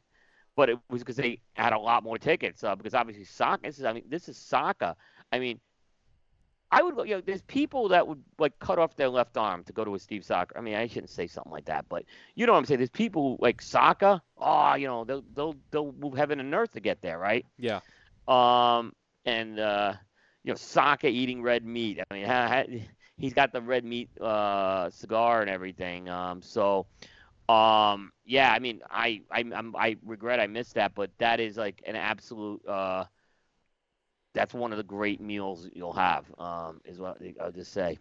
But 0.56 0.70
it 0.70 0.78
was 0.88 1.02
because 1.02 1.16
they 1.16 1.40
had 1.54 1.72
a 1.72 1.78
lot 1.78 2.02
more 2.02 2.18
tickets. 2.18 2.64
Uh, 2.64 2.74
because 2.74 2.94
obviously 2.94 3.24
Saka. 3.24 3.62
This 3.64 3.78
is 3.78 3.84
I 3.84 3.92
mean 3.92 4.04
this 4.08 4.28
is 4.28 4.36
Saka. 4.36 4.96
I 5.32 5.38
mean 5.38 5.60
I 6.70 6.82
would, 6.82 7.08
you 7.08 7.14
know, 7.14 7.20
there's 7.20 7.42
people 7.42 7.88
that 7.88 8.06
would 8.06 8.22
like 8.38 8.58
cut 8.58 8.78
off 8.78 8.96
their 8.96 9.08
left 9.08 9.36
arm 9.36 9.62
to 9.64 9.72
go 9.72 9.84
to 9.84 9.94
a 9.94 9.98
Steve 9.98 10.24
Saka. 10.24 10.58
I 10.58 10.60
mean, 10.60 10.74
I 10.74 10.86
shouldn't 10.88 11.10
say 11.10 11.26
something 11.26 11.52
like 11.52 11.66
that, 11.66 11.86
but 11.88 12.04
you 12.34 12.44
know 12.44 12.52
what 12.52 12.58
I'm 12.58 12.64
saying. 12.64 12.78
There's 12.78 12.90
people 12.90 13.36
like 13.40 13.62
Saka. 13.62 14.20
Oh, 14.36 14.74
you 14.74 14.88
know, 14.88 15.04
they'll 15.04 15.24
they'll 15.34 15.54
they'll 15.70 15.92
move 15.92 16.14
heaven 16.14 16.40
and 16.40 16.52
earth 16.54 16.72
to 16.72 16.80
get 16.80 17.00
there, 17.02 17.18
right? 17.18 17.46
Yeah. 17.56 17.80
Um, 18.26 18.92
and 19.24 19.60
uh, 19.60 19.94
you 20.42 20.50
know, 20.50 20.56
Saka 20.56 21.06
eating 21.06 21.40
red 21.40 21.64
meat. 21.64 22.00
I 22.10 22.14
mean, 22.14 22.88
he's 23.18 23.34
got 23.34 23.52
the 23.52 23.60
red 23.60 23.84
meat 23.84 24.08
uh, 24.20 24.90
cigar 24.90 25.40
and 25.40 25.50
everything. 25.50 26.08
Um, 26.08 26.42
so, 26.42 26.86
um, 27.48 28.12
yeah, 28.24 28.52
I 28.52 28.58
mean, 28.58 28.80
I 28.90 29.22
I 29.30 29.44
I'm, 29.54 29.74
I 29.76 29.96
regret 30.04 30.40
I 30.40 30.46
missed 30.46 30.74
that, 30.74 30.94
but 30.94 31.10
that 31.18 31.40
is 31.40 31.56
like 31.56 31.82
an 31.86 31.96
absolute. 31.96 32.66
Uh, 32.66 33.04
that's 34.34 34.52
one 34.52 34.70
of 34.70 34.76
the 34.76 34.84
great 34.84 35.20
meals 35.20 35.68
you'll 35.72 35.94
have. 35.94 36.24
Um, 36.38 36.80
is 36.84 36.98
what 36.98 37.18
I'll 37.40 37.52
just 37.52 37.72
say. 37.72 37.98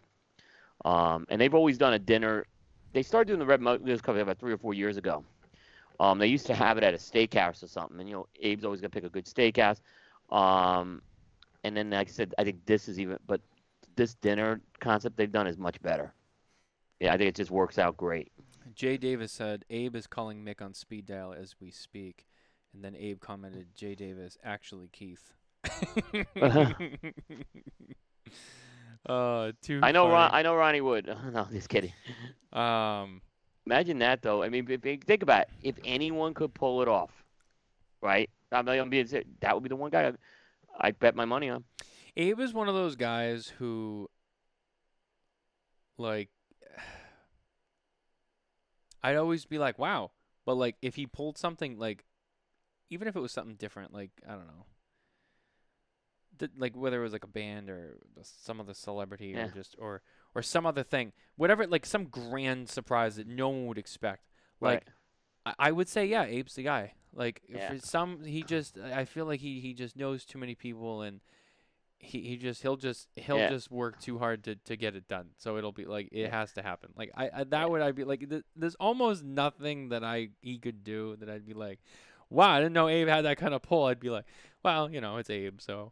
Um, 0.84 1.26
and 1.30 1.40
they've 1.40 1.54
always 1.54 1.78
done 1.78 1.94
a 1.94 1.98
dinner. 1.98 2.44
They 2.92 3.02
started 3.02 3.28
doing 3.28 3.40
the 3.40 3.46
Red 3.46 3.60
Meat 3.60 3.80
Lovers 3.80 4.00
about 4.06 4.38
three 4.38 4.52
or 4.52 4.58
four 4.58 4.74
years 4.74 4.96
ago. 4.96 5.24
Um, 5.98 6.18
they 6.18 6.26
used 6.26 6.46
to 6.46 6.54
have 6.54 6.76
it 6.76 6.84
at 6.84 6.92
a 6.92 6.98
steakhouse 6.98 7.62
or 7.62 7.68
something, 7.68 7.98
and 7.98 8.08
you 8.08 8.14
know, 8.14 8.26
Abe's 8.44 8.64
always 8.64 8.80
gonna 8.80 8.90
pick 8.90 9.04
a 9.04 9.08
good 9.08 9.24
steakhouse. 9.24 9.80
Um, 10.30 11.00
and 11.64 11.74
then, 11.76 11.90
like 11.90 12.08
I 12.08 12.10
said, 12.10 12.34
I 12.38 12.44
think 12.44 12.66
this 12.66 12.88
is 12.88 13.00
even, 13.00 13.18
but 13.26 13.40
this 13.96 14.14
dinner 14.14 14.60
concept 14.80 15.16
they've 15.16 15.32
done 15.32 15.46
is 15.46 15.58
much 15.58 15.80
better. 15.82 16.12
Yeah, 17.00 17.12
I 17.12 17.18
think 17.18 17.28
it 17.28 17.34
just 17.34 17.50
works 17.50 17.78
out 17.78 17.96
great. 17.96 18.32
Jay 18.74 18.96
Davis 18.96 19.32
said 19.32 19.64
Abe 19.70 19.96
is 19.96 20.06
calling 20.06 20.44
Mick 20.44 20.62
on 20.62 20.74
speed 20.74 21.06
dial 21.06 21.32
as 21.32 21.54
we 21.60 21.70
speak, 21.70 22.26
and 22.74 22.84
then 22.84 22.94
Abe 22.96 23.20
commented, 23.20 23.68
"Jay 23.74 23.94
Davis, 23.94 24.38
actually 24.44 24.88
Keith." 24.88 25.32
uh, 29.06 29.52
too. 29.62 29.80
I 29.82 29.92
know, 29.92 30.08
Ron. 30.08 30.30
I 30.32 30.42
know 30.42 30.54
Ronnie 30.54 30.80
Wood. 30.80 31.06
no, 31.32 31.46
just 31.50 31.68
kidding. 31.68 31.92
Um, 32.52 33.20
Imagine 33.66 33.98
that 33.98 34.22
though. 34.22 34.42
I 34.44 34.48
mean, 34.48 34.64
think 34.64 35.22
about 35.22 35.42
it. 35.42 35.48
If 35.62 35.74
anyone 35.84 36.34
could 36.34 36.54
pull 36.54 36.82
it 36.82 36.88
off, 36.88 37.10
right? 38.00 38.30
I 38.52 38.62
mean, 38.62 38.78
I'm 38.78 38.88
being 38.88 39.08
that 39.40 39.54
would 39.54 39.64
be 39.64 39.68
the 39.68 39.76
one 39.76 39.90
guy 39.90 40.12
I 40.78 40.92
bet 40.92 41.16
my 41.16 41.24
money 41.24 41.50
on. 41.50 41.64
Abe 42.16 42.40
is 42.40 42.54
one 42.54 42.68
of 42.68 42.74
those 42.74 42.96
guys 42.96 43.52
who, 43.58 44.08
like, 45.98 46.30
I'd 49.02 49.16
always 49.16 49.44
be 49.44 49.58
like, 49.58 49.78
wow. 49.78 50.10
But, 50.44 50.54
like, 50.54 50.76
if 50.82 50.94
he 50.96 51.06
pulled 51.06 51.38
something, 51.38 51.78
like, 51.78 52.04
even 52.90 53.08
if 53.08 53.16
it 53.16 53.20
was 53.20 53.32
something 53.32 53.56
different, 53.56 53.92
like, 53.92 54.10
I 54.26 54.32
don't 54.32 54.46
know. 54.46 54.66
th- 56.38 56.52
Like 56.56 56.76
whether 56.76 57.00
it 57.00 57.02
was 57.02 57.12
like 57.12 57.24
a 57.24 57.28
band 57.28 57.70
or 57.70 57.96
some 58.22 58.60
other 58.60 58.74
celebrity 58.74 59.28
Yeah. 59.28 59.46
or 59.46 59.50
just 59.50 59.74
or 59.78 60.02
or 60.34 60.42
some 60.42 60.66
other 60.66 60.82
thing, 60.82 61.12
whatever, 61.36 61.66
like 61.66 61.86
some 61.86 62.04
grand 62.04 62.68
surprise 62.68 63.16
that 63.16 63.26
no 63.26 63.48
one 63.48 63.66
would 63.66 63.78
expect. 63.78 64.28
Like 64.60 64.86
right. 65.46 65.54
I, 65.58 65.68
I 65.68 65.72
would 65.72 65.88
say, 65.88 66.04
yeah, 66.06 66.24
Abe's 66.24 66.54
the 66.54 66.62
guy. 66.62 66.92
Like 67.14 67.42
Yeah. 67.48 67.72
for 67.72 67.78
some, 67.78 68.22
he 68.24 68.42
just 68.42 68.78
I 68.78 69.00
I 69.00 69.04
feel 69.06 69.24
like 69.24 69.40
he, 69.40 69.60
he 69.60 69.72
just 69.74 69.96
knows 69.96 70.24
too 70.26 70.38
many 70.38 70.54
people 70.54 71.00
and 71.02 71.20
he, 71.98 72.20
he 72.22 72.36
just 72.36 72.62
he'll 72.62 72.76
just 72.76 73.08
he'll 73.16 73.38
Yeah. 73.38 73.48
just 73.48 73.70
work 73.70 74.00
too 74.00 74.18
hard 74.18 74.44
to, 74.44 74.54
to 74.56 74.76
get 74.76 74.94
it 74.94 75.08
done. 75.08 75.30
So 75.38 75.56
it'll 75.56 75.72
be 75.72 75.84
like 75.86 76.08
it 76.12 76.30
has 76.30 76.52
to 76.54 76.62
happen. 76.62 76.90
Like 76.96 77.10
I, 77.16 77.30
I 77.34 77.44
that 77.44 77.70
would 77.70 77.82
I 77.82 77.92
be 77.92 78.04
like 78.04 78.28
th- 78.28 78.44
there's 78.54 78.74
almost 78.76 79.24
nothing 79.24 79.88
that 79.90 80.04
I 80.04 80.28
he 80.40 80.58
could 80.58 80.84
do 80.84 81.16
that 81.20 81.28
I'd 81.28 81.46
be 81.46 81.54
like, 81.54 81.80
wow, 82.30 82.50
I 82.50 82.58
didn't 82.60 82.74
know 82.74 82.88
Abe 82.88 83.08
had 83.08 83.24
that 83.24 83.38
kind 83.38 83.54
of 83.54 83.62
pull. 83.62 83.84
I'd 83.86 84.00
be 84.00 84.10
like, 84.10 84.24
well, 84.62 84.90
you 84.90 85.00
know, 85.00 85.16
it's 85.16 85.30
Abe, 85.30 85.60
so 85.60 85.90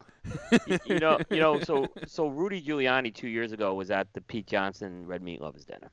Y- 0.68 0.78
you 0.86 0.98
know, 0.98 1.18
you 1.30 1.40
know. 1.40 1.58
So, 1.64 1.86
so 2.06 2.26
Rudy 2.28 2.60
Giuliani 2.62 3.14
two 3.14 3.28
years 3.28 3.52
ago 3.52 3.72
was 3.74 3.90
at 3.90 4.12
the 4.14 4.20
Pete 4.20 4.46
Johnson 4.46 5.06
Red 5.06 5.22
Meat 5.22 5.40
Lovers 5.40 5.64
dinner. 5.64 5.90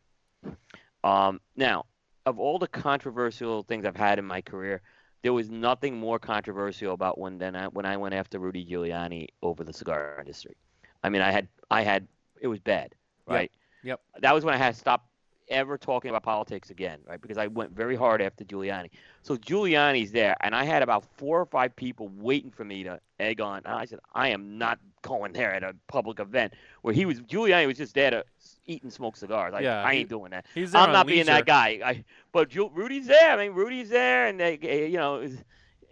Um, 1.03 1.39
now, 1.55 1.86
of 2.26 2.39
all 2.39 2.59
the 2.59 2.68
controversial 2.68 3.64
things 3.64 3.86
I've 3.86 3.95
had 3.95 4.20
in 4.20 4.26
my 4.26 4.41
career, 4.41 4.82
there 5.24 5.34
was 5.34 5.49
nothing 5.49 5.97
more 5.97 6.19
controversial 6.19 6.93
about 6.93 7.17
when 7.17 7.38
then 7.38 7.55
I, 7.55 7.67
when 7.67 7.86
I 7.86 7.97
went 7.97 8.15
after 8.15 8.39
Rudy 8.39 8.65
Giuliani 8.65 9.28
over 9.41 9.63
the 9.63 9.74
cigar 9.74 10.17
industry. 10.19 10.55
I 11.03 11.09
mean, 11.09 11.22
I 11.22 11.32
had 11.32 11.47
I 11.69 11.84
had 11.84 12.07
it 12.39 12.47
was 12.47 12.59
bad, 12.59 12.95
Yep, 13.30 13.45
right? 13.45 13.51
yep. 13.84 14.01
That 14.22 14.34
was 14.34 14.45
when 14.45 14.53
I 14.53 14.57
had 14.57 14.76
stopped 14.76 15.11
ever 15.52 15.78
talking 15.78 16.10
about 16.10 16.24
politics 16.24 16.70
again, 16.72 16.99
right? 17.08 17.22
Because 17.22 17.38
I 17.38 17.47
went 17.47 17.72
very 17.72 17.95
hard 17.95 18.22
after 18.22 18.43
Giuliani. 18.43 18.89
So 19.22 19.36
Giuliani's 19.36 20.12
there, 20.12 20.36
and 20.41 20.56
I 20.56 20.64
had 20.64 20.82
about 20.82 21.06
four 21.18 21.39
or 21.39 21.45
five 21.45 21.76
people 21.76 22.10
waiting 22.16 22.49
for 22.49 22.64
me 22.64 22.84
to 22.84 22.99
egg 23.20 23.41
on. 23.41 23.58
And 23.66 23.76
I 23.76 23.86
said, 23.86 23.99
I 24.16 24.30
am 24.30 24.58
not 24.58 24.80
going 25.04 25.34
there 25.34 25.54
at 25.54 25.64
a 25.64 25.76
public 25.88 26.20
event 26.20 26.54
where 26.82 26.93
he 26.93 27.06
was. 27.06 27.20
Giuliani 27.22 27.68
was 27.68 27.78
just 27.78 27.93
there 27.93 28.10
to 28.12 28.24
eat 28.66 28.82
and 28.84 28.91
smoke 28.91 29.16
cigars. 29.18 29.54
Like, 29.54 29.64
Yeah, 29.64 29.84
I 29.86 29.93
he- 29.93 29.99
ain't 30.02 30.10
doing 30.10 30.32
that. 30.32 30.45
he's 30.56 30.74
I'm 30.74 30.91
not 30.91 31.06
being 31.06 31.26
that 31.28 31.45
guy. 31.45 31.80
I, 31.84 32.04
but 32.32 32.49
Ju- 32.49 32.72
Rudy's 32.74 33.08
there. 33.08 33.32
I 33.32 33.38
mean, 33.38 33.54
Rudy's 33.56 33.89
there, 33.89 34.28
and 34.28 34.39
they, 34.39 34.58
eh, 34.64 34.86
you 34.86 34.97
know, 34.97 35.18
it 35.18 35.22
was, 35.24 35.34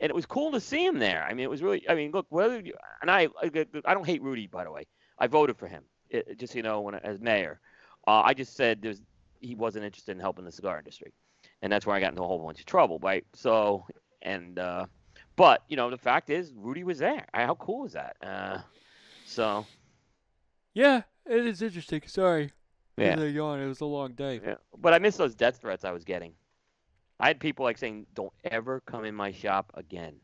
and 0.02 0.10
it 0.10 0.16
was 0.16 0.26
cool 0.26 0.52
to 0.54 0.60
see 0.62 0.86
him 0.86 0.98
there. 0.98 1.26
I 1.30 1.34
mean, 1.34 1.44
it 1.44 1.50
was 1.50 1.62
really. 1.62 1.88
I 1.90 1.94
mean, 1.94 2.12
look, 2.12 2.26
whether 2.30 2.60
you, 2.60 2.74
and 3.02 3.12
I, 3.12 3.28
I, 3.42 3.52
I 3.86 3.94
don't 3.94 4.06
hate 4.06 4.22
Rudy, 4.22 4.48
by 4.48 4.64
the 4.64 4.72
way. 4.72 4.86
I 5.22 5.28
voted 5.28 5.58
for 5.58 5.68
him, 5.68 5.84
it, 6.10 6.40
just 6.40 6.56
you 6.56 6.64
know, 6.64 6.80
when 6.80 6.96
as 6.96 7.20
mayor. 7.20 7.60
Uh, 8.08 8.22
I 8.24 8.34
just 8.34 8.56
said 8.56 8.82
there's 8.82 9.02
he 9.40 9.56
wasn't 9.56 9.86
interested 9.86 10.12
in 10.12 10.20
helping 10.20 10.46
the 10.46 10.52
cigar 10.52 10.78
industry, 10.78 11.14
and 11.62 11.72
that's 11.72 11.86
where 11.86 11.96
I 11.96 12.00
got 12.00 12.10
into 12.12 12.24
a 12.24 12.28
whole 12.28 12.40
bunch 12.40 12.60
of 12.60 12.66
trouble, 12.66 13.00
right? 13.00 13.26
So, 13.34 13.86
and 14.22 14.60
uh, 14.60 14.86
but 15.36 15.64
you 15.70 15.78
know, 15.78 15.90
the 15.90 15.98
fact 15.98 16.30
is, 16.30 16.54
Rudy 16.56 16.84
was 16.84 17.00
there. 17.00 17.26
How 17.34 17.56
cool 17.56 17.86
is 17.86 17.94
that? 17.94 18.18
Uh, 18.22 18.60
so 19.26 19.66
Yeah, 20.74 21.04
it 21.26 21.46
is 21.46 21.62
interesting. 21.62 22.02
Sorry. 22.06 22.52
yeah. 22.98 23.14
As 23.14 23.20
I 23.22 23.26
yawn, 23.28 23.60
it 23.60 23.68
was 23.68 23.82
a 23.82 23.86
long 23.86 24.14
day. 24.14 24.42
Yeah, 24.44 24.56
but 24.78 24.94
I 24.94 25.00
miss 25.00 25.18
those 25.18 25.36
death 25.36 25.58
threats 25.62 25.86
I 25.86 25.92
was 25.92 26.04
getting. 26.04 26.34
I 27.20 27.28
had 27.28 27.40
people 27.40 27.66
like 27.66 27.78
saying, 27.78 28.06
"Don't 28.14 28.34
ever 28.46 28.82
come 28.82 29.04
in 29.06 29.14
my 29.16 29.32
shop 29.32 29.72
again," 29.76 30.16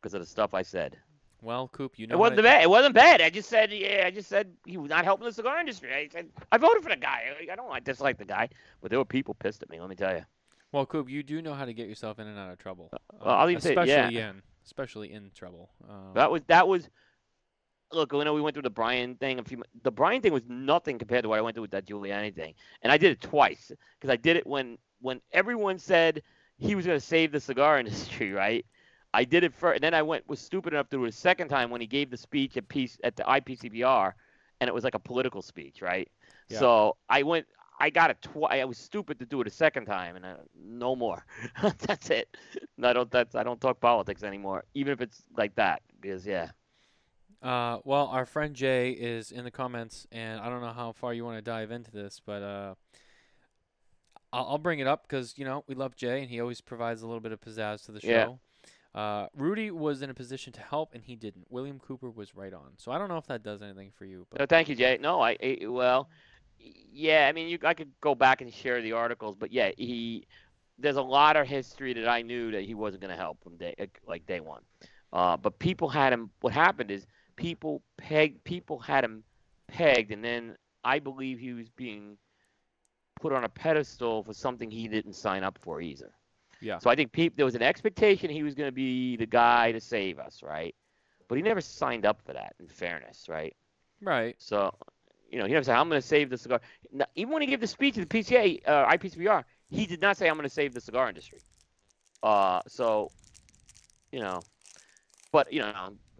because 0.00 0.14
of 0.14 0.20
the 0.20 0.26
stuff 0.26 0.52
I 0.54 0.62
said. 0.62 0.96
Well, 1.42 1.68
Coop, 1.68 1.98
you 1.98 2.06
know 2.06 2.14
It 2.14 2.18
wasn't 2.18 2.38
to- 2.38 2.42
bad. 2.42 2.62
It 2.62 2.70
wasn't 2.70 2.94
bad. 2.94 3.20
I 3.20 3.30
just 3.30 3.48
said, 3.48 3.72
yeah, 3.72 4.04
I 4.06 4.10
just 4.10 4.28
said 4.28 4.52
he 4.66 4.76
was 4.76 4.90
not 4.90 5.04
helping 5.04 5.26
the 5.26 5.32
cigar 5.32 5.58
industry. 5.58 5.92
I 5.94 6.08
said 6.12 6.28
I 6.52 6.58
voted 6.58 6.82
for 6.82 6.90
the 6.90 6.96
guy. 6.96 7.24
I 7.50 7.56
don't 7.56 7.70
I 7.70 7.80
dislike 7.80 8.18
the 8.18 8.24
guy, 8.24 8.48
but 8.80 8.90
there 8.90 8.98
were 8.98 9.04
people 9.04 9.34
pissed 9.34 9.62
at 9.62 9.70
me. 9.70 9.80
Let 9.80 9.88
me 9.88 9.96
tell 9.96 10.14
you. 10.14 10.24
Well, 10.72 10.86
Coop, 10.86 11.08
you 11.10 11.22
do 11.22 11.42
know 11.42 11.54
how 11.54 11.64
to 11.64 11.72
get 11.72 11.88
yourself 11.88 12.18
in 12.18 12.26
and 12.28 12.38
out 12.38 12.50
of 12.50 12.58
trouble. 12.58 12.90
well, 12.92 13.00
I'll 13.34 13.44
um, 13.44 13.50
even 13.50 13.60
say- 13.60 13.70
especially 13.70 14.16
yeah. 14.16 14.30
in, 14.30 14.42
especially 14.64 15.12
in 15.12 15.30
trouble. 15.34 15.70
Um, 15.88 16.12
That 16.14 16.30
was 16.30 16.42
that 16.48 16.68
was. 16.68 16.88
Look, 17.92 18.12
you 18.12 18.22
know, 18.22 18.34
we 18.34 18.40
went 18.40 18.54
through 18.54 18.62
the 18.62 18.70
Brian 18.70 19.16
thing. 19.16 19.40
A 19.40 19.42
few, 19.42 19.64
the 19.82 19.90
Brian 19.90 20.22
thing 20.22 20.32
was 20.32 20.44
nothing 20.48 20.96
compared 20.96 21.24
to 21.24 21.28
what 21.28 21.38
I 21.40 21.42
went 21.42 21.56
through 21.56 21.62
with 21.62 21.72
that 21.72 21.86
Giuliani 21.86 22.32
thing, 22.32 22.54
and 22.82 22.92
I 22.92 22.98
did 22.98 23.10
it 23.10 23.20
twice 23.20 23.72
because 23.98 24.12
I 24.12 24.16
did 24.16 24.36
it 24.36 24.46
when 24.46 24.78
when 25.00 25.20
everyone 25.32 25.78
said 25.78 26.22
he 26.56 26.76
was 26.76 26.86
going 26.86 27.00
to 27.00 27.04
save 27.04 27.32
the 27.32 27.40
cigar 27.40 27.78
industry, 27.80 28.30
right? 28.30 28.64
I 29.12 29.24
did 29.24 29.44
it 29.44 29.54
first, 29.54 29.76
and 29.76 29.84
then 29.84 29.94
I 29.94 30.02
went 30.02 30.28
was 30.28 30.38
stupid 30.38 30.72
enough 30.72 30.88
to 30.90 30.96
do 30.96 31.04
it 31.04 31.08
a 31.08 31.12
second 31.12 31.48
time 31.48 31.70
when 31.70 31.80
he 31.80 31.86
gave 31.86 32.10
the 32.10 32.16
speech 32.16 32.56
at 32.56 32.68
peace 32.68 32.98
at 33.02 33.16
the 33.16 33.24
IPCPR, 33.24 34.12
and 34.60 34.68
it 34.68 34.74
was 34.74 34.84
like 34.84 34.94
a 34.94 35.00
political 35.00 35.42
speech, 35.42 35.82
right? 35.82 36.08
Yeah. 36.48 36.58
So 36.58 36.96
I 37.08 37.22
went. 37.22 37.46
I 37.82 37.88
got 37.88 38.10
it 38.10 38.20
twice. 38.20 38.60
I 38.60 38.64
was 38.66 38.76
stupid 38.76 39.18
to 39.20 39.26
do 39.26 39.40
it 39.40 39.46
a 39.46 39.50
second 39.50 39.86
time, 39.86 40.16
and 40.16 40.24
uh, 40.24 40.34
no 40.54 40.94
more. 40.94 41.24
that's 41.78 42.10
it. 42.10 42.36
I 42.82 42.92
don't. 42.92 43.10
That's. 43.10 43.34
I 43.34 43.42
don't 43.42 43.60
talk 43.60 43.80
politics 43.80 44.22
anymore, 44.22 44.64
even 44.74 44.92
if 44.92 45.00
it's 45.00 45.22
like 45.36 45.54
that. 45.56 45.82
Because 46.00 46.26
yeah. 46.26 46.50
Uh, 47.42 47.78
well, 47.84 48.06
our 48.08 48.26
friend 48.26 48.54
Jay 48.54 48.90
is 48.90 49.32
in 49.32 49.44
the 49.44 49.50
comments, 49.50 50.06
and 50.12 50.40
I 50.40 50.50
don't 50.50 50.60
know 50.60 50.72
how 50.72 50.92
far 50.92 51.14
you 51.14 51.24
want 51.24 51.38
to 51.38 51.42
dive 51.42 51.70
into 51.70 51.90
this, 51.90 52.20
but 52.24 52.42
uh, 52.42 52.74
I'll, 54.30 54.50
I'll 54.50 54.58
bring 54.58 54.78
it 54.78 54.86
up 54.86 55.08
because 55.08 55.38
you 55.38 55.46
know 55.46 55.64
we 55.66 55.74
love 55.74 55.96
Jay, 55.96 56.20
and 56.20 56.30
he 56.30 56.40
always 56.40 56.60
provides 56.60 57.02
a 57.02 57.06
little 57.06 57.20
bit 57.20 57.32
of 57.32 57.40
pizzazz 57.40 57.86
to 57.86 57.92
the 57.92 58.00
show. 58.00 58.08
Yeah. 58.08 58.28
Uh, 58.94 59.26
Rudy 59.36 59.70
was 59.70 60.02
in 60.02 60.10
a 60.10 60.14
position 60.14 60.52
to 60.54 60.60
help, 60.60 60.94
and 60.94 61.04
he 61.04 61.14
didn't. 61.14 61.46
William 61.48 61.78
Cooper 61.78 62.10
was 62.10 62.34
right 62.34 62.52
on. 62.52 62.72
So 62.76 62.90
I 62.90 62.98
don't 62.98 63.08
know 63.08 63.18
if 63.18 63.26
that 63.26 63.42
does 63.42 63.62
anything 63.62 63.92
for 63.96 64.04
you, 64.04 64.26
but 64.30 64.40
No, 64.40 64.46
thank 64.46 64.68
you, 64.68 64.74
Jay. 64.74 64.98
No, 65.00 65.20
I, 65.20 65.36
I 65.42 65.58
well, 65.66 66.08
yeah. 66.58 67.26
I 67.28 67.32
mean, 67.32 67.48
you, 67.48 67.58
I 67.64 67.74
could 67.74 67.92
go 68.00 68.14
back 68.14 68.40
and 68.40 68.52
share 68.52 68.82
the 68.82 68.92
articles, 68.92 69.36
but 69.36 69.52
yeah, 69.52 69.70
he. 69.76 70.26
There's 70.78 70.96
a 70.96 71.02
lot 71.02 71.36
of 71.36 71.46
history 71.46 71.92
that 71.92 72.08
I 72.08 72.22
knew 72.22 72.50
that 72.52 72.62
he 72.62 72.74
wasn't 72.74 73.02
going 73.02 73.10
to 73.10 73.16
help 73.16 73.42
from 73.44 73.56
day 73.58 73.74
like 74.06 74.26
day 74.26 74.40
one. 74.40 74.62
Uh, 75.12 75.36
but 75.36 75.58
people 75.58 75.88
had 75.88 76.12
him. 76.12 76.30
What 76.40 76.52
happened 76.52 76.90
is 76.90 77.06
people 77.36 77.82
pegged. 77.96 78.42
People 78.44 78.78
had 78.78 79.04
him 79.04 79.22
pegged, 79.68 80.10
and 80.10 80.24
then 80.24 80.56
I 80.82 80.98
believe 80.98 81.38
he 81.38 81.52
was 81.52 81.68
being 81.68 82.16
put 83.20 83.32
on 83.32 83.44
a 83.44 83.48
pedestal 83.48 84.24
for 84.24 84.32
something 84.32 84.70
he 84.70 84.88
didn't 84.88 85.12
sign 85.12 85.44
up 85.44 85.58
for 85.62 85.80
either. 85.80 86.10
Yeah, 86.60 86.78
So 86.78 86.90
I 86.90 86.96
think 86.96 87.12
there 87.36 87.44
was 87.44 87.54
an 87.54 87.62
expectation 87.62 88.30
he 88.30 88.42
was 88.42 88.54
going 88.54 88.68
to 88.68 88.74
be 88.74 89.16
the 89.16 89.26
guy 89.26 89.72
to 89.72 89.80
save 89.80 90.18
us, 90.18 90.42
right? 90.42 90.74
But 91.28 91.36
he 91.36 91.42
never 91.42 91.60
signed 91.60 92.06
up 92.06 92.20
for 92.24 92.32
that. 92.34 92.54
In 92.60 92.68
fairness, 92.68 93.28
right? 93.28 93.56
right. 94.02 94.36
So, 94.38 94.74
you 95.30 95.38
know, 95.38 95.46
he 95.46 95.52
never 95.52 95.64
said, 95.64 95.76
"I'm 95.76 95.88
going 95.88 96.00
to 96.00 96.06
save 96.06 96.30
the 96.30 96.38
cigar." 96.38 96.60
Now, 96.92 97.06
even 97.14 97.32
when 97.32 97.42
he 97.42 97.48
gave 97.48 97.60
the 97.60 97.66
speech 97.66 97.94
to 97.94 98.00
the 98.00 98.06
PCA, 98.06 98.60
uh, 98.66 98.86
IPCPR, 98.86 99.44
he 99.68 99.86
did 99.86 100.00
not 100.00 100.16
say, 100.16 100.28
"I'm 100.28 100.36
going 100.36 100.48
to 100.48 100.54
save 100.54 100.74
the 100.74 100.80
cigar 100.80 101.08
industry." 101.08 101.42
Uh, 102.22 102.60
so, 102.68 103.12
you 104.12 104.20
know, 104.20 104.44
but 105.32 105.52
you 105.52 105.60
know, 105.60 105.72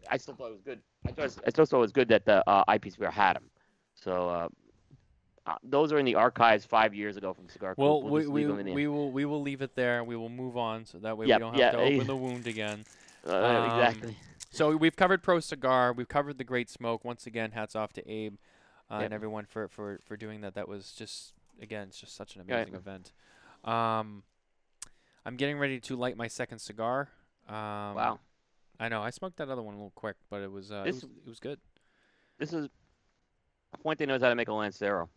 I 0.09 0.17
still 0.17 0.35
thought 0.35 0.49
it 0.49 0.53
was 0.53 0.63
good. 0.63 0.81
I 1.07 1.13
thought 1.13 1.37
I 1.47 1.51
still 1.51 1.67
thought 1.67 1.79
it 1.79 1.81
was 1.81 1.93
good 1.93 2.09
that 2.09 2.25
the 2.25 2.49
uh, 2.49 2.65
IPCPR 2.69 3.13
had 3.13 3.37
him. 3.37 3.51
So. 3.95 4.29
Uh, 4.29 4.49
those 5.63 5.93
are 5.93 5.99
in 5.99 6.05
the 6.05 6.15
archives 6.17 6.65
five 6.65 6.95
years 6.95 7.17
ago 7.17 7.33
from 7.35 7.49
Cigar 7.49 7.75
Well, 7.77 8.03
We'll 8.03 8.13
we, 8.13 8.27
we, 8.27 8.35
leave 8.41 8.49
them 8.49 8.59
in 8.61 8.67
the- 8.67 8.73
we 8.73 8.87
will 8.89 9.11
we 9.11 9.25
will 9.25 9.43
leave 9.43 9.63
it 9.63 9.75
there. 9.75 10.03
We 10.05 10.17
will 10.17 10.29
move 10.29 10.57
on, 10.57 10.85
so 10.87 10.99
that 10.99 11.17
way 11.17 11.27
Yep, 11.27 11.39
we 11.39 11.41
don't 11.41 11.55
have 11.59 11.73
to 11.73 11.79
open 11.79 12.07
the 12.07 12.17
wound 12.25 12.47
again. 12.47 12.85
uh, 13.27 13.35
um, 13.37 13.65
exactly. 13.81 14.17
So 14.51 14.77
we've 14.77 14.97
covered 14.97 15.23
Pro 15.23 15.39
Cigar. 15.41 15.93
We've 15.93 16.09
covered 16.09 16.37
the 16.39 16.45
Great 16.45 16.69
Smoke. 16.69 17.05
Once 17.05 17.27
again, 17.27 17.53
hats 17.53 17.77
off 17.77 17.93
to 17.95 18.11
Abe 18.11 18.35
uh, 18.91 18.95
Yep. 18.97 19.05
and 19.05 19.15
everyone 19.15 19.45
for, 19.47 19.69
for, 19.69 20.01
for 20.05 20.17
doing 20.17 20.41
that. 20.41 20.55
That 20.55 20.67
was 20.69 20.93
just 20.93 21.35
again, 21.63 21.89
it's 21.89 22.01
just 22.01 22.17
such 22.17 22.35
an 22.37 22.43
Right. 22.49 22.57
amazing 22.57 22.75
event. 22.75 23.13
Um, 23.65 24.23
I'm 25.25 25.37
getting 25.37 25.59
ready 25.59 25.79
to 25.81 25.97
light 25.97 26.17
my 26.17 26.27
second 26.29 26.59
cigar. 26.61 27.09
Um, 27.49 27.55
Wow. 27.95 28.21
I 28.81 28.89
know 28.89 29.03
I 29.03 29.11
smoked 29.11 29.37
that 29.37 29.49
other 29.51 29.61
one 29.63 29.75
a 29.75 29.77
little 29.77 29.93
quick, 29.95 30.17
but 30.31 30.41
it 30.43 30.51
was 30.51 30.73
uh, 30.73 30.85
it 30.87 30.95
was 30.95 31.05
it 31.05 31.29
was 31.29 31.39
good. 31.39 31.61
This 32.39 32.53
is 32.55 32.69
Fuente 33.83 34.07
knows 34.07 34.23
how 34.23 34.31
to 34.31 34.35
make 34.35 34.49
a 34.49 34.53
Lancero. 34.55 35.11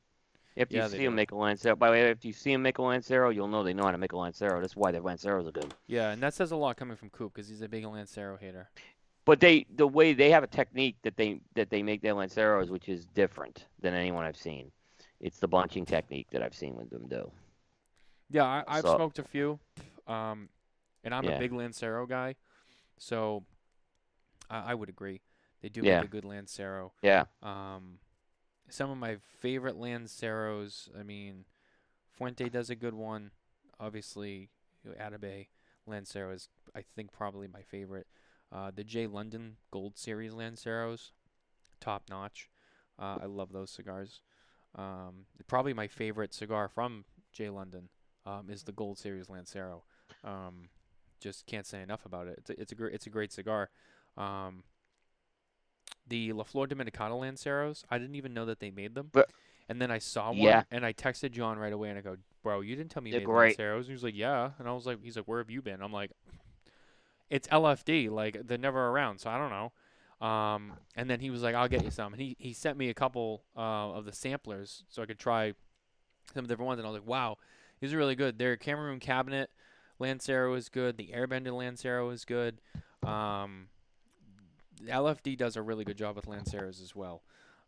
After 0.56 0.76
Yeah, 0.76 0.84
you 0.86 0.90
see 0.90 1.04
him 1.06 1.14
do. 1.14 1.16
make 1.16 1.32
a 1.32 1.36
Lancero, 1.36 1.76
by 1.76 1.88
the 1.88 1.94
way, 1.94 2.12
after 2.12 2.28
you 2.28 2.34
see 2.34 2.52
him 2.54 2.62
make 2.62 2.78
a 2.78 2.82
Lancero, 2.84 3.30
you'll 3.30 3.48
know 3.48 3.64
they 3.64 3.74
know 3.74 3.84
how 3.86 3.92
to 3.92 3.98
make 3.98 4.12
a 4.12 4.18
Lancero. 4.18 4.60
That's 4.62 4.76
why 4.76 4.92
their 4.92 5.02
Lanceros 5.02 5.48
are 5.48 5.52
good. 5.52 5.74
Yeah, 5.88 6.12
and 6.12 6.22
that 6.22 6.34
says 6.36 6.52
a 6.52 6.56
lot 6.56 6.78
coming 6.78 6.96
from 6.96 7.10
Coop 7.10 7.34
because 7.34 7.48
he's 7.50 7.62
a 7.62 7.68
big 7.68 7.86
Lancero 7.86 8.38
hater. 8.38 8.70
But 9.26 9.40
they, 9.40 9.66
the 9.76 9.88
way 9.88 10.14
they 10.14 10.30
have 10.30 10.44
a 10.44 10.48
technique 10.48 10.98
that 11.04 11.16
they 11.18 11.40
that 11.56 11.70
they 11.70 11.82
make 11.82 12.02
their 12.02 12.14
Lanceros, 12.14 12.70
which 12.70 12.88
is 12.90 13.06
different 13.06 13.66
than 13.80 13.94
anyone 13.94 14.26
I've 14.26 14.38
seen. 14.38 14.72
It's 15.20 15.40
the 15.40 15.48
bunching 15.48 15.86
technique 15.86 16.28
that 16.32 16.44
I've 16.44 16.54
seen 16.54 16.76
with 16.76 16.90
them 16.90 17.08
do. 17.08 17.32
Yeah, 18.30 18.44
I, 18.44 18.64
I've 18.68 18.82
So- 18.84 18.96
smoked 18.98 19.20
a 19.20 19.24
few, 19.24 19.60
um, 20.08 20.50
and 21.04 21.16
I'm 21.16 21.26
a 21.26 21.32
Yeah. 21.32 21.40
big 21.40 21.54
Lancero 21.54 22.06
guy, 22.06 22.36
so 22.98 23.44
I, 24.50 24.72
I 24.72 24.74
would 24.76 24.90
agree. 24.90 25.22
They 25.62 25.70
do 25.70 25.82
Yeah. 25.82 25.98
make 26.02 26.06
a 26.06 26.12
good 26.12 26.26
Lancero. 26.26 26.92
Yeah, 27.02 27.24
Um, 27.42 28.00
some 28.74 28.90
of 28.90 28.98
my 28.98 29.18
favorite 29.40 29.78
Lanceros. 29.78 30.90
I 31.00 31.04
mean, 31.04 31.46
Fuente 32.12 32.50
does 32.50 32.70
a 32.72 32.76
good 32.76 32.96
one. 32.96 33.32
Obviously, 33.80 34.50
Atabey. 35.00 35.48
Lancero 35.86 36.32
is, 36.32 36.50
I 36.76 36.84
think, 36.96 37.12
probably 37.12 37.48
my 37.48 37.62
favorite. 37.62 38.08
Uh, 38.52 38.72
the 38.74 38.84
J 38.84 39.08
London 39.08 39.58
Gold 39.72 39.98
Series 39.98 40.34
Lanceros, 40.34 41.12
top 41.80 42.04
notch. 42.10 42.50
Uh, 42.98 43.18
I 43.22 43.26
love 43.26 43.52
those 43.52 43.70
cigars. 43.70 44.22
Um, 44.76 45.26
probably 45.48 45.74
my 45.74 45.88
favorite 45.88 46.34
cigar 46.34 46.68
from 46.68 47.06
J 47.32 47.50
London 47.50 47.90
um, 48.26 48.50
is 48.50 48.64
the 48.64 48.72
Gold 48.72 48.98
Series 48.98 49.30
Lancero. 49.30 49.84
Um, 50.24 50.70
just 51.20 51.46
can't 51.46 51.68
say 51.68 51.82
enough 51.82 52.06
about 52.06 52.28
it. 52.28 52.36
It's 52.40 52.50
a, 52.50 52.62
it's 52.62 52.72
a 52.72 52.76
great 52.76 52.94
it's 52.94 53.08
a 53.08 53.12
great 53.12 53.32
cigar. 53.32 53.70
Um, 54.18 54.64
the 56.08 56.34
La 56.34 56.44
Flor 56.44 56.68
Dominicana 56.68 57.20
Lanceros, 57.20 57.84
I 57.90 57.98
didn't 57.98 58.16
even 58.16 58.34
know 58.34 58.46
that 58.46 58.60
they 58.60 58.72
made 58.72 58.96
them. 58.96 59.10
But- 59.12 59.30
and 59.70 59.82
then 59.82 59.90
I 59.92 59.98
saw 59.98 60.28
one, 60.30 60.38
Yeah. 60.40 60.64
and 60.72 60.86
I 60.86 60.92
texted 60.92 61.32
John 61.32 61.58
right 61.58 61.72
away, 61.72 61.90
and 61.90 61.98
I 61.98 62.02
go, 62.02 62.18
"Bro, 62.44 62.62
you 62.62 62.76
didn't 62.76 62.92
tell 62.92 63.02
me 63.02 63.10
you 63.10 63.14
They're 63.14 63.22
made 63.22 63.26
great. 63.34 63.58
Lanceros." 63.58 63.78
And 63.86 63.88
he 63.88 63.94
was 63.94 64.04
like, 64.04 64.14
"Yeah," 64.16 64.52
and 64.60 64.68
I 64.68 64.74
was 64.74 64.86
like, 64.86 65.02
"He's 65.02 65.16
like, 65.16 65.26
where 65.26 65.40
have 65.40 65.50
you 65.50 65.62
been?" 65.62 65.82
I'm 65.82 65.94
like, 65.94 66.12
"It's 67.30 67.48
LFD, 67.48 68.10
like 68.10 68.46
they're 68.46 68.58
never 68.58 68.90
around, 68.90 69.20
so 69.20 69.30
I 69.30 69.38
don't 69.38 69.50
know." 69.50 69.72
Um, 70.28 70.74
and 70.96 71.10
then 71.10 71.20
he 71.22 71.30
was 71.30 71.42
like, 71.42 71.56
"I'll 71.56 71.68
get 71.70 71.84
you 71.84 71.92
some," 71.92 72.14
and 72.14 72.22
he 72.22 72.36
he 72.40 72.54
sent 72.54 72.78
me 72.78 72.90
a 72.90 72.94
couple 72.94 73.44
uh, 73.56 73.92
of 73.94 74.06
the 74.06 74.12
samplers 74.14 74.84
so 74.90 75.02
I 75.02 75.06
could 75.06 75.20
try 75.20 75.54
some 76.34 76.46
different 76.46 76.68
ones, 76.68 76.80
and 76.80 76.88
I 76.88 76.92
was 76.92 77.00
like, 77.00 77.08
"Wow, 77.08 77.38
these 77.80 77.94
are 77.94 77.98
really 77.98 78.16
good." 78.16 78.38
Their 78.38 78.58
Cameroon 78.58 79.00
cabinet 79.00 79.50
Lancero 80.00 80.54
is 80.56 80.68
good. 80.70 80.98
The 80.98 81.12
Airbender 81.14 81.56
Lancero 81.56 82.10
is 82.10 82.26
good. 82.26 82.60
Um, 83.02 83.70
LFD 84.86 85.38
does 85.38 85.56
a 85.56 85.62
really 85.62 85.84
good 85.86 85.98
job 85.98 86.16
with 86.16 86.26
Lanceros 86.26 86.82
as 86.82 86.96
well. 86.96 87.22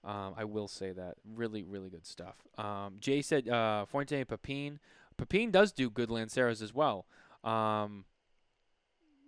Um, 0.03 0.35
I 0.37 0.43
will 0.43 0.67
say 0.67 0.91
that 0.91 1.15
really, 1.33 1.63
really 1.63 1.89
good 1.89 2.05
stuff. 2.05 2.35
Um, 2.57 2.97
Jay 2.99 3.21
said 3.21 3.49
uh, 3.49 3.85
Fuente 3.85 4.23
and. 4.23 4.79
Pepin 5.17 5.51
does 5.51 5.71
do 5.71 5.89
good 5.89 6.09
Lanceros 6.09 6.61
as 6.61 6.73
well. 6.73 7.05
Um, 7.43 8.05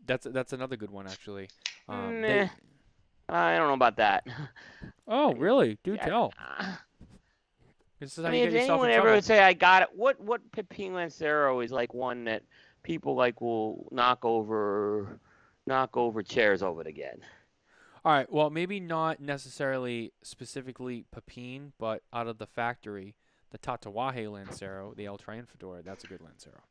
that's 0.05 0.27
that's 0.29 0.53
another 0.53 0.75
good 0.75 0.91
one 0.91 1.07
actually. 1.07 1.49
Um, 1.87 2.21
they- 2.21 2.41
Meh. 2.41 2.49
I 3.29 3.57
don't 3.57 3.67
know 3.67 3.73
about 3.73 3.97
that. 3.97 4.25
oh, 5.07 5.33
really? 5.33 5.77
Do 5.83 5.95
Yeah, 5.95 6.05
tell. 6.05 6.33
I 7.99 8.29
mean, 8.29 8.43
you 8.43 8.47
if 8.47 8.53
anyone 8.53 8.91
ever 8.91 9.11
would 9.11 9.25
say 9.25 9.41
I 9.41 9.53
got 9.53 9.81
it, 9.81 9.89
what 9.93 10.19
what 10.19 10.51
Pepin 10.51 10.93
Lancero 10.93 11.61
is 11.61 11.71
like 11.71 11.93
one 11.93 12.25
that 12.25 12.43
people 12.83 13.15
like 13.15 13.41
will 13.41 13.87
knock 13.91 14.23
over, 14.23 15.19
knock 15.65 15.97
over 15.97 16.21
chairs 16.21 16.61
over 16.61 16.81
it 16.81 16.87
again. 16.87 17.19
All 18.07 18.13
right. 18.13 18.31
Well, 18.31 18.49
maybe 18.49 18.79
not 18.79 19.19
necessarily 19.19 20.13
specifically 20.23 21.03
Pepin, 21.11 21.73
but 21.77 22.03
out 22.13 22.27
of 22.27 22.37
the 22.37 22.45
factory, 22.45 23.15
the 23.51 23.57
Tatuaje 23.57 24.31
Lancero, 24.31 24.93
the 24.95 25.07
El 25.07 25.17
Triunfador, 25.17 25.83
that's 25.83 26.05
a 26.05 26.07
good 26.07 26.21
Lancero. 26.21 26.61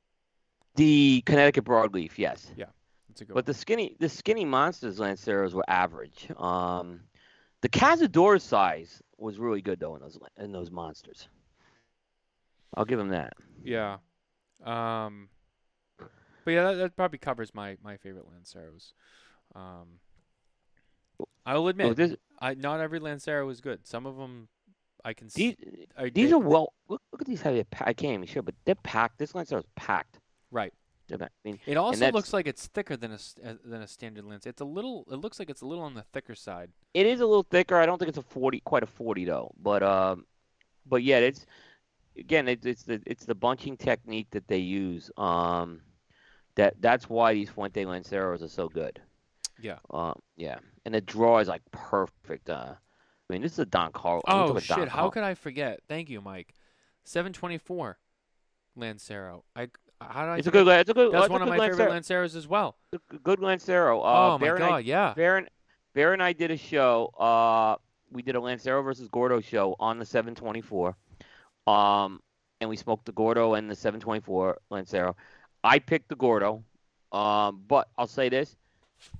The 0.76 1.22
Connecticut 1.26 1.66
broadleaf, 1.66 2.16
yes. 2.16 2.50
Yeah, 2.56 2.64
that's 3.10 3.20
a 3.20 3.26
good 3.26 3.34
But 3.34 3.44
the 3.44 3.52
skinny 3.52 3.96
the 4.00 4.08
skinny 4.08 4.46
monsters 4.46 4.98
Lanceros 4.98 5.52
were 5.52 5.68
average. 5.68 6.26
Um, 6.38 7.00
the 7.60 7.68
Cazador 7.68 8.40
size 8.40 9.02
was 9.18 9.38
really 9.38 9.60
good 9.60 9.78
though 9.78 9.94
in 9.94 10.00
those 10.00 10.18
in 10.38 10.52
those 10.52 10.70
monsters. 10.70 11.28
I'll 12.74 12.86
give 12.86 12.98
him 12.98 13.10
that. 13.10 13.34
Yeah. 13.62 13.98
Um, 14.64 15.28
but 15.98 16.50
yeah, 16.52 16.62
that, 16.62 16.74
that 16.76 16.96
probably 16.96 17.18
covers 17.18 17.54
my, 17.54 17.76
my 17.84 17.98
favorite 17.98 18.24
Lanceros. 18.24 18.94
Um, 19.54 20.00
I 21.46 21.54
will 21.54 21.64
Oh, 21.64 21.68
admit, 21.68 21.96
this, 21.96 22.16
I 22.40 22.54
not 22.54 22.80
every 22.80 22.98
Lancero 22.98 23.48
is 23.48 23.60
good. 23.60 23.86
Some 23.86 24.04
of 24.04 24.16
them 24.16 24.48
I 25.04 25.14
can 25.14 25.30
see. 25.30 25.56
these 25.56 25.86
I, 25.96 26.08
these 26.10 26.30
they- 26.30 26.34
are 26.34 26.38
well. 26.38 26.72
Look, 26.88 27.00
look 27.12 27.20
at 27.22 27.26
these 27.26 27.42
they 27.42 27.64
I 27.80 27.92
can't 27.92 28.14
even 28.14 28.26
show, 28.26 28.42
but 28.42 28.54
they're 28.64 28.74
packed. 28.74 29.18
This 29.18 29.34
Lancero 29.34 29.60
is 29.60 29.66
packed. 29.76 30.18
right. 30.50 30.72
I 31.08 31.28
mean, 31.44 31.60
It 31.66 31.76
also 31.76 32.10
looks 32.10 32.32
like 32.32 32.48
it's 32.48 32.66
thicker 32.66 32.96
than 32.96 33.12
a 33.12 33.18
uh, 33.48 33.54
than 33.64 33.80
a 33.80 33.86
standard 33.86 34.24
lens. 34.24 34.44
It's 34.44 34.60
a 34.60 34.64
little. 34.64 35.04
It 35.08 35.14
looks 35.16 35.38
like 35.38 35.48
it's 35.48 35.60
a 35.62 35.64
little 35.66 35.84
on 35.84 35.94
the 35.94 36.02
thicker 36.12 36.34
side. 36.34 36.70
it 36.94 37.06
is 37.06 37.20
a 37.20 37.26
little 37.26 37.44
thicker. 37.48 37.76
I 37.76 37.86
don't 37.86 37.96
think 37.98 38.08
it's 38.08 38.18
a 38.18 38.22
forty, 38.22 38.58
quite 38.58 38.82
a 38.82 38.86
forty 38.86 39.24
though. 39.24 39.52
But 39.62 39.84
um, 39.84 40.26
but 40.84 41.04
yeah, 41.04 41.18
it's 41.18 41.46
again, 42.18 42.48
it's 42.48 42.66
it's 42.66 42.82
the 42.82 43.00
it's 43.06 43.24
the 43.24 43.36
bunching 43.36 43.76
technique 43.76 44.26
that 44.32 44.48
they 44.48 44.58
use. 44.58 45.08
Um, 45.16 45.80
that 46.56 46.74
that's 46.80 47.08
why 47.08 47.34
these 47.34 47.50
Fuente 47.50 47.84
Lanceros 47.84 48.42
are 48.42 48.48
so 48.48 48.68
good. 48.68 49.00
Yeah. 49.60 49.78
Um, 49.90 50.20
yeah, 50.36 50.58
and 50.84 50.94
the 50.94 51.00
draw 51.00 51.38
is 51.38 51.48
like 51.48 51.62
perfect. 51.72 52.50
Uh, 52.50 52.74
I 52.74 53.32
mean, 53.32 53.42
this 53.42 53.52
is 53.52 53.58
a 53.58 53.66
Don 53.66 53.92
Carlos. 53.92 54.22
Oh 54.26 54.58
shit! 54.58 54.88
How 54.88 55.10
could 55.10 55.22
I 55.22 55.34
forget? 55.34 55.80
Thank 55.88 56.10
you, 56.10 56.20
Mike. 56.20 56.54
724 57.04 57.98
Lancero. 58.76 59.44
I 59.54 59.68
how 60.00 60.22
did 60.24 60.30
I? 60.30 60.38
It's 60.38 60.46
a 60.46 60.50
good. 60.50 60.68
It's 60.68 60.90
a 60.90 60.94
good. 60.94 61.12
That's 61.12 61.28
one 61.28 61.42
of 61.42 61.48
good 61.48 61.58
my 61.58 61.68
favorite 61.68 61.90
Lancero. 61.90 62.22
Lanceros 62.22 62.36
as 62.36 62.46
well. 62.46 62.76
Good 63.22 63.40
Lancero. 63.40 64.00
Uh, 64.00 64.34
oh 64.34 64.38
my 64.38 64.46
Bear 64.46 64.54
and 64.56 64.64
I- 64.64 64.68
god! 64.68 64.84
Yeah. 64.84 65.14
And, 65.16 65.48
Bear 65.94 66.12
and 66.12 66.22
I 66.22 66.32
did 66.34 66.50
a 66.50 66.56
show. 66.56 67.06
Uh, 67.18 67.76
we 68.10 68.22
did 68.22 68.34
a 68.34 68.40
Lancero 68.40 68.82
versus 68.82 69.08
Gordo 69.08 69.40
show 69.40 69.74
on 69.80 69.98
the 69.98 70.04
724. 70.04 70.94
Um, 71.66 72.20
and 72.60 72.70
we 72.70 72.76
smoked 72.76 73.06
the 73.06 73.12
Gordo 73.12 73.54
and 73.54 73.70
the 73.70 73.74
724 73.74 74.58
Lancero. 74.70 75.16
I 75.64 75.78
picked 75.78 76.08
the 76.08 76.16
Gordo. 76.16 76.62
Um, 77.12 77.62
but 77.66 77.88
I'll 77.96 78.06
say 78.06 78.28
this: 78.28 78.56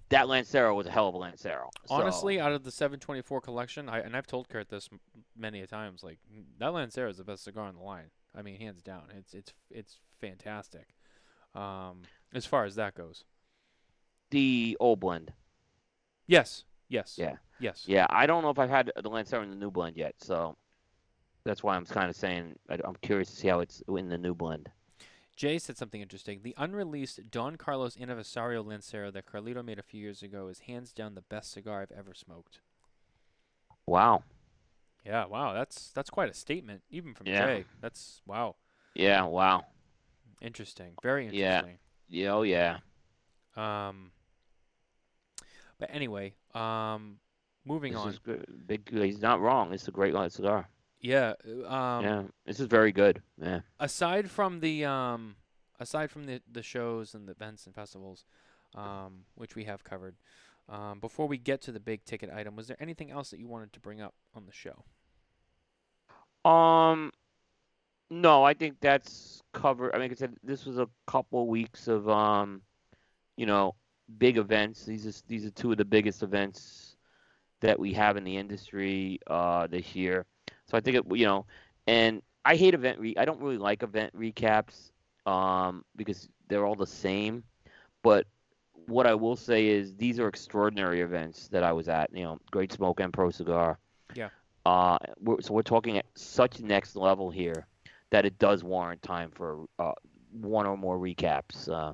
that 0.08 0.28
Lancero 0.28 0.74
was 0.74 0.86
a 0.86 0.90
hell 0.90 1.08
of 1.08 1.14
a 1.14 1.18
Lancero. 1.18 1.70
So- 1.86 1.94
Honestly, 1.94 2.40
out 2.40 2.52
of 2.52 2.62
the 2.64 2.70
724 2.70 3.40
collection, 3.40 3.88
I 3.88 4.00
and 4.00 4.16
I've 4.16 4.26
told 4.26 4.48
Kurt 4.48 4.68
this 4.68 4.88
many 5.36 5.60
a 5.60 5.66
times. 5.66 6.02
Like 6.02 6.18
that 6.58 6.72
Lancero 6.72 7.08
is 7.10 7.16
the 7.18 7.24
best 7.24 7.44
cigar 7.44 7.64
on 7.66 7.74
the 7.74 7.82
line. 7.82 8.10
I 8.34 8.42
mean, 8.42 8.56
hands 8.60 8.82
down. 8.82 9.04
It's 9.16 9.34
it's 9.34 9.52
it's 9.70 9.98
fantastic. 10.20 10.88
Um, 11.54 12.02
as 12.34 12.44
far 12.46 12.64
as 12.64 12.74
that 12.76 12.94
goes. 12.94 13.24
the 14.30 14.76
old 14.80 15.00
blend. 15.00 15.32
Yes. 16.26 16.64
Yes. 16.88 17.14
Yeah. 17.18 17.36
Yes. 17.58 17.84
Yeah, 17.86 18.06
I 18.10 18.26
don't 18.26 18.42
know 18.42 18.50
if 18.50 18.58
I've 18.58 18.68
had 18.70 18.92
the 19.00 19.08
Lancero 19.08 19.42
in 19.42 19.48
the 19.50 19.56
new 19.56 19.70
blend 19.70 19.96
yet, 19.96 20.14
so 20.18 20.56
that's 21.44 21.62
why 21.62 21.74
I'm 21.76 21.86
kind 21.86 22.10
of 22.10 22.16
saying 22.16 22.56
I- 22.68 22.78
I'm 22.84 22.96
curious 23.02 23.30
to 23.30 23.36
see 23.36 23.48
how 23.48 23.60
it's 23.60 23.82
in 23.88 24.08
the 24.08 24.18
new 24.18 24.34
blend. 24.34 24.68
Jay 25.36 25.58
said 25.58 25.76
something 25.76 26.00
interesting. 26.00 26.40
The 26.42 26.54
unreleased 26.56 27.30
Don 27.30 27.56
Carlos 27.56 27.96
Anniversario 27.96 28.64
Lancero 28.64 29.10
that 29.10 29.26
Carlito 29.26 29.62
made 29.62 29.78
a 29.78 29.82
few 29.82 30.00
years 30.00 30.22
ago 30.22 30.48
is 30.48 30.60
hands 30.60 30.92
down 30.92 31.14
the 31.14 31.20
best 31.20 31.52
cigar 31.52 31.82
I've 31.82 31.92
ever 31.92 32.14
smoked. 32.14 32.60
Wow. 33.86 34.22
Yeah, 35.04 35.26
wow, 35.26 35.52
that's 35.52 35.92
that's 35.92 36.10
quite 36.10 36.30
a 36.30 36.34
statement, 36.34 36.82
even 36.90 37.14
from 37.14 37.28
Yeah. 37.28 37.46
Jay. 37.46 37.64
That's 37.80 38.22
wow, 38.26 38.56
Yeah. 38.94 39.24
Wow. 39.24 39.66
interesting, 40.40 40.94
very 41.02 41.26
interesting. 41.26 41.78
Yeah. 42.08 42.24
yeah 42.24 42.32
Oh 42.32 42.42
yeah. 42.42 42.78
Um, 43.56 44.10
but 45.78 45.90
anyway, 45.92 46.34
um, 46.54 47.18
moving 47.64 47.92
This 47.92 48.00
on. 48.02 48.08
is 48.08 48.18
good. 48.18 48.46
Big. 48.66 48.90
He's 48.90 49.20
not 49.20 49.40
wrong. 49.40 49.72
It's 49.72 49.86
a 49.86 49.92
great 49.92 50.14
cigar. 50.32 50.68
Yeah. 51.00 51.34
uh, 51.46 51.72
Um, 51.72 52.04
yeah. 52.04 52.22
This 52.44 52.60
is 52.60 52.66
very 52.66 52.92
good. 52.92 53.22
Yeah. 53.40 53.60
aside 53.78 54.30
from 54.30 54.60
the 54.60 54.84
um 54.84 55.36
aside 55.78 56.10
from 56.10 56.24
the 56.24 56.40
the 56.50 56.62
shows 56.62 57.14
and 57.14 57.28
the 57.28 57.32
events 57.32 57.66
and 57.66 57.74
festivals 57.74 58.24
um 58.74 59.24
which 59.34 59.54
we 59.54 59.64
have 59.64 59.84
covered 59.84 60.16
um 60.68 61.00
before 61.00 61.28
we 61.28 61.38
get 61.38 61.60
to 61.62 61.70
the 61.72 61.80
big 61.80 62.04
ticket 62.04 62.30
item 62.30 62.56
was 62.56 62.66
there 62.66 62.76
anything 62.80 63.10
else 63.10 63.30
that 63.30 63.38
you 63.38 63.46
wanted 63.48 63.72
to 63.72 63.80
bring 63.80 64.00
up 64.00 64.14
on 64.34 64.46
the 64.46 64.52
show 64.52 64.84
Um. 66.48 67.12
No, 68.08 68.44
I 68.44 68.54
think 68.54 68.76
that's 68.80 69.42
covered. 69.52 69.90
I 69.92 69.98
mean, 69.98 70.02
like 70.04 70.12
I 70.12 70.14
said, 70.14 70.36
this 70.44 70.64
was 70.64 70.78
a 70.78 70.88
couple 71.08 71.48
weeks 71.48 71.88
of 71.88 72.08
um, 72.08 72.62
you 73.36 73.46
know, 73.46 73.74
big 74.18 74.38
events. 74.38 74.84
These 74.84 75.06
are 75.06 75.12
these 75.26 75.44
are 75.44 75.50
two 75.50 75.72
of 75.72 75.78
the 75.78 75.84
biggest 75.84 76.22
events 76.22 76.96
that 77.60 77.78
we 77.78 77.92
have 77.94 78.16
in 78.16 78.22
the 78.24 78.36
industry 78.36 79.18
uh 79.26 79.66
this 79.66 79.94
year. 79.96 80.24
So 80.66 80.76
I 80.76 80.80
think 80.80 80.96
it, 80.96 81.04
you 81.16 81.26
know, 81.26 81.46
and 81.86 82.22
I 82.44 82.56
hate 82.56 82.74
event. 82.74 82.98
Re- 82.98 83.16
I 83.16 83.24
don't 83.24 83.40
really 83.40 83.58
like 83.58 83.82
event 83.82 84.16
recaps 84.18 84.90
um 85.26 85.84
because 85.96 86.28
they're 86.48 86.64
all 86.64 86.74
the 86.74 86.86
same. 86.86 87.42
But 88.02 88.26
what 88.86 89.06
I 89.06 89.14
will 89.14 89.36
say 89.36 89.66
is 89.66 89.94
these 89.96 90.20
are 90.20 90.28
extraordinary 90.28 91.00
events 91.00 91.48
that 91.48 91.62
I 91.62 91.72
was 91.72 91.88
at. 91.88 92.10
You 92.12 92.22
know, 92.22 92.40
Great 92.50 92.72
Smoke 92.72 93.00
and 93.00 93.12
Pro 93.12 93.30
Cigar. 93.30 93.78
Yeah. 94.14 94.28
Uh, 94.64 94.98
we're, 95.20 95.40
so 95.40 95.54
we're 95.54 95.62
talking 95.62 95.98
at 95.98 96.06
such 96.14 96.60
next 96.60 96.96
level 96.96 97.30
here 97.30 97.66
that 98.10 98.24
it 98.24 98.38
does 98.38 98.64
warrant 98.64 99.02
time 99.02 99.30
for 99.30 99.66
uh, 99.78 99.92
one 100.32 100.66
or 100.66 100.76
more 100.76 100.98
recaps. 100.98 101.68
Uh, 101.68 101.92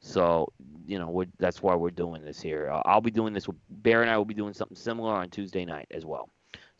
so 0.00 0.50
you 0.86 0.98
know 0.98 1.08
we're, 1.08 1.26
that's 1.38 1.62
why 1.62 1.74
we're 1.74 1.90
doing 1.90 2.24
this 2.24 2.40
here. 2.40 2.70
Uh, 2.70 2.82
I'll 2.84 3.00
be 3.00 3.10
doing 3.10 3.32
this 3.32 3.46
with 3.46 3.56
Bear 3.68 4.02
and 4.02 4.10
I 4.10 4.16
will 4.16 4.24
be 4.24 4.34
doing 4.34 4.54
something 4.54 4.76
similar 4.76 5.14
on 5.14 5.28
Tuesday 5.28 5.64
night 5.64 5.86
as 5.90 6.04
well. 6.04 6.28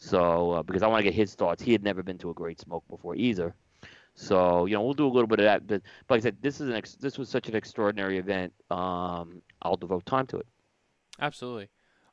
So 0.01 0.53
uh, 0.53 0.64
because 0.64 0.82
I 0.82 0.88
want 0.88 1.01
to 1.01 1.05
get 1.05 1.14
his 1.14 1.36
thoughts. 1.36 1.62
He 1.62 1.72
had 1.72 1.84
never 1.84 2.03
been 2.03 2.18
to 2.20 2.30
a 2.30 2.34
Great 2.34 2.61
Smoke 2.61 2.84
before 2.90 3.16
either. 3.16 3.55
So 4.16 4.66
you 4.66 4.74
know 4.74 4.82
we'll 4.84 4.94
do 4.94 5.07
a 5.07 5.14
little 5.14 5.28
bit 5.28 5.40
of 5.40 5.44
that. 5.46 5.66
But, 5.68 5.82
but 6.09 6.16
like 6.16 6.20
I 6.22 6.24
said, 6.24 6.38
this 6.42 6.61
is 6.61 6.68
an 6.70 6.76
ex- 6.76 6.96
this 6.96 7.18
was 7.18 7.30
such 7.30 7.48
an 7.48 7.57
extraordinary 7.57 8.18
event. 8.18 8.55
Um, 8.70 9.42
I'll 9.62 9.76
devote 9.76 10.07
time 10.07 10.26
to 10.28 10.38
it. 10.38 10.46
absolutely 11.20 11.68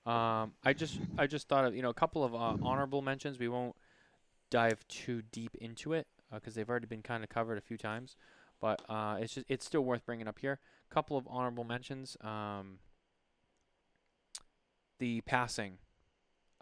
um 0.06 0.54
i 0.64 0.74
just 0.74 1.00
i 1.18 1.28
just 1.28 1.48
thought 1.50 1.66
of 1.66 1.76
you 1.76 1.82
know 1.82 1.90
a 1.90 1.94
couple 1.94 2.24
of 2.24 2.34
uh, 2.36 2.56
honorable 2.62 3.02
mentions 3.02 3.40
we 3.40 3.48
won't 3.50 3.76
dive 4.50 4.88
too 4.88 5.22
deep 5.32 5.56
into 5.62 5.94
it 5.94 6.08
because 6.34 6.56
they've 6.56 6.70
already 6.70 6.88
been 6.88 7.02
kind 7.02 7.24
of 7.24 7.30
covered 7.30 7.58
a 7.58 7.62
few 7.62 7.78
times 7.78 8.16
but 8.60 8.82
uh, 8.90 9.18
it's 9.20 9.36
just 9.36 9.46
it's 9.50 9.66
still 9.66 9.82
worth 9.84 10.06
bringing 10.06 10.28
up 10.28 10.40
here. 10.40 10.60
A 10.90 10.94
Couple 10.94 11.18
of 11.18 11.28
honorable 11.30 11.64
mentions. 11.64 12.18
Um, 12.22 12.80
the 15.00 15.22
passing 15.22 15.78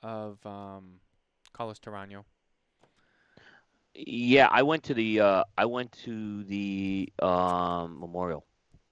of 0.04 0.46
um, 0.46 1.00
Carlos 1.56 1.80
Torano. 1.80 2.26
Yeah, 3.96 4.50
I 4.52 4.62
went 4.64 4.84
to 4.84 4.94
the 4.94 5.22
uh, 5.22 5.44
I 5.58 5.66
went 5.66 5.92
to 6.04 6.44
the 6.44 7.12
um, 7.22 8.00
memorial 8.00 8.46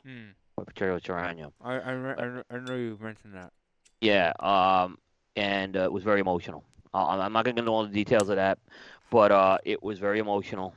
Hmm. 0.06 0.32
for 0.56 0.64
Patricio 0.64 1.00
Torano. 1.00 1.52
I 1.62 1.74
I, 1.76 1.92
I, 1.92 2.42
I 2.50 2.60
know 2.60 2.76
you 2.76 2.98
mentioned 3.02 3.34
that. 3.36 3.52
Yeah, 4.00 4.32
um, 4.40 4.98
and 5.36 5.76
uh, 5.76 5.82
it 5.82 5.92
was 5.92 6.04
very 6.04 6.22
emotional. 6.22 6.64
Uh, 6.94 7.08
I'm 7.08 7.34
not 7.34 7.44
gonna 7.44 7.56
get 7.56 7.60
into 7.60 7.72
all 7.72 7.84
the 7.86 7.94
details 7.94 8.30
of 8.30 8.38
that, 8.38 8.60
but 9.12 9.32
uh, 9.32 9.58
it 9.66 9.84
was 9.84 10.00
very 10.00 10.20
emotional 10.20 10.74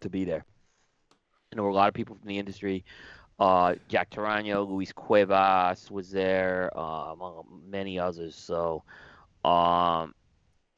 to 0.00 0.08
be 0.08 0.24
there. 0.24 0.44
And 1.50 1.58
there 1.58 1.64
were 1.64 1.70
a 1.70 1.74
lot 1.74 1.88
of 1.88 1.94
people 1.94 2.14
from 2.14 2.28
the 2.28 2.38
industry. 2.38 2.84
Uh, 3.38 3.74
Jack 3.88 4.10
Torano, 4.10 4.68
Luis 4.68 4.92
Cuevas 4.92 5.90
was 5.90 6.10
there, 6.10 6.70
uh, 6.76 7.12
among 7.12 7.62
many 7.68 7.98
others. 7.98 8.36
So, 8.36 8.84
um, 9.44 10.14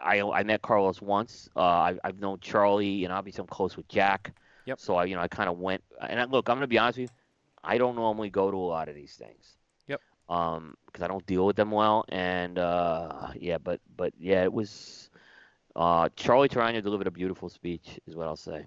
I 0.03 0.21
I 0.21 0.43
met 0.43 0.63
Carlos 0.63 1.01
once. 1.01 1.49
Uh, 1.57 1.61
I, 1.61 1.99
I've 2.05 2.19
known 2.19 2.39
Charlie, 2.41 3.05
and 3.05 3.13
obviously 3.13 3.43
I'm 3.43 3.49
close 3.49 3.77
with 3.77 3.89
Jack. 3.89 4.33
Yep. 4.67 4.81
So 4.81 4.97
I, 4.97 5.05
you 5.05 5.15
know, 5.17 5.23
I 5.23 5.29
kind 5.29 5.49
of 5.49 5.59
went. 5.59 5.83
And 6.01 6.21
I, 6.21 6.25
look, 6.25 6.49
I'm 6.49 6.57
gonna 6.57 6.67
be 6.67 6.79
honest 6.79 6.99
with 6.99 7.11
you. 7.11 7.17
I 7.65 7.79
don't 7.79 7.95
normally 7.95 8.31
go 8.31 8.51
to 8.51 8.57
a 8.57 8.59
lot 8.59 8.89
of 8.89 8.95
these 8.95 9.15
things. 9.15 9.57
Yep. 9.87 10.01
Um, 10.29 10.77
because 10.87 11.03
I 11.03 11.09
don't 11.09 11.25
deal 11.27 11.47
with 11.47 11.57
them 11.57 11.71
well, 11.71 12.05
and 12.09 12.59
uh, 12.59 13.29
yeah, 13.37 13.59
but 13.59 13.81
but 13.97 14.13
yeah, 14.19 14.43
it 14.43 14.53
was. 14.53 15.11
Uh, 15.75 16.11
Charlie 16.17 16.51
Torano 16.51 16.83
delivered 16.83 17.07
a 17.07 17.11
beautiful 17.11 17.49
speech, 17.49 17.99
is 18.07 18.15
what 18.15 18.27
I'll 18.27 18.37
say. 18.37 18.67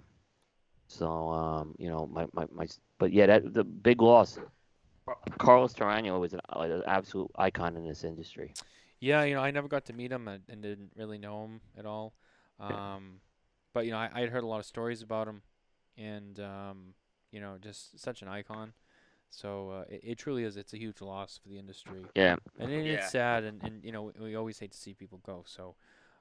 So, 0.88 1.28
um, 1.28 1.74
you 1.78 1.88
know, 1.88 2.06
my, 2.06 2.26
my, 2.32 2.46
my 2.52 2.66
but 2.98 3.12
yeah, 3.12 3.26
that 3.26 3.54
the 3.54 3.64
big 3.64 4.02
loss. 4.02 4.38
Carlos 5.38 5.72
Torano 5.72 6.18
was 6.18 6.32
an, 6.32 6.40
an 6.50 6.82
absolute 6.86 7.30
icon 7.36 7.76
in 7.76 7.86
this 7.86 8.02
industry. 8.02 8.52
Yeah, 9.00 9.24
you 9.24 9.34
know, 9.34 9.42
I 9.42 9.50
never 9.50 9.68
got 9.68 9.84
to 9.86 9.92
meet 9.92 10.10
him 10.12 10.28
and, 10.28 10.42
and 10.48 10.62
didn't 10.62 10.92
really 10.96 11.18
know 11.18 11.44
him 11.44 11.60
at 11.76 11.86
all. 11.86 12.14
Um, 12.58 13.20
but 13.74 13.84
you 13.84 13.92
know, 13.92 13.98
I 13.98 14.10
I'd 14.14 14.30
heard 14.30 14.44
a 14.44 14.46
lot 14.46 14.60
of 14.60 14.66
stories 14.66 15.02
about 15.02 15.28
him, 15.28 15.42
and 15.98 16.38
um, 16.40 16.94
you 17.30 17.40
know, 17.40 17.58
just 17.60 17.98
such 18.00 18.22
an 18.22 18.28
icon. 18.28 18.72
So 19.30 19.70
uh, 19.70 19.84
it, 19.90 20.00
it 20.04 20.18
truly 20.18 20.44
is. 20.44 20.56
It's 20.56 20.72
a 20.74 20.78
huge 20.78 21.00
loss 21.02 21.38
for 21.42 21.48
the 21.48 21.58
industry, 21.58 22.10
Yeah, 22.14 22.36
and 22.58 22.70
it, 22.70 22.86
Yeah. 22.86 22.94
it's 22.94 23.08
sad. 23.08 23.44
And, 23.44 23.62
and 23.62 23.84
you 23.84 23.92
know, 23.92 24.12
we 24.20 24.36
always 24.36 24.58
hate 24.58 24.72
to 24.72 24.78
see 24.78 24.94
people 24.94 25.20
go. 25.26 25.44
So 25.46 25.76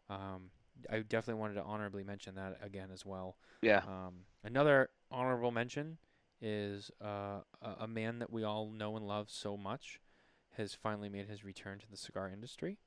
um, 0.10 0.50
I 0.92 1.00
definitely 1.00 1.40
wanted 1.40 1.56
to 1.56 1.64
honorably 1.64 2.04
mention 2.04 2.36
that 2.36 2.58
again 2.62 2.90
as 2.94 3.06
well. 3.06 3.38
yeah. 3.62 3.82
Um, 3.86 4.26
another 4.44 4.90
honorable 5.12 5.52
mention 5.52 5.98
is 6.42 6.92
uh, 7.04 7.42
a, 7.62 7.76
a 7.82 7.88
man 7.88 8.20
that 8.20 8.32
we 8.32 8.44
all 8.44 8.70
know 8.70 8.98
and 8.98 9.08
love 9.08 9.30
so 9.30 9.58
much 9.58 10.00
has 10.58 10.74
finally 10.74 11.10
made 11.10 11.28
his 11.28 11.44
return 11.44 11.80
to 11.80 11.90
the 11.90 11.98
cigar 11.98 12.30
industry. 12.30 12.78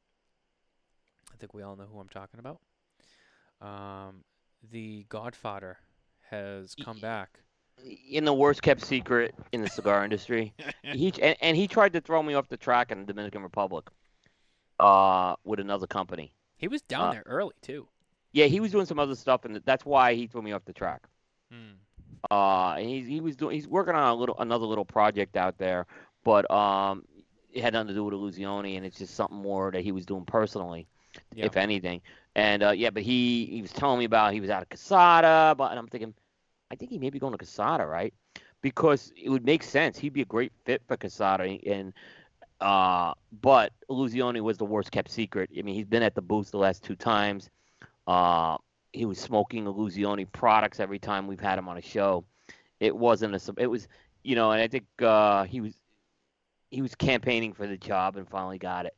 I 1.33 1.37
think 1.37 1.55
we 1.55 1.63
all 1.63 1.77
know 1.77 1.87
who 1.93 1.99
I'm 2.01 2.09
talking 2.09 2.41
about. 2.41 2.61
Um, 3.61 4.25
the 4.71 5.05
Godfather 5.09 5.79
has 6.31 6.75
come 6.75 6.99
back. 7.01 7.41
In 8.11 8.25
the 8.25 8.35
worst 8.35 8.63
kept 8.63 8.81
secret 8.85 9.35
in 9.53 9.63
the 9.63 9.69
cigar 9.69 10.03
industry, 10.05 10.53
he 10.83 11.13
and, 11.23 11.37
and 11.41 11.57
he 11.57 11.69
tried 11.69 11.93
to 11.93 12.01
throw 12.01 12.23
me 12.23 12.35
off 12.35 12.49
the 12.49 12.57
track 12.57 12.91
in 12.91 13.01
the 13.01 13.07
Dominican 13.07 13.43
Republic, 13.43 13.87
uh, 14.81 15.37
with 15.45 15.61
another 15.61 15.87
company. 15.87 16.33
He 16.57 16.67
was 16.67 16.83
down 16.83 17.09
Uh, 17.09 17.13
there 17.13 17.23
early 17.27 17.55
too. 17.63 17.87
Yeah, 18.33 18.47
he 18.47 18.61
was 18.61 18.73
doing 18.73 18.87
some 18.87 18.99
other 18.99 19.15
stuff, 19.15 19.45
and 19.45 19.57
that's 19.65 19.85
why 19.87 20.15
he 20.15 20.27
threw 20.27 20.43
me 20.43 20.53
off 20.53 20.65
the 20.65 20.73
track. 20.73 21.03
Hmm. 21.53 21.77
Uh, 22.31 22.75
and 22.75 22.89
he's 22.89 23.07
he 23.07 23.21
was 23.21 23.37
doing 23.37 23.55
he's 23.55 23.69
working 23.69 23.95
on 23.95 24.09
a 24.09 24.15
little 24.15 24.37
another 24.41 24.67
little 24.67 24.85
project 24.85 25.37
out 25.37 25.57
there, 25.59 25.87
but 26.25 26.51
um, 26.51 27.05
it 27.53 27.63
had 27.63 27.73
nothing 27.73 27.89
to 27.89 27.95
do 27.95 28.05
with 28.05 28.15
Illusione, 28.15 28.77
and 28.77 28.85
it's 28.87 28.99
just 28.99 29.15
something 29.15 29.39
more 29.39 29.71
that 29.71 29.83
he 29.83 29.93
was 29.93 30.07
doing 30.07 30.25
personally, 30.25 30.87
Yeah. 31.35 31.47
if 31.47 31.57
anything. 31.57 32.03
And 32.35 32.63
uh, 32.63 32.71
yeah, 32.71 32.91
but 32.91 33.03
he 33.03 33.47
he 33.47 33.63
was 33.63 33.73
telling 33.73 33.99
me 33.99 34.05
about 34.05 34.33
he 34.33 34.41
was 34.41 34.51
out 34.51 34.63
of 34.63 34.69
Casada, 34.69 35.57
but 35.57 35.71
and 35.71 35.79
I'm 35.79 35.89
thinking, 35.89 36.15
I 36.71 36.77
think 36.77 36.91
he 36.91 36.99
may 36.99 37.11
be 37.11 37.19
going 37.19 37.37
to 37.37 37.45
Casada, 37.45 37.89
right? 37.89 38.15
Because 38.61 39.13
it 39.17 39.31
would 39.31 39.45
make 39.45 39.63
sense. 39.63 39.99
He'd 39.99 40.13
be 40.13 40.23
a 40.23 40.27
great 40.27 40.53
fit 40.65 40.83
for 40.87 40.97
Casada, 40.97 41.61
and 41.67 41.93
uh, 42.61 43.15
but 43.41 43.73
Illusione 43.91 44.41
was 44.41 44.59
the 44.59 44.65
worst 44.65 44.91
kept 44.91 45.11
secret. 45.11 45.51
I 45.57 45.63
mean, 45.63 45.75
he's 45.75 45.87
been 45.87 46.03
at 46.03 46.15
the 46.15 46.23
booth 46.23 46.51
the 46.51 46.59
last 46.59 46.83
two 46.83 46.97
times. 46.97 47.51
Uh, 48.07 48.57
he 48.93 49.05
was 49.05 49.19
smoking 49.19 49.65
Illusione 49.65 50.31
products 50.33 50.81
every 50.81 50.99
time 50.99 51.27
we've 51.27 51.41
had 51.41 51.59
him 51.59 51.69
on 51.69 51.77
a 51.79 51.83
show. 51.83 52.25
It 52.81 52.97
wasn't 52.97 53.35
a. 53.35 53.55
It 53.59 53.67
was, 53.67 53.89
you 54.23 54.35
know, 54.35 54.51
and 54.51 54.61
I 54.61 54.69
think 54.69 54.87
uh, 55.01 55.45
he 55.45 55.61
was 55.61 55.78
he 56.71 56.83
was 56.83 56.95
campaigning 56.95 57.53
for 57.53 57.67
the 57.67 57.77
job 57.77 58.17
and 58.17 58.29
finally 58.29 58.59
got 58.59 58.87
it. 58.87 58.95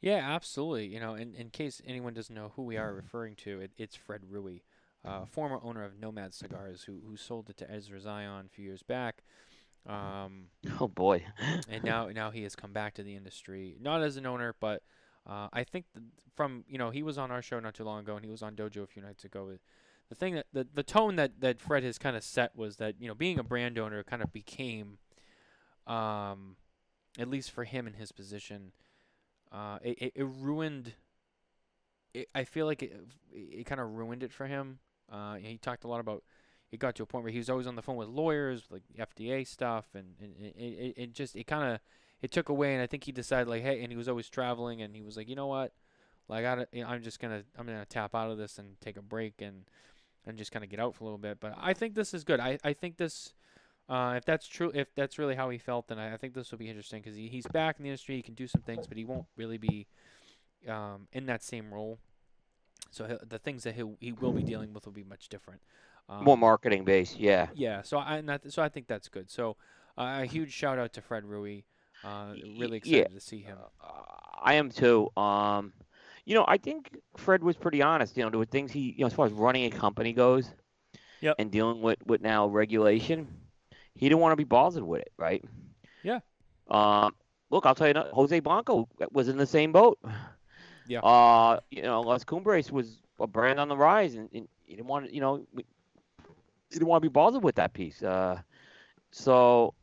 Yeah, 0.00 0.16
absolutely. 0.16 0.86
You 0.86 1.00
know, 1.00 1.14
in, 1.14 1.34
in 1.34 1.50
case 1.50 1.80
anyone 1.86 2.14
doesn't 2.14 2.34
know 2.34 2.52
who 2.56 2.62
we 2.62 2.76
are 2.76 2.92
referring 2.92 3.36
to, 3.36 3.60
it, 3.60 3.72
it's 3.76 3.96
Fred 3.96 4.22
Rewey, 4.30 4.62
uh, 5.04 5.24
former 5.26 5.58
owner 5.62 5.84
of 5.84 5.98
Nomad 5.98 6.34
Cigars, 6.34 6.84
who 6.84 7.00
who 7.06 7.16
sold 7.16 7.50
it 7.50 7.56
to 7.58 7.70
Ezra 7.70 8.00
Zion 8.00 8.46
a 8.46 8.48
few 8.48 8.64
years 8.64 8.82
back. 8.82 9.22
Um, 9.86 10.46
Oh 10.80 10.88
boy. 10.88 11.24
and 11.68 11.84
now 11.84 12.08
now 12.08 12.30
he 12.30 12.42
has 12.42 12.56
come 12.56 12.72
back 12.72 12.94
to 12.94 13.02
the 13.02 13.14
industry, 13.16 13.76
not 13.80 14.02
as 14.02 14.16
an 14.16 14.26
owner, 14.26 14.54
but 14.58 14.82
uh, 15.26 15.48
I 15.52 15.64
think 15.64 15.86
th- 15.94 16.06
from 16.34 16.64
you 16.68 16.78
know 16.78 16.90
he 16.90 17.02
was 17.02 17.18
on 17.18 17.30
our 17.30 17.42
show 17.42 17.60
not 17.60 17.74
too 17.74 17.84
long 17.84 18.00
ago, 18.00 18.16
and 18.16 18.24
he 18.24 18.30
was 18.30 18.42
on 18.42 18.56
Dojo 18.56 18.82
a 18.82 18.86
few 18.86 19.02
nights 19.02 19.24
ago. 19.24 19.50
The 20.08 20.14
thing 20.14 20.34
that 20.34 20.46
the 20.52 20.66
the 20.72 20.82
tone 20.82 21.16
that 21.16 21.40
that 21.40 21.60
Fred 21.60 21.82
has 21.84 21.98
kind 21.98 22.16
of 22.16 22.24
set 22.24 22.56
was 22.56 22.76
that 22.76 22.94
you 22.98 23.08
know 23.08 23.14
being 23.14 23.38
a 23.38 23.44
brand 23.44 23.78
owner 23.78 24.02
kind 24.02 24.22
of 24.22 24.32
became, 24.32 24.98
um, 25.86 26.56
at 27.18 27.28
least 27.28 27.50
for 27.50 27.64
him 27.64 27.86
in 27.86 27.94
his 27.94 28.12
position, 28.12 28.72
uh, 29.52 29.78
it, 29.82 29.98
it, 30.00 30.12
it 30.16 30.24
ruined. 30.24 30.94
It, 32.12 32.28
I 32.34 32.44
feel 32.44 32.66
like 32.66 32.82
it 32.82 32.94
it 33.32 33.66
kind 33.66 33.80
of 33.80 33.94
ruined 33.94 34.22
it 34.22 34.32
for 34.32 34.46
him. 34.46 34.78
Uh, 35.10 35.34
he 35.36 35.58
talked 35.58 35.84
a 35.84 35.88
lot 35.88 36.00
about. 36.00 36.22
It 36.72 36.80
got 36.80 36.96
to 36.96 37.04
a 37.04 37.06
point 37.06 37.22
where 37.22 37.32
he 37.32 37.38
was 37.38 37.48
always 37.48 37.68
on 37.68 37.76
the 37.76 37.82
phone 37.82 37.96
with 37.96 38.08
lawyers, 38.08 38.64
like 38.68 38.82
FDA 38.98 39.46
stuff, 39.46 39.86
and, 39.94 40.14
and 40.20 40.34
it, 40.40 40.56
it, 40.56 40.94
it 40.96 41.12
just 41.12 41.36
it 41.36 41.46
kind 41.46 41.72
of 41.72 41.80
it 42.20 42.32
took 42.32 42.48
away. 42.48 42.74
And 42.74 42.82
I 42.82 42.86
think 42.86 43.04
he 43.04 43.12
decided 43.12 43.46
like, 43.48 43.62
hey, 43.62 43.80
and 43.82 43.92
he 43.92 43.96
was 43.96 44.08
always 44.08 44.28
traveling, 44.28 44.82
and 44.82 44.96
he 44.96 45.02
was 45.02 45.16
like, 45.16 45.28
you 45.28 45.36
know 45.36 45.46
what, 45.46 45.72
like 46.28 46.44
I, 46.44 46.66
I'm 46.82 47.02
just 47.02 47.20
gonna 47.20 47.42
I'm 47.56 47.66
gonna 47.66 47.86
tap 47.86 48.14
out 48.14 48.30
of 48.30 48.38
this 48.38 48.58
and 48.58 48.80
take 48.80 48.96
a 48.96 49.02
break 49.02 49.40
and 49.40 49.64
and 50.26 50.38
just 50.38 50.52
kind 50.52 50.64
of 50.64 50.70
get 50.70 50.80
out 50.80 50.94
for 50.94 51.04
a 51.04 51.06
little 51.06 51.18
bit. 51.18 51.38
But 51.38 51.54
I 51.60 51.74
think 51.74 51.94
this 51.94 52.14
is 52.14 52.24
good. 52.24 52.40
I 52.40 52.58
I 52.64 52.72
think 52.72 52.96
this. 52.96 53.34
Uh, 53.88 54.14
if 54.16 54.24
that's 54.24 54.46
true, 54.46 54.70
if 54.74 54.88
that's 54.94 55.18
really 55.18 55.34
how 55.34 55.50
he 55.50 55.58
felt, 55.58 55.88
then 55.88 55.98
I, 55.98 56.14
I 56.14 56.16
think 56.16 56.34
this 56.34 56.50
will 56.50 56.58
be 56.58 56.68
interesting 56.68 57.02
because 57.02 57.16
he, 57.16 57.28
he's 57.28 57.46
back 57.46 57.76
in 57.78 57.82
the 57.82 57.90
industry. 57.90 58.16
He 58.16 58.22
can 58.22 58.34
do 58.34 58.46
some 58.46 58.62
things, 58.62 58.86
but 58.86 58.96
he 58.96 59.04
won't 59.04 59.26
really 59.36 59.58
be 59.58 59.86
um, 60.68 61.06
in 61.12 61.26
that 61.26 61.42
same 61.42 61.72
role. 61.72 61.98
So 62.90 63.06
he'll, 63.06 63.18
the 63.28 63.38
things 63.38 63.64
that 63.64 63.74
he 63.74 63.82
he 64.00 64.12
will 64.12 64.32
be 64.32 64.42
dealing 64.42 64.72
with 64.72 64.86
will 64.86 64.92
be 64.92 65.04
much 65.04 65.28
different. 65.28 65.60
Um, 66.08 66.24
More 66.24 66.36
marketing 66.36 66.84
based, 66.84 67.18
yeah. 67.18 67.48
yeah. 67.54 67.82
So 67.82 67.98
I 67.98 68.18
and 68.18 68.28
that, 68.28 68.50
so 68.52 68.62
I 68.62 68.68
think 68.68 68.86
that's 68.86 69.08
good. 69.08 69.30
So 69.30 69.56
uh, 69.98 70.20
a 70.22 70.26
huge 70.26 70.52
shout 70.52 70.78
out 70.78 70.92
to 70.94 71.02
Fred 71.02 71.24
Rewey. 71.24 71.64
Uh, 72.02 72.34
really 72.58 72.78
excited 72.78 73.08
yeah. 73.10 73.14
to 73.14 73.20
see 73.20 73.40
him. 73.40 73.56
Uh, 73.82 73.86
I 74.42 74.54
am 74.54 74.70
too. 74.70 75.10
Um, 75.16 75.72
you 76.26 76.34
know, 76.34 76.44
I 76.46 76.58
think 76.58 76.96
Fred 77.16 77.42
was 77.42 77.56
pretty 77.56 77.82
honest. 77.82 78.16
You 78.16 78.24
know, 78.24 78.30
there 78.30 78.38
were 78.38 78.44
things 78.44 78.72
he, 78.72 78.94
you 78.96 79.00
know, 79.00 79.06
as 79.06 79.12
far 79.12 79.26
as 79.26 79.32
running 79.32 79.64
a 79.64 79.76
company 79.76 80.12
goes, 80.12 80.50
Yep. 81.20 81.36
and 81.38 81.50
dealing 81.50 81.80
with 81.80 81.98
with 82.06 82.20
now 82.20 82.46
regulation, 82.46 83.28
he 83.94 84.08
didn't 84.08 84.20
want 84.20 84.32
to 84.32 84.36
be 84.36 84.44
bothered 84.44 84.82
with 84.82 85.02
it, 85.02 85.12
right? 85.16 85.44
Yeah. 86.02 86.20
Um, 86.68 87.14
look, 87.50 87.66
I'll 87.66 87.74
tell 87.74 87.88
you, 87.88 87.94
Jose 87.94 88.38
Blanco 88.40 88.88
was 89.12 89.28
in 89.28 89.36
the 89.36 89.46
same 89.46 89.72
boat. 89.72 89.98
Yeah. 90.86 91.00
Uh, 91.00 91.60
you 91.70 91.82
know, 91.82 92.00
Las 92.02 92.24
Cumbres 92.24 92.70
was 92.70 93.00
a 93.20 93.26
brand 93.26 93.58
on 93.58 93.68
the 93.68 93.76
rise, 93.76 94.14
and, 94.14 94.28
and 94.34 94.48
he 94.64 94.76
didn't 94.76 94.88
want 94.88 95.06
to, 95.06 95.14
you 95.14 95.20
know, 95.20 95.46
he 95.56 95.64
didn't 96.70 96.88
want 96.88 97.02
to 97.02 97.08
be 97.08 97.12
bothered 97.12 97.42
with 97.42 97.54
that 97.54 97.72
piece. 97.72 98.02
Uh, 98.02 98.40
so, 99.10 99.74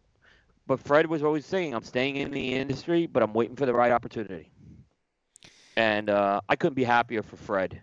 but 0.67 0.79
Fred 0.79 1.07
was 1.07 1.23
always 1.23 1.45
saying, 1.45 1.73
"I'm 1.73 1.83
staying 1.83 2.17
in 2.17 2.31
the 2.31 2.53
industry, 2.53 3.07
but 3.07 3.23
I'm 3.23 3.33
waiting 3.33 3.55
for 3.55 3.65
the 3.65 3.73
right 3.73 3.91
opportunity." 3.91 4.51
And 5.77 6.09
uh, 6.09 6.41
I 6.49 6.55
couldn't 6.55 6.75
be 6.75 6.83
happier 6.83 7.23
for 7.23 7.37
Fred. 7.37 7.81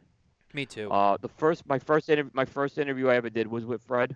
Me 0.52 0.66
too. 0.66 0.90
Uh, 0.90 1.16
the 1.20 1.28
first, 1.28 1.66
my 1.66 1.78
first 1.78 2.09
interview, 2.09 2.30
my 2.34 2.44
first 2.44 2.78
interview 2.78 3.09
I 3.09 3.16
ever 3.16 3.30
did 3.30 3.46
was 3.46 3.64
with 3.64 3.82
Fred. 3.82 4.14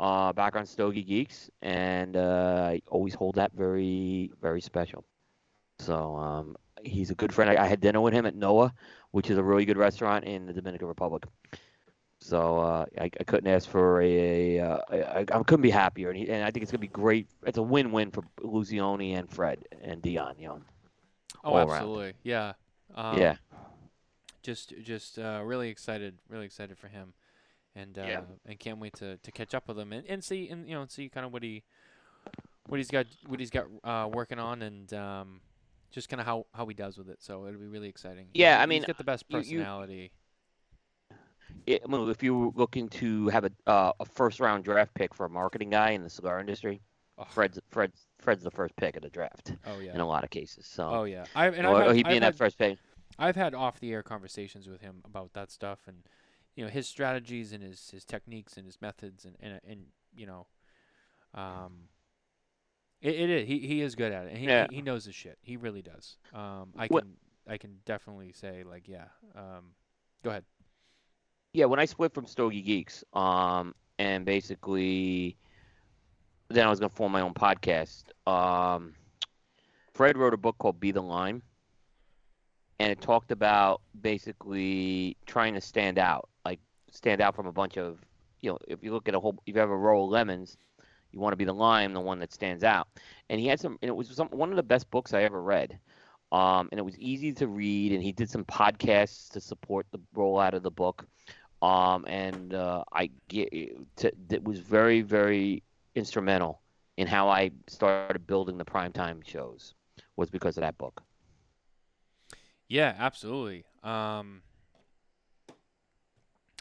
Uh, 0.00 0.32
back 0.32 0.56
on 0.56 0.66
Stogie 0.66 1.04
Geeks, 1.04 1.48
and 1.60 2.16
uh, 2.16 2.70
I 2.72 2.82
always 2.88 3.14
hold 3.14 3.36
that 3.36 3.52
very, 3.52 4.32
very 4.40 4.60
special. 4.60 5.04
So 5.78 6.16
um, 6.16 6.56
he's 6.82 7.10
a 7.10 7.14
good 7.14 7.32
friend. 7.32 7.50
I, 7.50 7.62
I 7.62 7.66
had 7.66 7.80
dinner 7.80 8.00
with 8.00 8.12
him 8.12 8.26
at 8.26 8.34
Noah, 8.34 8.72
which 9.12 9.30
is 9.30 9.38
a 9.38 9.42
really 9.42 9.64
good 9.64 9.76
restaurant 9.76 10.24
in 10.24 10.46
the 10.46 10.52
Dominican 10.52 10.88
Republic. 10.88 11.24
So 12.18 12.58
uh, 12.58 12.86
I, 13.00 13.10
I 13.18 13.24
couldn't 13.24 13.52
ask 13.52 13.68
for 13.68 14.00
a, 14.00 14.58
a 14.58 14.64
uh, 14.64 14.78
I, 14.90 15.20
I 15.20 15.42
couldn't 15.42 15.62
be 15.62 15.70
happier, 15.70 16.08
and, 16.08 16.18
he, 16.18 16.28
and 16.28 16.44
I 16.44 16.50
think 16.50 16.62
it's 16.62 16.72
gonna 16.72 16.80
be 16.80 16.86
great. 16.86 17.28
It's 17.46 17.58
a 17.58 17.62
win-win 17.62 18.10
for 18.10 18.22
Illusione 18.40 19.16
and 19.16 19.30
Fred 19.30 19.58
and 19.82 20.00
Dion. 20.00 20.36
You 20.38 20.48
know, 20.48 20.60
oh, 21.44 21.50
all 21.50 21.56
around. 21.58 21.70
absolutely. 21.70 22.12
Yeah. 22.22 22.52
Um, 22.94 23.18
yeah. 23.18 23.36
Just 24.42 24.74
just 24.82 25.18
uh, 25.18 25.42
really 25.44 25.68
excited. 25.68 26.18
Really 26.28 26.46
excited 26.46 26.78
for 26.78 26.88
him. 26.88 27.12
And 27.74 27.98
uh, 27.98 28.02
Yeah. 28.02 28.20
and 28.46 28.58
can't 28.58 28.78
wait 28.78 28.94
to, 28.94 29.16
to 29.18 29.30
catch 29.32 29.54
up 29.54 29.68
with 29.68 29.78
him 29.78 29.92
and, 29.92 30.06
and 30.06 30.22
see 30.22 30.48
and 30.48 30.68
you 30.68 30.74
know 30.74 30.84
see 30.88 31.08
kind 31.08 31.24
of 31.26 31.32
what 31.32 31.42
he 31.42 31.62
what 32.66 32.76
he's 32.78 32.90
got 32.90 33.06
what 33.26 33.40
he's 33.40 33.50
got 33.50 33.66
uh, 33.84 34.08
working 34.12 34.38
on 34.38 34.62
and 34.62 34.92
um, 34.94 35.40
just 35.90 36.08
kind 36.08 36.20
of 36.20 36.26
how, 36.26 36.46
how 36.54 36.66
he 36.66 36.74
does 36.74 36.96
with 36.96 37.08
it. 37.10 37.18
So 37.22 37.46
it'll 37.46 37.60
be 37.60 37.66
really 37.66 37.88
exciting. 37.88 38.26
Yeah, 38.34 38.52
He's- 38.54 38.62
I 38.62 38.66
mean, 38.66 38.80
he's 38.82 38.86
got 38.86 38.98
the 38.98 39.04
best 39.04 39.24
you- 39.28 39.38
you- 39.38 39.42
personality. 39.58 40.10
Yeah, 41.66 41.78
I 41.84 41.88
mean, 41.90 42.08
if 42.08 42.22
you 42.22 42.36
were 42.36 42.50
looking 42.54 42.88
to 42.88 43.28
have 43.28 43.44
a 43.44 43.50
uh, 43.70 43.92
a 44.00 44.04
first 44.06 44.40
round 44.40 44.64
draft 44.64 44.94
pick 44.94 45.14
for 45.14 45.26
a 45.26 45.30
marketing 45.30 45.70
guy 45.70 45.90
in 45.90 46.02
the 46.02 46.10
cigar 46.10 46.40
industry, 46.40 46.80
Oh. 47.18 47.24
Fred's 47.24 47.58
Fred's 47.68 48.06
Fred's 48.18 48.42
the 48.42 48.50
first 48.50 48.74
pick 48.76 48.96
of 48.96 49.02
the 49.02 49.10
draft 49.10 49.52
Oh 49.66 49.78
yeah. 49.78 49.92
in 49.94 50.00
a 50.00 50.06
lot 50.06 50.24
of 50.24 50.30
cases. 50.30 50.66
So, 50.66 50.88
Oh 50.88 51.04
yeah. 51.04 51.24
I 51.36 51.48
and 51.48 51.66
or, 51.66 51.76
I've 51.76 51.86
had, 51.88 51.96
he'd 51.96 52.04
be 52.04 52.10
I've 52.10 52.16
in 52.16 52.20
that 52.22 52.26
had- 52.28 52.38
first 52.38 52.58
pick. 52.58 52.78
I've 53.18 53.36
had 53.36 53.54
off 53.54 53.78
the 53.80 53.92
air 53.92 54.02
conversations 54.02 54.66
with 54.66 54.80
him 54.80 55.02
about 55.04 55.34
that 55.34 55.50
stuff 55.50 55.80
and 55.86 55.98
you 56.54 56.64
know 56.64 56.70
his 56.70 56.86
strategies 56.88 57.52
and 57.52 57.62
his, 57.62 57.90
his 57.90 58.04
techniques 58.04 58.56
and 58.56 58.66
his 58.66 58.80
methods 58.80 59.24
and 59.24 59.36
and, 59.40 59.60
and 59.68 59.86
you 60.14 60.26
know 60.26 60.46
um 61.34 61.88
it, 63.00 63.14
it 63.14 63.30
is 63.30 63.48
he, 63.48 63.58
he 63.60 63.80
is 63.80 63.94
good 63.94 64.12
at 64.12 64.26
it 64.26 64.30
and 64.30 64.38
he, 64.38 64.46
Yeah. 64.46 64.66
he, 64.70 64.76
he 64.76 64.82
knows 64.82 65.04
his 65.04 65.14
shit 65.14 65.38
he 65.42 65.56
really 65.56 65.82
does 65.82 66.16
um 66.32 66.72
I 66.76 66.86
What- 66.88 67.04
can 67.04 67.14
I 67.48 67.56
can 67.58 67.78
definitely 67.84 68.32
say 68.32 68.62
like 68.64 68.86
yeah 68.88 69.06
um 69.34 69.74
go 70.22 70.30
ahead 70.30 70.44
Yeah, 71.54 71.66
when 71.66 71.80
I 71.80 71.84
split 71.86 72.14
from 72.14 72.24
Stogie 72.26 72.62
Geeks, 72.62 73.04
um, 73.12 73.74
and 73.98 74.24
basically, 74.24 75.36
then 76.48 76.66
I 76.66 76.70
was 76.70 76.78
gonna 76.80 76.88
form 76.88 77.12
my 77.12 77.20
own 77.20 77.34
podcast. 77.34 78.04
Um, 78.26 78.94
Fred 79.92 80.16
wrote 80.16 80.32
a 80.32 80.38
book 80.38 80.56
called 80.58 80.80
"Be 80.80 80.92
the 80.92 81.02
Lime," 81.02 81.42
and 82.78 82.90
it 82.90 83.00
talked 83.02 83.30
about 83.32 83.82
basically 84.00 85.16
trying 85.26 85.52
to 85.54 85.60
stand 85.60 85.98
out, 85.98 86.28
stand 86.92 87.20
out 87.20 87.34
from 87.34 87.46
a 87.46 87.52
bunch 87.52 87.76
of, 87.76 87.98
you 88.40 88.50
know, 88.50 88.58
if 88.68 88.82
you 88.84 88.92
look 88.92 89.08
at 89.08 89.14
a 89.14 89.20
whole, 89.20 89.34
if 89.46 89.54
you 89.54 89.60
have 89.60 89.70
a 89.70 89.76
row 89.76 90.04
of 90.04 90.10
lemons, 90.10 90.56
you 91.10 91.18
want 91.18 91.32
to 91.32 91.36
be 91.36 91.44
the 91.44 91.52
lime, 91.52 91.92
the 91.92 92.00
one 92.00 92.20
that 92.20 92.32
stands 92.32 92.62
out. 92.64 92.86
And 93.28 93.40
he 93.40 93.46
had 93.48 93.60
some, 93.60 93.78
and 93.82 93.88
it 93.88 93.96
was 93.96 94.08
some, 94.08 94.28
one 94.28 94.50
of 94.50 94.56
the 94.56 94.62
best 94.62 94.90
books 94.90 95.12
I 95.12 95.22
ever 95.24 95.42
read. 95.42 95.78
Um, 96.30 96.68
and 96.70 96.78
it 96.78 96.84
was 96.84 96.98
easy 96.98 97.32
to 97.34 97.46
read, 97.46 97.92
and 97.92 98.02
he 98.02 98.12
did 98.12 98.30
some 98.30 98.44
podcasts 98.44 99.28
to 99.32 99.40
support 99.40 99.86
the 99.90 100.00
rollout 100.16 100.54
of 100.54 100.62
the 100.62 100.70
book. 100.70 101.06
Um, 101.60 102.04
and 102.06 102.54
uh, 102.54 102.84
I 102.92 103.10
get 103.28 103.50
to, 103.96 104.12
that 104.28 104.42
was 104.42 104.60
very, 104.60 105.02
very 105.02 105.62
instrumental 105.94 106.62
in 106.96 107.06
how 107.06 107.28
I 107.28 107.50
started 107.66 108.26
building 108.26 108.56
the 108.56 108.64
primetime 108.64 109.26
shows. 109.26 109.74
Was 110.16 110.30
because 110.30 110.56
of 110.56 110.62
that 110.62 110.78
book. 110.78 111.02
yeah 112.68 112.94
absolutely 112.98 113.64
um 113.82 114.42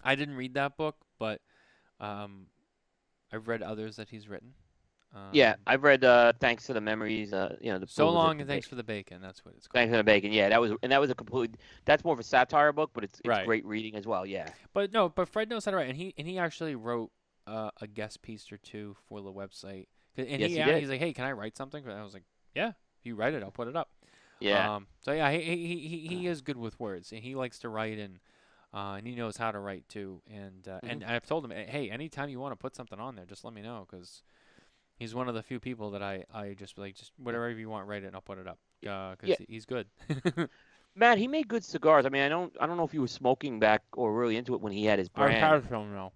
I 0.03 0.15
didn't 0.15 0.35
read 0.35 0.53
that 0.55 0.77
book 0.77 0.95
but 1.19 1.41
um 1.99 2.47
I've 3.31 3.47
read 3.47 3.61
others 3.61 3.95
that 3.95 4.09
he's 4.09 4.27
written 4.27 4.53
um, 5.13 5.27
yeah, 5.33 5.55
I've 5.67 5.83
read 5.83 6.05
uh, 6.05 6.31
Thanks 6.39 6.67
to 6.67 6.73
the 6.73 6.79
Memories. 6.79 7.33
Uh, 7.33 7.57
you 7.59 7.69
know, 7.69 7.79
the 7.79 7.87
so 7.87 8.05
what 8.05 8.13
was 8.13 8.15
it, 8.15 8.23
long 8.23 8.39
and 8.39 8.49
thanks 8.49 8.65
Ba- 8.65 8.69
for 8.69 8.75
the 8.75 8.83
bacon 8.83 9.21
that's 9.21 9.43
what 9.43 9.53
it's 9.55 9.67
called 9.67 9.73
Thanks 9.81 9.91
for 9.91 9.97
the 9.97 10.05
Bacon. 10.05 10.31
Yeah, 10.31 10.47
that 10.47 10.61
was 10.61 10.71
and 10.83 10.91
that 10.93 11.01
was 11.01 11.09
a 11.09 11.15
complete. 11.15 11.55
That's 11.83 12.05
more 12.05 12.13
of 12.13 12.19
a 12.19 12.23
satire 12.23 12.71
book, 12.71 12.91
but 12.93 13.03
it's 13.03 13.19
it's 13.19 13.27
Right. 13.27 13.45
great 13.45 13.65
reading 13.65 13.95
as 13.95 14.07
well. 14.07 14.25
Yeah. 14.25 14.47
But 14.73 14.93
no, 14.93 15.09
but 15.09 15.27
Fred 15.27 15.49
knows 15.49 15.65
how 15.65 15.71
to 15.71 15.77
write, 15.77 15.89
and 15.89 15.97
he 15.97 16.13
and 16.17 16.25
he 16.25 16.37
actually 16.37 16.75
wrote 16.75 17.11
uh, 17.45 17.71
a 17.81 17.87
guest 17.87 18.21
piece 18.21 18.49
or 18.53 18.57
two 18.57 18.95
for 19.09 19.19
the 19.19 19.33
website. 19.33 19.87
And 20.15 20.29
Yes, 20.29 20.51
he, 20.51 20.57
he 20.59 20.63
did. 20.63 20.79
he's 20.79 20.89
like, 20.89 20.99
"Hey, 21.01 21.11
can 21.11 21.25
I 21.25 21.33
write 21.33 21.57
something?" 21.57 21.83
And 21.83 21.91
I 21.93 22.03
was 22.03 22.13
like, 22.13 22.23
"Yeah, 22.55 22.69
if 22.69 23.05
you 23.05 23.15
write 23.15 23.33
it, 23.33 23.43
I'll 23.43 23.51
put 23.51 23.67
it 23.67 23.75
up." 23.75 23.89
Yeah. 24.39 24.75
Um, 24.75 24.87
so 25.01 25.11
yeah, 25.11 25.29
he, 25.29 25.41
he 25.41 25.77
he 25.89 26.07
he 26.07 26.27
is 26.27 26.41
good 26.41 26.57
with 26.57 26.79
words, 26.79 27.11
and 27.11 27.21
he 27.21 27.35
likes 27.35 27.59
to 27.59 27.69
write, 27.69 27.99
and 27.99 28.19
uh, 28.73 28.95
and 28.97 29.07
he 29.07 29.15
knows 29.15 29.37
how 29.37 29.51
to 29.51 29.59
write 29.59 29.87
too. 29.89 30.21
And 30.31 30.67
uh, 30.67 30.79
and 30.83 31.03
I've 31.03 31.25
told 31.25 31.45
him, 31.45 31.51
hey, 31.51 31.89
anytime 31.89 32.29
you 32.29 32.39
want 32.39 32.51
to 32.53 32.55
put 32.57 32.75
something 32.75 32.99
on 32.99 33.15
there, 33.15 33.25
just 33.25 33.43
let 33.43 33.53
me 33.53 33.61
know, 33.61 33.85
because 33.89 34.23
he's 34.97 35.13
one 35.15 35.27
of 35.27 35.35
the 35.35 35.43
few 35.43 35.59
people 35.59 35.91
that 35.91 36.01
I 36.03 36.23
I 36.33 36.53
just 36.53 36.77
like 36.77 36.95
just 36.95 37.11
whatever 37.17 37.49
you 37.49 37.69
want, 37.69 37.87
write 37.87 38.03
it, 38.03 38.07
and 38.07 38.15
I'll 38.15 38.21
put 38.21 38.37
it 38.39 38.47
up. 38.47 38.59
Uh 38.85 39.15
'cause 39.15 39.29
Yeah. 39.29 39.35
he's 39.47 39.65
good. 39.65 39.87
Matt, 40.95 41.17
he 41.17 41.27
made 41.27 41.47
good 41.47 41.63
cigars. 41.63 42.05
I 42.05 42.09
mean, 42.09 42.21
I 42.23 42.29
don't 42.29 42.53
I 42.59 42.67
don't 42.67 42.77
know 42.77 42.83
if 42.83 42.91
he 42.91 42.99
was 42.99 43.11
smoking 43.11 43.59
back 43.59 43.81
or 43.93 44.13
really 44.13 44.37
into 44.37 44.53
it 44.55 44.61
when 44.61 44.73
he 44.73 44.85
had 44.85 44.99
his 44.99 45.09
I 45.15 45.19
brand. 45.19 45.45
have 45.53 45.67
some 45.69 45.93
now. 45.93 46.11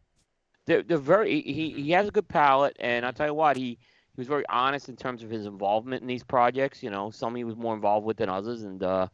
they're, 0.65 0.84
they're 0.84 0.98
very 0.98 1.41
he, 1.41 1.69
he 1.72 1.91
has 1.91 2.07
a 2.07 2.11
good 2.11 2.27
palate 2.27 2.76
and 2.80 3.06
i'll 3.06 3.14
tell 3.14 3.27
you 3.27 3.34
what 3.34 3.56
he 3.56 3.64
he 3.72 4.18
was 4.18 4.27
very 4.27 4.44
honest 4.49 4.90
in 4.90 4.95
terms 4.95 5.23
of 5.23 5.30
his 5.30 5.45
involvement 5.45 6.02
in 6.02 6.07
these 6.07 6.23
projects 6.23 6.82
you 6.82 6.90
know 6.90 7.11
some 7.11 7.36
he 7.36 7.44
was 7.44 7.56
more 7.56 7.76
involved 7.76 8.06
with 8.06 8.18
than 8.18 8.30
others 8.30 8.64
and 8.64 8.82
uh 8.84 9.07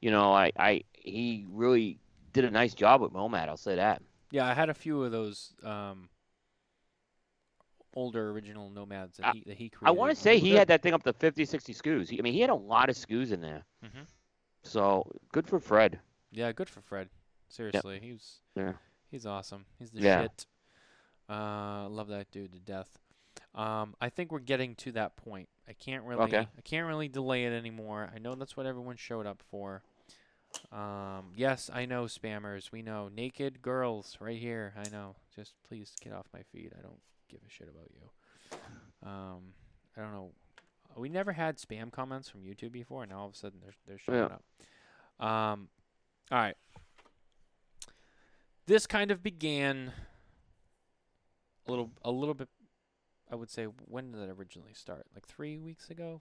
you 0.00 0.10
know 0.10 0.32
i 0.32 0.52
i 0.58 0.82
he 0.94 1.46
really 1.50 1.98
did 2.32 2.44
a 2.44 2.50
nice 2.50 2.74
job 2.74 3.00
with 3.00 3.12
Nomad, 3.12 3.48
i'll 3.48 3.56
say 3.56 3.76
that 3.76 4.02
Yeah, 4.30 4.46
I 4.46 4.54
had 4.54 4.68
a 4.70 4.74
few 4.74 5.02
of 5.04 5.12
those 5.12 5.52
um, 5.62 6.08
older 7.94 8.30
original 8.30 8.70
nomads 8.70 9.18
that 9.18 9.26
I- 9.26 9.32
he 9.32 9.42
that 9.46 9.56
he 9.58 9.68
created. 9.68 9.88
i 9.88 9.90
want 9.90 10.14
to 10.14 10.20
say 10.20 10.38
he 10.38 10.52
had 10.54 10.68
that 10.68 10.82
thing 10.82 10.94
up 10.94 11.02
to 11.04 11.12
50 11.12 11.44
60 11.44 11.74
SKUs 11.74 12.08
he, 12.08 12.18
i 12.18 12.22
mean 12.22 12.32
he 12.32 12.40
had 12.40 12.50
a 12.50 12.54
lot 12.54 12.88
of 12.88 12.96
SKUs 12.96 13.32
in 13.32 13.40
there 13.40 13.64
Mhm. 13.84 14.06
so 14.62 15.10
good 15.32 15.46
for 15.46 15.58
fred 15.60 16.00
Yeah, 16.34 16.50
good 16.52 16.70
for 16.70 16.80
Fred. 16.80 17.10
Seriously, 17.50 18.00
he 18.00 18.12
was. 18.12 18.40
Yeah. 18.56 18.72
He's 19.10 19.26
awesome. 19.26 19.66
He's 19.78 19.90
the 19.90 20.00
Yeah. 20.00 20.22
shit. 20.22 20.46
Uh, 21.28 21.86
love 21.90 22.08
that 22.08 22.30
dude 22.30 22.52
to 22.54 22.58
death. 22.58 22.88
Um, 23.54 23.94
I 24.00 24.08
think 24.08 24.32
we're 24.32 24.38
getting 24.38 24.74
to 24.76 24.92
that 24.92 25.16
point. 25.16 25.50
I 25.68 25.74
can't 25.74 26.04
really. 26.04 26.22
Okay. 26.22 26.38
I 26.56 26.60
can't 26.62 26.86
really 26.86 27.08
delay 27.08 27.44
it 27.44 27.52
anymore. 27.52 28.10
I 28.14 28.18
know 28.18 28.34
that's 28.34 28.56
what 28.56 28.64
everyone 28.64 28.96
showed 28.96 29.26
up 29.26 29.42
for. 29.50 29.82
Um, 30.70 31.32
yes, 31.34 31.70
I 31.72 31.86
know 31.86 32.04
spammers. 32.04 32.72
We 32.72 32.82
know 32.82 33.08
naked 33.14 33.62
girls 33.62 34.16
right 34.20 34.38
here. 34.38 34.74
I 34.76 34.88
know. 34.90 35.16
Just 35.34 35.54
please 35.66 35.92
get 36.02 36.12
off 36.12 36.26
my 36.32 36.42
feed. 36.52 36.72
I 36.78 36.82
don't 36.82 37.00
give 37.30 37.40
a 37.46 37.50
shit 37.50 37.68
about 37.68 37.88
you. 37.94 38.58
Um, 39.08 39.54
I 39.96 40.00
don't 40.02 40.12
know. 40.12 40.32
We 40.96 41.08
never 41.08 41.32
had 41.32 41.56
spam 41.56 41.90
comments 41.90 42.28
from 42.28 42.42
YouTube 42.42 42.72
before. 42.72 43.06
Now 43.06 43.20
all 43.20 43.26
of 43.28 43.32
a 43.34 43.36
sudden 43.36 43.60
they're 43.62 43.74
they're 43.86 43.98
showing 43.98 44.18
Yeah. 44.18 44.24
up. 45.20 45.26
Um, 45.26 45.68
all 46.30 46.38
right. 46.38 46.56
This 48.66 48.86
kind 48.86 49.10
of 49.10 49.22
began 49.22 49.92
a 51.66 51.70
little 51.70 51.90
a 52.04 52.10
little 52.10 52.34
bit. 52.34 52.48
I 53.30 53.34
would 53.34 53.50
say 53.50 53.64
when 53.64 54.12
did 54.12 54.20
that 54.20 54.30
originally 54.30 54.74
start? 54.74 55.06
Like 55.14 55.26
three 55.26 55.56
weeks 55.58 55.88
ago, 55.90 56.20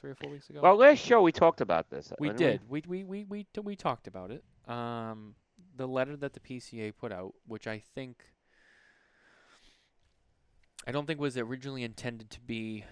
three 0.00 0.10
or 0.10 0.14
four 0.14 0.30
weeks 0.30 0.48
ago. 0.50 0.60
well 0.62 0.76
last 0.76 0.98
show 0.98 1.20
we 1.22 1.32
talked 1.32 1.60
about 1.60 1.90
this 1.90 2.12
we 2.18 2.30
didn't. 2.30 2.68
We 2.68 2.82
we 2.86 3.04
we 3.04 3.24
we 3.24 3.44
t- 3.44 3.60
we 3.60 3.76
talked 3.76 4.06
about 4.06 4.30
it. 4.30 4.42
Um, 4.66 5.34
the 5.76 5.86
letter 5.86 6.16
that 6.16 6.32
the 6.32 6.40
PCA 6.40 6.92
put 6.96 7.12
out, 7.12 7.34
which 7.46 7.66
I 7.66 7.82
think. 7.94 8.24
I 10.86 10.92
don't 10.92 11.06
think 11.06 11.20
was 11.20 11.36
originally 11.36 11.84
intended 11.84 12.30
to 12.30 12.40
be 12.40 12.84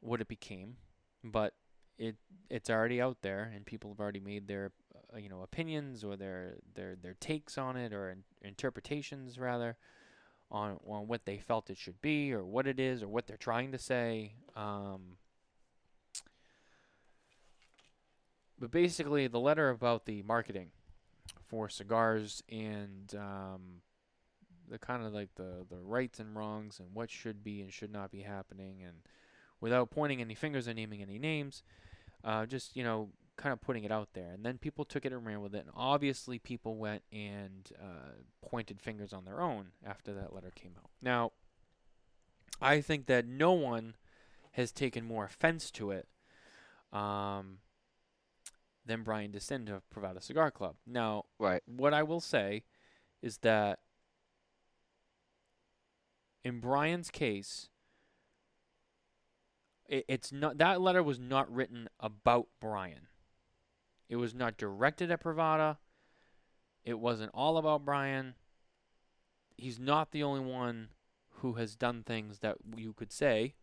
what 0.00 0.20
it 0.20 0.26
became, 0.28 0.76
but 1.22 1.54
it 1.98 2.16
it's 2.50 2.68
already 2.68 3.00
out 3.00 3.18
there 3.22 3.50
and 3.54 3.64
people 3.64 3.90
have 3.90 4.00
already 4.00 4.20
made 4.20 4.48
their 4.48 4.72
uh, 5.14 5.18
you 5.18 5.28
know 5.28 5.42
opinions 5.42 6.02
or 6.02 6.16
their 6.16 6.56
their 6.74 6.96
their 6.96 7.14
takes 7.14 7.56
on 7.56 7.76
it 7.76 7.92
or 7.92 8.10
in, 8.10 8.24
interpretations 8.42 9.38
rather 9.38 9.76
on 10.50 10.78
on 10.86 11.06
what 11.06 11.24
they 11.24 11.38
felt 11.38 11.70
it 11.70 11.78
should 11.78 12.00
be 12.02 12.32
or 12.32 12.44
what 12.44 12.66
it 12.66 12.80
is 12.80 13.02
or 13.02 13.08
what 13.08 13.26
they're 13.26 13.36
trying 13.36 13.70
to 13.72 13.78
say 13.78 14.34
um 14.56 15.16
but 18.62 18.70
basically 18.70 19.26
the 19.26 19.40
letter 19.40 19.70
about 19.70 20.06
the 20.06 20.22
marketing 20.22 20.68
for 21.48 21.68
cigars 21.68 22.44
and 22.48 23.12
um 23.16 23.82
the 24.70 24.78
kind 24.78 25.04
of 25.04 25.12
like 25.12 25.34
the 25.34 25.66
the 25.68 25.78
rights 25.78 26.20
and 26.20 26.36
wrongs 26.36 26.78
and 26.78 26.88
what 26.94 27.10
should 27.10 27.42
be 27.42 27.60
and 27.60 27.72
should 27.72 27.92
not 27.92 28.12
be 28.12 28.20
happening 28.20 28.82
and 28.82 28.98
without 29.60 29.90
pointing 29.90 30.20
any 30.20 30.34
fingers 30.34 30.68
or 30.68 30.74
naming 30.74 31.02
any 31.02 31.18
names 31.18 31.64
uh, 32.24 32.46
just 32.46 32.76
you 32.76 32.84
know 32.84 33.08
kind 33.36 33.52
of 33.52 33.60
putting 33.62 33.82
it 33.82 33.90
out 33.90 34.10
there. 34.12 34.30
And 34.30 34.44
then 34.44 34.58
people 34.58 34.84
took 34.84 35.06
it 35.06 35.12
and 35.12 35.26
ran 35.26 35.40
with 35.40 35.54
it. 35.54 35.60
And 35.60 35.70
obviously 35.74 36.38
people 36.38 36.76
went 36.76 37.02
and 37.10 37.68
uh, 37.82 38.12
pointed 38.46 38.78
fingers 38.78 39.12
on 39.12 39.24
their 39.24 39.40
own 39.40 39.68
after 39.84 40.12
that 40.12 40.34
letter 40.34 40.52
came 40.54 40.72
out. 40.78 40.90
Now 41.00 41.32
i 42.62 42.80
think 42.80 43.06
that 43.06 43.26
no 43.26 43.52
one 43.52 43.94
has 44.52 44.72
taken 44.72 45.04
more 45.04 45.24
offense 45.24 45.70
to 45.72 45.90
it 45.90 46.06
um, 46.92 47.58
than 48.84 49.02
brian 49.02 49.32
Desind 49.32 49.68
of 49.68 49.88
Privada 49.90 50.22
cigar 50.22 50.50
club 50.50 50.76
now 50.86 51.24
right 51.38 51.62
what 51.66 51.94
i 51.94 52.02
will 52.02 52.20
say 52.20 52.64
is 53.20 53.38
that 53.38 53.78
in 56.44 56.60
brian's 56.60 57.10
case 57.10 57.68
it, 59.92 60.06
it's 60.08 60.32
not 60.32 60.58
that 60.58 60.80
letter 60.80 61.02
was 61.02 61.20
not 61.20 61.52
written 61.54 61.88
about 62.00 62.48
Brian. 62.60 63.08
It 64.08 64.16
was 64.16 64.34
not 64.34 64.56
directed 64.56 65.10
at 65.10 65.22
Privada. 65.22 65.76
It 66.84 66.98
wasn't 66.98 67.30
all 67.34 67.58
about 67.58 67.84
Brian. 67.84 68.34
He's 69.56 69.78
not 69.78 70.10
the 70.10 70.22
only 70.22 70.40
one 70.40 70.88
who 71.36 71.54
has 71.54 71.76
done 71.76 72.02
things 72.02 72.40
that 72.40 72.56
you 72.76 72.94
could 72.94 73.12
say 73.12 73.54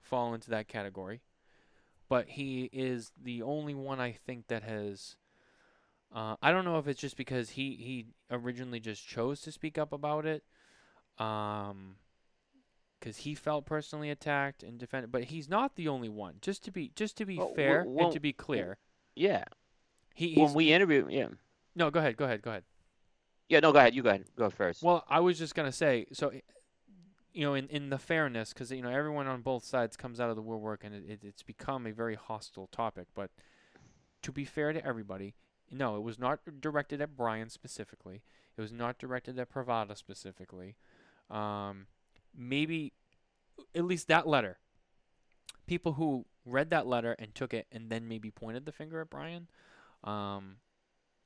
fall 0.00 0.34
into 0.34 0.50
that 0.50 0.68
category. 0.68 1.20
But 2.12 2.28
he 2.28 2.68
is 2.74 3.10
the 3.18 3.40
only 3.40 3.74
one 3.74 3.98
I 3.98 4.12
think 4.12 4.48
that 4.48 4.62
has 4.64 5.16
Uh, 6.14 6.36
I 6.42 6.52
don't 6.52 6.66
know 6.66 6.76
if 6.78 6.86
it's 6.86 7.00
just 7.00 7.16
because 7.16 7.48
he 7.50 7.74
he 7.76 8.04
originally 8.30 8.80
just 8.80 9.06
chose 9.08 9.40
to 9.42 9.50
speak 9.50 9.78
up 9.78 9.94
about 9.94 10.26
it, 10.26 10.44
um, 11.16 11.96
because 13.00 13.16
he 13.16 13.34
felt 13.34 13.64
personally 13.64 14.10
attacked 14.10 14.62
and 14.62 14.78
defended. 14.78 15.10
But 15.10 15.24
he's 15.24 15.48
not 15.48 15.74
the 15.76 15.88
only 15.88 16.10
one. 16.10 16.34
Just 16.42 16.62
to 16.64 16.70
be 16.70 16.92
just 16.94 17.16
to 17.16 17.24
be 17.24 17.38
Well, 17.38 17.54
fair 17.54 17.84
well, 17.86 18.04
and 18.04 18.12
to 18.12 18.20
be 18.20 18.34
clear, 18.34 18.76
Yeah. 19.14 19.44
he 20.14 20.34
When 20.34 20.52
we 20.52 20.70
interview, 20.70 21.06
yeah. 21.08 21.28
no. 21.74 21.90
Go 21.90 22.00
ahead. 22.00 22.18
Go 22.18 22.26
ahead. 22.26 22.42
Go 22.42 22.50
ahead. 22.50 22.64
Yeah, 23.48 23.60
no, 23.60 23.72
go 23.72 23.78
ahead. 23.78 23.94
You 23.94 24.02
go 24.02 24.10
ahead. 24.10 24.26
Go 24.36 24.50
first. 24.50 24.82
Well, 24.82 25.02
I 25.08 25.20
was 25.20 25.38
just 25.38 25.54
gonna 25.54 25.72
say, 25.72 26.04
so, 26.12 26.30
you 27.32 27.44
know, 27.44 27.54
in 27.54 27.68
in 27.68 27.90
the 27.90 27.98
fairness, 27.98 28.52
because 28.52 28.70
you 28.70 28.82
know 28.82 28.90
everyone 28.90 29.26
on 29.26 29.42
both 29.42 29.64
sides 29.64 29.96
comes 29.96 30.20
out 30.20 30.30
of 30.30 30.36
the 30.36 30.42
woodwork, 30.42 30.84
and 30.84 30.94
it, 30.94 31.04
it, 31.08 31.20
it's 31.24 31.42
become 31.42 31.86
a 31.86 31.92
very 31.92 32.14
hostile 32.14 32.68
topic. 32.68 33.06
But 33.14 33.30
to 34.22 34.32
be 34.32 34.44
fair 34.44 34.72
to 34.72 34.84
everybody, 34.84 35.34
no, 35.70 35.96
it 35.96 36.02
was 36.02 36.18
not 36.18 36.40
directed 36.60 37.00
at 37.00 37.16
Brian 37.16 37.48
specifically. 37.48 38.22
It 38.56 38.60
was 38.60 38.72
not 38.72 38.98
directed 38.98 39.38
at 39.38 39.50
Privada 39.50 39.96
specifically. 39.96 40.76
Um, 41.30 41.86
maybe, 42.36 42.92
at 43.74 43.84
least 43.84 44.08
that 44.08 44.26
letter. 44.26 44.58
People 45.66 45.94
who 45.94 46.26
read 46.44 46.70
that 46.70 46.86
letter 46.86 47.16
and 47.18 47.34
took 47.34 47.54
it, 47.54 47.66
and 47.72 47.88
then 47.88 48.08
maybe 48.08 48.30
pointed 48.30 48.66
the 48.66 48.72
finger 48.72 49.00
at 49.00 49.08
Brian. 49.08 49.48
Um, 50.04 50.56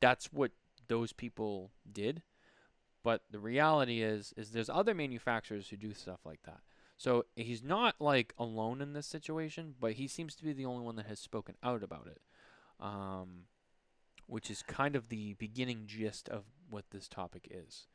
that's 0.00 0.32
what 0.32 0.52
those 0.88 1.12
people 1.12 1.72
did. 1.90 2.22
But 3.06 3.22
the 3.30 3.38
reality 3.38 4.02
is, 4.02 4.34
is 4.36 4.50
there's 4.50 4.68
other 4.68 4.92
manufacturers 4.92 5.68
who 5.68 5.76
do 5.76 5.94
stuff 5.94 6.18
like 6.24 6.40
that. 6.44 6.58
So 6.96 7.26
he's 7.36 7.62
not 7.62 7.94
like 8.00 8.34
alone 8.36 8.80
in 8.80 8.94
this 8.94 9.06
situation, 9.06 9.76
but 9.78 9.92
he 9.92 10.08
seems 10.08 10.34
to 10.34 10.44
be 10.44 10.52
the 10.52 10.64
only 10.64 10.84
one 10.84 10.96
that 10.96 11.06
has 11.06 11.20
spoken 11.20 11.54
out 11.62 11.84
about 11.84 12.08
it, 12.08 12.20
um, 12.80 13.44
which 14.26 14.50
is 14.50 14.64
kind 14.64 14.96
of 14.96 15.08
the 15.08 15.34
beginning 15.34 15.84
gist 15.86 16.28
of 16.28 16.46
what 16.68 16.86
this 16.90 17.06
topic 17.06 17.46
is. 17.48 17.86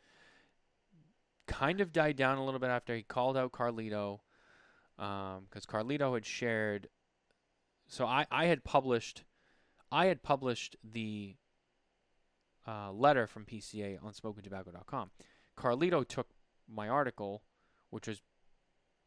Kind 1.46 1.82
of 1.82 1.92
died 1.92 2.16
down 2.16 2.38
a 2.38 2.46
little 2.46 2.62
bit 2.62 2.70
after 2.70 2.96
he 2.96 3.04
called 3.04 3.36
out 3.36 3.52
Carlito, 3.52 4.22
because 4.96 5.66
Carlito 5.68 6.14
had 6.14 6.26
shared. 6.26 6.88
So 7.90 8.06
I, 8.06 8.28
I 8.32 8.46
had 8.46 8.64
published, 8.64 9.26
I 9.92 10.06
had 10.06 10.24
published 10.24 10.78
the 10.90 11.36
uh, 12.68 12.92
letter 12.92 13.28
from 13.28 13.46
PCA 13.46 13.98
on 14.04 14.14
SmokinTabacco.com. 14.14 15.12
Carlito 15.58 16.08
took 16.08 16.28
my 16.68 16.88
article, 16.88 17.44
which 17.90 18.08
was 18.08 18.22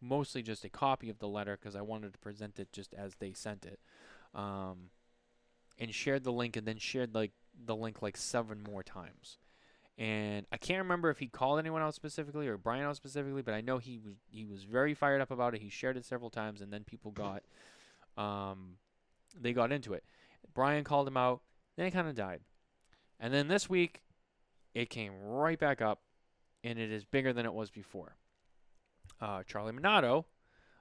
mostly 0.00 0.42
just 0.42 0.64
a 0.64 0.68
copy 0.68 1.08
of 1.08 1.18
the 1.18 1.28
letter 1.28 1.56
because 1.60 1.74
I 1.74 1.80
wanted 1.80 2.12
to 2.12 2.18
present 2.18 2.58
it 2.58 2.72
just 2.72 2.94
as 2.94 3.14
they 3.16 3.32
sent 3.32 3.64
it, 3.64 3.80
um, 4.34 4.90
and 5.78 5.94
shared 5.94 6.24
the 6.24 6.32
link 6.32 6.56
and 6.56 6.66
then 6.66 6.78
shared 6.78 7.14
like 7.14 7.32
the 7.64 7.76
link 7.76 8.02
like 8.02 8.16
seven 8.16 8.62
more 8.62 8.82
times. 8.82 9.38
And 9.96 10.44
I 10.50 10.56
can't 10.56 10.82
remember 10.82 11.08
if 11.10 11.18
he 11.18 11.28
called 11.28 11.60
anyone 11.60 11.80
out 11.80 11.94
specifically 11.94 12.48
or 12.48 12.58
Brian 12.58 12.84
out 12.84 12.96
specifically, 12.96 13.42
but 13.42 13.54
I 13.54 13.60
know 13.60 13.78
he 13.78 13.98
was 13.98 14.14
he 14.28 14.44
was 14.44 14.64
very 14.64 14.92
fired 14.92 15.20
up 15.20 15.30
about 15.30 15.54
it. 15.54 15.62
He 15.62 15.68
shared 15.68 15.96
it 15.96 16.04
several 16.04 16.30
times, 16.30 16.60
and 16.60 16.72
then 16.72 16.82
people 16.82 17.12
got 17.12 17.44
um, 18.16 18.76
they 19.40 19.52
got 19.52 19.72
into 19.72 19.94
it. 19.94 20.04
Brian 20.52 20.84
called 20.84 21.06
him 21.06 21.16
out. 21.16 21.42
Then 21.76 21.86
it 21.86 21.92
kind 21.92 22.08
of 22.08 22.14
died. 22.14 22.40
And 23.24 23.32
then 23.32 23.48
this 23.48 23.70
week, 23.70 24.02
it 24.74 24.90
came 24.90 25.18
right 25.22 25.58
back 25.58 25.80
up, 25.80 26.02
and 26.62 26.78
it 26.78 26.92
is 26.92 27.06
bigger 27.06 27.32
than 27.32 27.46
it 27.46 27.54
was 27.54 27.70
before. 27.70 28.16
Uh, 29.18 29.42
Charlie 29.44 29.72
Minato 29.72 30.26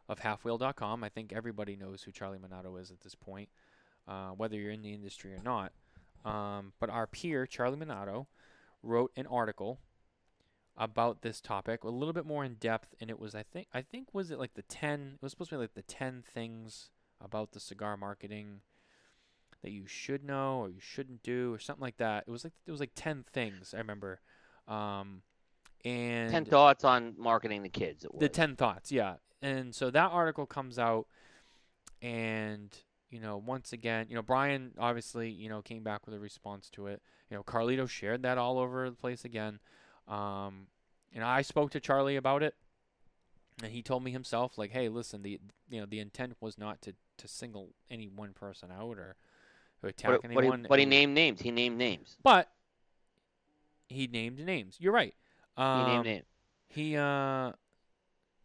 of 0.10 0.20
Halfwheel.com. 0.20 1.06
I 1.06 1.07
think 1.07 1.32
everybody 1.32 1.78
knows 1.78 2.03
who 2.03 2.11
Charlie 2.11 2.40
Minato 2.40 2.78
is 2.82 2.91
at 2.91 2.99
this 2.99 3.15
point, 3.15 3.48
uh, 4.10 4.32
whether 4.32 4.57
you're 4.57 4.74
in 4.74 4.82
the 4.82 4.94
industry 4.94 5.34
or 5.34 5.41
not. 5.41 5.72
Um, 6.26 6.74
but 6.82 6.90
our 6.90 7.07
peer, 7.07 7.45
Charlie 7.45 7.78
Minato, 7.78 8.26
wrote 8.82 9.14
an 9.15 9.26
article 9.28 9.80
about 10.76 11.22
this 11.22 11.40
topic, 11.40 11.86
a 11.86 11.90
little 11.90 12.11
bit 12.11 12.26
more 12.26 12.44
in 12.44 12.56
depth, 12.56 12.94
and 12.99 13.10
it 13.10 13.20
was 13.20 13.36
I 13.36 13.44
think 13.44 13.68
I 13.74 13.82
think 13.82 14.10
was 14.14 14.32
it 14.32 14.40
like 14.40 14.56
the 14.56 14.64
ten? 14.64 15.14
It 15.15 15.22
was 15.22 15.32
supposed 15.32 15.52
to 15.52 15.56
be 15.56 15.61
like 15.61 15.76
the 15.76 15.82
ten 15.82 16.22
things 16.34 16.90
about 17.22 17.53
the 17.53 17.61
cigar 17.61 17.95
marketing 17.95 18.64
that 19.64 19.72
you 19.72 19.88
should 19.88 20.23
know 20.23 20.60
or 20.60 20.69
you 20.69 20.80
shouldn't 20.80 21.23
do 21.23 21.53
or 21.53 21.60
something 21.60 21.81
like 21.81 21.98
that. 21.98 22.26
It 22.27 22.31
was 22.31 22.44
like 22.44 22.53
it 22.65 22.72
was 22.72 22.80
like 22.80 22.91
ten 22.95 23.26
things 23.34 23.73
I 23.73 23.77
remember, 23.80 24.19
um, 24.68 25.22
and 25.84 26.31
Ten 26.31 26.45
thoughts 26.45 26.84
on 26.84 27.15
marketing 27.18 27.64
the 27.64 27.69
kids. 27.69 28.06
The 28.19 28.30
ten 28.30 28.56
thoughts, 28.56 28.91
yeah. 28.91 29.15
And 29.41 29.73
so 29.73 29.90
that 29.90 30.11
article 30.11 30.45
comes 30.45 30.77
out, 30.77 31.07
and 32.02 32.76
you 33.10 33.19
know 33.19 33.38
once 33.38 33.73
again, 33.73 34.07
you 34.10 34.15
know 34.15 34.22
Brian 34.22 34.72
obviously 34.77 35.30
you 35.30 35.49
know 35.49 35.61
came 35.61 35.84
back 35.84 36.06
with 36.06 36.15
a 36.15 36.19
response 36.19 36.69
to 36.72 36.88
it. 36.88 37.02
You 37.30 37.38
know 37.38 37.44
Carlito 37.44 37.90
shared 37.90 38.23
that 38.23 38.38
all 38.38 38.60
over 38.60 38.90
the 38.90 38.95
place 38.95 39.26
again. 39.26 39.60
Um, 40.07 40.68
and 41.14 41.23
I 41.23 41.41
spoke 41.41 41.72
to 41.72 41.80
Charlie 41.80 42.15
about 42.15 42.44
it, 42.44 42.56
and 43.61 43.72
he 43.72 43.81
told 43.81 44.03
me 44.03 44.11
himself 44.11 44.57
like, 44.57 44.72
hey, 44.72 44.90
listen, 44.90 45.22
the 45.22 45.40
you 45.69 45.80
know 45.80 45.85
the 45.85 45.99
intent 45.99 46.35
was 46.41 46.57
not 46.57 46.81
to 46.81 46.95
to 47.18 47.27
single 47.27 47.69
any 47.90 48.07
one 48.07 48.34
person 48.34 48.72
out 48.72 48.98
or, 48.98 49.15
or 49.84 49.89
attack 49.89 50.11
but, 50.11 50.22
but, 50.22 50.31
he, 50.31 50.38
anyone. 50.38 50.65
but 50.69 50.80
he 50.80 50.85
named 50.85 51.14
names. 51.14 51.41
He 51.41 51.51
named 51.51 51.77
names. 51.77 52.18
but 52.23 52.49
he 53.88 54.07
named 54.07 54.39
names. 54.39 54.77
You're 54.80 54.93
right. 54.93 55.14
He 55.57 55.61
Um, 55.61 55.85
named 55.88 56.05
names. 56.05 56.26
he 56.69 56.95
uh, 56.97 57.51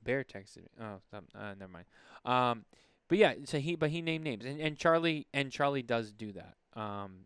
Bear 0.02 0.24
texted 0.24 0.58
me. 0.58 0.68
Oh, 0.80 1.00
um, 1.16 1.24
uh, 1.34 1.54
never 1.58 1.68
mind. 1.72 1.86
Um, 2.24 2.64
but 3.08 3.18
yeah, 3.18 3.34
so 3.44 3.58
he 3.58 3.74
but 3.76 3.90
he 3.90 4.02
named 4.02 4.24
names, 4.24 4.44
and, 4.44 4.60
and 4.60 4.76
Charlie 4.76 5.26
and 5.32 5.50
Charlie 5.50 5.82
does 5.82 6.12
do 6.12 6.32
that. 6.32 6.56
Um, 6.74 7.24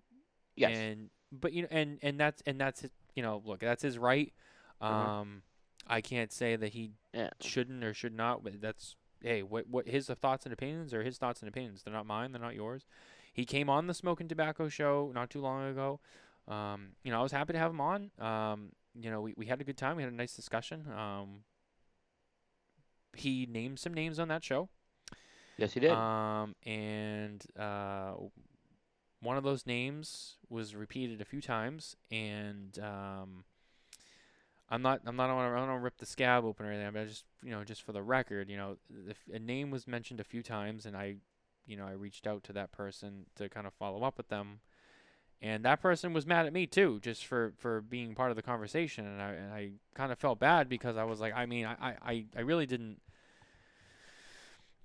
Yes. 0.54 0.76
and 0.76 1.10
but 1.32 1.52
you 1.52 1.62
know, 1.62 1.68
and 1.70 1.98
and 2.02 2.20
that's 2.20 2.42
and 2.46 2.60
that's 2.60 2.82
his, 2.82 2.90
you 3.16 3.22
know, 3.22 3.42
look, 3.44 3.60
that's 3.60 3.82
his 3.82 3.98
right. 3.98 4.32
Mhm. 4.82 4.86
Um, 4.86 5.42
I 5.86 6.00
can't 6.00 6.30
say 6.32 6.56
that 6.56 6.72
he 6.74 6.92
yeah. 7.14 7.30
shouldn't 7.40 7.82
or 7.82 7.94
should 7.94 8.14
not. 8.14 8.44
But 8.44 8.60
that's 8.60 8.94
hey, 9.22 9.42
what 9.42 9.66
what 9.68 9.88
his 9.88 10.06
thoughts 10.08 10.44
and 10.44 10.52
opinions 10.52 10.92
are 10.94 11.02
his 11.02 11.18
thoughts 11.18 11.40
and 11.40 11.48
opinions. 11.48 11.82
They're 11.82 11.94
not 11.94 12.06
mine. 12.06 12.32
They're 12.32 12.40
not 12.42 12.54
yours. 12.54 12.84
He 13.32 13.44
came 13.44 13.70
on 13.70 13.86
the 13.86 13.94
Smokin 13.94 14.28
Tabacco 14.28 14.70
show 14.70 15.10
not 15.14 15.30
too 15.30 15.40
long 15.40 15.68
ago. 15.70 16.00
Um, 16.48 16.90
you 17.02 17.10
know, 17.10 17.20
I 17.20 17.22
was 17.22 17.32
happy 17.32 17.52
to 17.52 17.58
have 17.58 17.70
him 17.70 17.80
on. 17.80 18.10
Um, 18.18 18.72
you 19.00 19.10
know, 19.10 19.20
we, 19.20 19.34
we 19.36 19.46
had 19.46 19.60
a 19.60 19.64
good 19.64 19.76
time. 19.76 19.96
We 19.96 20.02
had 20.02 20.12
a 20.12 20.16
nice 20.16 20.34
discussion. 20.34 20.86
Um, 20.96 21.44
he 23.16 23.46
named 23.46 23.78
some 23.78 23.94
names 23.94 24.18
on 24.18 24.28
that 24.28 24.44
show. 24.44 24.68
Yes, 25.56 25.72
he 25.72 25.80
did. 25.80 25.92
Um, 25.92 26.54
and 26.64 27.44
uh, 27.58 28.14
one 29.20 29.36
of 29.36 29.44
those 29.44 29.66
names 29.66 30.36
was 30.48 30.74
repeated 30.74 31.20
a 31.20 31.24
few 31.24 31.40
times, 31.40 31.96
and 32.10 32.78
um, 32.80 33.44
I'm 34.68 34.82
not 34.82 35.02
I'm 35.06 35.16
not 35.16 35.26
I 35.26 35.28
don't 35.28 35.68
want 35.68 35.80
to 35.80 35.84
rip 35.84 35.98
the 35.98 36.06
scab 36.06 36.44
open 36.44 36.66
or 36.66 36.72
anything, 36.72 36.92
but 36.92 37.02
I 37.02 37.04
just 37.04 37.24
you 37.42 37.50
know 37.50 37.62
just 37.62 37.82
for 37.82 37.92
the 37.92 38.02
record, 38.02 38.48
you 38.48 38.56
know, 38.56 38.76
if 39.08 39.18
a 39.32 39.38
name 39.38 39.70
was 39.70 39.86
mentioned 39.86 40.18
a 40.18 40.24
few 40.24 40.42
times, 40.42 40.86
and 40.86 40.96
I, 40.96 41.16
you 41.66 41.76
know, 41.76 41.86
I 41.86 41.92
reached 41.92 42.26
out 42.26 42.42
to 42.44 42.52
that 42.54 42.72
person 42.72 43.26
to 43.36 43.48
kind 43.48 43.66
of 43.66 43.72
follow 43.74 44.02
up 44.02 44.16
with 44.16 44.28
them. 44.28 44.60
And 45.40 45.64
that 45.64 45.80
person 45.80 46.12
was 46.12 46.24
mad 46.24 46.46
at 46.46 46.52
me 46.52 46.66
too, 46.68 47.00
just 47.02 47.26
for, 47.26 47.52
for 47.58 47.80
being 47.80 48.14
part 48.14 48.30
of 48.30 48.36
the 48.36 48.42
conversation, 48.42 49.04
and 49.06 49.20
I 49.20 49.28
and 49.32 49.52
I 49.52 49.70
kind 49.94 50.12
of 50.12 50.18
felt 50.18 50.38
bad 50.38 50.68
because 50.68 50.96
I 50.96 51.02
was 51.02 51.18
like, 51.18 51.34
I 51.34 51.46
mean, 51.46 51.66
I, 51.66 51.96
I, 52.00 52.24
I 52.36 52.40
really 52.42 52.64
didn't, 52.66 53.00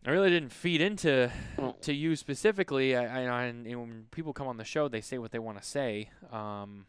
I 0.05 0.09
really 0.11 0.29
didn't 0.31 0.51
feed 0.51 0.81
into 0.81 1.31
Mm. 1.57 1.79
to 1.81 1.93
you 1.93 2.15
specifically. 2.15 2.95
I, 2.95 3.27
I 3.27 3.43
and, 3.43 3.67
and 3.67 3.79
when 3.79 4.05
people 4.11 4.33
come 4.33 4.47
on 4.47 4.57
the 4.57 4.63
show, 4.63 4.87
they 4.87 5.01
say 5.01 5.17
what 5.19 5.31
they 5.31 5.39
want 5.39 5.61
to 5.61 5.67
say, 5.67 6.09
um, 6.31 6.85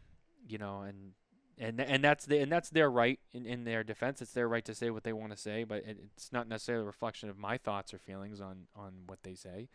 you 0.47 0.57
know, 0.57 0.81
and 0.81 1.11
and 1.59 1.81
and 1.81 2.03
that's 2.03 2.25
the 2.25 2.39
and 2.39 2.51
that's 2.51 2.69
their 2.69 2.89
right 2.89 3.19
in, 3.33 3.45
in 3.45 3.65
their 3.65 3.83
defense. 3.83 4.21
It's 4.21 4.31
their 4.31 4.47
right 4.47 4.63
to 4.65 4.73
say 4.73 4.89
what 4.89 5.03
they 5.03 5.13
want 5.13 5.31
to 5.31 5.37
say, 5.37 5.65
but 5.65 5.83
it, 5.85 5.97
it's 6.15 6.31
not 6.31 6.47
necessarily 6.47 6.83
a 6.83 6.87
reflection 6.87 7.29
of 7.29 7.37
my 7.37 7.57
thoughts 7.57 7.93
or 7.93 7.99
feelings 7.99 8.39
on 8.39 8.67
on 8.75 8.93
what 9.07 9.23
they 9.23 9.35
say. 9.35 9.67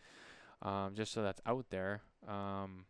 Um, 0.61 0.95
just 0.95 1.11
so 1.13 1.21
that's 1.21 1.41
out 1.45 1.65
there. 1.69 2.01
Um, 2.27 2.85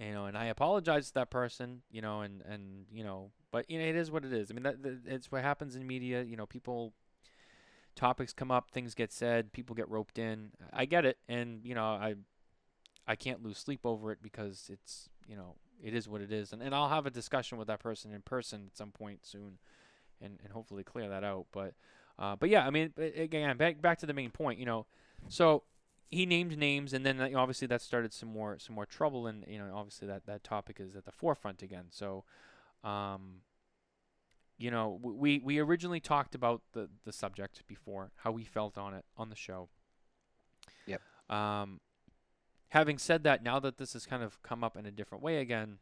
you 0.00 0.12
know, 0.12 0.24
and 0.24 0.38
I 0.38 0.46
apologize 0.46 1.08
to 1.08 1.14
that 1.14 1.30
person, 1.30 1.82
you 1.90 2.00
know, 2.00 2.22
and 2.22 2.42
and 2.48 2.86
you 2.90 3.04
know, 3.04 3.30
but 3.50 3.70
you 3.70 3.78
know, 3.78 3.84
it 3.84 3.96
is 3.96 4.10
what 4.10 4.24
it 4.24 4.32
is. 4.32 4.50
I 4.50 4.54
mean, 4.54 4.62
that, 4.62 4.82
that 4.82 5.00
it's 5.06 5.30
what 5.30 5.42
happens 5.42 5.76
in 5.76 5.86
media. 5.86 6.22
You 6.22 6.36
know, 6.36 6.46
people 6.46 6.94
topics 7.94 8.32
come 8.32 8.50
up, 8.50 8.70
things 8.70 8.94
get 8.94 9.12
said, 9.12 9.52
people 9.52 9.76
get 9.76 9.88
roped 9.90 10.18
in. 10.18 10.52
I 10.72 10.86
get 10.86 11.04
it, 11.04 11.18
and 11.28 11.60
you 11.62 11.74
know, 11.74 11.84
I 11.84 12.14
I 13.06 13.16
can't 13.16 13.42
lose 13.42 13.58
sleep 13.58 13.80
over 13.84 14.12
it 14.12 14.22
because 14.22 14.70
it's 14.72 15.10
you 15.28 15.36
know 15.36 15.56
it 15.82 15.94
is 15.94 16.08
what 16.08 16.20
it 16.20 16.32
is, 16.32 16.52
and 16.52 16.62
and 16.62 16.74
I'll 16.74 16.88
have 16.88 17.06
a 17.06 17.10
discussion 17.10 17.58
with 17.58 17.68
that 17.68 17.80
person 17.80 18.12
in 18.12 18.22
person 18.22 18.64
at 18.70 18.76
some 18.76 18.90
point 18.90 19.26
soon, 19.26 19.58
and 20.20 20.38
and 20.42 20.52
hopefully 20.52 20.84
clear 20.84 21.08
that 21.08 21.24
out. 21.24 21.46
But 21.52 21.74
uh, 22.18 22.36
but 22.36 22.48
yeah, 22.48 22.66
I 22.66 22.70
mean, 22.70 22.92
again, 22.96 23.56
back 23.56 23.80
back 23.80 23.98
to 23.98 24.06
the 24.06 24.14
main 24.14 24.30
point, 24.30 24.58
you 24.58 24.66
know, 24.66 24.86
so 25.28 25.64
he 26.10 26.26
named 26.26 26.56
names, 26.56 26.92
and 26.92 27.04
then 27.04 27.20
uh, 27.20 27.30
obviously 27.36 27.66
that 27.68 27.82
started 27.82 28.12
some 28.12 28.28
more 28.28 28.58
some 28.58 28.74
more 28.74 28.86
trouble, 28.86 29.26
and 29.26 29.44
you 29.48 29.58
know, 29.58 29.70
obviously 29.74 30.06
that 30.08 30.26
that 30.26 30.44
topic 30.44 30.78
is 30.78 30.94
at 30.96 31.04
the 31.04 31.12
forefront 31.12 31.62
again. 31.62 31.86
So. 31.90 32.24
Um, 32.84 33.42
you 34.58 34.70
know, 34.70 35.00
we 35.02 35.40
we 35.40 35.58
originally 35.58 35.98
talked 35.98 36.36
about 36.36 36.62
the 36.72 36.88
the 37.04 37.12
subject 37.12 37.66
before, 37.66 38.12
how 38.16 38.30
we 38.30 38.44
felt 38.44 38.78
on 38.78 38.94
it 38.94 39.04
on 39.16 39.28
the 39.28 39.34
show. 39.34 39.68
Yep. 40.86 41.00
Um, 41.28 41.80
having 42.72 42.96
said 42.96 43.22
that, 43.24 43.42
now 43.42 43.60
that 43.60 43.76
this 43.76 43.92
has 43.92 44.06
kind 44.06 44.22
of 44.22 44.42
come 44.42 44.64
up 44.64 44.78
in 44.78 44.86
a 44.86 44.90
different 44.90 45.22
way 45.22 45.38
again, 45.38 45.76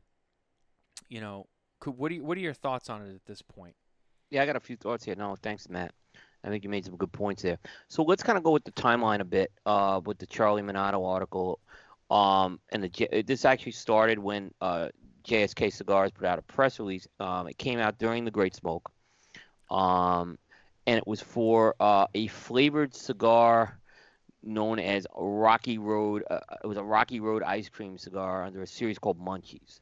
you 1.08 1.20
know, 1.20 1.46
could, 1.78 1.96
what 1.96 2.08
do 2.08 2.16
you, 2.16 2.24
what 2.24 2.36
are 2.36 2.40
your 2.40 2.52
thoughts 2.52 2.90
on 2.90 3.02
it 3.02 3.14
at 3.14 3.24
this 3.26 3.42
point? 3.42 3.76
Yeah, 4.30 4.42
I 4.42 4.46
got 4.46 4.56
a 4.56 4.60
few 4.60 4.76
thoughts 4.76 5.04
here. 5.04 5.14
No, 5.14 5.36
thanks, 5.40 5.68
Matt. 5.68 5.94
I 6.42 6.48
think 6.48 6.64
you 6.64 6.70
made 6.70 6.84
some 6.84 6.96
good 6.96 7.12
points 7.12 7.42
there. 7.42 7.58
So 7.86 8.02
let's 8.02 8.24
kind 8.24 8.36
of 8.36 8.42
go 8.42 8.50
with 8.50 8.64
the 8.64 8.72
timeline 8.72 9.20
a 9.20 9.24
bit 9.24 9.52
uh, 9.66 10.00
with 10.04 10.18
the 10.18 10.26
Charlie 10.26 10.62
Minato 10.62 11.06
article. 11.06 11.60
Um, 12.10 12.58
and 12.70 12.82
the 12.82 13.22
this 13.24 13.44
actually 13.44 13.72
started 13.72 14.18
when 14.18 14.52
uh, 14.60 14.88
JSK 15.24 15.72
Cigars 15.72 16.10
put 16.10 16.24
out 16.24 16.40
a 16.40 16.42
press 16.42 16.80
release. 16.80 17.06
Um, 17.20 17.46
it 17.46 17.56
came 17.56 17.78
out 17.78 17.98
during 17.98 18.24
the 18.24 18.32
Great 18.32 18.56
Smoke, 18.56 18.90
um, 19.70 20.38
and 20.88 20.98
it 20.98 21.06
was 21.06 21.20
for 21.20 21.76
uh, 21.78 22.06
a 22.14 22.26
flavored 22.26 22.96
cigar 22.96 23.78
known 24.42 24.78
as 24.78 25.06
Rocky 25.16 25.78
Road. 25.78 26.24
Uh, 26.30 26.40
it 26.62 26.66
was 26.66 26.76
a 26.76 26.82
Rocky 26.82 27.20
Road 27.20 27.42
ice 27.42 27.68
cream 27.68 27.98
cigar 27.98 28.44
under 28.44 28.62
a 28.62 28.66
series 28.66 28.98
called 28.98 29.18
Munchies. 29.20 29.80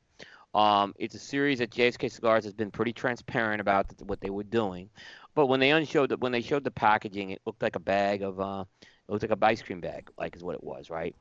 Um, 0.54 0.94
it's 0.98 1.14
a 1.14 1.18
series 1.18 1.58
that 1.58 1.70
JSK 1.70 2.10
Cigars 2.10 2.44
has 2.44 2.54
been 2.54 2.70
pretty 2.70 2.92
transparent 2.92 3.60
about 3.60 3.86
what 4.02 4.20
they 4.20 4.30
were 4.30 4.44
doing. 4.44 4.88
But 5.34 5.46
when 5.46 5.60
they 5.60 5.70
unshowed 5.70 6.12
when 6.20 6.32
they 6.32 6.40
showed 6.40 6.64
the 6.64 6.70
packaging, 6.70 7.30
it 7.30 7.40
looked 7.46 7.62
like 7.62 7.76
a 7.76 7.80
bag 7.80 8.22
of 8.22 8.40
uh, 8.40 8.64
it 8.82 9.12
looked 9.12 9.28
like 9.28 9.38
a 9.38 9.46
ice 9.46 9.62
cream 9.62 9.80
bag, 9.80 10.10
like 10.18 10.34
is 10.34 10.42
what 10.42 10.54
it 10.54 10.64
was, 10.64 10.90
right? 10.90 11.14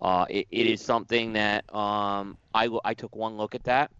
Uh, 0.00 0.26
it, 0.28 0.46
it 0.50 0.66
is 0.66 0.82
something 0.82 1.32
that 1.34 1.64
um, 1.74 2.36
I 2.54 2.68
I 2.84 2.94
took 2.94 3.14
one 3.14 3.36
look 3.36 3.54
at 3.54 3.64
that. 3.64 3.90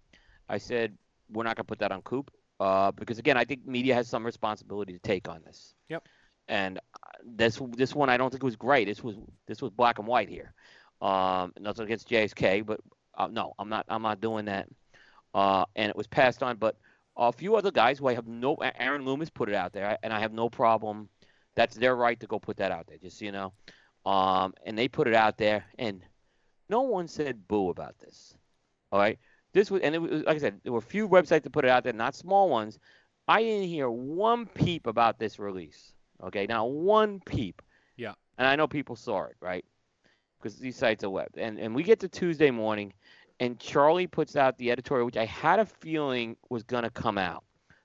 I 0.48 0.58
said 0.58 0.96
we're 1.30 1.44
not 1.44 1.56
gonna 1.56 1.64
put 1.64 1.78
that 1.78 1.92
on 1.92 2.02
Coop 2.02 2.30
uh, 2.60 2.92
because 2.92 3.18
again, 3.18 3.36
I 3.36 3.44
think 3.44 3.66
media 3.66 3.94
has 3.94 4.08
some 4.08 4.26
responsibility 4.26 4.92
to 4.92 4.98
take 4.98 5.28
on 5.28 5.42
this. 5.44 5.74
Yep. 5.88 6.06
And 6.48 6.78
uh, 6.78 7.08
this 7.24 7.60
this 7.70 7.94
one 7.94 8.10
I 8.10 8.16
don't 8.16 8.30
think 8.30 8.42
was 8.42 8.56
great. 8.56 8.86
This 8.86 9.02
was 9.02 9.16
this 9.46 9.62
was 9.62 9.70
black 9.70 9.98
and 9.98 10.06
white 10.06 10.28
here. 10.28 10.52
Um, 11.00 11.52
nothing 11.58 11.84
against 11.84 12.08
JSK, 12.08 12.64
but 12.64 12.80
uh, 13.16 13.28
no, 13.28 13.54
I'm 13.58 13.68
not 13.68 13.86
I'm 13.88 14.02
not 14.02 14.20
doing 14.20 14.46
that. 14.46 14.68
Uh, 15.34 15.64
and 15.76 15.88
it 15.88 15.96
was 15.96 16.06
passed 16.06 16.42
on, 16.42 16.56
but 16.56 16.76
a 17.16 17.32
few 17.32 17.56
other 17.56 17.70
guys 17.70 17.98
who 17.98 18.08
I 18.08 18.14
have 18.14 18.26
no. 18.26 18.54
Aaron 18.54 19.04
Loomis 19.04 19.30
put 19.30 19.48
it 19.48 19.54
out 19.54 19.72
there, 19.72 19.98
and 20.02 20.12
I 20.12 20.20
have 20.20 20.32
no 20.32 20.48
problem. 20.48 21.08
That's 21.54 21.76
their 21.76 21.94
right 21.94 22.18
to 22.20 22.26
go 22.26 22.38
put 22.38 22.56
that 22.58 22.72
out 22.72 22.86
there, 22.86 22.98
just 22.98 23.18
so 23.18 23.24
you 23.24 23.32
know. 23.32 23.52
Um, 24.04 24.54
and 24.64 24.76
they 24.76 24.88
put 24.88 25.06
it 25.06 25.14
out 25.14 25.38
there, 25.38 25.64
and 25.78 26.02
no 26.68 26.82
one 26.82 27.08
said 27.08 27.46
boo 27.48 27.68
about 27.68 27.98
this. 27.98 28.34
All 28.90 28.98
right, 28.98 29.18
this 29.52 29.70
was, 29.70 29.82
and 29.82 29.94
it 29.94 29.98
was 29.98 30.22
like 30.24 30.36
I 30.36 30.38
said, 30.38 30.60
there 30.64 30.72
were 30.72 30.78
a 30.78 30.82
few 30.82 31.08
websites 31.08 31.42
that 31.42 31.52
put 31.52 31.64
it 31.64 31.70
out 31.70 31.84
there, 31.84 31.92
not 31.92 32.14
small 32.14 32.48
ones. 32.48 32.78
I 33.28 33.42
didn't 33.42 33.68
hear 33.68 33.88
one 33.90 34.46
peep 34.46 34.86
about 34.86 35.18
this 35.18 35.38
release. 35.38 35.91
Okay, 36.22 36.46
now 36.46 36.66
one 36.66 37.20
peep. 37.20 37.62
Yeah. 37.96 38.14
And 38.38 38.46
I 38.46 38.56
know 38.56 38.66
people 38.66 38.96
saw 38.96 39.24
it, 39.24 39.36
right? 39.40 39.64
Because 40.38 40.58
these 40.58 40.76
sites 40.76 41.04
are 41.04 41.10
web, 41.10 41.28
and 41.36 41.58
and 41.58 41.74
we 41.74 41.82
get 41.82 42.00
to 42.00 42.08
Tuesday 42.08 42.50
morning, 42.50 42.92
and 43.38 43.58
Charlie 43.58 44.06
puts 44.06 44.34
out 44.34 44.58
the 44.58 44.70
editorial, 44.70 45.06
which 45.06 45.16
I 45.16 45.26
had 45.26 45.60
a 45.60 45.66
feeling 45.66 46.36
was 46.48 46.62
going 46.62 46.82
to 46.82 46.90
come 46.90 47.18
out 47.18 47.44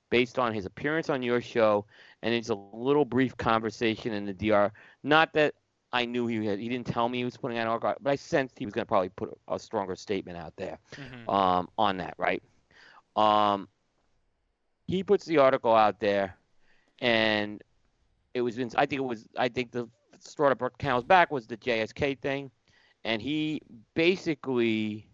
based 0.09 0.39
on 0.39 0.53
his 0.53 0.65
appearance 0.65 1.09
on 1.09 1.21
your 1.21 1.41
show 1.41 1.85
and 2.23 2.33
it's 2.33 2.49
a 2.49 2.55
little 2.73 3.05
brief 3.05 3.35
conversation 3.37 4.13
in 4.13 4.25
the 4.25 4.33
DR. 4.33 4.71
Not 5.03 5.33
that 5.33 5.53
I 5.93 6.05
knew 6.05 6.27
he 6.27 6.45
had, 6.45 6.59
he 6.59 6.67
didn't 6.69 6.87
tell 6.87 7.07
me 7.07 7.19
he 7.19 7.25
was 7.25 7.37
putting 7.37 7.57
out 7.57 7.63
an 7.63 7.67
article, 7.67 7.93
but 8.01 8.09
I 8.09 8.15
sensed 8.15 8.57
he 8.57 8.65
was 8.65 8.73
going 8.73 8.83
to 8.83 8.87
probably 8.87 9.09
put 9.09 9.37
a 9.47 9.59
stronger 9.59 9.95
statement 9.95 10.37
out 10.37 10.53
there 10.57 10.79
mm-hmm. 10.95 11.29
um, 11.29 11.69
on 11.77 11.97
that, 11.97 12.15
right? 12.17 12.43
Um, 13.15 13.67
he 14.85 15.03
puts 15.03 15.25
the 15.25 15.37
article 15.39 15.73
out 15.73 15.99
there, 15.99 16.37
and 16.99 17.61
it 18.37 18.41
was, 18.41 18.57
I 18.75 18.85
think 18.85 19.01
it 19.01 19.05
was, 19.05 19.27
I 19.37 19.49
think 19.49 19.71
the 19.71 19.89
straw 20.19 20.49
that 20.49 20.57
brought 20.57 20.77
camel's 20.77 21.03
back 21.03 21.31
was 21.31 21.47
the 21.47 21.57
JSK 21.57 22.19
thing, 22.19 22.51
and 23.03 23.21
he 23.21 23.61
basically 23.93 25.07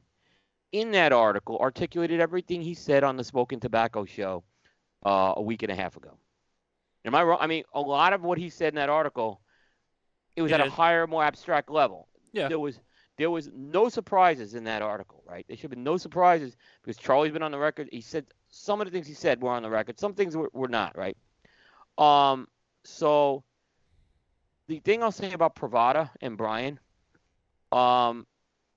in 0.71 0.91
that 0.91 1.13
article 1.13 1.57
articulated 1.59 2.19
everything 2.19 2.61
he 2.61 2.73
said 2.73 3.03
on 3.03 3.15
the 3.15 3.23
Smokin 3.23 3.59
Tabacco 3.59 4.07
show 4.07 4.43
uh, 5.05 5.33
a 5.37 5.41
week 5.41 5.63
and 5.63 5.71
a 5.71 5.75
half 5.75 5.95
ago. 5.95 6.17
Am 7.05 7.15
I 7.15 7.23
wrong? 7.23 7.37
I 7.41 7.47
mean, 7.47 7.63
a 7.73 7.81
lot 7.81 8.13
of 8.13 8.23
what 8.23 8.37
he 8.37 8.49
said 8.49 8.69
in 8.69 8.75
that 8.75 8.89
article, 8.89 9.41
it 10.35 10.41
was 10.41 10.51
at 10.51 10.61
a 10.61 10.69
higher, 10.69 11.05
more 11.05 11.23
abstract 11.23 11.69
level. 11.69 12.07
Yeah. 12.31 12.47
There 12.47 12.59
was 12.59 12.79
there 13.17 13.29
was 13.29 13.51
no 13.53 13.89
surprises 13.89 14.55
in 14.55 14.63
that 14.63 14.81
article, 14.81 15.23
right? 15.27 15.45
There 15.47 15.55
should 15.55 15.63
have 15.63 15.71
been 15.71 15.83
no 15.83 15.97
surprises 15.97 16.55
because 16.81 16.97
Charlie's 16.97 17.31
been 17.31 17.43
on 17.43 17.51
the 17.51 17.59
record. 17.59 17.89
He 17.91 18.01
said 18.01 18.25
some 18.49 18.81
of 18.81 18.87
the 18.87 18.91
things 18.91 19.05
he 19.05 19.13
said 19.13 19.41
were 19.41 19.51
on 19.51 19.61
the 19.61 19.69
record. 19.69 19.99
Some 19.99 20.13
things 20.13 20.35
were, 20.35 20.49
were 20.53 20.67
not, 20.67 20.97
right? 20.97 21.15
Um, 21.97 22.47
so 22.84 23.43
the 24.68 24.80
thing 24.80 25.03
I'll 25.03 25.11
say 25.11 25.34
about 25.34 25.55
Privada 25.55 26.10
and 26.22 26.38
Brian, 26.38 26.80
um, 27.72 28.26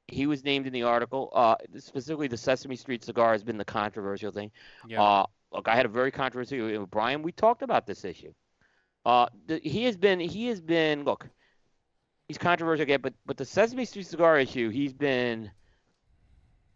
he 0.08 0.26
was 0.26 0.44
named 0.44 0.66
in 0.66 0.72
the 0.72 0.84
article. 0.84 1.30
Uh, 1.34 1.56
specifically, 1.78 2.28
the 2.28 2.36
Sesame 2.36 2.76
Street 2.76 3.04
cigar 3.04 3.32
has 3.32 3.42
been 3.42 3.58
the 3.58 3.64
controversial 3.64 4.30
thing. 4.30 4.50
Yeah. 4.88 5.02
Uh, 5.02 5.26
look, 5.52 5.68
I 5.68 5.74
had 5.74 5.86
a 5.86 5.88
very 5.88 6.10
controversial 6.10 6.80
with 6.80 6.90
Brian. 6.90 7.22
We 7.22 7.32
talked 7.32 7.62
about 7.62 7.86
this 7.86 8.04
issue. 8.04 8.32
Uh, 9.04 9.26
the, 9.46 9.60
he 9.62 9.84
has 9.84 9.96
been 9.96 10.18
he 10.18 10.48
has 10.48 10.60
been 10.60 11.04
look, 11.04 11.28
he's 12.28 12.38
controversial 12.38 12.82
again, 12.82 13.00
but 13.02 13.14
but 13.24 13.36
the 13.36 13.44
Sesame 13.44 13.84
Street 13.84 14.06
cigar 14.06 14.38
issue, 14.38 14.68
he's 14.70 14.92
been. 14.92 15.50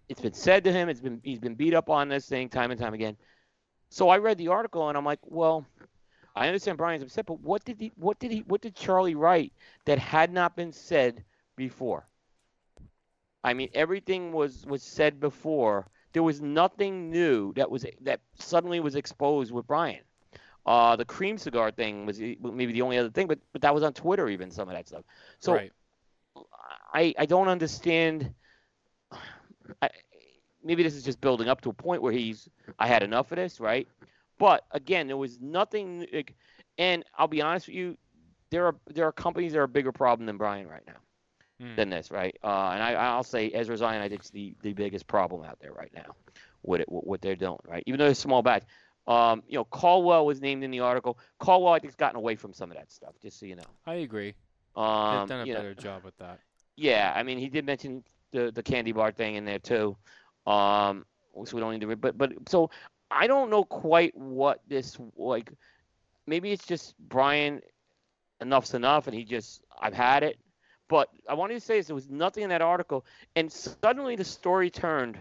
It's 0.09 0.21
been 0.21 0.33
said 0.33 0.65
to 0.65 0.73
him. 0.73 0.89
It's 0.89 1.01
been 1.01 1.21
he's 1.23 1.39
been 1.39 1.55
beat 1.55 1.73
up 1.73 1.89
on 1.89 2.09
this 2.09 2.29
thing 2.29 2.49
time 2.49 2.73
and 2.73 2.81
time 2.81 2.95
again. 2.95 3.17
So 3.91 4.09
I 4.09 4.19
read 4.19 4.39
the 4.39 4.49
article 4.49 4.89
and 4.89 4.99
I'm 4.99 5.05
like, 5.05 5.21
well, 5.23 5.67
I 6.41 6.47
understand 6.47 6.79
Brian's 6.79 7.03
upset, 7.03 7.27
but 7.27 7.39
what 7.41 7.67
did 7.67 7.77
he 7.79 7.93
what 7.97 8.19
did 8.19 8.33
he 8.33 8.39
what 8.47 8.63
did 8.63 8.75
Charlie 8.75 9.15
write 9.15 9.53
that 9.85 9.99
had 9.99 10.33
not 10.33 10.57
been 10.57 10.73
said 10.73 11.23
before? 11.55 12.09
I 13.45 13.53
mean, 13.53 13.69
everything 13.75 14.33
was 14.33 14.65
was 14.65 14.83
said 14.83 15.21
before. 15.21 15.91
There 16.15 16.23
was 16.23 16.41
nothing 16.41 17.11
new 17.11 17.53
that 17.55 17.71
was 17.71 17.85
that 18.01 18.21
suddenly 18.39 18.81
was 18.81 18.95
exposed 18.97 19.53
with 19.53 19.67
Brian. 19.67 20.01
Uh, 20.65 20.97
the 20.97 21.05
cream 21.05 21.37
cigar 21.37 21.71
thing 21.71 22.07
was 22.07 22.19
maybe 22.19 22.73
the 22.73 22.83
only 22.83 22.97
other 22.97 23.11
thing, 23.11 23.27
but 23.27 23.39
but 23.53 23.61
that 23.61 23.75
was 23.75 23.83
on 23.83 23.93
Twitter 23.93 24.27
even 24.31 24.51
some 24.51 24.67
of 24.67 24.75
that 24.75 24.89
stuff. 24.89 25.05
So 25.41 25.53
right. 25.53 25.73
I 26.95 27.15
I 27.19 27.27
don't 27.27 27.49
understand. 27.49 28.33
I, 29.83 29.91
maybe 30.65 30.83
this 30.83 30.95
is 30.95 31.05
just 31.05 31.21
building 31.21 31.49
up 31.49 31.61
to 31.61 31.69
a 31.69 31.75
point 31.75 32.01
where 32.01 32.13
he's 32.13 32.49
I 32.79 32.87
had 32.87 33.03
enough 33.03 33.31
of 33.31 33.37
this, 33.37 33.61
right? 33.61 33.87
But 34.41 34.65
again, 34.73 35.07
there 35.07 35.19
was 35.19 35.39
nothing. 35.39 36.07
Like, 36.13 36.35
and 36.79 37.05
I'll 37.17 37.29
be 37.29 37.43
honest 37.43 37.69
with 37.69 37.77
you, 37.77 37.99
there 38.51 38.67
are 38.67 38.75
there 38.89 39.07
are 39.07 39.13
companies 39.13 39.53
that 39.53 39.59
are 39.59 39.65
a 39.65 39.69
bigger 39.69 39.93
problem 39.93 40.27
than 40.27 40.39
Brian 40.39 40.67
right 40.67 40.83
now 40.87 40.97
mm. 41.63 41.77
than 41.77 41.91
this, 41.91 42.11
right? 42.11 42.37
Uh, 42.43 42.71
and 42.71 42.83
I, 42.83 42.95
I'll 42.95 43.23
say 43.23 43.51
Ezra 43.53 43.77
Zion, 43.77 44.01
I 44.01 44.09
think, 44.09 44.25
is 44.25 44.31
the, 44.31 44.55
the 44.63 44.73
biggest 44.73 45.07
problem 45.07 45.45
out 45.45 45.59
there 45.61 45.73
right 45.73 45.93
now 45.95 46.17
with 46.63 46.81
it, 46.81 46.89
what 46.89 47.21
they're 47.21 47.37
doing, 47.37 47.59
right? 47.69 47.85
Even 47.87 47.99
though 47.99 48.07
it's 48.07 48.19
a 48.19 48.23
small 48.23 48.43
batch. 48.43 48.65
Um, 49.07 49.43
you 49.47 49.57
know, 49.57 49.65
Caldwell 49.65 50.25
was 50.25 50.41
named 50.41 50.63
in 50.63 50.71
the 50.71 50.81
article. 50.81 51.19
Caldwell, 51.39 51.73
I 51.73 51.79
think, 51.79 51.91
has 51.91 51.97
gotten 51.97 52.17
away 52.17 52.37
from 52.37 52.53
some 52.53 52.71
of 52.71 52.77
that 52.77 52.91
stuff, 52.91 53.15
just 53.21 53.39
so 53.39 53.47
you 53.47 53.57
know. 53.57 53.63
I 53.87 53.95
agree. 53.95 54.35
Um, 54.77 55.21
They've 55.21 55.29
done 55.29 55.49
a 55.49 55.53
better 55.53 55.75
know, 55.75 55.83
job 55.83 56.05
with 56.05 56.17
that. 56.19 56.39
Yeah, 56.77 57.13
I 57.15 57.23
mean, 57.23 57.39
he 57.39 57.49
did 57.49 57.67
mention 57.67 58.05
the 58.33 58.53
the 58.53 58.63
candy 58.63 58.93
bar 58.93 59.11
thing 59.11 59.35
in 59.35 59.45
there 59.45 59.59
too. 59.59 59.97
Um, 60.47 61.05
so 61.45 61.57
we 61.57 61.61
don't 61.61 61.73
need 61.73 61.81
to, 61.81 61.97
but 61.97 62.17
but 62.17 62.33
so 62.49 62.71
I 63.11 63.27
don't 63.27 63.51
know 63.51 63.65
quite 63.65 64.17
what 64.17 64.61
this 64.69 64.99
like. 65.17 65.53
Maybe 66.27 66.53
it's 66.53 66.67
just 66.67 66.95
Brian. 66.99 67.63
Enough's 68.41 68.73
enough, 68.73 69.07
and 69.07 69.15
he 69.15 69.25
just 69.25 69.63
I've 69.81 69.95
had 69.95 70.23
it. 70.23 70.39
But 70.89 71.09
I 71.29 71.35
wanted 71.35 71.55
to 71.55 71.61
say 71.61 71.79
is 71.79 71.87
there 71.87 71.95
was 71.95 72.09
nothing 72.09 72.43
in 72.43 72.51
that 72.51 72.63
article, 72.63 73.05
and 73.37 73.51
suddenly 73.51 74.17
the 74.17 74.25
story 74.25 74.71
turned 74.71 75.19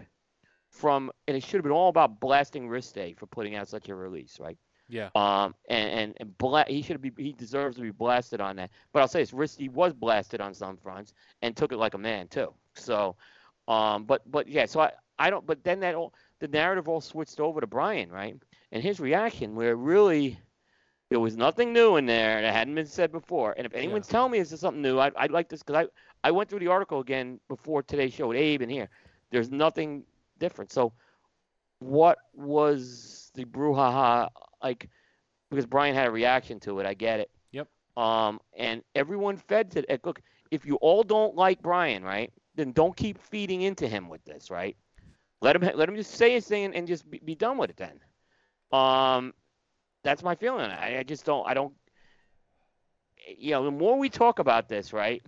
from, 0.68 1.10
and 1.28 1.36
it 1.36 1.42
should 1.42 1.54
have 1.54 1.62
been 1.62 1.72
all 1.72 1.88
about 1.88 2.18
blasting 2.20 2.68
Riste 2.68 3.16
for 3.18 3.26
putting 3.26 3.54
out 3.54 3.68
such 3.68 3.88
a 3.88 3.94
release, 3.94 4.38
right? 4.40 4.58
Yeah. 4.88 5.10
Um, 5.14 5.54
and 5.68 5.90
and, 5.90 6.14
and 6.18 6.38
bla- 6.38 6.64
he 6.66 6.82
should 6.82 7.00
be 7.00 7.12
he 7.16 7.32
deserves 7.32 7.76
to 7.76 7.82
be 7.82 7.92
blasted 7.92 8.40
on 8.40 8.56
that. 8.56 8.70
But 8.92 9.00
I'll 9.00 9.08
say 9.08 9.20
this, 9.20 9.30
Riste 9.30 9.70
was 9.70 9.92
blasted 9.92 10.40
on 10.40 10.54
some 10.54 10.76
fronts 10.76 11.12
and 11.42 11.56
took 11.56 11.72
it 11.72 11.76
like 11.76 11.94
a 11.94 11.98
man 11.98 12.26
too. 12.26 12.52
So, 12.74 13.14
um, 13.68 14.04
but 14.04 14.28
but 14.28 14.48
yeah, 14.48 14.66
so 14.66 14.80
I 14.80 14.92
I 15.18 15.30
don't. 15.30 15.46
But 15.46 15.62
then 15.62 15.80
that 15.80 15.94
all 15.94 16.14
the 16.40 16.48
narrative 16.48 16.88
all 16.88 17.00
switched 17.00 17.38
over 17.38 17.60
to 17.60 17.66
Brian, 17.66 18.10
right? 18.10 18.36
And 18.72 18.82
his 18.82 18.98
reaction, 18.98 19.54
where 19.54 19.76
really 19.76 20.38
there 21.10 21.20
was 21.20 21.36
nothing 21.36 21.72
new 21.72 21.96
in 21.96 22.06
there 22.06 22.40
that 22.40 22.54
hadn't 22.54 22.74
been 22.74 22.86
said 22.86 23.12
before. 23.12 23.54
And 23.56 23.66
if 23.66 23.74
anyone's 23.74 24.08
yeah. 24.08 24.12
telling 24.12 24.32
me 24.32 24.38
this 24.38 24.52
is 24.52 24.60
something 24.60 24.82
new, 24.82 24.98
I, 24.98 25.10
would 25.20 25.30
like 25.30 25.48
this 25.48 25.62
because 25.62 25.86
I, 25.86 26.28
I 26.28 26.30
went 26.30 26.48
through 26.48 26.60
the 26.60 26.68
article 26.68 27.00
again 27.00 27.40
before 27.48 27.82
today's 27.82 28.14
show 28.14 28.28
with 28.28 28.36
Abe 28.36 28.62
and 28.62 28.70
here. 28.70 28.88
There's 29.30 29.50
nothing 29.50 30.04
different. 30.38 30.72
So, 30.72 30.92
what 31.80 32.18
was 32.34 33.30
the 33.34 33.44
brouhaha 33.44 34.28
like? 34.62 34.88
Because 35.50 35.66
Brian 35.66 35.94
had 35.94 36.06
a 36.06 36.10
reaction 36.10 36.60
to 36.60 36.78
it. 36.78 36.86
I 36.86 36.94
get 36.94 37.20
it. 37.20 37.30
Yep. 37.52 37.68
Um, 37.96 38.40
and 38.56 38.82
everyone 38.94 39.36
fed 39.36 39.72
to 39.72 39.92
it. 39.92 40.04
Look, 40.04 40.22
if 40.50 40.64
you 40.64 40.76
all 40.76 41.02
don't 41.02 41.34
like 41.34 41.60
Brian, 41.60 42.04
right, 42.04 42.32
then 42.54 42.72
don't 42.72 42.96
keep 42.96 43.18
feeding 43.18 43.62
into 43.62 43.88
him 43.88 44.08
with 44.08 44.24
this, 44.24 44.50
right? 44.50 44.76
Let 45.40 45.56
him 45.56 45.62
let 45.74 45.88
him 45.88 45.96
just 45.96 46.12
say 46.12 46.32
his 46.32 46.46
thing 46.46 46.64
and, 46.66 46.74
and 46.74 46.86
just 46.86 47.08
be, 47.10 47.20
be 47.24 47.34
done 47.34 47.56
with 47.56 47.70
it 47.70 47.76
then. 47.76 47.98
Um, 48.72 49.32
that's 50.02 50.22
my 50.22 50.34
feeling. 50.34 50.70
I, 50.70 50.98
I 50.98 51.02
just 51.02 51.24
don't. 51.24 51.46
I 51.48 51.54
don't. 51.54 51.72
You 53.38 53.52
know, 53.52 53.64
the 53.64 53.70
more 53.70 53.98
we 53.98 54.08
talk 54.08 54.38
about 54.38 54.68
this, 54.68 54.92
right? 54.92 55.22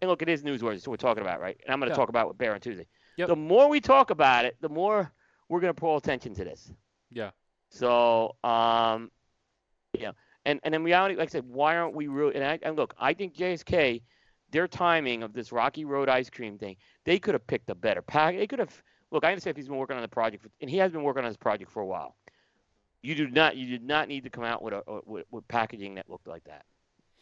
and 0.00 0.08
look, 0.08 0.22
it 0.22 0.28
is 0.28 0.44
newsworthy, 0.44 0.80
so 0.80 0.92
we're 0.92 0.96
talking 0.96 1.22
about 1.22 1.40
right? 1.40 1.58
And 1.64 1.72
I'm 1.72 1.80
going 1.80 1.88
to 1.90 1.92
Yeah. 1.92 1.96
talk 1.96 2.08
about 2.08 2.26
it 2.26 2.28
with 2.28 2.38
Bear 2.38 2.54
on 2.54 2.60
Tuesday. 2.60 2.86
Yep. 3.16 3.28
The 3.30 3.34
more 3.36 3.68
we 3.68 3.80
talk 3.80 4.10
about 4.10 4.44
it, 4.44 4.56
the 4.60 4.68
more 4.68 5.10
we're 5.48 5.58
going 5.58 5.74
to 5.74 5.80
pull 5.80 5.96
attention 5.96 6.34
to 6.34 6.44
this. 6.44 6.70
Yeah. 7.10 7.30
So, 7.70 8.36
um, 8.44 9.10
yeah, 9.98 10.12
and 10.44 10.60
and 10.62 10.72
in 10.74 10.84
reality, 10.84 11.16
like 11.16 11.30
I 11.30 11.32
said, 11.32 11.44
why 11.48 11.76
aren't 11.76 11.96
we 11.96 12.06
really? 12.06 12.36
And, 12.36 12.44
I, 12.44 12.58
and 12.62 12.76
look, 12.76 12.94
I 12.98 13.12
think 13.12 13.34
JSK, 13.34 14.02
their 14.52 14.68
timing 14.68 15.24
of 15.24 15.32
this 15.32 15.50
Rocky 15.50 15.84
Road 15.84 16.08
ice 16.08 16.30
cream 16.30 16.58
thing, 16.58 16.76
they 17.04 17.18
could 17.18 17.34
have 17.34 17.46
picked 17.48 17.68
a 17.68 17.74
better 17.74 18.00
pack. 18.02 18.36
They 18.36 18.46
could 18.46 18.60
have. 18.60 18.82
Look, 19.10 19.24
I 19.24 19.30
understand 19.30 19.52
if 19.52 19.56
he's 19.56 19.68
been 19.68 19.78
working 19.78 19.96
on 19.96 20.02
the 20.02 20.08
project, 20.08 20.42
for, 20.42 20.50
and 20.60 20.68
he 20.70 20.76
has 20.78 20.92
been 20.92 21.02
working 21.02 21.24
on 21.24 21.30
this 21.30 21.36
project 21.36 21.70
for 21.70 21.80
a 21.80 21.86
while. 21.86 22.16
You 23.02 23.14
do 23.14 23.28
not, 23.28 23.56
you 23.56 23.66
did 23.66 23.82
not 23.82 24.08
need 24.08 24.24
to 24.24 24.30
come 24.30 24.44
out 24.44 24.62
with 24.62 24.74
a 24.74 24.82
with, 25.06 25.24
with 25.30 25.46
packaging 25.48 25.94
that 25.94 26.10
looked 26.10 26.26
like 26.26 26.44
that. 26.44 26.64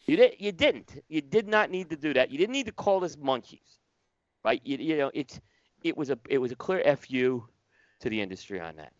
You 0.07 0.17
did, 0.17 0.35
you 0.39 0.51
didn't. 0.51 1.03
You 1.07 1.21
did 1.21 1.47
not 1.47 1.69
need 1.69 1.89
to 1.91 1.95
do 1.95 2.13
that. 2.13 2.31
You 2.31 2.37
didn't 2.37 2.53
need 2.53 2.65
to 2.65 2.71
call 2.71 2.99
this 2.99 3.15
munchies, 3.15 3.77
right? 4.43 4.61
You, 4.63 4.77
you 4.77 4.97
know, 4.97 5.11
it's 5.13 5.39
it 5.83 5.95
was 5.95 6.09
a 6.09 6.17
it 6.29 6.39
was 6.39 6.51
a 6.51 6.55
clear 6.55 6.95
fu 6.95 7.47
to 7.99 8.09
the 8.09 8.21
industry 8.21 8.59
on 8.59 8.75
that, 8.77 8.93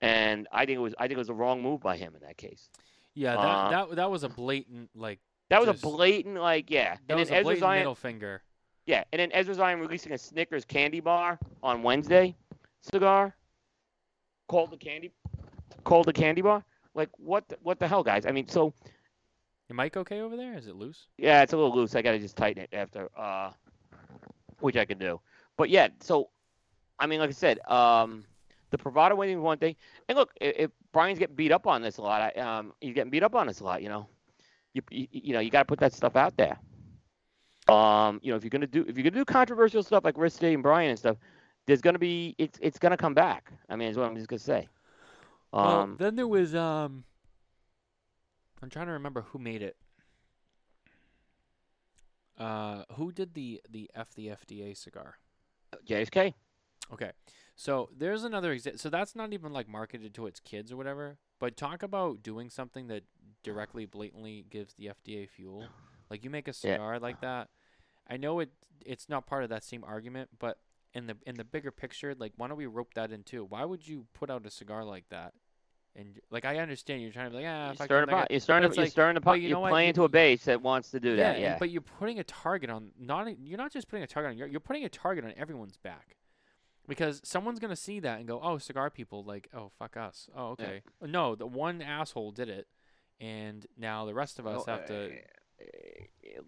and 0.00 0.46
I 0.52 0.64
think 0.64 0.76
it 0.76 0.80
was 0.80 0.94
I 0.98 1.02
think 1.08 1.12
it 1.12 1.18
was 1.18 1.28
a 1.28 1.34
wrong 1.34 1.62
move 1.62 1.80
by 1.80 1.96
him 1.96 2.14
in 2.14 2.20
that 2.26 2.36
case. 2.36 2.70
Yeah, 3.14 3.32
that 3.34 3.40
Uh, 3.40 3.70
that 3.70 3.96
that 3.96 4.10
was 4.10 4.22
a 4.22 4.28
blatant 4.28 4.90
like 4.94 5.20
That 5.48 5.60
was 5.60 5.68
Just- 5.68 5.84
a 5.84 5.86
blatant 5.86 6.36
like 6.36 6.70
yeah, 6.70 6.96
that 7.06 7.14
and 7.14 7.20
was 7.20 7.30
a 7.30 7.42
blatant 7.42 7.60
Zion 7.60 7.80
middle 7.80 7.94
finger. 7.94 8.42
Yeah, 8.86 9.04
and 9.12 9.20
then 9.20 9.30
Ezra 9.32 9.54
Zion 9.54 9.80
releasing 9.80 10.12
a 10.12 10.18
Snickers 10.18 10.64
candy 10.64 11.00
bar 11.00 11.38
on 11.62 11.82
Wednesday 11.82 12.36
cigar 12.82 13.34
called 14.48 14.70
the 14.70 14.76
candy 14.76 15.12
called 15.84 16.06
the 16.06 16.12
candy 16.12 16.42
bar. 16.42 16.64
Like 16.94 17.10
what 17.18 17.48
the, 17.48 17.58
what 17.62 17.78
the 17.80 17.88
hell, 17.88 18.02
guys? 18.04 18.26
I 18.26 18.32
mean, 18.32 18.48
so 18.48 18.74
Your 19.68 19.76
mic 19.76 19.96
okay 19.96 20.20
over 20.20 20.36
there? 20.36 20.54
Is 20.56 20.68
it 20.68 20.76
loose? 20.76 21.08
Yeah, 21.18 21.42
it's 21.42 21.52
a 21.52 21.56
little 21.56 21.74
loose. 21.74 21.94
I 21.96 22.02
gotta 22.02 22.18
just 22.18 22.36
tighten 22.36 22.62
it 22.62 22.70
after, 22.72 23.10
uh, 23.18 23.50
which 24.60 24.76
I 24.76 24.84
can 24.84 24.98
do. 24.98 25.20
But 25.56 25.70
yeah, 25.70 25.88
so 26.00 26.30
I 26.98 27.06
mean, 27.06 27.20
like 27.20 27.30
I 27.30 27.32
said, 27.32 27.60
um, 27.68 28.24
the 28.70 28.78
bravado 28.78 29.16
waiting 29.16 29.38
is 29.38 29.42
one 29.42 29.58
thing. 29.58 29.76
And 30.08 30.18
look, 30.18 30.32
if, 30.40 30.56
if 30.56 30.70
Brian's 30.92 31.18
getting 31.18 31.36
beat 31.36 31.52
up 31.52 31.66
on 31.66 31.82
this 31.82 31.98
a 31.98 32.02
lot, 32.02 32.22
I, 32.22 32.40
um, 32.40 32.72
he's 32.80 32.94
getting 32.94 33.10
beat 33.10 33.24
up 33.24 33.34
on 33.34 33.48
this 33.48 33.60
a 33.60 33.64
lot. 33.64 33.82
You 33.82 33.88
know, 33.88 34.08
you 34.74 34.82
you, 34.90 35.08
you 35.12 35.34
know 35.34 35.40
you 35.40 35.50
got 35.50 35.60
to 35.60 35.66
put 35.66 35.80
that 35.80 35.94
stuff 35.94 36.16
out 36.16 36.36
there. 36.36 36.58
Um, 37.68 38.20
you 38.22 38.30
know, 38.30 38.36
if 38.36 38.44
you're 38.44 38.50
gonna 38.50 38.66
do 38.66 38.84
if 38.88 38.96
you're 38.96 39.02
gonna 39.04 39.10
do 39.22 39.24
controversial 39.24 39.82
stuff 39.82 40.04
like 40.04 40.16
Day 40.38 40.54
and 40.54 40.62
Brian 40.62 40.90
and 40.90 40.98
stuff, 40.98 41.16
there's 41.66 41.80
gonna 41.80 41.98
be 41.98 42.34
it's 42.38 42.58
it's 42.62 42.78
gonna 42.78 42.96
come 42.96 43.14
back. 43.14 43.52
I 43.68 43.76
mean, 43.76 43.88
is 43.88 43.96
what 43.96 44.06
I'm 44.06 44.16
just 44.16 44.28
gonna 44.28 44.38
say. 44.38 44.68
well, 45.52 45.80
Um, 45.80 45.96
then 45.98 46.16
there 46.16 46.28
was 46.28 46.54
um. 46.54 47.04
I'm 48.62 48.70
trying 48.70 48.86
to 48.86 48.92
remember 48.92 49.22
who 49.22 49.38
made 49.38 49.62
it. 49.62 49.76
Uh, 52.38 52.84
who 52.94 53.12
did 53.12 53.34
the 53.34 53.60
the 53.68 53.90
F 53.94 54.14
the 54.14 54.28
FDA 54.28 54.76
cigar? 54.76 55.18
JSK. 55.86 56.34
Okay, 56.92 57.10
so 57.56 57.88
there's 57.96 58.22
another 58.22 58.52
example. 58.52 58.78
So 58.78 58.90
that's 58.90 59.16
not 59.16 59.32
even 59.32 59.52
like 59.52 59.68
marketed 59.68 60.14
to 60.14 60.26
its 60.26 60.38
kids 60.40 60.70
or 60.70 60.76
whatever. 60.76 61.18
But 61.38 61.56
talk 61.56 61.82
about 61.82 62.22
doing 62.22 62.48
something 62.48 62.86
that 62.88 63.02
directly, 63.42 63.86
blatantly 63.86 64.46
gives 64.48 64.74
the 64.74 64.86
FDA 64.86 65.28
fuel. 65.28 65.64
Like 66.10 66.24
you 66.24 66.30
make 66.30 66.48
a 66.48 66.52
cigar 66.52 66.98
like 66.98 67.20
that. 67.20 67.48
I 68.08 68.16
know 68.16 68.40
it. 68.40 68.50
It's 68.84 69.08
not 69.08 69.26
part 69.26 69.42
of 69.42 69.50
that 69.50 69.64
same 69.64 69.82
argument, 69.84 70.30
but 70.38 70.58
in 70.94 71.06
the 71.06 71.16
in 71.26 71.34
the 71.36 71.44
bigger 71.44 71.70
picture, 71.70 72.14
like 72.16 72.32
why 72.36 72.48
don't 72.48 72.56
we 72.56 72.66
rope 72.66 72.94
that 72.94 73.10
in 73.10 73.22
too? 73.22 73.44
Why 73.44 73.64
would 73.64 73.86
you 73.86 74.06
put 74.14 74.30
out 74.30 74.46
a 74.46 74.50
cigar 74.50 74.84
like 74.84 75.08
that? 75.10 75.32
And 75.96 76.20
like 76.30 76.44
I 76.44 76.58
understand 76.58 77.00
you're 77.02 77.10
trying 77.10 77.26
to 77.26 77.30
be 77.30 77.42
like, 77.42 77.46
ah, 77.48 77.64
You're 77.64 77.70
if 77.72 77.76
starting, 77.78 77.88
kill 77.88 78.00
to, 78.00 78.06
that 78.06 78.28
guy-" 78.28 78.34
you're 78.34 78.40
starting, 78.40 78.70
to, 78.70 78.76
you're 78.76 78.84
like, 78.84 78.92
starting 78.92 79.22
to, 79.22 79.38
you 79.38 79.48
you're 79.48 79.58
what? 79.58 79.70
playing 79.70 79.88
You- 79.88 79.92
to 79.94 80.04
a 80.04 80.08
base 80.10 80.44
that 80.44 80.60
wants 80.62 80.90
to 80.90 81.00
do 81.00 81.16
that. 81.16 81.36
and- 81.36 81.42
Yeah. 81.42 81.56
But 81.58 81.70
you're 81.70 81.80
putting 81.80 82.18
a 82.20 82.24
target 82.24 82.68
on 82.70 82.90
not 82.98 83.26
you're 83.40 83.56
not 83.58 83.72
just 83.72 83.88
putting 83.88 84.02
a 84.04 84.06
target 84.06 84.32
on 84.32 84.36
you're, 84.38 84.46
you're 84.46 84.60
putting 84.60 84.84
a 84.84 84.88
target 84.90 85.24
on 85.24 85.32
everyone's 85.36 85.76
back. 85.78 86.16
Because 86.86 87.20
someone's 87.24 87.58
gonna 87.58 87.74
see 87.76 87.98
that 88.00 88.18
and 88.18 88.28
go, 88.28 88.40
Oh, 88.42 88.58
cigar 88.58 88.90
people 88.90 89.24
like, 89.24 89.48
oh 89.54 89.70
fuck 89.78 89.96
us. 89.96 90.28
Oh, 90.36 90.54
Yeah. 90.58 90.66
okay. 90.66 90.82
No, 91.02 91.34
the 91.34 91.46
one 91.46 91.80
asshole 91.82 92.30
did 92.32 92.48
it 92.50 92.68
and 93.18 93.66
now 93.76 94.04
the 94.04 94.14
rest 94.14 94.38
of 94.38 94.46
us 94.46 94.64
Oh, 94.68 94.70
have 94.70 94.84
to 94.86 95.06
uh, 95.60 95.95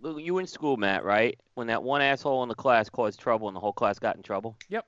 You 0.02 0.38
in 0.38 0.46
school, 0.46 0.76
Matt, 0.76 1.04
right? 1.04 1.38
When 1.54 1.66
that 1.68 1.82
one 1.82 2.00
asshole 2.02 2.42
in 2.42 2.48
the 2.48 2.54
class 2.54 2.88
caused 2.88 3.18
trouble 3.20 3.48
and 3.48 3.56
the 3.56 3.60
whole 3.60 3.72
class 3.72 3.98
got 3.98 4.16
in 4.16 4.22
trouble. 4.22 4.56
Yep. 4.68 4.86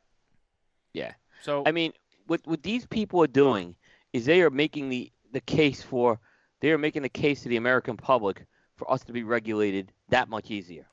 Yeah. 0.92 1.12
so 1.42 1.62
I 1.66 1.72
mean, 1.72 1.92
what 2.26 2.40
what 2.44 2.62
these 2.62 2.86
people 2.86 3.22
are 3.22 3.26
doing 3.28 3.74
is 4.12 4.24
they 4.24 4.42
are 4.42 4.50
making 4.50 4.88
the 4.88 5.10
the 5.32 5.40
case 5.40 5.82
for 5.82 6.18
they 6.60 6.70
are 6.72 6.78
making 6.78 7.02
the 7.02 7.08
case 7.08 7.42
to 7.44 7.48
the 7.48 7.56
American 7.56 7.96
public 7.96 8.44
for 8.76 8.90
us 8.90 9.02
to 9.04 9.12
be 9.12 9.22
regulated 9.22 9.92
that 10.08 10.28
much 10.28 10.50
easier. 10.50 10.86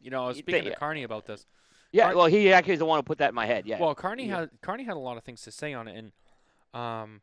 you 0.00 0.10
know, 0.10 0.24
I 0.24 0.28
was 0.28 0.38
speaking 0.38 0.62
think- 0.62 0.74
to 0.74 0.78
Carney 0.78 1.02
about 1.02 1.26
this. 1.26 1.46
Yeah. 1.92 2.06
Car- 2.06 2.16
well, 2.16 2.26
he 2.26 2.52
actually 2.52 2.74
is 2.74 2.78
the 2.80 2.84
one 2.86 2.98
who 2.98 3.02
put 3.02 3.18
that 3.18 3.30
in 3.30 3.34
my 3.34 3.46
head. 3.46 3.66
Yeah. 3.66 3.80
Well, 3.80 3.94
Carney 3.94 4.26
Yeah. 4.26 4.40
had 4.40 4.50
Carney 4.60 4.84
had 4.84 4.96
a 4.96 5.00
lot 5.00 5.16
of 5.16 5.24
things 5.24 5.42
to 5.42 5.50
say 5.52 5.72
on 5.74 5.88
it, 5.88 5.96
and 5.96 6.12
um, 6.80 7.20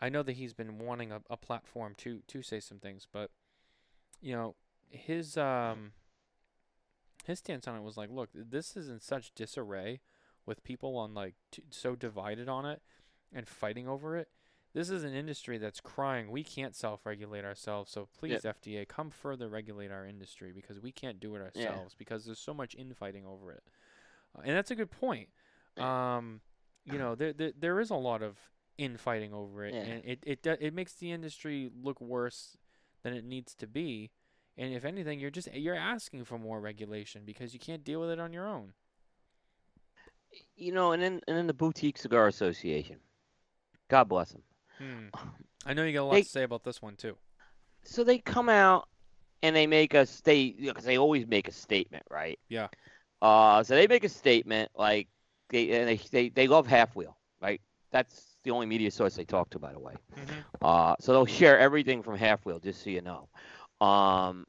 I 0.00 0.08
know 0.08 0.22
that 0.22 0.32
he's 0.32 0.52
been 0.54 0.78
wanting 0.78 1.12
a, 1.12 1.20
a 1.30 1.36
platform 1.36 1.94
to 1.98 2.20
to 2.28 2.42
say 2.42 2.60
some 2.60 2.78
things, 2.78 3.06
but 3.12 3.30
you 4.24 4.34
know, 4.34 4.54
his 4.88 5.36
um, 5.36 5.92
his 7.24 7.38
stance 7.38 7.68
on 7.68 7.76
it 7.76 7.82
was 7.82 7.96
like, 7.96 8.10
look, 8.10 8.30
this 8.34 8.76
is 8.76 8.88
in 8.88 9.00
such 9.00 9.32
disarray 9.34 10.00
with 10.46 10.64
people 10.64 10.96
on 10.96 11.14
like 11.14 11.34
t- 11.52 11.62
so 11.70 11.94
divided 11.94 12.48
on 12.48 12.64
it 12.66 12.82
and 13.32 13.46
fighting 13.48 13.86
over 13.88 14.16
it. 14.16 14.28
This 14.72 14.90
is 14.90 15.04
an 15.04 15.14
industry 15.14 15.56
that's 15.58 15.80
crying. 15.80 16.30
We 16.30 16.42
can't 16.42 16.74
self-regulate 16.74 17.44
ourselves, 17.44 17.92
so 17.92 18.08
please, 18.18 18.42
FDA, 18.42 18.88
come 18.88 19.08
further 19.10 19.48
regulate 19.48 19.92
our 19.92 20.04
industry 20.04 20.52
because 20.52 20.80
we 20.80 20.90
can't 20.90 21.20
do 21.20 21.36
it 21.36 21.52
Yeah. 21.54 21.66
ourselves 21.68 21.94
because 21.96 22.24
there's 22.24 22.40
so 22.40 22.52
much 22.52 22.74
infighting 22.74 23.24
over 23.24 23.52
it. 23.52 23.62
Uh, 24.36 24.40
and 24.44 24.56
that's 24.56 24.72
a 24.72 24.74
good 24.74 24.90
point. 24.90 25.28
Um, 25.76 26.40
you 26.84 26.98
know, 26.98 27.14
there, 27.14 27.32
there 27.32 27.52
there 27.56 27.80
is 27.80 27.90
a 27.90 27.94
lot 27.96 28.22
of 28.22 28.36
infighting 28.76 29.32
over 29.32 29.64
it, 29.64 29.74
Yeah. 29.74 29.80
and 29.82 30.04
it 30.04 30.18
it 30.26 30.46
it 30.60 30.74
makes 30.74 30.94
the 30.94 31.12
industry 31.12 31.70
look 31.80 32.00
worse 32.00 32.56
than 33.04 33.14
it 33.14 33.24
needs 33.24 33.54
to 33.54 33.68
be. 33.68 34.10
And 34.58 34.72
if 34.74 34.84
anything, 34.84 35.20
you're 35.20 35.30
just 35.30 35.52
you're 35.54 35.76
asking 35.76 36.24
for 36.24 36.38
more 36.38 36.60
regulation 36.60 37.22
because 37.24 37.54
you 37.54 37.60
can't 37.60 37.84
deal 37.84 38.00
with 38.00 38.10
it 38.10 38.18
on 38.18 38.32
your 38.32 38.48
own. 38.48 38.72
you 40.56 40.72
know, 40.72 40.92
and 40.92 41.02
then 41.02 41.20
and 41.28 41.36
then 41.36 41.46
the 41.46 41.54
Boutique 41.54 41.98
Cigar 41.98 42.26
Association. 42.26 42.96
God 43.88 44.04
bless 44.08 44.32
them. 44.32 44.42
Hmm. 44.78 45.06
I 45.66 45.74
know 45.74 45.84
you 45.84 45.92
got 45.92 46.02
a 46.02 46.04
lot 46.04 46.12
They- 46.14 46.22
to 46.22 46.28
say 46.28 46.42
about 46.42 46.64
this 46.64 46.82
one 46.82 46.96
too. 46.96 47.16
so 47.84 48.02
they 48.04 48.18
come 48.18 48.48
out 48.48 48.88
and 49.42 49.54
they 49.54 49.66
make 49.66 49.94
a 49.94 50.06
state 50.06 50.60
because 50.60 50.84
they 50.84 50.98
always 50.98 51.26
make 51.26 51.48
a 51.48 51.52
statement, 51.52 52.02
right? 52.10 52.38
Yeah. 52.48 52.68
Uh, 53.22 53.62
so 53.62 53.74
they 53.74 53.86
make 53.86 54.04
a 54.04 54.08
statement 54.08 54.70
like 54.74 55.08
they 55.48 55.70
and 55.70 55.88
they 55.88 55.96
they, 56.10 56.28
they 56.30 56.46
love 56.48 56.66
Half 56.66 56.94
Wheel, 56.96 57.16
right? 57.40 57.60
That's 57.90 58.33
the 58.44 58.50
only 58.50 58.66
media 58.66 58.90
source 58.90 59.14
they 59.14 59.24
talk 59.24 59.50
to, 59.50 59.58
by 59.58 59.72
the 59.72 59.78
way. 59.78 59.94
Mm-hmm. 60.16 60.40
Uh, 60.62 60.94
so 61.00 61.12
they'll 61.12 61.26
share 61.26 61.58
everything 61.58 62.02
from 62.02 62.16
Half 62.16 62.44
Wheel, 62.44 62.60
just 62.60 62.84
so 62.84 62.90
you 62.90 63.00
know. 63.00 63.28
Um, 63.84 64.46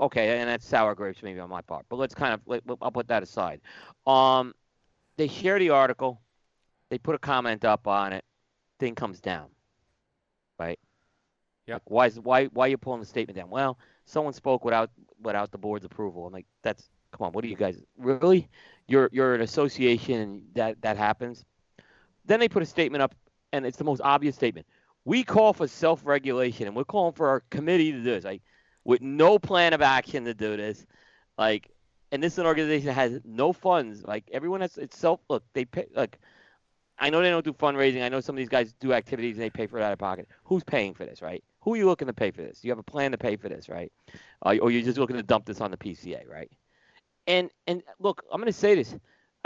okay, 0.00 0.38
and 0.38 0.48
that's 0.48 0.66
sour 0.66 0.94
grapes 0.94 1.22
maybe 1.22 1.40
on 1.40 1.50
my 1.50 1.60
part, 1.60 1.84
but 1.88 1.96
let's 1.96 2.14
kind 2.14 2.32
of 2.32 2.40
let, 2.46 2.62
I'll 2.80 2.90
put 2.90 3.08
that 3.08 3.22
aside. 3.22 3.60
Um, 4.06 4.54
they 5.16 5.28
share 5.28 5.58
the 5.58 5.70
article, 5.70 6.20
they 6.90 6.98
put 6.98 7.14
a 7.14 7.18
comment 7.18 7.64
up 7.64 7.86
on 7.86 8.12
it, 8.12 8.24
thing 8.78 8.94
comes 8.94 9.20
down, 9.20 9.48
right? 10.58 10.78
Yeah. 11.66 11.74
Like, 11.74 11.82
why 11.90 12.06
is 12.06 12.20
why 12.20 12.44
why 12.46 12.66
are 12.66 12.68
you 12.68 12.78
pulling 12.78 13.00
the 13.00 13.06
statement 13.06 13.36
down? 13.36 13.50
Well, 13.50 13.78
someone 14.04 14.32
spoke 14.32 14.64
without 14.64 14.90
without 15.20 15.50
the 15.50 15.58
board's 15.58 15.84
approval. 15.84 16.26
I'm 16.26 16.32
like, 16.32 16.46
that's 16.62 16.88
come 17.12 17.26
on, 17.26 17.32
what 17.32 17.44
are 17.44 17.48
you 17.48 17.56
guys 17.56 17.82
really? 17.98 18.48
You're 18.86 19.08
you're 19.12 19.34
an 19.34 19.40
association 19.40 20.44
that 20.54 20.80
that 20.82 20.96
happens. 20.96 21.44
Then 22.26 22.40
they 22.40 22.48
put 22.48 22.62
a 22.62 22.66
statement 22.66 23.02
up, 23.02 23.14
and 23.52 23.64
it's 23.64 23.78
the 23.78 23.84
most 23.84 24.00
obvious 24.02 24.34
statement. 24.34 24.66
We 25.04 25.22
call 25.22 25.52
for 25.52 25.68
self-regulation, 25.68 26.66
and 26.66 26.76
we're 26.76 26.84
calling 26.84 27.12
for 27.12 27.28
our 27.28 27.40
committee 27.50 27.92
to 27.92 27.98
do 27.98 28.04
this, 28.04 28.24
like 28.24 28.42
with 28.84 29.00
no 29.00 29.38
plan 29.38 29.72
of 29.72 29.82
action 29.82 30.24
to 30.24 30.34
do 30.34 30.56
this, 30.56 30.86
like. 31.38 31.70
And 32.12 32.22
this 32.22 32.34
is 32.34 32.38
an 32.38 32.46
organization 32.46 32.86
that 32.86 32.92
has 32.92 33.20
no 33.24 33.52
funds. 33.52 34.04
Like 34.04 34.30
everyone 34.32 34.60
has, 34.60 34.78
itself. 34.78 35.20
Look, 35.28 35.42
they 35.54 35.64
pay. 35.64 35.86
Like, 35.92 36.20
I 36.98 37.10
know 37.10 37.20
they 37.20 37.30
don't 37.30 37.44
do 37.44 37.52
fundraising. 37.52 38.02
I 38.02 38.08
know 38.08 38.20
some 38.20 38.36
of 38.36 38.38
these 38.38 38.48
guys 38.48 38.72
do 38.80 38.92
activities 38.92 39.36
and 39.36 39.42
they 39.42 39.50
pay 39.50 39.66
for 39.66 39.78
it 39.78 39.82
out 39.82 39.92
of 39.92 39.98
pocket. 39.98 40.28
Who's 40.44 40.64
paying 40.64 40.94
for 40.94 41.04
this, 41.04 41.20
right? 41.20 41.42
Who 41.60 41.74
are 41.74 41.76
you 41.76 41.86
looking 41.86 42.06
to 42.06 42.14
pay 42.14 42.30
for 42.30 42.42
this? 42.42 42.62
You 42.62 42.70
have 42.70 42.78
a 42.78 42.84
plan 42.84 43.10
to 43.10 43.18
pay 43.18 43.36
for 43.36 43.48
this, 43.48 43.68
right? 43.68 43.92
Uh, 44.44 44.56
or 44.62 44.70
you're 44.70 44.82
just 44.82 44.98
looking 44.98 45.16
to 45.16 45.22
dump 45.22 45.46
this 45.46 45.60
on 45.60 45.70
the 45.70 45.76
PCA, 45.76 46.28
right? 46.28 46.50
And 47.26 47.50
and 47.66 47.82
look, 47.98 48.24
I'm 48.32 48.40
going 48.40 48.52
to 48.52 48.58
say 48.58 48.74
this. 48.76 48.94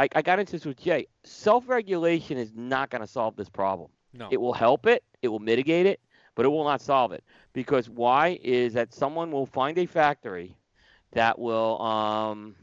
I, 0.01 0.09
I 0.14 0.22
got 0.22 0.39
into 0.39 0.52
this 0.52 0.64
with 0.64 0.78
Jay. 0.78 1.06
Self-regulation 1.24 2.39
is 2.39 2.52
not 2.55 2.89
going 2.89 3.02
to 3.02 3.06
solve 3.06 3.36
this 3.36 3.51
problem. 3.51 3.90
No. 4.14 4.28
It 4.31 4.40
will 4.40 4.55
help 4.55 4.86
it. 4.86 5.05
It 5.20 5.28
will 5.28 5.40
mitigate 5.40 5.85
it, 5.85 6.01
but 6.35 6.47
it 6.47 6.48
will 6.48 6.64
not 6.64 6.81
solve 6.81 7.12
it. 7.12 7.22
Because 7.52 7.90
why 7.90 8.39
is 8.43 8.72
that 8.72 8.94
someone 8.94 9.31
will 9.31 9.44
find 9.44 9.77
a 9.77 9.85
factory 9.85 10.56
that 11.12 11.39
will 11.39 11.81
um 11.82 12.55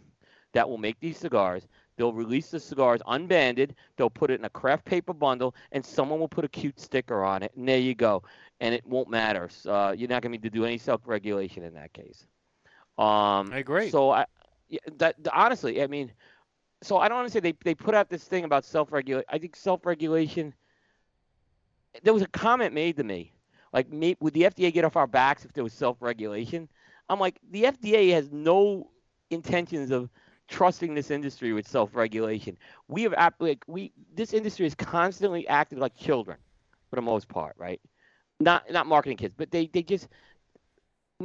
that 0.54 0.68
will 0.68 0.80
make 0.80 1.00
these 1.00 1.18
cigars. 1.18 1.68
They'll 1.96 2.14
release 2.14 2.50
the 2.50 2.60
cigars 2.60 3.02
unbanded. 3.06 3.76
They'll 3.98 4.10
put 4.10 4.32
it 4.32 4.40
in 4.40 4.46
a 4.46 4.50
craft 4.50 4.86
paper 4.86 5.14
bundle, 5.14 5.54
and 5.72 5.86
someone 5.86 6.20
will 6.20 6.28
put 6.28 6.46
a 6.46 6.48
cute 6.48 6.80
sticker 6.80 7.24
on 7.24 7.44
it, 7.44 7.52
and 7.56 7.68
there 7.68 7.78
you 7.78 7.94
go. 7.94 8.24
And 8.62 8.74
it 8.74 8.86
won't 8.86 9.10
matter. 9.10 9.50
Uh, 9.66 9.94
you're 9.96 10.10
not 10.10 10.24
going 10.24 10.32
to 10.32 10.38
need 10.38 10.44
to 10.44 10.50
do 10.50 10.66
any 10.66 10.78
self-regulation 10.80 11.64
in 11.64 11.74
that 11.76 11.94
case. 11.94 12.26
Um, 12.98 13.52
I 13.52 13.58
agree. 13.60 13.90
So 13.90 14.10
I, 14.10 14.26
that 14.98 15.16
honestly, 15.32 15.84
I 15.84 15.88
mean, 15.88 16.12
so 16.82 16.98
I 16.98 17.08
don't 17.10 17.18
want 17.18 17.26
understand. 17.26 17.46
They 17.46 17.56
they 17.64 17.76
put 17.76 17.96
out 17.96 18.10
this 18.10 18.24
thing 18.24 18.44
about 18.44 18.66
self 18.66 18.92
regulation. 18.92 19.26
I 19.30 19.38
think 19.38 19.56
self 19.56 19.86
regulation. 19.86 20.54
There 22.04 22.14
was 22.14 22.22
a 22.22 22.28
comment 22.28 22.74
made 22.74 22.98
to 22.98 23.04
me, 23.04 23.34
like, 23.74 23.88
would 24.20 24.34
the 24.34 24.44
FDA 24.44 24.72
get 24.72 24.86
off 24.86 24.96
our 24.96 25.08
backs 25.08 25.46
if 25.46 25.54
there 25.54 25.64
was 25.64 25.74
self 25.74 25.98
regulation? 26.02 26.70
I'm 27.10 27.20
like, 27.20 27.40
the 27.52 27.64
FDA 27.64 28.12
has 28.12 28.32
no 28.32 28.92
intentions 29.30 29.92
of 29.92 30.10
trusting 30.48 30.94
this 30.94 31.12
industry 31.12 31.54
with 31.54 31.68
self 31.68 31.96
regulation. 31.96 32.58
We 32.88 33.04
have 33.04 33.34
like 33.40 33.64
we 33.68 33.92
this 34.14 34.34
industry 34.34 34.66
has 34.66 34.76
constantly 34.76 35.48
acted 35.48 35.80
like 35.80 35.96
children, 35.96 36.38
for 36.90 36.96
the 36.96 37.02
most 37.02 37.28
part, 37.28 37.56
right? 37.58 37.82
Not 38.40 38.72
not 38.72 38.86
marketing 38.86 39.18
kids, 39.18 39.34
but 39.36 39.52
they 39.52 39.68
they 39.68 39.84
just. 39.84 40.08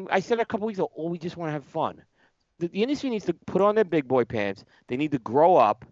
I 0.08 0.20
said 0.20 0.40
a 0.40 0.46
couple 0.46 0.66
weeks 0.66 0.78
ago, 0.78 0.90
oh, 0.96 1.10
we 1.10 1.18
just 1.18 1.36
want 1.36 1.48
to 1.50 1.52
have 1.52 1.64
fun 1.64 2.02
the, 2.62 2.68
the 2.68 2.82
industry 2.82 3.10
needs 3.10 3.24
to 3.26 3.34
put 3.34 3.60
on 3.60 3.74
their 3.74 3.84
big 3.84 4.06
boy 4.06 4.24
pants. 4.24 4.64
They 4.86 4.96
need 4.96 5.10
to 5.10 5.18
grow 5.18 5.56
up 5.56 5.84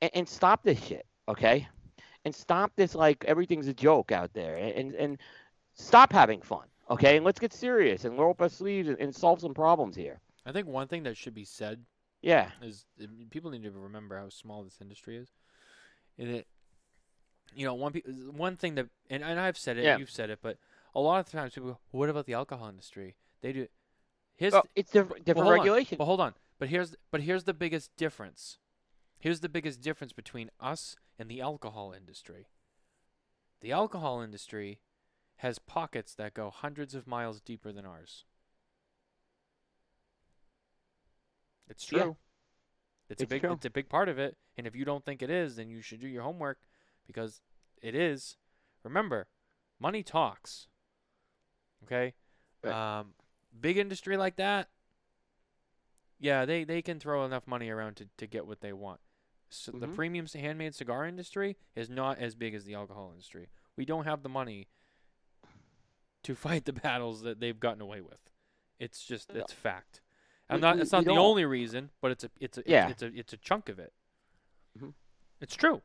and, 0.00 0.10
and 0.14 0.28
stop 0.28 0.62
this 0.62 0.82
shit, 0.82 1.06
okay? 1.28 1.68
And 2.24 2.34
stop 2.34 2.72
this 2.76 2.94
like 2.94 3.22
everything's 3.26 3.68
a 3.68 3.74
joke 3.74 4.10
out 4.10 4.32
there, 4.32 4.56
and 4.56 4.94
and 4.94 5.18
stop 5.74 6.10
having 6.12 6.40
fun, 6.40 6.66
okay? 6.88 7.16
And 7.16 7.24
let's 7.26 7.38
get 7.38 7.52
serious 7.52 8.06
and 8.06 8.18
roll 8.18 8.30
up 8.30 8.40
our 8.40 8.48
sleeves 8.48 8.88
and, 8.88 8.98
and 8.98 9.14
solve 9.14 9.42
some 9.42 9.52
problems 9.52 9.94
here. 9.94 10.20
I 10.46 10.52
think 10.52 10.66
one 10.66 10.88
thing 10.88 11.02
that 11.02 11.16
should 11.18 11.34
be 11.34 11.44
said 11.44 11.84
Yeah, 12.22 12.50
is 12.62 12.86
people 13.28 13.50
need 13.50 13.64
to 13.64 13.70
remember 13.70 14.18
how 14.18 14.30
small 14.30 14.62
this 14.62 14.78
industry 14.80 15.18
is. 15.18 15.28
And 16.18 16.28
it, 16.30 16.46
you 17.54 17.66
know, 17.66 17.74
one 17.74 17.92
pe- 17.92 18.00
one 18.30 18.56
thing 18.56 18.76
that, 18.76 18.86
and, 19.10 19.22
and 19.22 19.38
I've 19.38 19.58
said 19.58 19.76
it, 19.76 19.84
Yeah. 19.84 19.98
you've 19.98 20.10
said 20.10 20.30
it, 20.30 20.38
but 20.40 20.56
a 20.94 21.00
lot 21.00 21.20
of 21.20 21.30
times 21.30 21.52
people 21.52 21.72
go, 21.72 21.78
"What 21.90 22.08
about 22.08 22.24
the 22.24 22.34
alcohol 22.34 22.68
industry?" 22.70 23.16
They 23.42 23.52
do. 23.52 23.66
Here's 24.36 24.52
well, 24.52 24.66
it's 24.74 24.90
different 24.90 25.24
different 25.24 25.48
on. 25.48 25.54
regulation. 25.54 25.98
But 25.98 26.04
hold 26.06 26.20
on. 26.20 26.34
But 26.58 26.68
here's 26.68 26.94
but 27.10 27.22
here's 27.22 27.44
the 27.44 27.54
biggest 27.54 27.90
difference. 27.96 28.58
Here's 29.18 29.40
the 29.40 29.48
biggest 29.48 29.80
difference 29.80 30.12
between 30.12 30.50
us 30.60 30.96
and 31.18 31.30
the 31.30 31.40
alcohol 31.40 31.92
industry. 31.96 32.48
The 33.60 33.72
alcohol 33.72 34.20
industry 34.20 34.80
has 35.36 35.58
pockets 35.58 36.14
that 36.14 36.34
go 36.34 36.50
hundreds 36.50 36.94
of 36.94 37.06
miles 37.06 37.40
deeper 37.40 37.72
than 37.72 37.86
ours. 37.86 38.24
It's 41.68 41.90
Yeah. 41.90 42.02
true. 42.02 42.16
It's, 43.08 43.22
a 43.22 43.26
big 43.26 43.42
true. 43.42 43.52
it's 43.52 43.64
a 43.66 43.70
big 43.70 43.88
part 43.88 44.08
of 44.08 44.18
it. 44.18 44.36
And 44.56 44.66
if 44.66 44.74
you 44.74 44.84
don't 44.84 45.04
think 45.04 45.22
it 45.22 45.30
is, 45.30 45.56
then 45.56 45.68
you 45.70 45.80
should 45.80 46.00
do 46.00 46.08
your 46.08 46.22
homework 46.22 46.58
because 47.06 47.40
it 47.82 47.94
is. 47.94 48.36
Remember, 48.82 49.28
money 49.78 50.02
talks. 50.02 50.68
Okay? 51.84 52.14
Right. 52.62 52.98
Um 53.00 53.14
big 53.58 53.76
industry 53.78 54.16
like 54.16 54.36
that, 54.36 54.68
yeah, 56.18 56.44
they, 56.44 56.64
they 56.64 56.82
can 56.82 56.98
throw 57.00 57.24
enough 57.24 57.46
money 57.46 57.68
around 57.70 57.96
to, 57.96 58.06
to 58.18 58.26
get 58.26 58.46
what 58.46 58.60
they 58.60 58.72
want. 58.72 59.00
So 59.50 59.72
the 59.72 59.86
Mhm. 59.86 59.94
premium 59.94 60.26
handmade 60.32 60.74
cigar 60.74 61.06
industry 61.06 61.56
is 61.76 61.88
not 61.88 62.18
as 62.18 62.34
big 62.34 62.54
as 62.54 62.64
the 62.64 62.74
alcohol 62.74 63.10
industry. 63.12 63.48
We 63.76 63.84
don't 63.84 64.04
have 64.04 64.22
the 64.22 64.28
money 64.28 64.68
to 66.22 66.34
fight 66.34 66.64
the 66.64 66.72
battles 66.72 67.22
that 67.22 67.40
they've 67.40 67.58
gotten 67.60 67.80
away 67.80 68.00
with. 68.00 68.18
It's 68.78 69.04
just 69.04 69.30
it's 69.32 69.52
fact. 69.52 70.00
I'm 70.50 70.60
not. 70.60 70.78
it's 70.78 70.92
not 70.92 71.04
the 71.04 71.12
only 71.12 71.44
reason, 71.44 71.90
but 72.00 72.10
it's 72.10 72.24
a 72.24 72.30
it's 72.40 72.58
a 72.58 72.62
Yeah. 72.66 72.88
it's, 72.88 73.02
a 73.02 73.06
it's 73.16 73.32
a 73.32 73.36
chunk 73.36 73.68
of 73.68 73.78
it. 73.78 73.92
Mhm. 74.78 74.94
It's 75.40 75.54
true, 75.54 75.82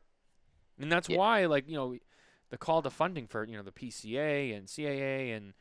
and 0.78 0.90
that's 0.90 1.08
Yeah. 1.08 1.18
why 1.18 1.46
like 1.46 1.68
you 1.68 1.76
know 1.76 1.96
the 2.50 2.58
call 2.58 2.82
to 2.82 2.90
funding 2.90 3.26
for 3.28 3.44
you 3.44 3.56
know 3.56 3.62
the 3.62 3.72
PCA 3.72 4.52
and 4.56 4.66
CAA 4.66 5.32
and 5.36 5.54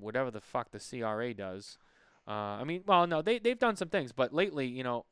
whatever 0.00 0.30
the 0.30 0.40
fuck 0.40 0.70
the 0.70 0.78
CRA 0.80 1.34
does. 1.34 1.78
Uh, 2.28 2.30
I 2.60 2.64
mean, 2.64 2.82
well, 2.86 3.06
no, 3.06 3.22
they 3.22 3.38
they've 3.38 3.58
done 3.58 3.76
some 3.76 3.88
things, 3.88 4.12
but 4.12 4.32
lately, 4.34 4.66
you 4.66 4.82
know, 4.82 5.04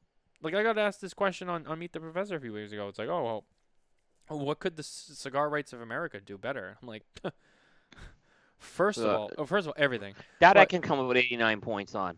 like 0.42 0.54
I 0.54 0.62
got 0.62 0.76
asked 0.78 1.00
this 1.00 1.14
question 1.14 1.48
on, 1.48 1.66
on 1.66 1.78
Meet 1.78 1.92
the 1.92 2.00
Professor 2.00 2.36
a 2.36 2.40
few 2.40 2.54
years 2.56 2.72
ago. 2.72 2.88
It's 2.88 2.98
like, 2.98 3.08
oh, 3.08 3.44
well, 4.28 4.40
what 4.40 4.58
could 4.58 4.76
the 4.76 4.82
C- 4.82 5.14
Cigar 5.14 5.48
Rights 5.48 5.72
of 5.72 5.80
America 5.80 6.20
do 6.20 6.36
better? 6.38 6.76
I'm 6.82 6.88
like, 6.88 7.04
first 8.58 8.98
of 8.98 9.06
Uh, 9.06 9.16
all, 9.18 9.30
oh, 9.38 9.44
first 9.46 9.66
of 9.66 9.68
all, 9.68 9.74
everything, 9.82 10.14
that 10.40 10.56
I 10.56 10.64
can 10.64 10.80
come 10.82 10.98
up 10.98 11.06
with 11.06 11.16
89 11.16 11.60
points 11.60 11.94
on. 11.94 12.16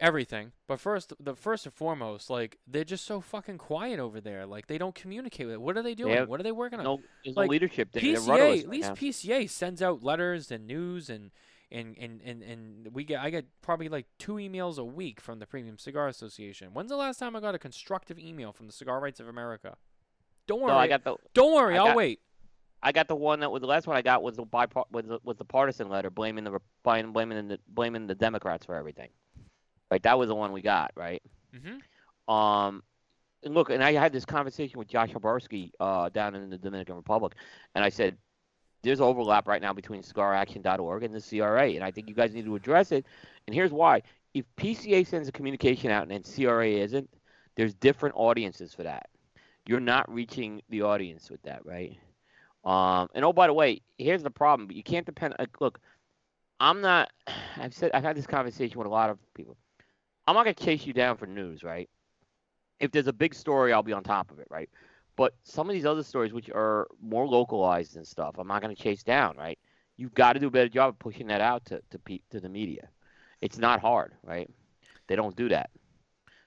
everything. 0.00 0.52
But 0.66 0.80
first, 0.80 1.12
the 1.20 1.34
first 1.34 1.66
and 1.66 1.74
foremost, 1.74 2.30
like 2.30 2.58
they're 2.66 2.84
just 2.84 3.04
so 3.04 3.20
fucking 3.20 3.58
quiet 3.58 3.98
over 4.00 4.20
there. 4.20 4.46
Like 4.46 4.66
they 4.66 4.78
don't 4.78 4.94
communicate 4.94 5.46
with. 5.46 5.56
What 5.58 5.76
are 5.76 5.82
they 5.82 5.94
doing? 5.94 6.14
have 6.16 6.28
what 6.28 6.40
are 6.40 6.44
they 6.44 6.52
working 6.52 6.78
on? 6.78 6.84
No, 6.84 7.00
there's 7.24 7.36
like, 7.36 7.46
no 7.46 7.50
leadership 7.50 7.90
there. 7.92 8.02
PCA, 8.02 8.60
at 8.60 8.68
least 8.68 8.88
now. 8.90 8.94
PCA 8.94 9.48
sends 9.50 9.82
out 9.82 10.02
letters 10.02 10.50
and 10.50 10.66
news 10.66 11.10
and 11.10 11.30
and, 11.72 11.96
and, 11.98 12.20
and 12.22 12.42
and 12.42 12.88
we 12.92 13.04
get 13.04 13.20
I 13.20 13.30
get 13.30 13.46
probably 13.62 13.88
like 13.88 14.06
two 14.18 14.34
emails 14.34 14.78
a 14.78 14.84
week 14.84 15.20
from 15.20 15.38
the 15.38 15.46
Premium 15.46 15.78
Cigar 15.78 16.08
Association. 16.08 16.70
When's 16.72 16.90
the 16.90 16.96
last 16.96 17.18
time 17.18 17.36
I 17.36 17.40
got 17.40 17.54
a 17.54 17.58
constructive 17.58 18.18
email 18.18 18.52
from 18.52 18.66
the 18.66 18.72
Cigar 18.72 19.00
Rights 19.00 19.20
of 19.20 19.28
America? 19.28 19.76
Don't 20.46 20.60
worry, 20.60 20.72
No, 20.72 20.78
I 20.78 20.88
got 20.88 21.04
the 21.04 21.16
don't 21.34 21.54
worry, 21.54 21.78
I 21.78 21.84
I'll 21.84 21.96
wait. 21.96 22.20
I 22.82 22.92
got 22.92 23.08
the 23.08 23.14
one 23.14 23.40
that 23.40 23.52
was 23.52 23.60
the 23.60 23.66
last 23.66 23.86
one 23.86 23.96
I 23.96 24.02
got 24.02 24.22
was 24.22 24.36
the 24.36 24.44
bipart 24.44 24.84
was 24.90 25.04
the, 25.06 25.20
was 25.22 25.36
the 25.36 25.44
partisan 25.44 25.88
letter 25.88 26.10
blaming 26.10 26.44
the 26.44 26.58
blaming 26.82 27.12
blaming 27.12 27.48
the 27.48 27.58
blaming 27.68 28.06
the 28.06 28.14
Democrats 28.14 28.64
for 28.66 28.74
everything. 28.74 29.10
Right, 29.90 30.02
that 30.04 30.18
was 30.18 30.28
the 30.28 30.34
one 30.34 30.52
we 30.52 30.62
got, 30.62 30.92
right? 30.96 31.22
hmm 31.52 32.32
Um, 32.32 32.82
and 33.42 33.54
look, 33.54 33.70
and 33.70 33.82
I 33.82 33.92
had 33.92 34.12
this 34.12 34.24
conversation 34.24 34.78
with 34.78 34.88
Josh 34.88 35.10
Habursky 35.10 35.72
uh, 35.80 36.08
down 36.10 36.34
in 36.34 36.48
the 36.50 36.58
Dominican 36.58 36.94
Republic, 36.96 37.34
and 37.74 37.84
I 37.84 37.88
said, 37.88 38.16
"There's 38.82 39.00
overlap 39.00 39.48
right 39.48 39.62
now 39.62 39.72
between 39.72 40.02
CigarAction.org 40.02 41.02
and 41.02 41.14
the 41.14 41.20
CRA, 41.20 41.70
and 41.70 41.84
I 41.84 41.90
think 41.90 42.08
you 42.08 42.14
guys 42.14 42.34
need 42.34 42.44
to 42.44 42.56
address 42.56 42.92
it. 42.92 43.06
And 43.46 43.54
here's 43.54 43.72
why: 43.72 44.02
if 44.34 44.44
PCA 44.56 45.06
sends 45.06 45.28
a 45.28 45.32
communication 45.32 45.90
out 45.90 46.10
and 46.10 46.24
CRA 46.24 46.68
isn't, 46.68 47.08
there's 47.56 47.74
different 47.74 48.14
audiences 48.16 48.74
for 48.74 48.82
that. 48.84 49.08
You're 49.66 49.80
not 49.80 50.12
reaching 50.12 50.62
the 50.70 50.82
audience 50.82 51.30
with 51.30 51.42
that, 51.42 51.64
right? 51.64 51.98
Um, 52.64 53.08
and 53.14 53.24
oh, 53.24 53.32
by 53.32 53.46
the 53.46 53.52
way, 53.52 53.82
here's 53.98 54.22
the 54.22 54.30
problem: 54.30 54.70
you 54.70 54.82
can't 54.82 55.06
depend. 55.06 55.34
Like, 55.38 55.60
look, 55.60 55.80
I'm 56.58 56.80
not. 56.80 57.10
I've 57.56 57.74
said 57.74 57.90
I've 57.94 58.04
had 58.04 58.16
this 58.16 58.26
conversation 58.26 58.78
with 58.78 58.86
a 58.86 58.90
lot 58.90 59.10
of 59.10 59.18
people. 59.34 59.56
I'm 60.26 60.34
not 60.34 60.44
gonna 60.44 60.54
chase 60.54 60.86
you 60.86 60.92
down 60.92 61.16
for 61.16 61.26
news, 61.26 61.62
right? 61.62 61.88
if 62.80 62.90
there's 62.90 63.06
a 63.06 63.12
big 63.12 63.34
story, 63.34 63.72
I'll 63.72 63.82
be 63.82 63.92
on 63.92 64.02
top 64.02 64.30
of 64.30 64.38
it, 64.38 64.48
right? 64.50 64.68
But 65.20 65.34
some 65.42 65.68
of 65.68 65.74
these 65.74 65.84
other 65.84 66.02
stories, 66.02 66.32
which 66.32 66.48
are 66.48 66.88
more 66.98 67.28
localized 67.28 67.96
and 67.96 68.08
stuff, 68.08 68.36
I'm 68.38 68.48
not 68.48 68.62
going 68.62 68.74
to 68.74 68.82
chase 68.82 69.02
down, 69.02 69.36
right? 69.36 69.58
You've 69.98 70.14
got 70.14 70.32
to 70.32 70.40
do 70.40 70.46
a 70.46 70.50
better 70.50 70.70
job 70.70 70.94
of 70.94 70.98
pushing 70.98 71.26
that 71.26 71.42
out 71.42 71.62
to 71.66 71.82
to, 71.90 71.98
pe- 71.98 72.22
to 72.30 72.40
the 72.40 72.48
media. 72.48 72.88
It's 73.42 73.58
not 73.58 73.82
hard, 73.82 74.14
right? 74.24 74.48
They 75.08 75.16
don't 75.16 75.36
do 75.36 75.50
that. 75.50 75.68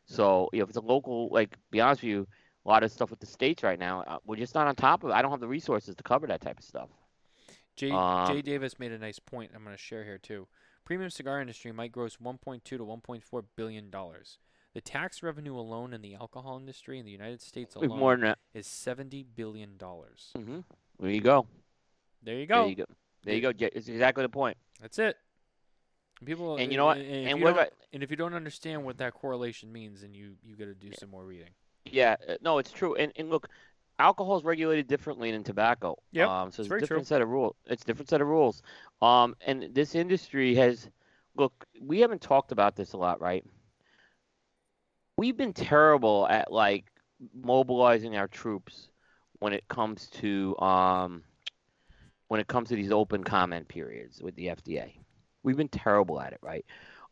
So 0.07 0.49
you 0.51 0.57
know, 0.57 0.63
if 0.63 0.69
it's 0.69 0.79
a 0.79 0.81
local, 0.81 1.29
like, 1.29 1.55
be 1.69 1.81
honest 1.81 2.01
with 2.01 2.09
you, 2.09 2.27
a 2.65 2.67
lot 2.67 2.81
of 2.81 2.91
stuff 2.91 3.11
with 3.11 3.19
the 3.19 3.27
states 3.27 3.61
right 3.61 3.77
now, 3.77 4.01
uh, 4.07 4.17
we're 4.25 4.37
just 4.37 4.55
not 4.55 4.65
on 4.65 4.75
top 4.75 5.03
of 5.03 5.11
it. 5.11 5.13
I 5.13 5.21
don't 5.21 5.29
have 5.29 5.39
the 5.39 5.47
resources 5.47 5.93
to 5.93 6.01
cover 6.01 6.25
that 6.25 6.41
type 6.41 6.57
of 6.57 6.65
stuff. 6.65 6.89
Jay, 7.75 7.91
Um, 7.91 8.25
Jay 8.25 8.41
Davis 8.41 8.79
made 8.79 8.91
a 8.91 8.97
nice 8.97 9.19
point. 9.19 9.51
I'm 9.53 9.63
going 9.63 9.77
to 9.77 9.83
share 9.83 10.03
here 10.03 10.17
too. 10.17 10.47
Premium 10.83 11.11
cigar 11.11 11.39
industry 11.39 11.71
might 11.71 11.91
gross 11.91 12.17
1.2 12.17 12.63
to 12.63 12.79
1.4 12.79 13.43
billion 13.55 13.91
dollars. 13.91 14.39
The 14.73 14.81
tax 14.81 15.21
revenue 15.21 15.55
alone 15.55 15.93
in 15.93 16.01
the 16.01 16.15
alcohol 16.15 16.57
industry 16.57 16.97
in 16.97 17.05
the 17.05 17.11
United 17.11 17.41
States 17.41 17.75
alone 17.75 17.99
more 17.99 18.13
than 18.13 18.21
that. 18.21 18.39
is 18.53 18.65
70 18.65 19.23
billion 19.35 19.77
dollars. 19.77 20.31
hmm 20.35 20.59
There 20.99 21.11
you 21.11 21.21
go. 21.21 21.45
There 22.23 22.35
you 22.39 22.45
go. 22.47 22.61
There 22.61 22.69
you 22.69 22.75
go. 22.75 22.85
There 23.23 23.35
you 23.35 23.41
go. 23.41 23.51
It's 23.73 23.87
exactly 23.87 24.23
the 24.23 24.29
point. 24.29 24.57
That's 24.81 24.97
it. 24.97 25.17
People 26.25 26.57
And 26.57 26.71
you 26.71 26.77
know 26.77 26.85
what? 26.85 26.97
And, 26.97 27.05
if 27.05 27.27
And 27.29 27.39
you 27.39 27.43
what 27.43 27.53
about 27.53 27.69
and 27.91 28.01
if 28.01 28.09
you 28.09 28.15
don't 28.17 28.33
understand 28.33 28.83
what 28.83 28.97
that 28.97 29.13
correlation 29.13 29.71
means, 29.71 30.01
then 30.01 30.13
you 30.13 30.35
you 30.43 30.55
got 30.55 30.65
to 30.65 30.73
do 30.73 30.91
some 30.93 31.09
more 31.09 31.25
reading. 31.25 31.49
Yeah, 31.85 32.15
uh, 32.27 32.35
no, 32.41 32.57
it's 32.57 32.71
true. 32.71 32.95
And 32.95 33.11
and 33.17 33.29
look, 33.29 33.49
alcohol 33.99 34.37
is 34.37 34.43
regulated 34.43 34.87
differently 34.87 35.31
than 35.31 35.43
tobacco. 35.43 35.97
Yep, 36.13 36.29
Um, 36.29 36.51
so 36.51 36.61
it's 36.61 36.67
it's 36.71 36.77
a 36.77 36.79
different 36.79 37.03
true. 37.03 37.15
set 37.15 37.21
of 37.21 37.29
rules. 37.29 37.55
It's 37.65 37.83
a 37.83 37.85
different 37.85 38.09
set 38.09 38.21
of 38.21 38.27
rules. 38.27 38.61
Um, 39.01 39.35
and 39.45 39.69
this 39.73 39.95
industry 39.95 40.55
has, 40.55 40.89
look, 41.35 41.65
we 41.81 41.99
haven't 41.99 42.21
talked 42.21 42.51
about 42.53 42.75
this 42.75 42.93
a 42.93 42.97
lot, 42.97 43.19
right? 43.19 43.43
We've 45.17 45.37
been 45.37 45.53
terrible 45.53 46.27
at 46.27 46.51
like 46.51 46.85
mobilizing 47.33 48.17
our 48.17 48.27
troops 48.27 48.89
when 49.39 49.53
it 49.53 49.67
comes 49.67 50.09
to 50.09 50.57
um, 50.59 51.23
when 52.27 52.39
it 52.39 52.47
comes 52.47 52.69
to 52.69 52.75
these 52.75 52.91
open 52.91 53.23
comment 53.23 53.67
periods 53.67 54.21
with 54.21 54.35
the 54.35 54.47
FDA. 54.47 54.93
We've 55.43 55.57
been 55.57 55.67
terrible 55.67 56.19
at 56.19 56.33
it, 56.33 56.39
right? 56.41 56.65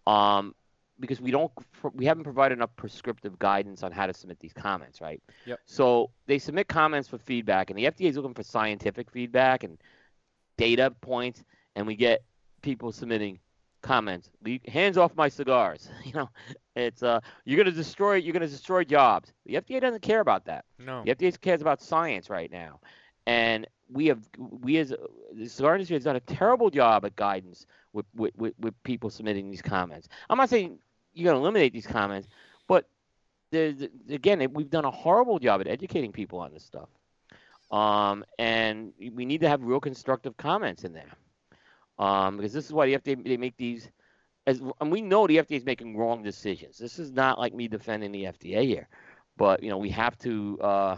Um, 0.07 0.55
because 0.99 1.19
we 1.19 1.31
don't 1.31 1.51
we 1.93 2.05
haven't 2.05 2.23
provided 2.23 2.57
enough 2.57 2.75
prescriptive 2.75 3.37
guidance 3.39 3.83
on 3.83 3.91
how 3.91 4.05
to 4.05 4.13
submit 4.13 4.39
these 4.39 4.53
comments, 4.53 5.01
right? 5.01 5.21
Yep. 5.45 5.59
So 5.65 6.11
they 6.27 6.39
submit 6.39 6.67
comments 6.67 7.09
for 7.09 7.17
feedback, 7.17 7.69
and 7.69 7.77
the 7.77 7.85
FDA 7.85 8.09
is 8.09 8.15
looking 8.15 8.33
for 8.33 8.43
scientific 8.43 9.11
feedback 9.11 9.63
and 9.63 9.77
data 10.57 10.93
points, 11.01 11.43
and 11.75 11.85
we 11.85 11.95
get 11.95 12.23
people 12.61 12.91
submitting 12.91 13.39
comments. 13.81 14.29
"Leave- 14.43 14.65
Hands 14.67 14.97
off 14.97 15.15
my 15.15 15.29
cigars. 15.29 15.89
You 16.05 16.13
know, 16.13 16.29
it's 16.75 17.03
uh, 17.03 17.19
you're 17.45 17.57
gonna 17.57 17.75
destroy 17.75 18.15
you're 18.15 18.33
gonna 18.33 18.47
destroy 18.47 18.83
jobs. 18.83 19.33
The 19.45 19.55
FDA 19.55 19.81
doesn't 19.81 20.01
care 20.01 20.19
about 20.21 20.45
that. 20.45 20.65
No. 20.79 21.03
The 21.05 21.15
FDA 21.15 21.39
cares 21.41 21.61
about 21.61 21.81
science 21.81 22.29
right 22.29 22.51
now, 22.51 22.79
and 23.25 23.67
we 23.91 24.07
have 24.07 24.19
we 24.37 24.77
as 24.77 24.93
the 25.33 25.47
cigar 25.49 25.75
industry 25.75 25.95
has 25.95 26.03
done 26.05 26.15
a 26.15 26.21
terrible 26.21 26.69
job 26.69 27.05
at 27.05 27.15
guidance 27.15 27.65
with 27.93 28.05
with, 28.15 28.35
with, 28.37 28.53
with 28.59 28.83
people 28.83 29.09
submitting 29.09 29.49
these 29.49 29.61
comments. 29.61 30.07
I'm 30.29 30.37
not 30.37 30.49
saying 30.49 30.77
you're 31.13 31.25
gonna 31.31 31.39
eliminate 31.43 31.73
these 31.73 31.87
comments. 31.87 32.27
But 32.67 32.87
there's, 33.51 33.81
again, 34.09 34.47
we've 34.53 34.69
done 34.69 34.85
a 34.85 34.91
horrible 34.91 35.37
job 35.39 35.59
at 35.59 35.67
educating 35.67 36.13
people 36.13 36.39
on 36.39 36.53
this 36.53 36.63
stuff. 36.63 36.87
Um, 37.69 38.23
and 38.39 38.93
we 39.13 39.25
need 39.25 39.41
to 39.41 39.49
have 39.49 39.61
real 39.63 39.79
constructive 39.81 40.37
comments 40.37 40.85
in 40.85 40.93
there. 40.93 41.09
Um, 42.01 42.37
because 42.37 42.51
this 42.51 42.65
is 42.65 42.73
why 42.73 42.87
the 42.87 42.97
FDA 42.97 43.23
they 43.23 43.37
make 43.37 43.55
these 43.57 43.87
as 44.47 44.59
and 44.81 44.91
we 44.91 45.01
know 45.01 45.27
the 45.27 45.37
FDA 45.37 45.57
is 45.57 45.65
making 45.65 45.95
wrong 45.95 46.23
decisions. 46.23 46.79
This 46.79 46.97
is 46.97 47.11
not 47.11 47.37
like 47.37 47.53
me 47.53 47.67
defending 47.67 48.11
the 48.11 48.23
FDA 48.23 48.63
here, 48.63 48.89
but 49.37 49.61
you 49.61 49.69
know 49.69 49.77
we 49.77 49.91
have 49.91 50.17
to 50.19 50.59
uh, 50.61 50.97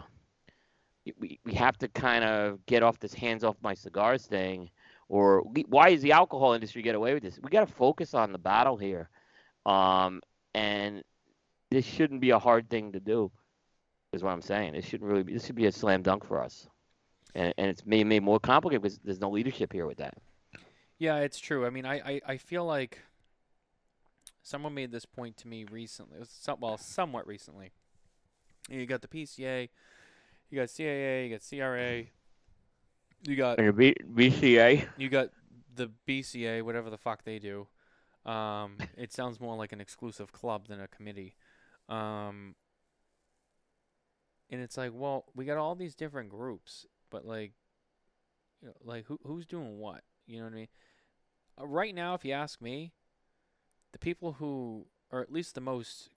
we 1.20 1.42
we 1.44 1.54
have 1.56 1.78
to 1.80 1.90
kind 1.90 2.24
of 2.24 2.66
get 2.66 2.84
off 2.84 3.00
this 3.00 3.14
hands 3.14 3.44
off 3.44 3.58
my 3.62 3.74
cigars 3.74 4.26
thing. 4.26 4.70
Or 5.10 5.42
why 5.68 5.90
is 5.90 6.02
the 6.02 6.14
alcohol 6.14 6.54
industry 6.54 6.82
get 6.82 6.96
away 6.96 7.14
with 7.14 7.22
this? 7.22 7.38
We 7.44 7.50
got 7.50 7.68
to 7.68 7.74
focus 7.74 8.14
on 8.14 8.32
the 8.32 8.40
battle 8.40 8.78
here, 8.78 9.10
um, 9.66 10.22
and 10.56 11.04
this 11.70 11.86
shouldn't 11.86 12.22
be 12.22 12.30
a 12.30 12.40
hard 12.40 12.70
thing 12.70 12.94
to 12.94 13.02
do. 13.02 13.30
Is 14.14 14.24
what 14.24 14.32
I'm 14.32 14.42
saying. 14.42 14.74
It 14.76 14.86
shouldn't 14.86 15.12
really 15.12 15.24
be. 15.24 15.34
This 15.34 15.46
should 15.46 15.56
be 15.56 15.66
a 15.66 15.72
slam 15.74 16.02
dunk 16.02 16.26
for 16.26 16.42
us, 16.42 16.70
and 17.36 17.54
and 17.58 17.70
it's 17.70 17.86
made 17.86 18.08
made 18.08 18.24
more 18.24 18.40
complicated 18.40 18.84
because 18.84 19.00
there's 19.00 19.20
no 19.20 19.30
leadership 19.30 19.74
here 19.74 19.86
with 19.86 19.98
that. 19.98 20.14
Yeah, 20.98 21.18
it's 21.18 21.40
true. 21.40 21.66
I 21.66 21.70
mean, 21.70 21.86
I, 21.86 21.96
I, 21.96 22.22
I 22.26 22.38
feel 22.38 22.66
like 22.66 23.00
someone 24.42 24.74
made 24.74 24.92
this 24.92 25.06
point 25.06 25.38
to 25.38 25.48
me 25.48 25.66
recently. 25.70 26.20
Some, 26.28 26.60
well, 26.60 26.78
somewhat 26.78 27.28
recently. 27.28 27.72
You 28.70 28.86
got 28.86 29.02
the 29.02 29.08
PCA, 29.08 29.70
you 30.50 30.60
got 30.60 30.70
CAA, 30.70 31.28
you 31.28 31.36
got 31.36 31.42
CRA, 31.48 32.04
you 33.26 33.36
got 33.36 33.58
B- 33.76 33.96
BCA. 34.14 34.88
You 34.98 35.10
got 35.10 35.30
the 35.76 35.90
BCA, 36.08 36.62
whatever 36.62 36.90
the 36.90 36.98
fuck 36.98 37.24
they 37.24 37.40
do. 37.40 37.68
Um, 38.26 38.78
it 38.98 39.12
sounds 39.12 39.40
more 39.40 39.56
like 39.56 39.72
an 39.72 39.82
exclusive 39.82 40.32
club 40.32 40.68
than 40.68 40.80
a 40.80 40.88
committee. 40.88 41.36
Um, 41.90 42.56
and 44.50 44.62
it's 44.62 44.78
like, 44.78 44.92
well, 44.94 45.26
we 45.36 45.46
got 45.46 45.58
all 45.58 45.76
these 45.76 45.96
different 45.96 46.30
groups, 46.30 46.86
but 47.10 47.26
like, 47.26 47.54
you 48.62 48.70
know, 48.70 48.76
like 48.86 49.06
who 49.08 49.20
who's 49.26 49.46
doing 49.46 49.78
what? 49.80 50.04
You 50.26 50.40
know 50.40 50.46
what 50.46 50.54
I 50.54 50.56
mean? 50.56 50.68
Uh, 51.60 51.68
right 51.68 51.94
now, 51.94 52.14
if 52.14 52.26
you 52.26 52.34
ask 52.34 52.62
me, 52.62 52.94
the 53.92 54.00
people 54.00 54.34
who 54.34 54.88
are 55.12 55.22
at 55.22 55.32
least 55.32 55.56
the 55.56 55.62
most 55.62 56.10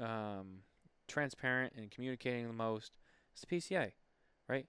um, 0.00 0.60
transparent 1.08 1.74
and 1.76 1.90
communicating 1.90 2.46
the 2.46 2.52
most 2.52 2.96
is 3.34 3.40
the 3.40 3.46
PCA, 3.46 3.92
right? 4.48 4.66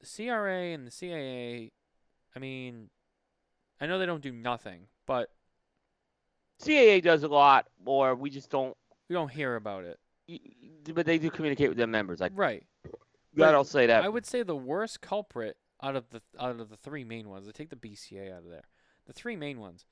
The 0.00 0.06
CRA 0.06 0.72
and 0.72 0.86
the 0.86 0.90
CAA, 0.90 1.72
I 2.34 2.38
mean, 2.38 2.90
I 3.80 3.86
know 3.86 3.98
they 3.98 4.06
don't 4.06 4.22
do 4.22 4.32
nothing, 4.32 4.88
but 5.06 5.30
CAA 6.62 7.02
does 7.02 7.22
a 7.22 7.28
lot 7.28 7.66
more. 7.84 8.14
We 8.14 8.30
just 8.30 8.50
don't. 8.50 8.76
We 9.08 9.14
don't 9.14 9.30
hear 9.30 9.56
about 9.56 9.84
it. 9.84 9.98
But 10.92 11.06
they 11.06 11.18
do 11.18 11.30
communicate 11.30 11.68
with 11.68 11.78
their 11.78 11.86
members. 11.86 12.20
Like 12.20 12.32
right. 12.34 12.64
God, 13.36 13.54
I'll 13.54 13.64
say 13.64 13.86
that. 13.86 14.02
I 14.04 14.08
would 14.08 14.26
say 14.26 14.42
the 14.42 14.56
worst 14.56 15.00
culprit 15.00 15.56
out 15.82 15.96
of 15.96 16.10
the 16.10 16.22
out 16.38 16.60
of 16.60 16.68
the 16.68 16.76
three 16.76 17.04
main 17.04 17.28
ones. 17.28 17.48
I 17.48 17.52
take 17.52 17.70
the 17.70 17.76
BCA 17.76 18.32
out 18.32 18.44
of 18.44 18.50
there. 18.50 18.68
The 19.06 19.12
three 19.12 19.36
main 19.36 19.60
ones. 19.60 19.84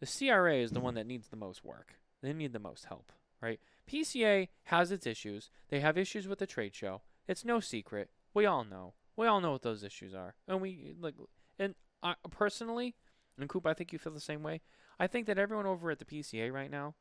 The 0.00 0.06
CRA 0.06 0.56
is 0.56 0.72
the 0.72 0.80
one 0.80 0.94
that 0.94 1.06
needs 1.06 1.28
the 1.28 1.36
most 1.36 1.64
work. 1.64 1.94
They 2.22 2.32
need 2.32 2.52
the 2.52 2.58
most 2.58 2.86
help, 2.86 3.12
right? 3.40 3.60
PCA 3.88 4.48
has 4.64 4.90
its 4.90 5.06
issues. 5.06 5.50
They 5.68 5.80
have 5.80 5.96
issues 5.96 6.26
with 6.26 6.38
the 6.38 6.46
trade 6.46 6.74
show. 6.74 7.02
It's 7.28 7.44
no 7.44 7.60
secret. 7.60 8.10
We 8.34 8.46
all 8.46 8.64
know. 8.64 8.94
We 9.16 9.26
all 9.26 9.40
know 9.40 9.52
what 9.52 9.62
those 9.62 9.84
issues 9.84 10.14
are. 10.14 10.34
And 10.48 10.60
we 10.60 10.94
like 11.00 11.14
and 11.58 11.74
I 12.02 12.14
personally, 12.30 12.96
and 13.38 13.48
Coop, 13.48 13.66
I 13.66 13.74
think 13.74 13.92
you 13.92 13.98
feel 13.98 14.12
the 14.12 14.20
same 14.20 14.42
way. 14.42 14.60
I 14.98 15.06
think 15.06 15.26
that 15.26 15.38
everyone 15.38 15.66
over 15.66 15.90
at 15.90 15.98
the 15.98 16.04
PCA 16.04 16.52
right 16.52 16.70
now, 16.70 16.94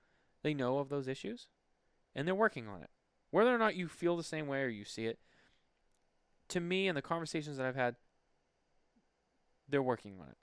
they 0.43 0.53
know 0.53 0.79
of 0.79 0.89
those 0.89 1.07
issues 1.07 1.47
and 2.15 2.27
they're 2.27 2.35
working 2.35 2.67
on 2.67 2.81
it. 2.81 2.89
Whether 3.31 3.53
or 3.53 3.57
not 3.57 3.75
you 3.75 3.87
feel 3.87 4.17
the 4.17 4.23
same 4.23 4.47
way 4.47 4.61
or 4.61 4.67
you 4.67 4.85
see 4.85 5.05
it, 5.05 5.19
to 6.49 6.59
me 6.59 6.87
and 6.87 6.97
the 6.97 7.01
conversations 7.01 7.57
that 7.57 7.65
I've 7.65 7.75
had, 7.75 7.95
they're 9.71 9.81
working 9.83 10.15
on 10.21 10.27
it. 10.27 10.37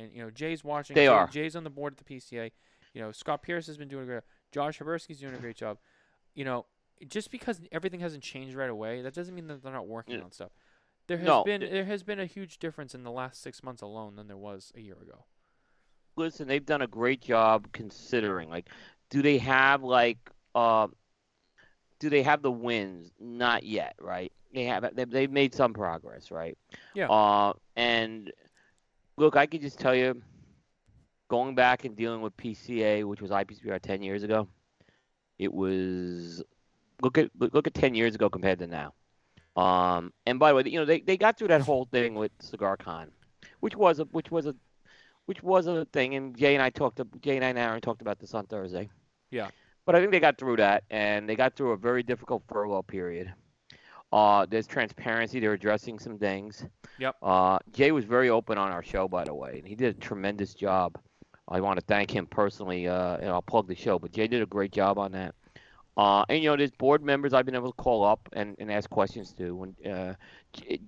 And 0.00 0.12
you 0.12 0.22
know, 0.22 0.30
Jay's 0.30 0.62
watching. 0.62 0.94
They 0.94 1.02
Jay, 1.04 1.06
are. 1.08 1.26
Jay's 1.28 1.56
on 1.56 1.64
the 1.64 1.70
board 1.70 1.94
at 1.98 2.04
the 2.06 2.14
PCA. 2.16 2.50
You 2.94 3.00
know, 3.02 3.12
Scott 3.12 3.42
Pierce 3.42 3.66
has 3.66 3.76
been 3.76 3.88
doing 3.88 4.04
a 4.04 4.06
great. 4.06 4.14
Job. 4.16 4.24
Josh 4.52 4.78
Habursky's 4.78 5.18
doing 5.20 5.34
a 5.34 5.38
great 5.38 5.56
job. 5.56 5.78
You 6.34 6.44
know, 6.44 6.66
just 7.08 7.30
because 7.30 7.60
everything 7.72 8.00
hasn't 8.00 8.22
changed 8.22 8.54
right 8.54 8.70
away, 8.70 9.02
that 9.02 9.14
doesn't 9.14 9.34
mean 9.34 9.46
that 9.48 9.62
they're 9.62 9.72
not 9.72 9.86
working 9.88 10.16
Yeah. 10.18 10.24
on 10.24 10.32
stuff. 10.32 10.52
There 11.08 11.18
has 11.18 11.26
No, 11.26 11.44
been 11.44 11.60
th- 11.60 11.72
there 11.72 11.84
has 11.84 12.02
been 12.02 12.20
a 12.20 12.26
huge 12.26 12.58
difference 12.58 12.94
in 12.94 13.02
the 13.04 13.10
last 13.10 13.40
six 13.42 13.62
months 13.62 13.80
alone 13.82 14.16
than 14.16 14.28
there 14.28 14.36
was 14.36 14.72
a 14.74 14.80
year 14.80 14.96
ago. 15.00 15.24
Listen, 16.16 16.48
they've 16.48 16.64
done 16.64 16.82
a 16.82 16.86
great 16.86 17.20
job 17.20 17.68
considering. 17.72 18.48
Like, 18.48 18.68
do 19.10 19.20
they 19.22 19.38
have 19.38 19.82
like, 19.82 20.18
uh, 20.54 20.88
do 22.00 22.08
they 22.10 22.22
have 22.22 22.42
the 22.42 22.50
wins? 22.50 23.10
Not 23.20 23.62
yet, 23.62 23.94
right? 24.00 24.32
They 24.54 24.64
have. 24.64 24.94
They, 24.96 25.04
they've 25.04 25.30
made 25.30 25.54
some 25.54 25.74
progress, 25.74 26.30
right? 26.30 26.56
Yeah. 26.94 27.08
Uh, 27.08 27.52
and 27.76 28.32
look, 29.16 29.36
I 29.36 29.46
could 29.46 29.60
just 29.60 29.78
tell 29.78 29.94
you, 29.94 30.20
going 31.28 31.54
back 31.54 31.84
and 31.84 31.96
dealing 31.96 32.20
with 32.20 32.36
PCA, 32.36 33.04
which 33.04 33.20
was 33.20 33.30
IPCPR 33.30 33.80
ten 33.80 34.02
years 34.02 34.22
ago, 34.22 34.48
it 35.38 35.52
was 35.52 36.42
look 37.02 37.18
at 37.18 37.30
look 37.38 37.66
at 37.66 37.74
ten 37.74 37.94
years 37.94 38.14
ago 38.14 38.28
compared 38.28 38.58
to 38.60 38.66
now. 38.66 38.94
Um, 39.56 40.12
and 40.26 40.38
by 40.38 40.50
the 40.50 40.56
way, 40.56 40.62
you 40.66 40.78
know 40.78 40.84
they, 40.84 41.00
they 41.00 41.16
got 41.16 41.38
through 41.38 41.48
that 41.48 41.62
whole 41.62 41.86
thing 41.86 42.14
with 42.14 42.32
Cigar 42.40 42.76
Con, 42.76 43.10
which 43.60 43.76
was 43.76 44.00
a 44.00 44.04
which 44.04 44.30
was 44.30 44.46
a 44.46 44.54
which 45.24 45.42
was 45.42 45.66
a 45.66 45.86
thing, 45.86 46.14
and 46.14 46.36
Jay 46.36 46.54
and 46.54 46.62
I 46.62 46.70
talked 46.70 46.96
to 46.96 47.06
Jay 47.20 47.36
and 47.36 47.44
I 47.44 47.48
and 47.48 47.58
Aaron 47.58 47.80
talked 47.80 48.02
about 48.02 48.18
this 48.18 48.34
on 48.34 48.46
Thursday. 48.46 48.88
Yeah. 49.30 49.48
But 49.84 49.94
I 49.94 50.00
think 50.00 50.10
they 50.10 50.20
got 50.20 50.36
through 50.36 50.56
that, 50.56 50.82
and 50.90 51.28
they 51.28 51.36
got 51.36 51.54
through 51.54 51.70
a 51.70 51.76
very 51.76 52.02
difficult 52.02 52.42
furlough 52.48 52.82
period. 52.82 53.32
Uh, 54.12 54.46
there's 54.48 54.66
transparency. 54.66 55.40
They're 55.40 55.52
addressing 55.52 55.98
some 55.98 56.18
things. 56.18 56.64
Yep. 56.98 57.16
Uh, 57.22 57.58
Jay 57.72 57.92
was 57.92 58.04
very 58.04 58.30
open 58.30 58.56
on 58.56 58.70
our 58.70 58.82
show, 58.82 59.08
by 59.08 59.24
the 59.24 59.34
way, 59.34 59.58
and 59.58 59.66
he 59.66 59.74
did 59.74 59.96
a 59.96 59.98
tremendous 59.98 60.54
job. 60.54 60.98
I 61.48 61.60
want 61.60 61.78
to 61.78 61.84
thank 61.86 62.10
him 62.10 62.26
personally, 62.26 62.88
uh, 62.88 63.16
and 63.16 63.28
I'll 63.28 63.42
plug 63.42 63.68
the 63.68 63.74
show. 63.74 63.98
But 63.98 64.12
Jay 64.12 64.26
did 64.26 64.42
a 64.42 64.46
great 64.46 64.72
job 64.72 64.98
on 64.98 65.12
that. 65.12 65.34
Uh, 65.96 66.24
and 66.28 66.42
you 66.42 66.50
know, 66.50 66.56
there's 66.56 66.72
board 66.72 67.02
members 67.02 67.32
I've 67.32 67.46
been 67.46 67.54
able 67.54 67.72
to 67.72 67.82
call 67.82 68.04
up 68.04 68.28
and, 68.32 68.54
and 68.58 68.70
ask 68.70 68.90
questions 68.90 69.32
to. 69.34 69.62
And 69.62 69.92
uh, 69.92 70.14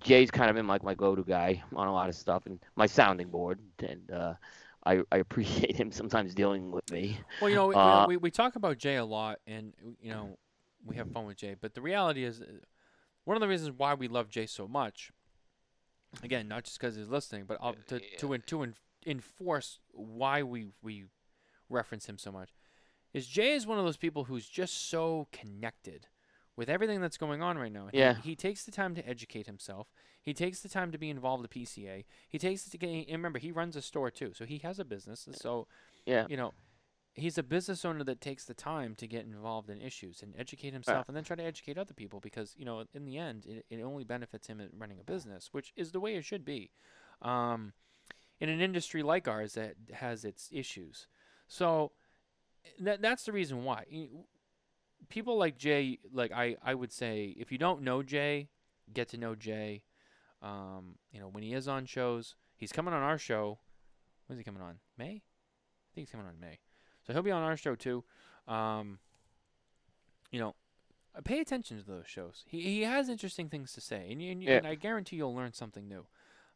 Jay's 0.00 0.30
kind 0.30 0.50
of 0.50 0.56
been 0.56 0.66
like 0.66 0.82
my 0.82 0.94
go-to 0.94 1.22
guy 1.22 1.62
on 1.74 1.88
a 1.88 1.92
lot 1.92 2.08
of 2.08 2.14
stuff, 2.14 2.46
and 2.46 2.58
my 2.76 2.86
sounding 2.86 3.28
board. 3.28 3.58
And 3.78 4.10
uh, 4.10 4.34
I, 4.84 5.00
I 5.10 5.18
appreciate 5.18 5.76
him 5.76 5.92
sometimes 5.92 6.34
dealing 6.34 6.70
with 6.70 6.90
me. 6.90 7.18
Well, 7.40 7.50
you 7.50 7.56
know, 7.56 7.68
we, 7.68 7.74
Uh, 7.74 8.06
we, 8.06 8.16
we 8.16 8.30
talk 8.30 8.56
about 8.56 8.78
Jay 8.78 8.96
a 8.96 9.04
lot, 9.04 9.38
and 9.46 9.72
you 10.00 10.10
know, 10.10 10.36
we 10.84 10.96
have 10.96 11.10
fun 11.12 11.24
with 11.26 11.36
Jay. 11.36 11.56
But 11.60 11.74
the 11.74 11.82
reality 11.82 12.24
is, 12.24 12.42
one 13.28 13.36
of 13.36 13.42
the 13.42 13.48
reasons 13.48 13.74
why 13.76 13.92
we 13.92 14.08
love 14.08 14.30
Jay 14.30 14.46
so 14.46 14.66
much, 14.66 15.12
again, 16.22 16.48
not 16.48 16.64
just 16.64 16.80
because 16.80 16.96
he's 16.96 17.08
listening, 17.08 17.44
but 17.46 17.58
uh, 17.60 17.72
to 17.88 18.00
to 18.18 18.38
to 18.38 18.62
en- 18.62 18.74
enforce 19.06 19.80
why 19.92 20.42
we 20.42 20.68
we 20.82 21.04
reference 21.68 22.06
him 22.06 22.16
so 22.16 22.32
much, 22.32 22.48
is 23.12 23.26
Jay 23.26 23.52
is 23.52 23.66
one 23.66 23.78
of 23.78 23.84
those 23.84 23.98
people 23.98 24.24
who's 24.24 24.48
just 24.48 24.88
so 24.88 25.28
connected 25.30 26.06
with 26.56 26.70
everything 26.70 27.02
that's 27.02 27.18
going 27.18 27.42
on 27.42 27.58
right 27.58 27.70
now. 27.70 27.88
He- 27.92 27.98
Yeah. 27.98 28.14
he, 28.14 28.34
takes 28.34 28.64
the 28.64 28.72
time 28.72 28.94
to 28.96 29.06
educate 29.06 29.46
himself. 29.46 29.92
He 30.22 30.32
takes 30.34 30.60
the 30.60 30.68
time 30.68 30.90
to 30.90 30.98
be 30.98 31.08
involved 31.10 31.42
with 31.42 31.50
PCA. 31.52 32.04
He 32.28 32.38
takes 32.38 32.66
it 32.66 32.70
to 32.70 32.78
get. 32.78 32.88
And 32.88 33.08
remember, 33.10 33.38
he 33.38 33.52
runs 33.52 33.76
a 33.76 33.82
store 33.82 34.10
too, 34.10 34.32
so 34.34 34.46
he 34.46 34.58
has 34.64 34.78
a 34.78 34.84
business. 34.84 35.28
So 35.32 35.68
Yeah. 36.06 36.26
you 36.30 36.36
know, 36.38 36.54
he's 37.18 37.38
a 37.38 37.42
business 37.42 37.84
owner 37.84 38.04
that 38.04 38.20
takes 38.20 38.44
the 38.44 38.54
time 38.54 38.94
to 38.96 39.06
get 39.06 39.24
involved 39.24 39.70
in 39.70 39.80
issues 39.80 40.22
and 40.22 40.34
educate 40.38 40.72
himself 40.72 41.08
and 41.08 41.16
then 41.16 41.24
try 41.24 41.36
to 41.36 41.42
educate 41.42 41.78
other 41.78 41.94
people 41.94 42.20
because, 42.20 42.54
you 42.56 42.64
know, 42.64 42.84
in 42.94 43.04
the 43.04 43.18
end, 43.18 43.46
it, 43.46 43.66
it 43.70 43.82
only 43.82 44.04
benefits 44.04 44.46
him 44.46 44.60
in 44.60 44.68
running 44.76 44.98
a 45.00 45.04
business, 45.04 45.48
which 45.52 45.72
is 45.76 45.92
the 45.92 46.00
way 46.00 46.14
it 46.14 46.24
should 46.24 46.44
be. 46.44 46.70
Um, 47.22 47.72
in 48.40 48.48
an 48.48 48.60
industry 48.60 49.02
like 49.02 49.26
ours 49.26 49.54
that 49.54 49.74
has 49.92 50.24
its 50.24 50.48
issues. 50.52 51.08
So 51.48 51.92
that, 52.78 53.02
that's 53.02 53.24
the 53.24 53.32
reason 53.32 53.64
why. 53.64 53.84
People 55.08 55.38
like 55.38 55.58
Jay, 55.58 55.98
like 56.12 56.32
I, 56.32 56.56
I 56.62 56.74
would 56.74 56.92
say, 56.92 57.34
if 57.38 57.50
you 57.50 57.58
don't 57.58 57.82
know 57.82 58.02
Jay, 58.02 58.48
get 58.92 59.08
to 59.08 59.16
know 59.16 59.34
Jay. 59.34 59.82
Um, 60.40 60.96
you 61.10 61.18
know, 61.18 61.28
when 61.28 61.42
he 61.42 61.52
is 61.52 61.66
on 61.66 61.86
shows, 61.86 62.36
he's 62.56 62.72
coming 62.72 62.94
on 62.94 63.02
our 63.02 63.18
show. 63.18 63.58
When's 64.26 64.38
he 64.38 64.44
coming 64.44 64.62
on? 64.62 64.76
May? 64.96 65.04
I 65.04 65.94
think 65.94 66.06
he's 66.06 66.10
coming 66.10 66.26
on 66.26 66.38
May. 66.38 66.60
So 67.08 67.14
he'll 67.14 67.22
be 67.22 67.30
on 67.30 67.42
our 67.42 67.56
show 67.56 67.74
too. 67.74 68.04
Um, 68.46 68.98
you 70.30 70.38
know, 70.38 70.54
pay 71.24 71.40
attention 71.40 71.78
to 71.78 71.86
those 71.86 72.06
shows. 72.06 72.44
He 72.46 72.60
he 72.60 72.82
has 72.82 73.08
interesting 73.08 73.48
things 73.48 73.72
to 73.72 73.80
say, 73.80 74.08
and, 74.10 74.22
you, 74.22 74.30
and, 74.30 74.42
you, 74.42 74.50
Yeah. 74.50 74.58
and 74.58 74.66
I 74.66 74.74
guarantee 74.74 75.16
you'll 75.16 75.34
learn 75.34 75.54
something 75.54 75.88
new. 75.88 76.04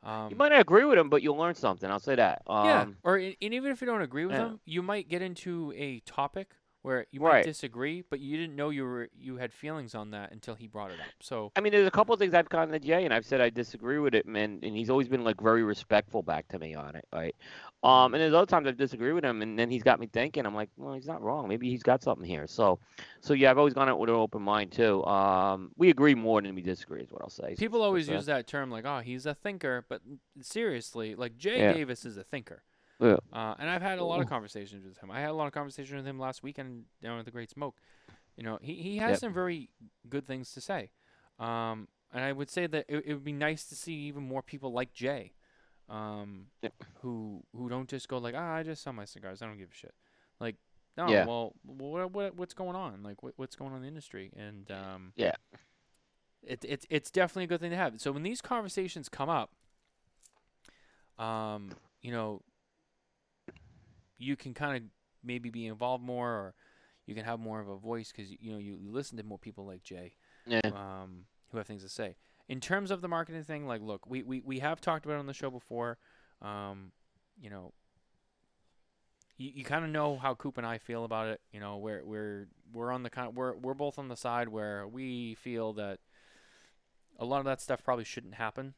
Um, 0.03 0.29
You 0.31 0.37
might 0.37 0.51
not 0.51 0.61
agree 0.61 0.85
with 0.85 0.99
him, 0.99 1.09
but 1.09 1.23
you'll 1.23 1.39
learn 1.39 1.55
something. 1.55 1.91
I'll 1.91 1.99
say 2.01 2.17
that. 2.17 2.43
Um, 2.47 2.67
yeah, 2.67 2.87
or 3.03 3.17
and 3.17 3.35
and 3.41 3.55
even 3.55 3.73
if 3.73 3.81
you 3.81 3.87
don't 3.87 4.03
agree 4.03 4.27
with 4.27 4.35
yeah. 4.35 4.49
him, 4.49 4.61
you 4.67 4.83
might 4.83 5.09
get 5.09 5.23
into 5.23 5.73
a 5.75 6.01
topic 6.01 6.51
where 6.83 7.07
you 7.13 7.21
might 7.21 7.29
Right. 7.29 7.45
disagree, 7.45 8.03
but 8.11 8.19
you 8.21 8.37
didn't 8.37 8.57
know 8.57 8.71
you 8.71 8.83
were 8.85 9.09
you 9.17 9.37
had 9.37 9.53
feelings 9.55 9.95
on 9.95 10.11
that 10.11 10.33
until 10.33 10.57
he 10.57 10.67
brought 10.67 10.91
it 10.91 11.01
up. 11.01 11.07
So 11.21 11.53
I 11.57 11.61
mean, 11.61 11.73
there's 11.73 11.87
a 11.87 11.93
couple 11.93 12.13
of 12.13 12.19
things 12.19 12.35
I've 12.35 12.49
gotten 12.49 12.73
to 12.73 12.81
Jay, 12.81 13.05
and 13.07 13.15
I've 13.15 13.25
said 13.25 13.41
I 13.41 13.49
disagree 13.49 13.99
with 14.01 14.15
it, 14.15 14.27
man, 14.27 14.59
and 14.63 14.77
he's 14.77 14.91
always 14.91 15.09
been 15.09 15.25
like 15.25 15.41
very 15.41 15.63
respectful 15.63 16.23
back 16.23 16.49
to 16.49 16.59
me 16.59 16.75
on 16.75 16.97
it, 16.97 17.07
right? 17.13 17.35
Um, 17.83 18.15
and 18.15 18.23
there's 18.23 18.33
other 18.33 18.47
times 18.47 18.69
I 18.69 18.71
disagree 18.71 19.13
with 19.13 19.25
him, 19.25 19.43
and 19.43 19.59
then 19.59 19.69
he's 19.69 19.83
got 19.83 19.99
me 19.99 20.07
thinking. 20.07 20.47
I'm 20.47 20.55
like, 20.55 20.71
well, 20.77 20.95
he's 20.95 21.07
not 21.09 21.21
wrong. 21.21 21.49
Maybe 21.49 21.69
he's 21.69 21.83
got 21.83 22.01
something 22.01 22.25
here. 22.25 22.47
So, 22.47 22.79
so 23.21 23.35
yeah, 23.35 23.51
I've 23.51 23.59
always 23.59 23.75
gone 23.75 23.89
out 23.89 23.99
with 23.99 24.09
an 24.09 24.15
open 24.15 24.41
mind 24.41 24.71
too. 24.71 25.05
Um, 25.05 25.73
we 25.77 25.91
agree 25.91 26.15
more 26.15 26.41
than 26.41 26.55
we 26.55 26.63
disagree, 26.63 27.03
is 27.03 27.11
what 27.11 27.23
I'll 27.23 27.29
say. 27.29 27.57
people 27.59 27.83
always 27.83 28.07
But, 28.07 28.15
use 28.15 28.27
that 28.27 28.47
term 28.47 28.71
like, 28.71 28.85
"Oh, 28.87 29.01
he's 29.01 29.27
a 29.27 29.35
thinker," 29.35 29.85
but 29.89 30.01
seriously, 30.41 31.15
like 31.15 31.37
Jay 31.37 31.59
Yeah. 31.59 31.73
Davis 31.73 32.05
is 32.05 32.17
a 32.17 32.25
thinker. 32.25 32.63
Yeah. 33.01 33.17
Uh, 33.33 33.55
and 33.59 33.69
I've 33.69 33.83
had 33.83 33.99
a 33.99 34.05
lot 34.05 34.21
of 34.21 34.29
conversations 34.29 34.87
with 34.87 34.99
him. 34.99 35.11
I 35.11 35.21
had 35.21 35.31
a 35.31 35.35
lot 35.35 35.47
of 35.49 35.53
conversations 35.53 35.97
with 35.97 36.07
him 36.07 36.21
last 36.21 36.43
weekend 36.45 36.85
down 37.03 37.19
at 37.19 37.25
the 37.25 37.31
Great 37.33 37.51
Smoke. 37.51 37.77
You 38.37 38.45
know, 38.45 38.59
he, 38.63 38.75
he 38.75 38.99
has 38.99 39.13
Yep. 39.13 39.19
some 39.19 39.35
very 39.35 39.71
good 40.09 40.27
things 40.27 40.53
to 40.55 40.61
say. 40.61 40.91
Um, 41.41 41.89
and 42.13 42.23
I 42.23 42.31
would 42.33 42.49
say 42.49 42.67
that 42.69 42.85
it, 42.89 43.03
it 43.07 43.15
would 43.15 43.25
be 43.25 43.33
nice 43.33 43.65
to 43.71 43.75
see 43.75 43.95
even 43.95 44.23
more 44.23 44.43
people 44.43 44.73
like 44.73 44.93
Jay, 44.93 45.33
um, 45.89 46.47
Yep. 46.63 46.75
who 47.01 47.43
who 47.57 47.69
don't 47.69 47.89
just 47.89 48.09
go 48.09 48.19
like, 48.19 48.35
ah, 48.37 48.55
I 48.55 48.63
just 48.63 48.83
sell 48.83 48.93
my 48.93 49.05
cigars. 49.05 49.43
I 49.43 49.47
don't 49.47 49.59
give 49.59 49.71
a 49.71 49.75
shit. 49.75 49.95
Like, 50.41 50.57
no, 50.97 51.09
Yeah. 51.09 51.25
well, 51.27 51.55
what, 51.65 52.13
what 52.13 52.37
what's 52.37 52.55
going 52.55 52.77
on? 52.77 53.03
Like, 53.03 53.23
what, 53.23 53.35
what's 53.37 53.57
going 53.57 53.71
on 53.73 53.77
in 53.79 53.83
the 53.83 53.89
industry? 53.89 54.31
And 54.37 54.71
um, 54.71 55.13
Yeah. 55.17 55.33
it, 56.43 56.65
it's 56.69 56.87
it's 56.91 57.11
definitely 57.11 57.45
a 57.45 57.47
good 57.49 57.61
thing 57.61 57.71
to 57.71 57.77
have. 57.77 58.01
So 58.01 58.13
when 58.13 58.23
these 58.23 58.41
conversations 58.41 59.09
come 59.09 59.29
up, 59.29 59.51
um, 61.19 61.73
you 62.01 62.13
know, 62.13 62.43
you 64.19 64.37
can 64.37 64.55
kind 64.55 64.77
of 64.77 64.83
maybe 65.25 65.51
be 65.51 65.67
involved 65.67 66.03
more, 66.05 66.29
or 66.31 66.55
you 67.07 67.15
can 67.15 67.25
have 67.25 67.41
more 67.41 67.61
of 67.61 67.69
a 67.69 67.77
voice 67.77 68.13
because 68.13 68.31
you 68.41 68.53
know 68.53 68.59
you 68.59 68.79
listen 68.85 69.17
to 69.19 69.23
more 69.25 69.39
people 69.39 69.65
like 69.67 69.83
Jay, 69.83 70.15
Yeah. 70.47 70.61
um, 70.67 71.25
who 71.51 71.59
have 71.59 71.67
things 71.67 71.83
to 71.83 71.89
say. 71.89 72.17
In 72.53 72.61
terms 72.61 72.91
of 72.91 73.01
the 73.01 73.09
marketing 73.09 73.45
thing, 73.45 73.67
like, 73.67 73.81
look, 73.81 74.07
we 74.07 74.23
we, 74.23 74.43
we 74.45 74.59
have 74.59 74.79
talked 74.79 75.07
about 75.07 75.15
it 75.15 75.21
on 75.21 75.27
the 75.27 75.33
show 75.33 75.51
before. 75.51 75.97
Um, 76.43 76.93
you 77.41 77.49
know, 77.49 77.73
you, 79.39 79.53
you 79.55 79.65
kind 79.65 79.87
of 79.87 79.91
know 79.91 80.19
how 80.19 80.35
Coop 80.35 80.59
and 80.59 80.67
I 80.67 80.77
feel 80.77 81.07
about 81.07 81.29
it. 81.29 81.41
You 81.51 81.61
know, 81.61 81.79
we're 81.79 82.05
we're 82.05 82.49
we're 82.71 82.93
on 82.93 83.05
the 83.05 83.09
kind 83.09 83.35
we're 83.35 83.57
we're 83.57 83.73
both 83.73 83.99
on 83.99 84.09
the 84.09 84.19
side 84.19 84.51
where 84.51 84.87
we 84.87 85.35
feel 85.37 85.73
that 85.73 86.01
a 87.19 87.25
lot 87.25 87.39
of 87.39 87.47
that 87.47 87.63
stuff 87.63 87.83
probably 87.83 88.05
shouldn't 88.05 88.35
happen. 88.35 88.75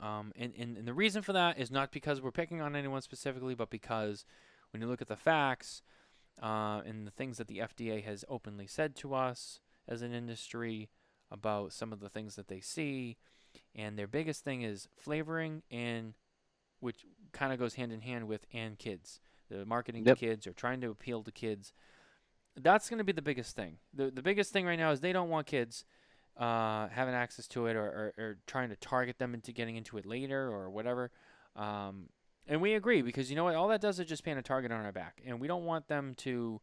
Um, 0.00 0.32
and, 0.34 0.52
and, 0.58 0.76
and 0.78 0.88
the 0.88 0.94
reason 0.94 1.22
for 1.22 1.32
that 1.34 1.60
is 1.60 1.70
not 1.70 1.92
because 1.92 2.20
we're 2.20 2.32
picking 2.32 2.60
on 2.60 2.74
anyone 2.74 3.02
specifically, 3.02 3.54
but 3.54 3.70
because 3.70 4.24
when 4.72 4.82
you 4.82 4.88
look 4.88 5.00
at 5.00 5.06
the 5.06 5.16
facts 5.16 5.80
uh, 6.42 6.80
and 6.84 7.06
the 7.06 7.12
things 7.12 7.38
that 7.38 7.46
the 7.46 7.58
FDA 7.58 8.02
has 8.02 8.24
openly 8.28 8.66
said 8.66 8.96
to 8.96 9.14
us 9.14 9.60
as 9.86 10.02
an 10.02 10.12
industry 10.12 10.90
about 11.30 11.72
some 11.72 11.92
of 11.92 12.00
the 12.00 12.08
things 12.08 12.36
that 12.36 12.48
they 12.48 12.60
see, 12.60 13.16
and 13.74 13.98
their 13.98 14.06
biggest 14.06 14.44
thing 14.44 14.62
is 14.62 14.88
flavoring 14.96 15.62
and 15.70 16.14
which 16.80 17.04
kind 17.32 17.52
of 17.52 17.58
goes 17.58 17.74
hand 17.74 17.92
in 17.92 18.00
hand 18.02 18.28
with 18.28 18.46
and 18.52 18.78
kids. 18.78 19.20
The 19.50 19.64
marketing 19.64 20.04
Yep. 20.04 20.18
to 20.18 20.26
kids 20.26 20.46
or 20.46 20.52
trying 20.52 20.80
to 20.82 20.90
appeal 20.90 21.22
to 21.22 21.32
kids. 21.32 21.72
That's 22.56 22.88
going 22.90 22.98
to 22.98 23.04
be 23.04 23.12
the 23.12 23.22
biggest 23.22 23.56
thing. 23.56 23.78
The 23.94 24.10
the 24.10 24.22
biggest 24.22 24.52
thing 24.52 24.66
right 24.66 24.78
now 24.78 24.90
is 24.90 25.00
they 25.00 25.12
don't 25.12 25.30
want 25.30 25.46
kids 25.46 25.84
uh, 26.36 26.88
having 26.88 27.14
access 27.14 27.48
to 27.48 27.66
it 27.66 27.74
or, 27.76 27.84
or, 28.18 28.22
or 28.24 28.38
trying 28.46 28.68
to 28.68 28.76
target 28.76 29.18
them 29.18 29.34
into 29.34 29.52
getting 29.52 29.76
into 29.76 29.96
it 29.98 30.06
later 30.06 30.48
or 30.52 30.70
whatever. 30.70 31.10
Um, 31.56 32.10
and 32.46 32.60
we 32.60 32.74
agree 32.74 33.02
because 33.02 33.28
you 33.30 33.36
know 33.36 33.44
what? 33.44 33.54
All 33.54 33.68
that 33.68 33.80
does 33.80 33.98
is 33.98 34.06
just 34.06 34.22
paint 34.24 34.38
a 34.38 34.42
target 34.42 34.70
on 34.70 34.84
our 34.84 34.92
back, 34.92 35.20
and 35.26 35.40
we 35.40 35.48
don't 35.48 35.64
want 35.64 35.88
them 35.88 36.14
to 36.18 36.60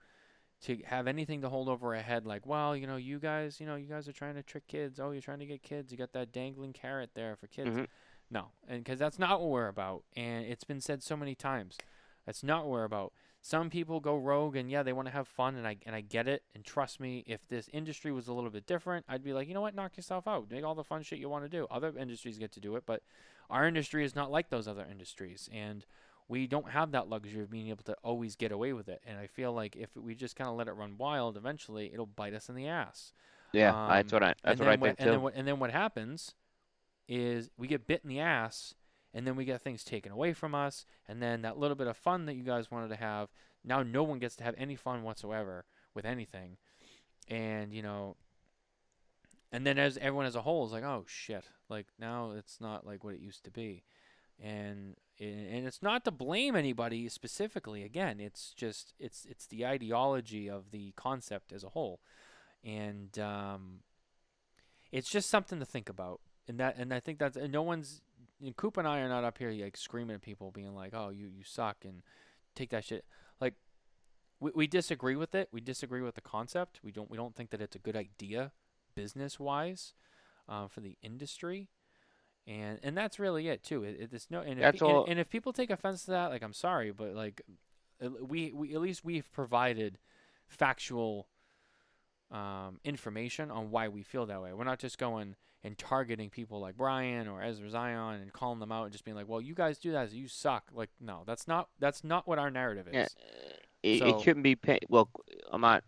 to 0.62 0.78
have 0.86 1.08
anything 1.08 1.42
to 1.42 1.50
hold 1.50 1.70
over 1.70 1.94
a 1.94 2.02
head. 2.02 2.26
Like, 2.26 2.46
well, 2.46 2.76
you 2.76 2.88
know, 2.88 2.96
you 2.96 3.20
guys, 3.20 3.60
you 3.60 3.66
know, 3.66 3.76
you 3.76 3.88
guys 3.88 4.08
are 4.08 4.14
trying 4.14 4.36
to 4.36 4.44
trick 4.44 4.68
kids. 4.68 5.00
Oh, 5.00 5.12
you're 5.12 5.22
trying 5.22 5.40
to 5.40 5.46
get 5.46 5.62
kids. 5.62 5.92
You 5.92 5.98
got 5.98 6.14
that 6.14 6.32
dangling 6.32 6.74
carrot 6.74 7.12
there 7.14 7.36
for 7.36 7.48
kids. 7.48 7.70
Mhm. 7.70 7.88
No, 8.32 8.52
and 8.68 8.84
because 8.84 8.98
that's 8.98 9.20
not 9.20 9.40
what 9.40 9.50
we're 9.50 9.68
about, 9.68 10.04
and 10.16 10.46
it's 10.46 10.64
been 10.64 10.82
said 10.82 11.04
so 11.04 11.16
many 11.16 11.36
times. 11.36 11.78
That's 12.26 12.44
not 12.44 12.64
what 12.64 12.72
we're 12.72 12.84
about. 12.84 13.14
Some 13.40 13.70
people 13.70 14.00
go 14.00 14.18
rogue, 14.18 14.56
and 14.56 14.72
yeah, 14.72 14.82
they 14.82 14.94
want 14.94 15.08
to 15.08 15.12
have 15.12 15.28
fun, 15.28 15.56
and 15.56 15.68
I 15.68 15.78
and 15.86 15.96
I 15.96 16.02
get 16.02 16.28
it. 16.28 16.42
And 16.56 16.66
trust 16.66 17.00
me, 17.00 17.24
if 17.28 17.48
this 17.48 17.70
industry 17.72 18.12
was 18.12 18.28
a 18.28 18.34
little 18.34 18.50
bit 18.50 18.66
different, 18.66 19.06
I'd 19.08 19.24
be 19.24 19.34
like, 19.34 19.48
you 19.48 19.54
know 19.54 19.62
what, 19.62 19.76
knock 19.76 19.96
yourself 19.96 20.28
out, 20.28 20.50
make 20.50 20.64
all 20.64 20.74
the 20.74 20.84
fun 20.84 21.04
shit 21.04 21.20
you 21.20 21.30
want 21.30 21.46
to 21.46 21.50
do. 21.50 21.68
Other 21.70 21.96
industries 21.96 22.40
get 22.40 22.52
to 22.54 22.60
do 22.60 22.76
it, 22.76 22.84
but 22.88 23.04
our 23.52 23.68
industry 23.68 24.04
is 24.04 24.16
not 24.16 24.32
like 24.32 24.50
those 24.50 24.68
other 24.68 24.88
industries, 24.90 25.48
and 25.54 25.86
we 26.28 26.48
don't 26.48 26.70
have 26.70 26.92
that 26.92 27.08
luxury 27.08 27.42
of 27.42 27.52
being 27.52 27.70
able 27.70 27.84
to 27.84 27.96
always 28.04 28.36
get 28.36 28.52
away 28.52 28.74
with 28.74 28.90
it. 28.90 29.02
And 29.06 29.18
I 29.18 29.28
feel 29.28 29.54
like 29.54 29.76
if 29.76 29.96
we 29.96 30.16
just 30.16 30.36
kind 30.36 30.50
of 30.50 30.56
let 30.56 30.68
it 30.68 30.74
run 30.74 30.96
wild, 30.98 31.38
eventually 31.38 31.92
it'll 31.94 32.06
bite 32.06 32.34
us 32.34 32.50
in 32.50 32.56
the 32.56 32.68
ass. 32.68 33.14
Yeah. 33.52 33.70
Um, 33.70 33.90
that's 33.90 34.12
what 34.12 34.24
I. 34.24 34.34
That's 34.44 34.60
and 34.60 34.60
what 34.60 34.68
I 34.68 34.76
then 34.76 34.80
think 34.80 35.00
and 35.00 35.10
then 35.12 35.22
what, 35.22 35.34
and 35.36 35.48
then 35.48 35.60
what 35.60 35.72
happens 35.72 36.34
is 37.08 37.50
we 37.58 37.68
get 37.68 37.88
bit 37.88 38.02
in 38.04 38.10
the 38.10 38.20
ass, 38.20 38.74
and 39.14 39.26
then 39.26 39.36
we 39.36 39.46
get 39.46 39.62
things 39.62 39.84
taken 39.84 40.12
away 40.12 40.34
from 40.34 40.56
us, 40.56 40.86
and 41.08 41.22
then 41.22 41.44
that 41.44 41.58
little 41.58 41.76
bit 41.76 41.88
of 41.88 41.96
fun 41.96 42.26
that 42.26 42.36
you 42.36 42.44
guys 42.44 42.72
wanted 42.72 42.90
to 42.90 42.96
have, 42.96 43.30
now 43.64 43.84
no 43.84 44.04
one 44.04 44.20
gets 44.20 44.36
to 44.38 44.44
have 44.44 44.56
any 44.58 44.76
fun 44.76 45.04
whatsoever 45.04 45.66
with 45.94 46.06
anything, 46.06 46.58
and 47.28 47.72
you 47.72 47.84
know, 47.84 48.16
and 49.52 49.66
then 49.66 49.78
as 49.78 49.98
everyone 49.98 50.26
as 50.26 50.36
a 50.36 50.42
whole 50.42 50.66
is 50.66 50.72
like, 50.72 50.84
oh 50.84 51.06
shit, 51.08 51.46
like 51.70 51.86
now 52.00 52.32
it's 52.32 52.60
not 52.60 52.86
like 52.86 53.04
what 53.04 53.14
it 53.14 53.22
used 53.22 53.46
to 53.46 53.52
be, 53.52 53.84
and 54.42 54.96
and 55.20 55.66
it's 55.66 55.82
not 55.82 56.04
to 56.06 56.12
blame 56.12 56.56
anybody 56.56 57.08
specifically. 57.08 57.84
Again, 57.84 58.20
it's 58.20 58.54
just 58.56 58.94
it's 59.00 59.26
it's 59.30 59.48
the 59.48 59.66
ideology 59.66 60.50
of 60.50 60.72
the 60.72 60.92
concept 60.98 61.54
as 61.54 61.64
a 61.64 61.70
whole, 61.70 62.02
and 62.64 63.18
um, 63.20 63.80
it's 64.92 65.10
just 65.10 65.30
something 65.30 65.60
to 65.60 65.66
think 65.66 65.90
about. 65.90 66.22
And 66.48 66.60
that 66.60 66.78
and 66.78 66.94
I 66.94 67.00
think 67.00 67.20
that's 67.20 67.38
and 67.38 67.52
no 67.52 67.64
one's 67.64 68.02
and 68.44 68.56
Coop 68.56 68.78
and 68.78 68.88
I 68.88 69.00
are 69.00 69.10
not 69.10 69.24
up 69.24 69.38
here 69.38 69.52
like 69.52 69.78
screaming 69.78 70.16
at 70.16 70.22
people, 70.22 70.52
being 70.52 70.76
like, 70.76 70.94
"Oh, 70.94 71.10
you 71.10 71.28
you 71.28 71.44
suck," 71.44 71.86
and 71.86 72.04
take 72.56 72.70
that 72.72 72.84
shit. 72.84 73.06
Like 73.40 73.56
we 74.40 74.52
we 74.54 74.68
disagree 74.68 75.16
with 75.16 75.34
it. 75.34 75.50
We 75.52 75.62
disagree 75.62 76.02
with 76.02 76.16
the 76.16 76.22
concept. 76.22 76.80
We 76.84 76.92
don't 76.92 77.10
we 77.10 77.18
don't 77.18 77.36
think 77.36 77.52
that 77.52 77.62
it's 77.62 77.76
a 77.76 77.80
good 77.80 77.96
idea 77.96 78.52
business 78.96 79.40
wise 79.40 79.94
uh, 80.48 80.68
for 80.68 80.82
the 80.82 80.98
industry. 81.02 81.70
And 82.48 82.80
and 82.84 82.96
that's 82.96 83.18
really 83.20 83.48
it 83.48 83.64
too. 83.64 83.84
It, 83.84 84.10
it's 84.12 84.28
no 84.30 84.42
and 84.42 84.60
if, 84.60 84.66
and- 85.02 85.10
and 85.10 85.20
if 85.20 85.30
people 85.30 85.52
take 85.54 85.70
offense 85.72 86.06
to 86.06 86.12
that, 86.12 86.28
like 86.30 86.44
I'm 86.44 86.54
sorry, 86.54 86.92
but 86.92 87.14
like 87.16 87.42
at- 88.00 88.28
we 88.28 88.52
we 88.54 88.76
at 88.76 88.82
least 88.82 89.04
we've 89.04 89.32
provided 89.32 89.98
factual 90.48 91.28
um, 92.32 92.80
information 92.84 93.52
on 93.52 93.72
why 93.72 93.88
we 93.88 94.04
feel 94.04 94.26
that 94.28 94.42
way. 94.42 94.54
We're 94.54 94.64
not 94.64 94.80
just 94.80 94.98
going 94.98 95.36
and 95.64 95.76
targeting 95.78 96.30
people 96.30 96.60
like 96.60 96.78
Brian 96.78 97.28
or 97.28 97.42
Ezra 97.42 97.70
Zion 97.70 98.22
and 98.22 98.32
calling 98.32 98.60
them 98.60 98.72
out 98.72 98.84
and 98.84 98.92
just 98.92 99.04
being 99.06 99.16
like, 99.18 99.28
"Well, 99.28 99.42
you 99.42 99.56
guys 99.56 99.80
do 99.80 99.92
that, 99.94 100.10
so 100.12 100.16
you 100.16 100.28
suck." 100.28 100.66
Like, 100.74 100.90
no, 101.00 101.24
that's 101.26 101.48
not 101.48 101.70
that's 101.80 102.04
not 102.04 102.28
what 102.28 102.38
our 102.38 102.52
narrative 102.52 102.88
is. 102.88 102.94
Yeah. 102.94 103.08
It, 103.82 104.00
So- 104.00 104.06
it 104.20 104.22
shouldn't 104.24 104.44
be 104.44 104.56
pay- 104.56 104.80
well. 104.90 105.10
I'm 105.52 105.62
not. 105.62 105.84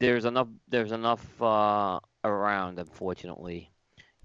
There's 0.00 0.24
enough. 0.24 0.48
There's 0.68 0.92
enough 0.92 1.40
uh, 1.42 2.00
around. 2.24 2.78
Unfortunately, 2.78 3.70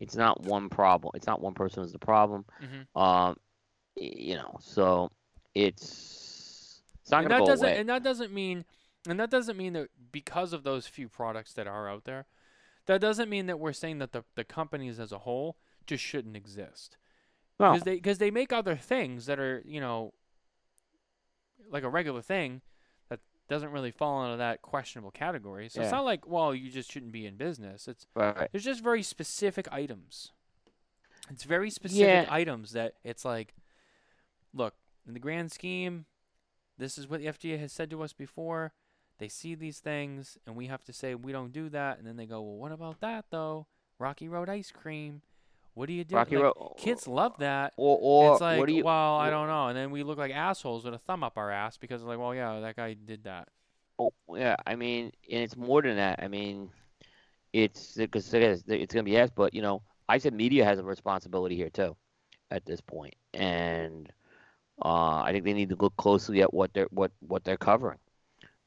it's 0.03 0.15
not 0.15 0.41
one 0.43 0.69
problem. 0.69 1.11
It's 1.15 1.27
not 1.27 1.41
one 1.41 1.53
person 1.53 1.83
is 1.83 1.91
the 1.91 1.99
problem. 1.99 2.45
Mhm. 2.61 3.01
Um, 3.01 3.37
you 3.95 4.35
know. 4.35 4.57
So 4.61 5.11
it's 5.55 6.81
it's 7.01 7.11
not 7.11 7.19
and 7.21 7.29
gonna 7.29 7.39
that 7.41 7.45
go 7.47 7.51
doesn't 7.51 7.67
away. 7.67 7.79
and 7.79 7.89
that 7.89 8.03
doesn't 8.03 8.31
mean 8.33 8.65
and 9.07 9.19
that 9.19 9.29
doesn't 9.29 9.57
mean 9.57 9.73
that 9.73 9.89
because 10.11 10.53
of 10.53 10.63
those 10.63 10.87
few 10.87 11.09
products 11.09 11.53
that 11.53 11.67
are 11.67 11.89
out 11.89 12.05
there, 12.05 12.25
that 12.85 13.01
doesn't 13.01 13.29
mean 13.29 13.47
that 13.47 13.59
we're 13.59 13.73
saying 13.73 13.99
that 13.99 14.11
the 14.11 14.23
the 14.35 14.43
companies 14.43 14.99
as 14.99 15.11
a 15.11 15.19
whole 15.19 15.57
just 15.87 16.03
shouldn't 16.03 16.37
exist. 16.37 16.97
No. 17.59 17.71
because 17.73 17.83
they 17.83 17.95
because 17.95 18.17
they 18.17 18.31
make 18.31 18.51
other 18.51 18.75
things 18.75 19.25
that 19.27 19.39
are 19.39 19.61
you 19.65 19.79
know 19.79 20.13
like 21.69 21.83
a 21.83 21.89
regular 21.89 22.21
thing 22.21 22.61
doesn't 23.49 23.71
really 23.71 23.91
fall 23.91 24.23
into 24.25 24.37
that 24.37 24.61
questionable 24.61 25.11
category. 25.11 25.69
So 25.69 25.81
it's 25.81 25.91
not 25.91 26.05
like 26.05 26.27
well 26.27 26.55
you 26.55 26.69
just 26.71 26.91
shouldn't 26.91 27.11
be 27.11 27.25
in 27.25 27.35
business. 27.35 27.87
It's 27.87 28.07
Right. 28.15 28.49
there's 28.51 28.63
just 28.63 28.81
very 28.83 29.03
specific 29.03 29.67
items. 29.71 30.31
It's 31.29 31.43
very 31.43 31.69
specific 31.69 32.27
Yeah. 32.27 32.33
items 32.33 32.71
that 32.71 32.95
it's 33.03 33.23
like, 33.25 33.53
look 34.53 34.75
in 35.05 35.13
the 35.13 35.19
grand 35.19 35.51
scheme, 35.51 36.05
this 36.77 36.97
is 36.97 37.07
what 37.07 37.19
the 37.19 37.27
FDA 37.27 37.57
has 37.59 37.71
said 37.73 37.89
to 37.91 38.01
us 38.01 38.13
before. 38.13 38.73
They 39.19 39.27
see 39.27 39.55
these 39.55 39.79
things 39.79 40.37
and 40.45 40.55
we 40.55 40.67
have 40.67 40.83
to 40.85 40.93
say 40.93 41.15
we 41.15 41.31
don't 41.31 41.51
do 41.53 41.69
that, 41.69 41.97
and 41.97 42.07
then 42.07 42.17
they 42.17 42.25
go, 42.25 42.41
well, 42.41 42.57
what 42.57 42.71
about 42.71 42.99
that 43.01 43.25
though? 43.29 43.67
Rocky 43.99 44.27
Road 44.27 44.49
ice 44.49 44.71
cream. 44.71 45.21
What 45.73 45.87
do 45.87 45.93
you 45.93 46.03
do? 46.03 46.17
Rocky 46.17 46.35
Like, 46.35 46.43
Road. 46.43 46.75
Kids 46.77 47.07
love 47.07 47.37
that. 47.39 47.73
Or 47.77 47.97
or 48.01 48.27
it's 48.27 48.41
like, 48.41 48.57
what 48.57 48.67
do 48.67 48.73
you? 48.73 48.83
well, 48.83 49.17
I 49.17 49.29
don't 49.29 49.47
know. 49.47 49.67
And 49.67 49.77
then 49.77 49.91
we 49.91 50.03
look 50.03 50.17
like 50.17 50.31
assholes 50.31 50.85
with 50.85 50.93
a 50.93 50.99
thumb 50.99 51.23
up 51.23 51.37
our 51.37 51.51
ass 51.51 51.77
because, 51.77 52.03
like, 52.03 52.19
well, 52.19 52.33
yeah, 52.35 52.59
that 52.61 52.75
guy 52.75 52.93
did 52.93 53.23
that. 53.25 53.49
Oh, 53.99 54.13
yeah, 54.35 54.55
I 54.65 54.75
mean, 54.75 55.11
and 55.31 55.43
it's 55.43 55.55
more 55.55 55.81
than 55.81 55.95
that. 55.97 56.19
I 56.21 56.27
mean, 56.27 56.71
it's 57.53 57.95
because 57.95 58.33
it's, 58.33 58.63
it's 58.67 58.93
going 58.93 59.05
to 59.05 59.11
be 59.11 59.17
asked, 59.17 59.35
but 59.35 59.53
you 59.53 59.61
know, 59.61 59.83
I 60.09 60.17
said 60.19 60.33
media 60.33 60.65
has 60.65 60.79
a 60.79 60.83
responsibility 60.83 61.55
here 61.55 61.69
too, 61.69 61.95
at 62.51 62.65
this 62.65 62.81
point. 62.81 63.15
point, 63.33 63.43
and 63.43 64.11
uh, 64.83 65.21
I 65.21 65.31
think 65.31 65.45
they 65.45 65.53
need 65.53 65.69
to 65.69 65.75
look 65.77 65.95
closely 65.97 66.41
at 66.41 66.53
what 66.53 66.73
they're 66.73 66.87
what 66.91 67.11
what 67.21 67.43
they're 67.43 67.57
covering. 67.57 67.99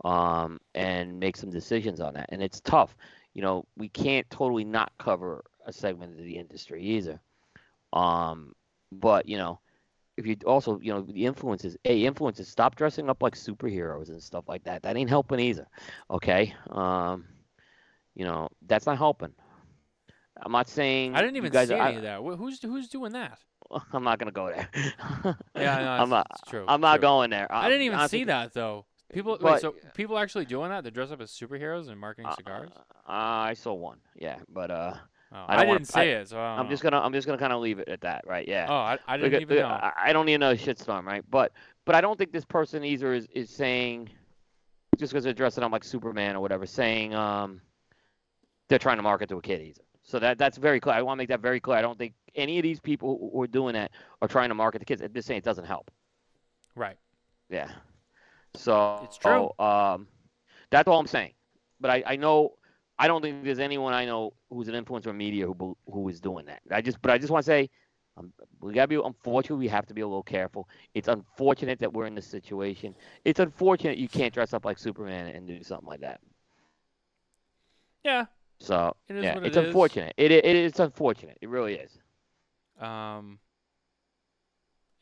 um, 0.05 0.59
and 0.75 1.19
make 1.21 1.37
some 1.37 1.51
decisions 1.51 2.01
on 2.01 2.15
that. 2.15 2.29
And 2.31 2.43
it's 2.43 2.61
tough. 2.61 2.97
You 3.35 3.43
know, 3.43 3.65
we 3.77 3.89
can't 3.89 4.29
totally 4.31 4.65
not 4.65 4.93
cover 4.99 5.45
a 5.67 5.73
segment 5.73 6.13
of 6.19 6.25
the 6.25 6.37
industry 6.39 6.83
either. 6.83 7.21
Um, 7.93 8.55
but 8.93 9.29
you 9.29 9.37
know, 9.37 9.61
if 10.17 10.27
you 10.27 10.37
also, 10.47 10.81
you 10.81 10.93
know, 10.93 11.03
the 11.03 11.27
influences, 11.27 11.77
a 11.85 12.05
influences, 12.05 12.49
stop 12.49 12.75
dressing 12.77 13.11
up 13.11 13.23
like 13.23 13.35
superheroes 13.35 14.09
and 14.09 14.23
stuff 14.23 14.45
like 14.49 14.65
that. 14.65 14.83
That 14.83 14.97
ain't 14.97 15.11
helping 15.11 15.41
either. 15.41 15.67
Okay, 16.11 16.55
um, 16.71 17.27
you 18.15 18.25
know, 18.25 18.49
that's 18.67 18.87
not 18.87 18.97
helping. 18.97 19.35
I'm 20.43 20.53
not 20.53 20.69
saying 20.69 21.15
I 21.15 21.21
didn't 21.23 21.37
even 21.37 21.51
guys 21.53 21.69
see 21.69 21.75
any 21.75 21.97
of 21.97 22.03
that. 22.03 22.21
Who's 22.21 22.63
who's 22.63 22.89
doing 22.89 23.13
that? 23.13 23.39
I, 23.71 23.81
I'm 23.93 24.05
not 24.05 24.19
gonna 24.19 24.33
go 24.33 24.47
there. 24.47 24.69
Yeah, 25.57 25.81
no, 25.81 25.89
I'm 25.91 26.03
it's- 26.03 26.11
not. 26.11 26.27
true, 26.49 26.65
I'm 26.69 26.81
not 26.81 26.97
true. 26.97 27.03
going 27.03 27.31
there. 27.31 27.51
I 27.51 27.69
didn't 27.69 27.83
even 27.83 28.09
see 28.09 28.25
that 28.25 28.53
though. 28.55 28.87
People, 29.13 29.39
wait, 29.41 29.61
so 29.61 29.75
people 29.95 30.19
actually 30.19 30.47
doing 30.47 30.71
that? 30.71 30.83
They 30.83 30.91
dress 30.91 31.13
up 31.13 31.21
as 31.21 31.31
superheroes 31.31 31.89
and 31.89 31.99
marketing 31.99 32.27
Uh, 32.27 32.35
cigars. 32.35 32.71
I 33.07 33.55
saw 33.55 33.73
one. 33.73 33.99
Yeah, 34.17 34.39
but 34.49 34.71
uh, 34.73 34.95
Oh, 35.37 35.45
I 35.49 35.55
I, 35.55 35.57
don't 35.59 35.67
wanna- 35.69 35.79
didn't 35.81 35.89
see 35.91 36.01
it, 36.01 36.29
so 36.29 36.39
I 36.39 36.57
I'm 36.59 36.69
just 36.71 36.83
gonna 36.83 36.99
I'm 36.99 37.13
just 37.13 37.27
gonna 37.27 37.39
kind 37.39 37.53
of 37.53 37.61
leave 37.61 37.79
it 37.79 37.89
at 37.89 38.01
that, 38.01 38.25
right? 38.27 38.47
Yeah. 38.49 38.67
Oh, 38.69 38.75
I, 38.75 38.99
I 39.07 39.17
didn't 39.19 39.33
got- 39.33 39.41
even 39.43 39.59
know. 39.59 39.67
I, 39.67 39.93
I 40.07 40.13
don't 40.13 40.25
need 40.27 40.35
another 40.35 40.57
shitstorm, 40.57 41.05
right? 41.05 41.23
But 41.31 41.53
but 41.85 41.95
I 41.95 42.01
don't 42.01 42.17
think 42.19 42.33
this 42.33 42.45
person 42.45 42.83
either 42.85 43.13
is, 43.13 43.27
is 43.33 43.51
saying 43.51 44.09
just 44.97 45.13
because 45.13 45.25
they're 45.25 45.33
dressing 45.35 45.63
up 45.63 45.73
like 45.73 45.85
Superman 45.85 46.37
or 46.37 46.41
whatever, 46.41 46.65
saying 46.67 47.15
um 47.15 47.61
they're 48.69 48.79
trying 48.79 48.97
to 48.97 49.03
market 49.03 49.29
to 49.29 49.37
a 49.37 49.43
kid 49.43 49.61
either. 49.61 49.83
So 50.03 50.19
that 50.21 50.39
that's 50.39 50.57
very 50.57 50.81
clear. 50.81 50.95
I 50.95 51.03
want 51.03 51.19
to 51.19 51.21
make 51.21 51.29
that 51.29 51.41
very 51.41 51.61
clear. 51.61 51.77
I 51.77 51.83
don't 51.83 51.99
think 51.99 52.15
any 52.35 52.59
of 52.59 52.63
these 52.63 52.81
people 52.81 53.19
who- 53.19 53.31
who 53.33 53.43
are 53.43 53.47
doing 53.47 53.75
that 53.75 53.91
are 54.23 54.29
trying 54.29 54.49
to 54.51 54.55
market 54.55 54.79
to 54.79 54.85
kids. 54.85 55.03
I'm 55.03 55.13
just 55.13 55.27
saying 55.29 55.39
it 55.39 55.45
doesn't 55.45 55.65
help. 55.67 55.91
right. 56.75 56.97
Yeah. 57.51 57.71
So 58.55 59.01
It's 59.05 59.17
true. 59.19 59.51
Um, 59.59 60.09
that's 60.71 60.89
all 60.89 60.99
I'm 60.99 61.07
saying. 61.07 61.33
But 61.81 61.91
I, 61.91 62.03
I 62.07 62.17
know 62.17 62.56
I 62.99 63.09
don't 63.09 63.21
think 63.23 63.45
there's 63.45 63.59
anyone 63.59 63.93
I 63.93 64.05
know 64.05 64.33
who's 64.51 64.69
an 64.69 64.75
influencer 64.83 65.09
in 65.09 65.17
media 65.17 65.47
who 65.47 65.77
who 65.93 66.09
is 66.09 66.21
doing 66.21 66.47
that. 66.47 66.61
I 66.71 66.81
just 66.81 67.01
but 67.03 67.11
I 67.11 67.19
just 67.19 67.31
want 67.31 67.45
to 67.45 67.51
say 67.51 67.71
um, 68.17 68.33
we 68.61 68.73
gotta 68.73 68.89
be 68.89 68.95
unfortunately 68.97 69.65
we 69.67 69.69
have 69.69 69.87
to 69.87 69.95
be 69.95 70.01
a 70.01 70.07
little 70.07 70.23
careful. 70.23 70.69
It's 70.95 71.09
unfortunate 71.09 71.79
that 71.81 71.93
we're 71.93 72.07
in 72.07 72.15
this 72.15 72.27
situation. 72.27 72.95
It's 73.25 73.41
unfortunate 73.41 73.99
you 73.99 74.09
can't 74.09 74.33
dress 74.33 74.55
up 74.55 74.65
like 74.65 74.79
Superman 74.79 75.27
and 75.29 75.47
do 75.47 75.63
something 75.63 75.89
like 75.89 76.01
that. 76.01 76.21
Yeah. 78.05 78.27
So 78.61 78.97
It 79.09 79.17
is 79.17 79.25
yeah, 79.25 79.35
what 79.35 79.45
it 79.45 79.49
it's 79.49 79.57
is. 79.57 79.67
unfortunate. 79.67 80.15
It, 80.17 80.31
it 80.33 80.45
it's 80.45 80.81
unfortunate. 80.81 81.39
It 81.41 81.49
really 81.49 81.75
is. 81.75 81.99
Um. 82.81 83.39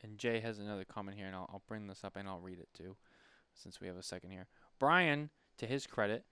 And 0.03 0.19
Jay 0.19 0.39
has 0.39 0.59
another 0.59 0.85
comment 0.85 1.17
here, 1.17 1.25
and 1.25 1.35
I'll, 1.35 1.49
I'll 1.51 1.63
bring 1.67 1.87
this 1.87 2.03
up 2.03 2.15
and 2.15 2.27
I'll 2.27 2.39
read 2.39 2.59
it 2.59 2.67
too, 2.77 2.95
since 3.55 3.81
we 3.81 3.87
have 3.87 3.97
a 3.97 4.03
second 4.03 4.29
here. 4.29 4.45
Brian, 4.77 5.31
to 5.57 5.65
his 5.65 5.87
credit, 5.87 6.23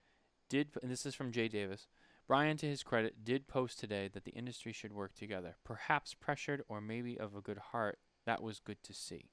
did, 0.48 0.68
and 0.82 0.90
this 0.90 1.06
is 1.06 1.14
from 1.14 1.32
Jay 1.32 1.48
Davis. 1.48 1.86
Brian, 2.26 2.56
to 2.56 2.66
his 2.66 2.82
credit, 2.82 3.22
did 3.24 3.46
post 3.48 3.78
today 3.78 4.08
that 4.12 4.24
the 4.24 4.30
industry 4.32 4.72
should 4.72 4.92
work 4.92 5.14
together. 5.14 5.56
Perhaps 5.64 6.14
pressured 6.14 6.62
or 6.68 6.80
maybe 6.80 7.18
of 7.18 7.34
a 7.36 7.40
good 7.42 7.58
heart. 7.58 7.98
That 8.24 8.42
was 8.42 8.60
good 8.60 8.82
to 8.84 8.94
see. 8.94 9.28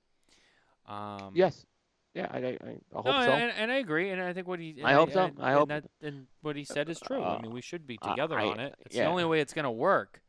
Um, 0.85 1.31
Yes. 1.33 1.65
Yeah, 2.13 2.27
I 2.29 2.37
I, 2.39 2.41
I 2.49 2.75
hope 2.93 3.05
no, 3.05 3.11
so. 3.25 3.31
and, 3.31 3.53
and 3.57 3.71
I 3.71 3.75
agree, 3.75 4.09
and 4.09 4.21
I 4.21 4.33
think 4.33 4.45
what 4.45 4.59
he. 4.59 4.71
and 4.71 4.85
I 4.85 4.91
hope 4.91 5.13
so. 5.13 5.21
I 5.39 5.51
and 5.51 5.57
hope- 5.57 5.69
that, 5.69 5.85
and 6.01 6.27
what 6.41 6.57
he 6.57 6.65
said 6.65 6.89
is 6.89 6.99
true. 6.99 7.21
I 7.23 7.37
Uh, 7.37 7.39
mean, 7.39 7.51
we 7.53 7.61
should 7.61 7.87
be 7.87 7.97
together 7.97 8.37
I- 8.37 8.47
on 8.47 8.59
it. 8.59 8.75
It's 8.79 8.97
yeah. 8.97 9.03
the 9.05 9.09
only 9.09 9.23
way 9.23 9.39
it's 9.39 9.53
gonna 9.53 9.71
work. 9.71 10.21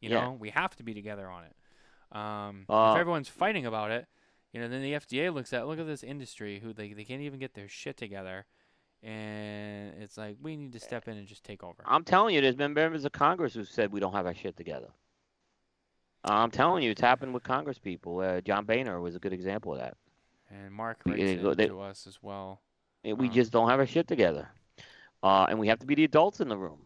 You 0.00 0.10
Yeah. 0.10 0.22
know, 0.22 0.32
we 0.32 0.50
have 0.50 0.74
to 0.76 0.82
be 0.82 0.92
together 0.92 1.30
on 1.30 1.44
it. 1.44 1.54
Um, 2.16 2.64
Uh, 2.68 2.94
if 2.96 3.00
everyone's 3.00 3.28
fighting 3.28 3.64
about 3.64 3.92
it, 3.92 4.08
you 4.52 4.60
know, 4.60 4.66
then 4.66 4.82
the 4.82 4.94
FDA 4.94 5.30
looks 5.32 5.52
at 5.52 5.68
look 5.68 5.78
at 5.78 5.86
this 5.86 6.02
industry 6.02 6.58
who 6.58 6.72
they 6.72 6.92
they 6.94 7.04
can't 7.04 7.22
even 7.22 7.38
get 7.38 7.54
their 7.54 7.68
shit 7.68 7.96
together, 7.96 8.46
and 9.02 9.94
it's 10.02 10.16
like 10.18 10.36
we 10.42 10.56
need 10.56 10.72
to 10.72 10.80
step 10.80 11.08
in 11.08 11.16
and 11.16 11.26
just 11.26 11.44
take 11.44 11.62
over. 11.62 11.82
I'm 11.86 12.04
telling 12.04 12.34
you, 12.34 12.40
there's 12.40 12.54
been 12.56 12.74
members 12.74 13.04
of 13.04 13.12
Congress 13.12 13.54
who 13.54 13.64
said 13.64 13.92
we 13.92 14.00
don't 14.00 14.12
have 14.12 14.26
our 14.26 14.34
shit 14.34 14.56
together. 14.56 14.88
I'm 16.24 16.50
telling 16.50 16.82
you, 16.82 16.90
it's 16.90 17.00
happened 17.00 17.32
with 17.32 17.42
Congress 17.44 17.78
people. 17.78 18.20
Uh, 18.20 18.42
John 18.42 18.66
Boehner 18.66 19.00
was 19.00 19.16
a 19.16 19.18
good 19.18 19.32
example 19.32 19.72
of 19.72 19.78
that. 19.78 19.96
And 20.50 20.72
Mark 20.72 21.00
Yeah, 21.06 21.12
writes 21.12 21.42
go- 21.42 21.50
in 21.52 21.56
they- 21.56 21.66
to 21.68 21.80
us 21.80 22.06
as 22.06 22.22
well. 22.22 22.60
We 23.02 23.12
Um, 23.12 23.30
just 23.30 23.52
don't 23.52 23.70
have 23.70 23.80
our 23.80 23.86
shit 23.86 24.06
together. 24.06 24.50
Uh, 25.22 25.46
and 25.48 25.58
we 25.58 25.68
have 25.68 25.78
to 25.78 25.86
be 25.86 25.94
the 25.94 26.04
adults 26.04 26.40
in 26.40 26.48
the 26.48 26.58
room. 26.58 26.84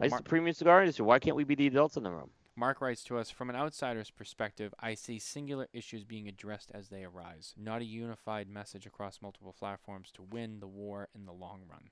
It's 0.00 0.10
Mar- 0.10 0.20
the 0.20 0.24
premium 0.28 0.54
cigar 0.54 0.80
industry. 0.80 1.04
Why 1.04 1.18
can't 1.18 1.36
we 1.36 1.44
be 1.44 1.54
the 1.54 1.66
adults 1.66 1.96
in 1.98 2.02
the 2.02 2.10
room? 2.10 2.30
Mark 2.54 2.80
writes 2.80 3.02
to 3.04 3.16
us 3.16 3.30
from 3.30 3.48
an 3.48 3.56
outsider's 3.56 4.10
perspective, 4.10 4.74
I 4.78 4.94
see 4.94 5.18
singular 5.18 5.68
issues 5.72 6.04
being 6.04 6.28
addressed 6.28 6.70
as 6.74 6.88
they 6.88 7.04
arise, 7.04 7.54
not 7.56 7.80
a 7.80 7.86
unified 7.86 8.48
message 8.48 8.86
across 8.86 9.22
multiple 9.22 9.54
platforms 9.58 10.10
to 10.12 10.22
win 10.22 10.60
the 10.60 10.66
war 10.66 11.08
in 11.14 11.24
the 11.24 11.32
long 11.32 11.62
run. 11.70 11.88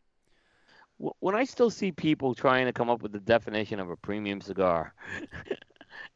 When 1.21 1.35
I 1.35 1.45
still 1.45 1.71
see 1.71 1.93
people 1.93 2.35
trying 2.35 2.67
to 2.67 2.75
come 2.75 2.91
up 2.91 3.01
with 3.01 3.13
the 3.13 3.21
definition 3.21 3.81
of 3.81 3.89
a 3.89 3.97
premium 3.97 4.43
cigar, 4.43 4.93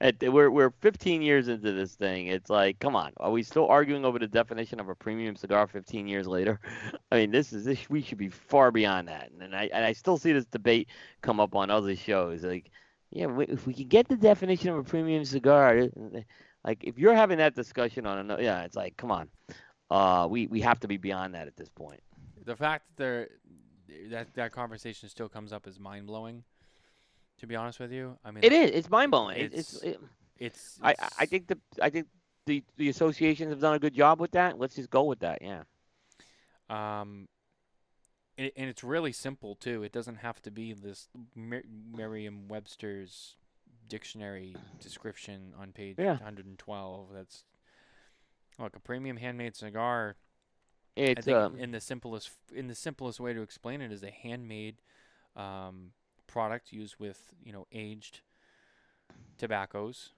we're 0.22 0.50
we're 0.50 0.72
15 0.82 1.22
years 1.22 1.48
into 1.48 1.72
this 1.72 1.94
thing. 1.94 2.26
It's 2.26 2.50
like, 2.50 2.78
come 2.80 2.94
on, 2.94 3.12
are 3.16 3.30
we 3.30 3.42
still 3.42 3.66
arguing 3.66 4.04
over 4.04 4.18
the 4.18 4.26
definition 4.26 4.80
of 4.80 4.90
a 4.90 4.94
premium 4.94 5.36
cigar 5.36 5.66
15 5.66 6.06
years 6.06 6.26
later? 6.26 6.60
I 7.12 7.16
mean, 7.16 7.30
this 7.30 7.54
is 7.54 7.64
this 7.64 7.88
we 7.88 8.02
should 8.02 8.18
be 8.18 8.28
far 8.28 8.70
beyond 8.70 9.08
that. 9.08 9.30
And 9.40 9.56
I 9.56 9.70
and 9.72 9.86
I 9.86 9.94
still 9.94 10.18
see 10.18 10.32
this 10.32 10.44
debate 10.44 10.88
come 11.22 11.40
up 11.40 11.54
on 11.54 11.70
other 11.70 11.96
shows. 11.96 12.44
Like, 12.44 12.70
yeah, 13.14 13.28
if 13.48 13.66
we 13.66 13.72
could 13.74 13.88
get 13.88 14.08
the 14.08 14.16
definition 14.16 14.68
of 14.70 14.76
a 14.78 14.82
premium 14.82 15.24
cigar, 15.24 15.88
like 16.64 16.82
if 16.84 16.98
you're 16.98 17.14
having 17.14 17.38
that 17.38 17.54
discussion 17.54 18.06
on 18.06 18.18
another, 18.18 18.42
yeah, 18.42 18.62
it's 18.64 18.76
like, 18.76 18.96
come 18.96 19.10
on, 19.10 19.28
uh, 19.90 20.26
we 20.28 20.46
we 20.48 20.60
have 20.60 20.80
to 20.80 20.88
be 20.88 20.96
beyond 20.96 21.34
that 21.34 21.46
at 21.46 21.56
this 21.56 21.68
point. 21.68 22.00
The 22.44 22.56
fact 22.56 22.84
that 22.96 23.28
there, 23.88 24.08
that 24.10 24.34
that 24.34 24.52
conversation 24.52 25.08
still 25.08 25.28
comes 25.28 25.52
up 25.52 25.66
is 25.66 25.78
mind 25.78 26.06
blowing. 26.06 26.42
To 27.40 27.46
be 27.46 27.56
honest 27.56 27.80
with 27.80 27.92
you, 27.92 28.16
I 28.24 28.30
mean, 28.30 28.44
It 28.44 28.52
is. 28.52 28.70
It's 28.70 28.90
mind 28.90 29.10
blowing. 29.10 29.36
It, 29.38 29.44
It's- 29.46 29.74
it's. 29.74 29.82
It, 29.82 30.00
It's, 30.38 30.78
I, 30.82 30.90
I- 30.98 31.08
I 31.20 31.26
think 31.26 31.46
the 31.46 31.58
I 31.80 31.90
think 31.90 32.06
the 32.46 32.62
the 32.76 32.88
associations 32.88 33.50
have 33.50 33.60
done 33.60 33.74
a 33.74 33.78
good 33.78 33.94
job 33.94 34.18
with 34.20 34.32
that. 34.32 34.58
Let's 34.58 34.74
just 34.74 34.90
go 34.90 35.04
with 35.04 35.20
that. 35.20 35.38
Yeah. 35.42 35.62
Um, 36.70 37.28
and, 38.38 38.50
and 38.56 38.68
it's 38.68 38.84
really 38.84 39.12
simple 39.12 39.54
too. 39.54 39.82
It 39.82 39.92
doesn't 39.92 40.16
have 40.16 40.40
to 40.42 40.50
be 40.50 40.72
this 40.72 41.08
Mer- 41.34 41.64
Merriam-Webster's 41.94 43.36
dictionary 43.88 44.56
description 44.80 45.52
on 45.58 45.72
page 45.72 45.96
Yeah. 45.98 46.12
112. 46.12 47.08
That's 47.12 47.44
look 48.58 48.76
a 48.76 48.80
premium 48.80 49.16
handmade 49.16 49.56
cigar. 49.56 50.16
I 50.96 51.00
It's 51.02 51.24
think 51.24 51.36
um, 51.36 51.58
in 51.58 51.72
the 51.72 51.80
simplest 51.80 52.30
in 52.54 52.68
the 52.68 52.74
simplest 52.74 53.18
way 53.20 53.32
to 53.32 53.42
explain 53.42 53.80
it 53.80 53.90
is 53.90 54.02
a 54.04 54.10
handmade 54.10 54.76
um, 55.36 55.90
product 56.26 56.72
used 56.72 56.96
with 56.98 57.32
you 57.42 57.52
know 57.52 57.66
aged 57.72 58.20
tobaccos, 59.38 60.12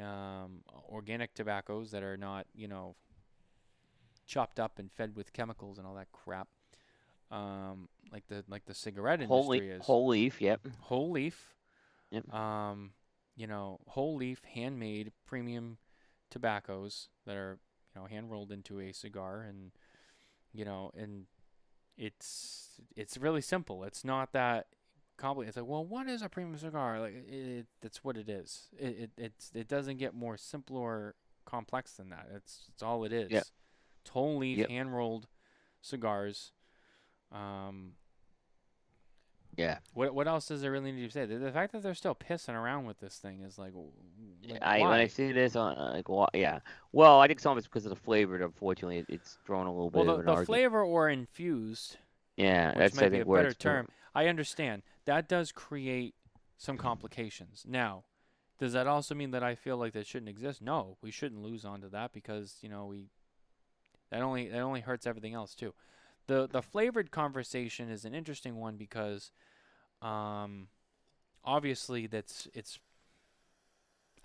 um, 0.00 0.62
organic 0.90 1.34
tobaccos 1.34 1.90
that 1.90 2.02
are 2.02 2.16
not 2.16 2.46
you 2.54 2.66
know 2.68 2.96
chopped 4.26 4.58
up 4.58 4.78
and 4.78 4.90
fed 4.90 5.14
with 5.16 5.32
chemicals 5.32 5.78
and 5.78 5.86
all 5.86 5.94
that 5.94 6.10
crap, 6.12 6.48
um, 7.30 7.88
like 8.12 8.26
the 8.28 8.44
like 8.48 8.64
the 8.66 8.74
cigarette 8.74 9.22
whole 9.22 9.52
industry 9.52 9.68
leaf, 9.68 9.80
is 9.80 9.86
whole 9.86 10.08
leaf. 10.08 10.40
Yep. 10.40 10.68
whole 10.80 11.10
leaf. 11.10 11.54
Yep. 12.10 12.32
Um, 12.32 12.92
you 13.36 13.46
know, 13.46 13.80
whole 13.88 14.16
leaf, 14.16 14.42
handmade, 14.54 15.12
premium 15.26 15.78
tobaccos 16.30 17.08
that 17.26 17.36
are 17.36 17.58
you 17.94 18.00
know 18.00 18.06
hand 18.06 18.30
rolled 18.30 18.52
into 18.52 18.80
a 18.80 18.92
cigar, 18.92 19.42
and 19.42 19.72
you 20.52 20.64
know, 20.64 20.90
and 20.96 21.26
it's 21.96 22.80
it's 22.96 23.16
really 23.16 23.40
simple. 23.42 23.84
It's 23.84 24.04
not 24.04 24.32
that 24.32 24.66
complicated. 25.16 25.48
It's 25.48 25.56
like, 25.56 25.66
well, 25.66 25.84
what 25.84 26.08
is 26.08 26.22
a 26.22 26.28
premium 26.28 26.56
cigar? 26.58 27.00
Like, 27.00 27.14
it, 27.14 27.32
it 27.32 27.66
that's 27.80 28.04
what 28.04 28.16
it 28.16 28.28
is. 28.28 28.68
It, 28.78 28.98
it 28.98 29.10
it's 29.18 29.50
it 29.54 29.68
doesn't 29.68 29.98
get 29.98 30.14
more 30.14 30.36
simple 30.36 30.76
or 30.76 31.14
complex 31.44 31.92
than 31.92 32.10
that. 32.10 32.28
It's 32.34 32.66
it's 32.72 32.82
all 32.82 33.04
it 33.04 33.12
is. 33.12 33.30
Yep. 33.30 33.44
It's 34.02 34.10
whole 34.10 34.38
leaf, 34.38 34.58
Yep. 34.58 34.68
hand 34.68 34.94
rolled 34.94 35.26
cigars. 35.82 36.52
Um, 37.32 37.92
Yeah. 39.56 39.78
what 39.94 40.14
what 40.14 40.28
else 40.28 40.48
does 40.48 40.62
it 40.62 40.68
really 40.68 40.92
need 40.92 41.06
to 41.06 41.10
say? 41.10 41.24
The, 41.24 41.36
the 41.38 41.52
fact 41.52 41.72
that 41.72 41.82
they're 41.82 41.94
still 41.94 42.14
pissing 42.14 42.54
around 42.54 42.86
with 42.86 42.98
this 43.00 43.16
thing 43.16 43.40
is 43.40 43.58
like, 43.58 43.72
like 44.48 44.62
I 44.62 44.80
why? 44.80 44.90
when 44.90 45.00
I 45.00 45.06
see 45.06 45.32
this 45.32 45.56
on 45.56 45.76
uh, 45.76 45.92
like 45.94 46.08
wha- 46.08 46.28
yeah. 46.34 46.60
Well, 46.92 47.20
I 47.20 47.26
think 47.26 47.40
some 47.40 47.52
of 47.52 47.58
it's 47.58 47.66
because 47.66 47.86
of 47.86 47.90
the 47.90 47.96
flavor. 47.96 48.36
Unfortunately, 48.36 48.98
it, 48.98 49.06
it's 49.08 49.38
thrown 49.44 49.66
a 49.66 49.72
little 49.72 49.90
bit 49.90 50.06
well, 50.06 50.18
of 50.18 50.24
the, 50.24 50.34
the 50.36 50.44
flavor 50.44 50.82
or 50.82 51.08
infused, 51.08 51.96
yeah, 52.36 52.68
which 52.68 52.78
that's 52.78 52.94
might 52.94 53.06
I 53.06 53.08
be 53.08 53.20
a 53.20 53.24
better 53.24 53.54
term. 53.54 53.88
I 54.14 54.26
understand 54.26 54.82
that 55.04 55.28
does 55.28 55.52
create 55.52 56.14
some 56.58 56.78
complications. 56.78 57.64
Now, 57.68 58.04
does 58.58 58.72
that 58.72 58.86
also 58.86 59.14
mean 59.14 59.30
that 59.32 59.42
I 59.42 59.54
feel 59.54 59.76
like 59.76 59.92
that 59.92 60.06
shouldn't 60.06 60.30
exist? 60.30 60.62
No, 60.62 60.96
we 61.02 61.10
shouldn't 61.10 61.42
lose 61.42 61.64
onto 61.64 61.90
that 61.90 62.12
because 62.12 62.56
you 62.62 62.68
know 62.68 62.86
we 62.86 63.08
that 64.10 64.22
only 64.22 64.48
that 64.48 64.60
only 64.60 64.80
hurts 64.80 65.06
everything 65.06 65.34
else 65.34 65.54
too. 65.54 65.74
The 66.26 66.48
the 66.48 66.62
flavored 66.62 67.10
conversation 67.10 67.90
is 67.90 68.04
an 68.04 68.14
interesting 68.14 68.56
one 68.56 68.76
because 68.76 69.30
um 70.02 70.68
obviously 71.44 72.06
that's 72.06 72.48
it's 72.54 72.78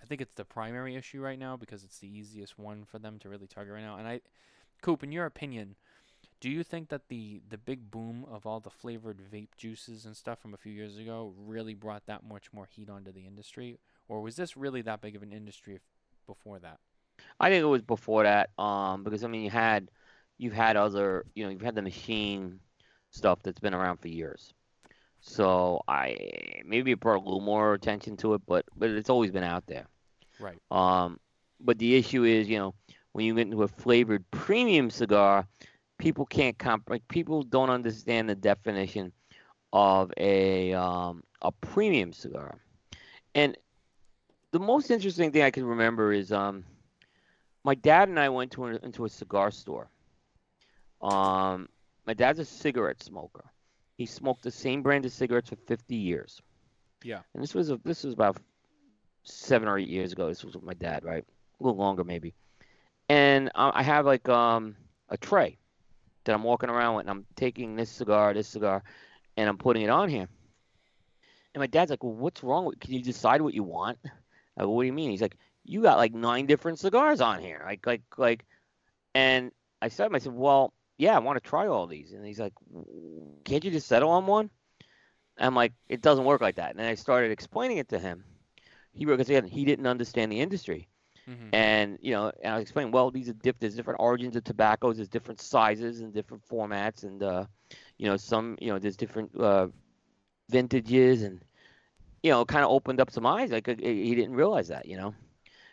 I 0.01 0.05
think 0.05 0.21
it's 0.21 0.33
the 0.33 0.45
primary 0.45 0.95
issue 0.95 1.21
right 1.21 1.39
now 1.39 1.55
because 1.55 1.83
it's 1.83 1.99
the 1.99 2.07
easiest 2.07 2.57
one 2.57 2.83
for 2.85 2.99
them 2.99 3.19
to 3.19 3.29
really 3.29 3.47
target 3.47 3.73
right 3.73 3.83
now. 3.83 3.97
And 3.97 4.07
I 4.07 4.21
Coop, 4.81 5.03
in 5.03 5.11
your 5.11 5.25
opinion, 5.25 5.75
Do 6.41 6.49
you 6.49 6.63
think 6.63 6.89
that 6.89 7.09
the 7.09 7.41
the 7.49 7.57
big 7.57 7.91
boom 7.91 8.25
of 8.29 8.45
all 8.47 8.59
the 8.61 8.69
flavored 8.71 9.19
vape 9.19 9.55
juices 9.57 10.05
and 10.05 10.17
stuff 10.17 10.39
from 10.41 10.53
a 10.53 10.57
few 10.57 10.73
years 10.73 10.97
ago 10.97 11.33
really 11.37 11.75
brought 11.75 12.05
that 12.07 12.23
much 12.23 12.53
more 12.53 12.67
heat 12.67 12.89
onto 12.89 13.11
the 13.13 13.27
industry, 13.27 13.79
or 14.09 14.21
was 14.21 14.35
this 14.37 14.57
really 14.57 14.81
that 14.83 15.01
big 15.01 15.15
of 15.15 15.23
an 15.23 15.33
industry 15.33 15.79
before 16.27 16.59
that? 16.59 16.79
I 17.39 17.49
think 17.49 17.61
it 17.63 17.65
was 17.65 17.81
before 17.81 18.23
that, 18.23 18.51
um, 18.59 19.03
because 19.03 19.23
I 19.23 19.27
mean, 19.27 19.43
you 19.43 19.49
had, 19.49 19.89
you've 20.41 20.53
had 20.53 20.75
other, 20.75 21.23
you 21.35 21.43
know, 21.43 21.51
you've 21.51 21.61
had 21.61 21.75
the 21.75 21.83
machine 21.83 22.59
stuff 23.11 23.43
that's 23.43 23.59
been 23.59 23.75
around 23.75 23.97
for 23.97 24.07
years. 24.07 24.53
So 25.19 25.83
I 25.87 26.17
maybe 26.65 26.91
it 26.91 26.99
brought 26.99 27.17
a 27.17 27.23
little 27.23 27.41
more 27.41 27.75
attention 27.75 28.17
to 28.17 28.33
it, 28.33 28.41
but 28.47 28.65
but 28.75 28.89
it's 28.89 29.11
always 29.11 29.29
been 29.29 29.43
out 29.43 29.67
there. 29.67 29.85
Right. 30.39 30.57
Um, 30.71 31.19
but 31.59 31.77
the 31.77 31.95
issue 31.95 32.23
is, 32.23 32.49
you 32.49 32.57
know, 32.57 32.73
when 33.11 33.25
you 33.25 33.35
get 33.35 33.45
into 33.45 33.61
a 33.61 33.67
flavored 33.67 34.25
premium 34.31 34.89
cigar, 34.89 35.45
people 35.99 36.25
can't 36.25 36.57
comp 36.57 36.89
like 36.89 37.07
people 37.07 37.43
don't 37.43 37.69
understand 37.69 38.27
the 38.27 38.33
definition 38.33 39.11
of 39.71 40.11
a 40.17 40.73
um, 40.73 41.23
a 41.43 41.51
premium 41.51 42.13
cigar. 42.13 42.57
And 43.35 43.55
the 44.49 44.59
most 44.59 44.89
interesting 44.89 45.31
thing 45.31 45.43
I 45.43 45.51
can 45.51 45.65
remember 45.65 46.11
is 46.11 46.31
um, 46.31 46.63
my 47.63 47.75
dad 47.75 48.09
and 48.09 48.19
I 48.19 48.29
went 48.29 48.49
to 48.53 48.65
a, 48.65 48.75
into 48.77 49.05
a 49.05 49.09
cigar 49.09 49.51
store. 49.51 49.91
Um, 51.01 51.69
my 52.05 52.13
dad's 52.13 52.39
a 52.39 52.45
cigarette 52.45 53.01
smoker. 53.01 53.43
He 53.97 54.05
smoked 54.05 54.43
the 54.43 54.51
same 54.51 54.81
brand 54.81 55.05
of 55.05 55.11
cigarettes 55.11 55.49
for 55.49 55.55
50 55.55 55.95
years. 55.95 56.41
Yeah. 57.03 57.21
And 57.33 57.41
this 57.41 57.53
was 57.53 57.69
a, 57.69 57.79
this 57.83 58.03
was 58.03 58.13
about 58.13 58.37
seven 59.23 59.67
or 59.67 59.77
eight 59.77 59.87
years 59.87 60.11
ago. 60.11 60.27
This 60.27 60.43
was 60.43 60.55
with 60.55 60.63
my 60.63 60.73
dad, 60.73 61.03
right? 61.03 61.23
A 61.59 61.63
little 61.63 61.77
longer 61.77 62.03
maybe. 62.03 62.33
And 63.09 63.51
I 63.55 63.71
I 63.75 63.83
have 63.83 64.05
like 64.05 64.27
um 64.29 64.75
a 65.09 65.17
tray 65.17 65.57
that 66.23 66.33
I'm 66.33 66.43
walking 66.43 66.69
around 66.69 66.95
with, 66.95 67.03
and 67.03 67.09
I'm 67.09 67.25
taking 67.35 67.75
this 67.75 67.89
cigar, 67.89 68.33
this 68.33 68.47
cigar, 68.47 68.83
and 69.37 69.49
I'm 69.49 69.57
putting 69.57 69.83
it 69.83 69.89
on 69.89 70.09
here. 70.09 70.27
And 71.53 71.59
my 71.61 71.67
dad's 71.67 71.91
like, 71.91 72.03
"Well, 72.03 72.13
what's 72.13 72.43
wrong? 72.43 72.65
with 72.65 72.79
Can 72.79 72.93
you 72.93 73.01
decide 73.01 73.41
what 73.41 73.53
you 73.53 73.63
want?" 73.63 73.97
I 74.57 74.61
go, 74.61 74.69
"What 74.69 74.83
do 74.83 74.87
you 74.87 74.93
mean?" 74.93 75.11
He's 75.11 75.21
like, 75.21 75.37
"You 75.65 75.81
got 75.81 75.97
like 75.97 76.13
nine 76.13 76.45
different 76.45 76.79
cigars 76.79 77.21
on 77.21 77.41
here, 77.41 77.61
like 77.65 77.85
like 77.85 78.03
like." 78.17 78.45
And 79.13 79.51
I 79.81 79.89
said 79.89 80.13
I 80.13 80.19
said, 80.19 80.33
"Well, 80.33 80.73
yeah, 81.01 81.15
I 81.15 81.19
want 81.19 81.41
to 81.41 81.49
try 81.49 81.67
all 81.67 81.87
these." 81.87 82.13
And 82.13 82.25
he's 82.25 82.39
like, 82.39 82.53
"Can't 83.43 83.63
you 83.63 83.71
just 83.71 83.87
settle 83.87 84.11
on 84.11 84.27
one?" 84.27 84.49
I'm 85.37 85.55
like, 85.55 85.73
"It 85.89 86.01
doesn't 86.01 86.25
work 86.25 86.41
like 86.41 86.55
that." 86.55 86.75
And 86.75 86.81
I 86.81 86.95
started 86.95 87.31
explaining 87.31 87.77
it 87.77 87.89
to 87.89 87.99
him. 87.99 88.23
He 88.93 89.05
because 89.05 89.29
again, 89.29 89.45
he 89.45 89.65
didn't 89.65 89.87
understand 89.87 90.31
the 90.31 90.39
industry. 90.39 90.87
Mm-hmm. 91.27 91.53
And 91.53 91.97
you 92.01 92.11
know, 92.11 92.31
and 92.43 92.53
I 92.53 92.55
was 92.57 92.63
explaining, 92.63 92.91
well, 92.91 93.09
these 93.09 93.29
are 93.29 93.33
diff- 93.33 93.59
there's 93.59 93.75
different 93.75 93.99
origins 93.99 94.35
of 94.35 94.43
tobaccos, 94.43 94.97
there's 94.97 95.09
different 95.09 95.41
sizes 95.41 96.01
and 96.01 96.13
different 96.13 96.43
formats, 96.47 97.03
and 97.03 97.23
uh, 97.23 97.45
you 97.97 98.07
know, 98.07 98.17
some, 98.17 98.57
you 98.59 98.71
know, 98.71 98.79
there's 98.79 98.97
different 98.97 99.31
uh, 99.39 99.67
vintages, 100.49 101.23
and 101.23 101.43
you 102.21 102.31
know, 102.31 102.45
kind 102.45 102.63
of 102.63 102.71
opened 102.71 103.01
up 103.01 103.09
some 103.09 103.25
eyes. 103.25 103.51
Like 103.51 103.67
uh, 103.69 103.75
he 103.79 104.13
didn't 104.13 104.35
realize 104.35 104.67
that, 104.67 104.85
you 104.85 104.97
know. 104.97 105.15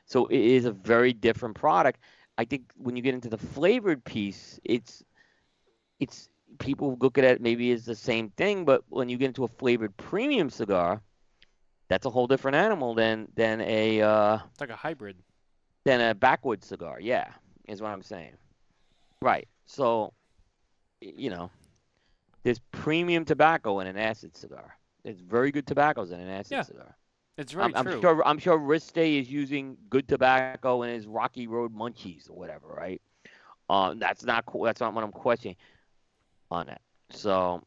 So 0.06 0.26
it 0.26 0.40
is 0.40 0.64
a 0.64 0.72
very 0.72 1.12
different 1.12 1.54
product. 1.54 2.00
I 2.38 2.44
think 2.44 2.70
when 2.76 2.96
you 2.96 3.02
get 3.02 3.14
into 3.14 3.28
the 3.28 3.36
flavored 3.36 4.04
piece, 4.04 4.60
it's 4.64 5.02
it's 6.00 6.28
people 6.58 6.96
look 7.00 7.18
at 7.18 7.24
it 7.24 7.40
maybe 7.40 7.72
as 7.72 7.84
the 7.84 7.94
same 7.94 8.30
thing, 8.30 8.64
but 8.64 8.82
when 8.88 9.08
you 9.08 9.16
get 9.16 9.26
into 9.26 9.44
a 9.44 9.48
flavored 9.48 9.96
premium 9.96 10.50
cigar, 10.50 11.00
that's 11.88 12.06
a 12.06 12.10
whole 12.10 12.26
different 12.26 12.56
animal 12.56 12.94
than 12.94 13.28
than 13.34 13.60
a 13.60 14.00
uh, 14.02 14.38
It's 14.50 14.60
like 14.60 14.70
a 14.70 14.76
hybrid. 14.76 15.16
than 15.84 16.00
a 16.00 16.14
backwoods 16.14 16.66
cigar. 16.66 17.00
Yeah, 17.00 17.28
is 17.66 17.80
what 17.82 17.90
I'm 17.90 18.02
saying. 18.02 18.32
Right. 19.20 19.48
So, 19.66 20.12
you 21.00 21.30
know, 21.30 21.50
there's 22.42 22.60
premium 22.72 23.24
tobacco 23.24 23.80
in 23.80 23.86
an 23.86 23.98
acid 23.98 24.36
cigar. 24.36 24.76
There's 25.04 25.20
very 25.20 25.50
good 25.50 25.66
tobaccos 25.66 26.10
in 26.12 26.20
an 26.20 26.28
acid 26.28 26.52
Yeah, 26.52 26.62
cigar. 26.62 26.96
It's 27.36 27.52
very 27.52 27.72
I'm, 27.74 27.84
true. 27.84 27.94
I'm 27.94 28.00
sure. 28.00 28.26
I'm 28.26 28.38
sure 28.38 28.58
Riste 28.58 29.20
is 29.20 29.30
using 29.30 29.76
good 29.90 30.08
tobacco 30.08 30.82
in 30.82 30.90
his 30.90 31.06
Rocky 31.06 31.46
Road 31.46 31.74
Munchies 31.74 32.28
or 32.30 32.34
whatever, 32.34 32.68
right? 32.68 33.00
Um, 33.70 33.98
that's 33.98 34.24
not. 34.24 34.46
qu- 34.46 34.64
That's 34.64 34.80
not 34.80 34.94
what 34.94 35.04
I'm 35.04 35.12
questioning 35.12 35.56
on 36.50 36.66
that. 36.66 36.80
So, 37.10 37.62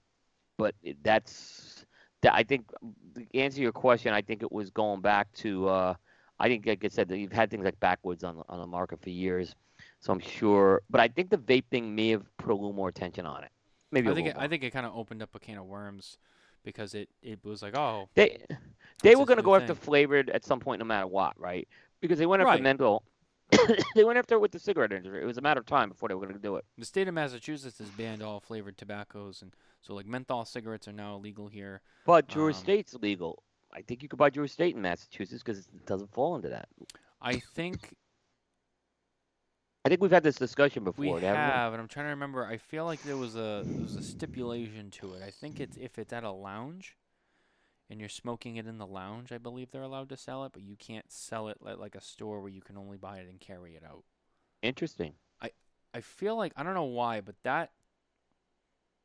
but 0.58 0.76
that's. 1.04 1.86
That, 2.22 2.36
I 2.36 2.44
think 2.44 2.70
to 3.16 3.26
answer 3.40 3.62
your 3.62 3.72
question, 3.72 4.14
I 4.14 4.22
think 4.22 4.44
it 4.44 4.52
was 4.52 4.70
going 4.70 5.02
back 5.02 5.32
to. 5.38 5.68
Uh, 5.68 5.94
I 6.40 6.48
think, 6.48 6.66
like 6.68 6.84
I 6.86 6.88
said, 6.88 7.08
that 7.10 7.18
you've 7.18 7.32
had 7.32 7.50
things 7.50 7.64
like 7.66 7.80
backwoods 7.80 8.24
on 8.24 8.38
the- 8.38 8.44
on 8.50 8.60
the 8.60 8.68
market 8.68 9.02
for 9.02 9.10
years, 9.10 9.56
so 10.00 10.12
I'm 10.14 10.20
sure. 10.20 10.82
But 10.90 11.02
I 11.02 11.08
think 11.08 11.30
the 11.30 11.38
vape 11.38 11.66
thing 11.72 11.96
may 11.96 12.10
have 12.10 12.26
put 12.38 12.52
a 12.52 12.56
little 12.56 12.74
more 12.74 12.90
attention 12.90 13.26
on 13.26 13.44
it. 13.44 13.52
Maybe 13.92 14.10
I 14.10 14.14
think 14.14 14.28
it, 14.28 14.36
I 14.38 14.48
think 14.48 14.64
it 14.64 14.72
kind 14.72 14.86
of 14.86 14.96
opened 14.96 15.22
up 15.22 15.34
a 15.36 15.40
can 15.40 15.58
of 15.58 15.66
worms 15.66 16.18
because 16.64 16.94
it, 16.94 17.10
it 17.24 17.44
was 17.44 17.62
like, 17.62 17.76
oh, 17.76 18.10
They 18.16 18.44
they 19.02 19.16
were 19.16 19.26
going 19.26 19.38
to 19.38 19.44
go 19.44 19.56
after 19.56 19.74
flavored 19.76 20.30
at 20.30 20.44
some 20.46 20.60
point, 20.60 20.80
no 20.80 20.86
matter 20.86 21.08
what, 21.08 21.40
right? 21.40 21.68
Because 22.02 22.20
they 22.20 22.26
went 22.28 22.42
after 22.42 22.52
Right. 22.54 22.62
menthol. 22.62 23.04
they 23.96 24.04
went 24.04 24.18
after 24.18 24.36
it 24.36 24.40
with 24.42 24.52
the 24.52 24.60
cigarette 24.60 24.92
industry. 24.92 25.22
It 25.22 25.26
was 25.26 25.38
a 25.38 25.42
matter 25.42 25.60
of 25.60 25.66
time 25.66 25.90
before 25.90 26.10
they 26.10 26.16
were 26.16 26.26
going 26.26 26.36
to 26.36 26.42
do 26.42 26.56
it. 26.56 26.66
the 26.78 26.86
state 26.86 27.08
of 27.08 27.14
Massachusetts 27.14 27.80
has 27.80 27.90
banned 27.90 28.22
all 28.22 28.40
flavored 28.40 28.78
tobaccos, 28.78 29.42
and 29.42 29.54
so 29.82 29.94
like 29.94 30.06
menthol 30.06 30.46
cigarettes 30.46 30.88
are 30.88 30.94
now 30.94 31.16
illegal 31.16 31.48
here. 31.48 31.82
But 32.06 32.28
Drew 32.28 32.46
Um, 32.46 32.52
Estate's 32.52 32.94
legal. 32.96 33.44
I 33.74 33.82
think 33.82 34.04
you 34.04 34.10
could 34.10 34.20
buy 34.20 34.30
Drew 34.30 34.44
Estate 34.44 34.76
in 34.76 34.82
Massachusetts 34.82 35.44
because 35.44 35.60
it 35.60 35.86
doesn't 35.86 36.12
fall 36.14 36.36
into 36.36 36.50
that. 36.50 36.68
I 37.22 37.38
think 37.56 37.94
I 39.84 39.90
think 39.90 40.02
we've 40.02 40.12
had 40.12 40.24
this 40.24 40.36
discussion 40.36 40.84
we 40.84 40.92
before. 40.92 41.16
we? 41.16 41.22
have, 41.22 41.74
and 41.74 41.82
I'm 41.82 41.88
trying 41.88 42.06
to 42.06 42.12
remember. 42.12 42.46
I 42.46 42.58
feel 42.58 42.86
like 42.86 43.02
there 43.04 43.18
was 43.18 43.36
a 43.36 43.64
there 43.66 43.82
was 43.82 43.96
a 43.96 44.04
stipulation 44.04 44.92
to 44.92 45.14
it. 45.14 45.24
I 45.24 45.32
think 45.32 45.60
it's 45.60 45.78
if 45.78 45.98
it's 45.98 46.14
at 46.14 46.24
a 46.24 46.32
lounge, 46.32 46.98
and 47.92 48.00
you're 48.00 48.10
smoking 48.10 48.56
it 48.56 48.66
in 48.68 48.80
the 48.80 48.88
lounge. 48.88 49.34
I 49.34 49.38
believe 49.38 49.72
they're 49.72 49.84
allowed 49.84 50.10
to 50.10 50.18
sell 50.18 50.46
it, 50.46 50.54
but 50.54 50.64
you 50.64 50.78
can't 50.78 51.12
sell 51.12 51.50
it 51.50 51.58
at 51.68 51.80
like 51.80 51.96
a 51.96 52.02
store 52.02 52.40
where 52.42 52.52
you 52.52 52.62
can 52.62 52.78
only 52.78 52.98
buy 52.98 53.20
it 53.20 53.30
and 53.30 53.40
carry 53.40 53.76
it 53.76 53.84
out. 53.84 54.06
Interesting. 54.64 55.16
I 55.42 55.52
I 55.94 56.02
feel 56.02 56.36
like 56.38 56.54
I 56.56 56.64
don't 56.64 56.74
know 56.74 56.84
why, 56.86 57.22
but 57.22 57.36
that 57.44 57.74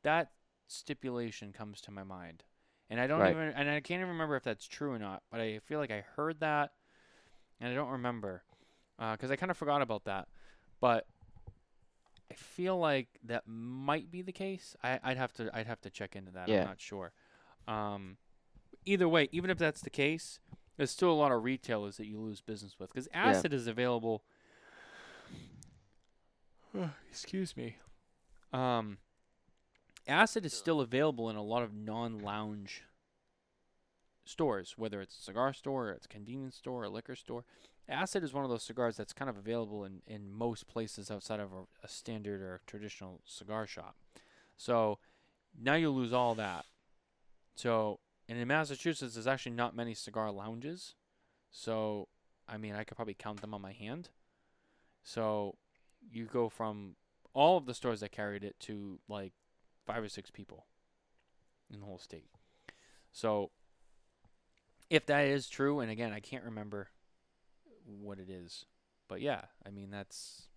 that 0.03 0.31
stipulation 0.67 1.53
comes 1.53 1.81
to 1.81 1.91
my 1.91 2.03
mind, 2.03 2.43
and 2.89 2.99
I 2.99 3.07
don't 3.07 3.19
Right. 3.19 3.31
even 3.31 3.49
and 3.49 3.69
I 3.69 3.81
can't 3.81 3.99
even 3.99 4.09
remember 4.13 4.35
if 4.37 4.43
that's 4.43 4.67
true 4.67 4.91
or 4.91 4.99
not. 4.99 5.23
But 5.31 5.41
I 5.41 5.59
feel 5.59 5.79
like 5.79 5.91
I 5.91 6.01
heard 6.15 6.39
that, 6.39 6.73
and 7.59 7.71
I 7.71 7.75
don't 7.75 7.89
remember 7.89 8.43
because 9.11 9.31
I 9.31 9.35
kind 9.35 9.51
of 9.51 9.57
forgot 9.57 9.81
about 9.81 10.05
that. 10.05 10.27
But 10.79 11.07
I 12.31 12.35
feel 12.35 12.77
like 12.77 13.07
that 13.25 13.43
might 13.47 14.11
be 14.11 14.21
the 14.21 14.31
case. 14.31 14.75
I, 14.83 14.99
I'd 15.03 15.17
have 15.17 15.33
to 15.33 15.49
I'd 15.53 15.67
have 15.67 15.81
to 15.81 15.89
check 15.89 16.15
into 16.15 16.31
that. 16.31 16.49
Yeah. 16.49 16.61
I'm 16.61 16.67
not 16.69 16.79
sure. 16.79 17.11
Um, 17.67 18.17
either 18.87 19.07
way, 19.07 19.29
even 19.31 19.49
if 19.49 19.57
that's 19.57 19.81
the 19.81 19.89
case, 19.89 20.39
there's 20.77 20.91
still 20.91 21.11
a 21.11 21.13
lot 21.13 21.31
of 21.31 21.43
retailers 21.43 21.97
that 21.97 22.07
you 22.07 22.19
lose 22.19 22.41
business 22.41 22.75
with 22.79 22.93
because 22.93 23.07
acid 23.13 23.53
is 23.53 23.67
available. 23.67 24.23
Excuse 27.09 27.57
me. 27.57 27.77
Um, 28.53 28.97
acid 30.07 30.45
is 30.45 30.53
still 30.53 30.79
available 30.79 31.29
in 31.29 31.35
a 31.35 31.43
lot 31.43 31.63
of 31.63 31.73
non-lounge 31.73 32.83
stores, 34.25 34.75
whether 34.77 35.01
it's 35.01 35.17
a 35.17 35.21
cigar 35.21 35.53
store, 35.53 35.89
or 35.89 35.91
it's 35.91 36.05
a 36.05 36.09
convenience 36.09 36.55
store, 36.55 36.81
or 36.81 36.85
a 36.85 36.89
liquor 36.89 37.15
store. 37.15 37.43
Acid 37.89 38.23
is 38.23 38.33
one 38.33 38.43
of 38.43 38.49
those 38.49 38.63
cigars 38.63 38.97
that's 38.97 39.13
kind 39.13 39.29
of 39.29 39.37
available 39.37 39.85
in, 39.85 40.01
in 40.05 40.31
most 40.31 40.67
places 40.67 41.09
outside 41.09 41.39
of 41.39 41.53
a, 41.53 41.85
a 41.85 41.87
standard 41.87 42.41
or 42.41 42.59
traditional 42.67 43.21
cigar 43.25 43.65
shop. 43.65 43.95
So 44.57 44.99
now 45.59 45.75
you 45.75 45.89
lose 45.89 46.11
all 46.11 46.35
that. 46.35 46.65
So, 47.55 47.99
and 48.27 48.37
in 48.37 48.47
Massachusetts, 48.47 49.13
there's 49.13 49.27
actually 49.27 49.53
not 49.53 49.75
many 49.75 49.93
cigar 49.93 50.31
lounges. 50.31 50.95
So, 51.49 52.09
I 52.47 52.57
mean, 52.57 52.75
I 52.75 52.83
could 52.83 52.95
probably 52.95 53.13
count 53.13 53.41
them 53.41 53.53
on 53.53 53.61
my 53.61 53.71
hand. 53.71 54.09
So, 55.03 55.55
you 56.11 56.25
go 56.25 56.49
from 56.49 56.95
all 57.33 57.57
of 57.57 57.65
the 57.65 57.73
stores 57.73 58.01
that 58.01 58.11
carried 58.11 58.43
it 58.43 58.59
to 58.61 58.99
like 59.07 59.33
five 59.85 60.03
or 60.03 60.09
six 60.09 60.29
people 60.29 60.65
in 61.71 61.79
the 61.79 61.85
whole 61.85 61.97
state. 61.99 62.29
So, 63.11 63.51
if 64.89 65.05
that 65.07 65.25
is 65.25 65.47
true, 65.47 65.79
and 65.79 65.91
again, 65.91 66.13
I 66.13 66.19
can't 66.19 66.43
remember 66.43 66.89
what 67.85 68.19
it 68.19 68.29
is, 68.29 68.65
but 69.07 69.21
yeah, 69.21 69.41
I 69.65 69.69
mean, 69.69 69.89
that's 69.89 70.47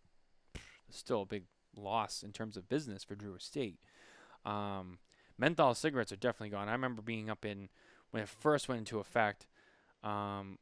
still 0.90 1.22
a 1.22 1.26
big 1.26 1.44
loss 1.76 2.22
in 2.22 2.32
terms 2.32 2.56
of 2.56 2.68
business 2.68 3.04
for 3.04 3.14
Drew 3.14 3.34
Estate. 3.34 3.78
Um, 4.44 4.98
menthol 5.40 5.74
cigarettes 5.74 6.12
are 6.12 6.16
definitely 6.16 6.50
gone. 6.50 6.68
I 6.68 6.72
remember 6.72 7.02
being 7.02 7.30
up 7.30 7.44
in 7.44 7.68
when 8.10 8.22
it 8.22 8.28
first 8.28 8.68
went 8.68 8.78
into 8.78 8.98
effect. 8.98 9.46
Um, 10.04 10.58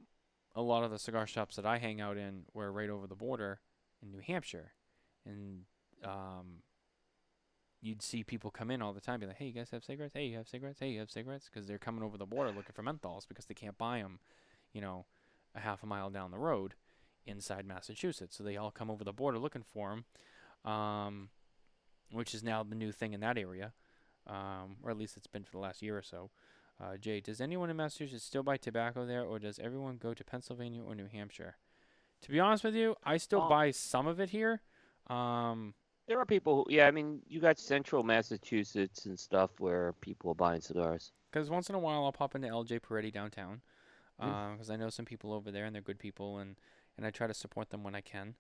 a 0.55 0.63
lot 0.63 0.85
of 0.85 0.91
the 0.91 0.99
cigar 0.99 1.27
shops 1.27 1.57
that 1.57 1.67
I 1.67 1.79
hang 1.79 2.01
out 2.01 2.17
in 2.17 2.45
were 2.55 2.73
right 2.73 2.91
over 2.91 3.07
the 3.07 3.15
border 3.15 3.61
in 4.03 4.11
New 4.11 4.21
Hampshire, 4.21 4.73
and 5.27 5.63
um, 6.05 6.63
you'd 7.81 8.03
see 8.03 8.25
people 8.25 8.51
come 8.51 8.71
in 8.71 8.83
all 8.83 8.93
the 8.93 9.01
time, 9.01 9.21
be 9.21 9.27
like, 9.27 9.37
"Hey, 9.37 9.47
you 9.47 9.53
guys 9.53 9.71
have 9.71 9.85
cigarettes? 9.85 10.15
Hey, 10.15 10.27
you 10.27 10.37
have 10.37 10.49
cigarettes? 10.49 10.81
Hey, 10.81 10.91
you 10.91 11.01
have 11.01 11.11
cigarettes?" 11.11 11.49
Because 11.53 11.69
they're 11.69 11.79
coming 11.79 12.03
over 12.03 12.17
the 12.17 12.27
border 12.27 12.51
looking 12.51 12.73
for 12.75 12.83
menthols 12.83 13.29
because 13.29 13.47
they 13.47 13.55
can't 13.55 13.79
buy 13.79 13.99
them, 13.99 14.19
you 14.73 14.81
know, 14.81 15.07
a 15.55 15.61
half 15.61 15.83
a 15.83 15.87
mile 15.87 16.11
down 16.11 16.31
the 16.31 16.39
road 16.39 16.75
inside 17.27 17.67
Massachusetts. 17.67 18.37
So 18.37 18.43
they 18.43 18.57
all 18.57 18.71
come 18.71 18.91
over 18.91 19.05
the 19.05 19.13
border 19.13 19.39
looking 19.39 19.65
for 19.65 19.91
them. 19.91 20.05
Um, 20.73 21.29
which 22.11 22.35
is 22.35 22.43
now 22.43 22.63
the 22.63 22.75
new 22.75 22.93
thing 22.93 23.13
in 23.13 23.21
that 23.21 23.39
area, 23.39 23.73
um, 24.29 24.77
or 24.83 24.91
at 24.91 24.97
least 24.99 25.17
it's 25.17 25.27
been 25.27 25.45
for 25.45 25.53
the 25.53 25.59
last 25.59 25.83
year 25.83 25.97
or 25.97 26.03
so. 26.03 26.31
Uh, 26.81 26.97
Jay, 26.97 27.21
does 27.21 27.41
anyone 27.41 27.71
in 27.71 27.77
Massachusetts 27.77 28.25
still 28.25 28.43
buy 28.45 28.57
tobacco 28.57 29.05
there, 29.05 29.25
or 29.25 29.39
does 29.39 29.59
everyone 29.59 29.97
go 29.97 30.15
to 30.15 30.25
Pennsylvania 30.25 30.83
or 30.83 30.95
New 30.95 31.07
Hampshire? 31.09 31.57
To 32.23 32.31
be 32.31 32.39
honest 32.41 32.63
with 32.65 32.75
you, 32.75 32.95
I 33.05 33.17
still 33.17 33.43
Oh. 33.43 33.49
buy 33.49 33.71
some 33.73 34.07
of 34.07 34.21
it 34.21 34.31
here. 34.31 34.63
Um, 35.09 35.75
There 36.07 36.19
are 36.19 36.25
people. 36.27 36.65
Who, 36.65 36.73
yeah, 36.75 36.87
I 36.87 36.91
mean, 36.91 37.21
you 37.27 37.39
got 37.41 37.59
central 37.59 38.03
Massachusetts 38.03 39.05
and 39.07 39.19
stuff 39.19 39.51
where 39.61 39.93
people 39.95 40.31
are 40.31 40.35
buying 40.35 40.61
cigars. 40.63 41.13
because 41.31 41.51
once 41.51 41.69
in 41.69 41.75
a 41.75 41.79
while 41.79 42.05
I'll 42.05 42.13
pop 42.13 42.35
into 42.35 42.49
LJ 42.49 42.81
Peretti 42.81 43.13
downtown, 43.13 43.61
Mm. 44.19 44.53
because 44.55 44.71
I 44.71 44.77
know 44.77 44.89
some 44.89 45.05
people 45.05 45.33
over 45.35 45.51
there 45.51 45.67
and 45.67 45.75
they're 45.75 45.83
good 45.83 45.99
people, 45.99 46.39
and 46.39 46.57
and 46.97 47.07
I 47.07 47.11
try 47.11 47.27
to 47.27 47.35
support 47.35 47.69
them 47.71 47.85
when 47.85 47.95
I 47.95 48.01
can. 48.01 48.35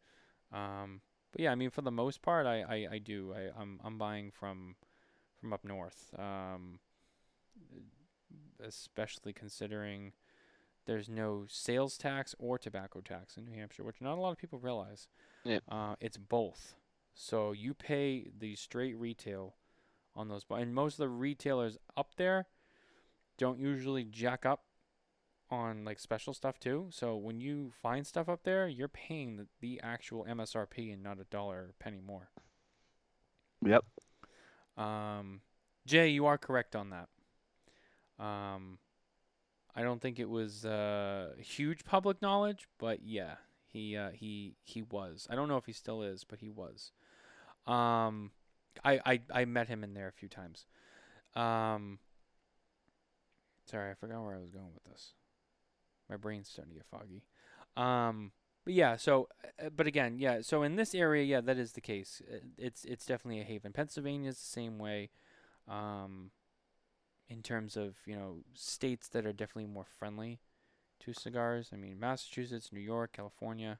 Um, 0.50 1.02
but 1.30 1.40
yeah, 1.42 1.52
I 1.52 1.54
mean 1.54 1.68
for 1.70 1.82
the 1.82 1.90
most 1.90 2.22
part, 2.22 2.46
I 2.46 2.62
I, 2.62 2.88
I 2.94 2.98
do. 2.98 3.34
I 3.34 3.50
I'm 3.60 3.80
I'm 3.84 3.98
buying 3.98 4.30
from 4.30 4.76
from 5.40 5.52
up 5.52 5.64
north. 5.64 6.14
Um, 6.18 6.80
especially 8.64 9.32
considering 9.32 10.12
there's 10.86 11.08
no 11.08 11.44
sales 11.48 11.96
tax 11.96 12.34
or 12.38 12.58
tobacco 12.58 13.00
tax 13.00 13.36
in 13.36 13.44
New 13.44 13.54
Hampshire, 13.54 13.84
which 13.84 14.00
not 14.00 14.16
a 14.16 14.20
lot 14.20 14.32
of 14.32 14.38
people 14.38 14.58
realize. 14.58 15.06
Yeah. 15.44 15.58
Uh, 15.68 15.94
it's 16.00 16.16
both. 16.16 16.74
So 17.14 17.52
you 17.52 17.74
pay 17.74 18.30
the 18.36 18.56
straight 18.56 18.96
retail 18.96 19.56
on 20.14 20.28
those, 20.28 20.44
and 20.50 20.74
most 20.74 20.94
of 20.94 20.98
the 20.98 21.08
retailers 21.08 21.76
up 21.96 22.14
there 22.16 22.46
don't 23.36 23.58
usually 23.58 24.04
jack 24.04 24.46
up 24.46 24.64
on 25.50 25.84
like 25.84 25.98
special 25.98 26.34
stuff 26.34 26.58
too. 26.58 26.88
So 26.90 27.16
when 27.16 27.40
you 27.40 27.72
find 27.82 28.06
stuff 28.06 28.28
up 28.28 28.44
there, 28.44 28.68
you're 28.68 28.88
paying 28.88 29.36
the, 29.36 29.46
the 29.60 29.80
actual 29.82 30.26
MSRP 30.28 30.92
and 30.92 31.02
not 31.02 31.20
a 31.20 31.24
dollar 31.24 31.56
or 31.56 31.74
penny 31.78 32.00
more. 32.04 32.30
Yep. 33.64 33.84
Um, 34.78 35.40
Jay, 35.86 36.08
you 36.08 36.26
are 36.26 36.38
correct 36.38 36.76
on 36.76 36.90
that. 36.90 37.08
Um, 38.22 38.78
I 39.74 39.82
don't 39.82 40.00
think 40.00 40.18
it 40.18 40.28
was 40.28 40.64
uh, 40.64 41.34
huge 41.38 41.84
public 41.84 42.22
knowledge, 42.22 42.68
but 42.78 43.00
yeah, 43.04 43.34
he 43.66 43.96
uh, 43.96 44.10
he 44.10 44.54
he 44.64 44.82
was. 44.82 45.26
I 45.30 45.34
don't 45.34 45.48
know 45.48 45.56
if 45.56 45.66
he 45.66 45.72
still 45.72 46.02
is, 46.02 46.24
but 46.24 46.40
he 46.40 46.48
was. 46.48 46.92
Um, 47.66 48.30
I 48.84 49.00
I 49.04 49.20
I 49.32 49.44
met 49.44 49.68
him 49.68 49.84
in 49.84 49.94
there 49.94 50.08
a 50.08 50.12
few 50.12 50.28
times. 50.28 50.66
Um, 51.34 51.98
sorry, 53.66 53.90
I 53.90 53.94
forgot 53.94 54.22
where 54.22 54.34
I 54.34 54.40
was 54.40 54.50
going 54.50 54.72
with 54.74 54.84
this. 54.84 55.12
My 56.08 56.16
brain's 56.16 56.48
starting 56.48 56.72
to 56.74 56.78
get 56.78 56.86
foggy. 56.90 57.22
Um, 57.76 58.32
but 58.68 58.74
yeah, 58.74 58.96
so 58.96 59.28
uh, 59.64 59.70
but 59.74 59.86
again, 59.86 60.18
yeah, 60.18 60.42
so 60.42 60.62
in 60.62 60.76
this 60.76 60.94
area, 60.94 61.24
yeah, 61.24 61.40
that 61.40 61.56
is 61.56 61.72
the 61.72 61.80
case. 61.80 62.20
Uh, 62.30 62.40
It's 62.58 62.84
it's 62.84 63.06
definitely 63.06 63.40
a 63.40 63.44
haven. 63.44 63.72
Pennsylvania 63.72 64.28
is 64.28 64.36
the 64.36 64.44
same 64.44 64.78
way. 64.78 65.08
Um, 65.66 66.32
in 67.30 67.42
terms 67.42 67.78
of 67.78 67.96
you 68.04 68.14
know 68.14 68.42
states 68.52 69.08
that 69.08 69.24
are 69.24 69.32
definitely 69.32 69.72
more 69.72 69.86
friendly 69.86 70.40
to 71.00 71.14
cigars. 71.14 71.70
I 71.72 71.76
mean, 71.76 71.98
Massachusetts, 71.98 72.70
New 72.70 72.80
York, 72.80 73.14
California, 73.14 73.78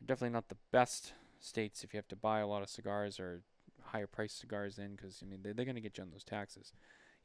are 0.00 0.06
definitely 0.06 0.32
not 0.32 0.48
the 0.48 0.56
best 0.72 1.12
states 1.38 1.84
if 1.84 1.92
you 1.92 1.98
have 1.98 2.08
to 2.08 2.16
buy 2.16 2.40
a 2.40 2.46
lot 2.46 2.62
of 2.62 2.70
cigars 2.70 3.20
or 3.20 3.42
higher 3.82 4.06
priced 4.06 4.40
cigars 4.40 4.78
in 4.78 4.96
because 4.96 5.22
I 5.22 5.26
mean 5.26 5.40
they, 5.42 5.52
they're 5.52 5.66
going 5.66 5.74
to 5.74 5.82
get 5.82 5.98
you 5.98 6.04
on 6.04 6.10
those 6.10 6.24
taxes. 6.24 6.72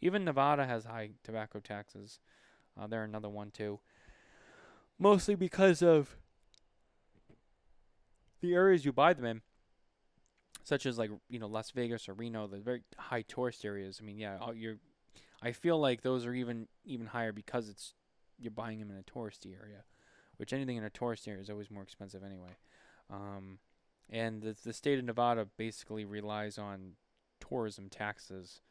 Even 0.02 0.26
Nevada 0.26 0.65
has 0.65 0.84
high 0.84 1.11
tobacco 1.23 1.61
taxes. 1.61 2.19
Uh, 2.77 2.85
they're 2.85 3.06
another 3.06 3.30
one 3.30 3.52
too. 3.52 3.80
Mostly 4.99 5.35
because 5.35 5.81
of 5.81 6.18
the 8.41 8.53
areas 8.53 8.86
you 8.86 8.91
buy 8.91 9.14
them 9.14 9.26
in, 9.26 9.41
such 10.64 10.86
as 10.86 10.98
like 10.98 11.12
you 11.30 11.40
know 11.40 11.48
Las 11.48 11.72
Vegas 11.72 12.10
or 12.10 12.14
Reno, 12.14 12.48
the 12.48 12.57
very 12.57 12.82
high 12.98 13.24
tourist 13.24 13.66
areas. 13.66 13.99
I 14.02 14.06
mean, 14.06 14.18
yeah, 14.18 14.38
you're. 14.56 14.78
I 15.41 15.52
feel 15.52 15.80
like 15.80 16.02
those 16.02 16.26
are 16.26 16.34
even 16.34 16.68
even 16.86 17.07
higher 17.07 17.32
because 17.32 17.70
it's 17.70 17.94
you're 18.40 18.52
buying 18.52 18.80
them 18.80 18.91
in 18.91 18.98
a 18.98 19.03
touristy 19.03 19.53
area, 19.60 19.84
which 20.38 20.53
anything 20.53 20.78
in 20.78 20.84
a 20.84 20.90
tourist 20.90 21.28
area 21.28 21.41
is 21.41 21.49
always 21.49 21.72
more 21.72 21.84
expensive 21.84 22.24
anyway. 22.24 22.57
Um, 23.10 23.60
and 24.10 24.41
the 24.41 24.56
the 24.64 24.74
state 24.74 24.99
of 24.99 25.06
Nevada 25.06 25.48
basically 25.57 26.06
relies 26.06 26.57
on 26.57 26.94
tourism 27.40 27.90
taxes 27.90 28.62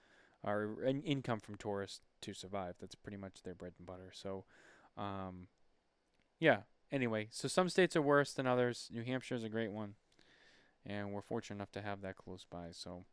or 0.43 0.82
in- 0.85 1.03
income 1.03 1.41
from 1.41 1.57
tourists 1.57 2.01
to 2.20 2.35
survive. 2.35 2.74
That's 2.81 2.95
pretty 2.95 3.16
much 3.16 3.43
their 3.43 3.55
bread 3.55 3.73
and 3.78 3.86
butter. 3.86 4.11
So, 4.12 4.45
um, 4.97 5.49
yeah. 6.39 6.59
Anyway, 6.93 7.28
so 7.31 7.48
some 7.48 7.69
states 7.69 7.97
are 7.97 8.02
worse 8.02 8.32
than 8.32 8.47
others. 8.47 8.89
New 8.93 9.02
Hampshire 9.02 9.35
is 9.35 9.44
a 9.44 9.48
great 9.48 9.73
one, 9.73 9.94
and 10.86 11.12
we're 11.12 11.23
fortunate 11.23 11.56
enough 11.56 11.73
to 11.73 11.82
have 11.82 12.02
that 12.02 12.16
close 12.16 12.47
by. 12.48 12.69
So, 12.70 13.05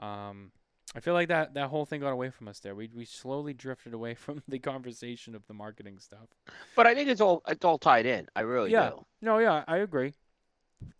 um, 0.00 0.50
I 0.94 1.00
feel 1.00 1.14
like 1.14 1.28
that 1.28 1.54
that 1.54 1.68
whole 1.68 1.84
thing 1.86 2.00
got 2.00 2.10
away 2.12 2.30
from 2.30 2.48
us 2.48 2.58
there. 2.58 2.74
We 2.74 2.90
we 2.94 3.04
slowly 3.04 3.52
drifted 3.54 3.94
away 3.94 4.14
from 4.16 4.42
the 4.48 4.58
conversation 4.58 5.34
of 5.34 5.46
the 5.46 5.54
marketing 5.54 5.98
stuff. 6.00 6.28
But 6.74 6.86
I 6.86 6.94
think 6.94 7.08
it's 7.08 7.20
all 7.20 7.42
it's 7.46 7.64
all 7.64 7.78
tied 7.78 8.06
in. 8.06 8.26
I 8.34 8.40
really 8.40 8.72
Yeah. 8.72 8.90
do. 8.90 9.06
No, 9.20 9.38
yeah, 9.38 9.62
I 9.68 9.78
agree. 9.78 10.14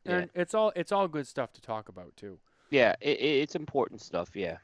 Yeah. 0.04 0.12
And 0.18 0.30
it's 0.34 0.54
all 0.54 0.72
it's 0.76 0.92
all 0.92 1.08
good 1.08 1.26
stuff 1.26 1.52
to 1.54 1.60
talk 1.60 1.88
about 1.88 2.16
too. 2.16 2.38
Yeah, 2.70 2.94
it, 3.00 3.18
it, 3.18 3.42
it's 3.42 3.54
important 3.56 4.00
stuff. 4.00 4.30
Yeah. 4.36 4.58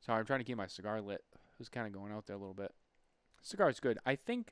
Sorry, 0.00 0.18
I'm 0.20 0.24
trying 0.26 0.40
to 0.40 0.44
keep 0.44 0.56
my 0.56 0.66
cigar 0.68 1.00
lit. 1.00 1.22
It 1.34 1.58
was 1.58 1.68
kind 1.68 1.86
of 1.86 1.92
going 1.92 2.12
out 2.12 2.26
there 2.26 2.36
a 2.36 2.38
little 2.38 2.54
bit. 2.54 2.72
Cigar's 3.46 3.78
good. 3.78 3.96
I 4.04 4.16
think 4.16 4.48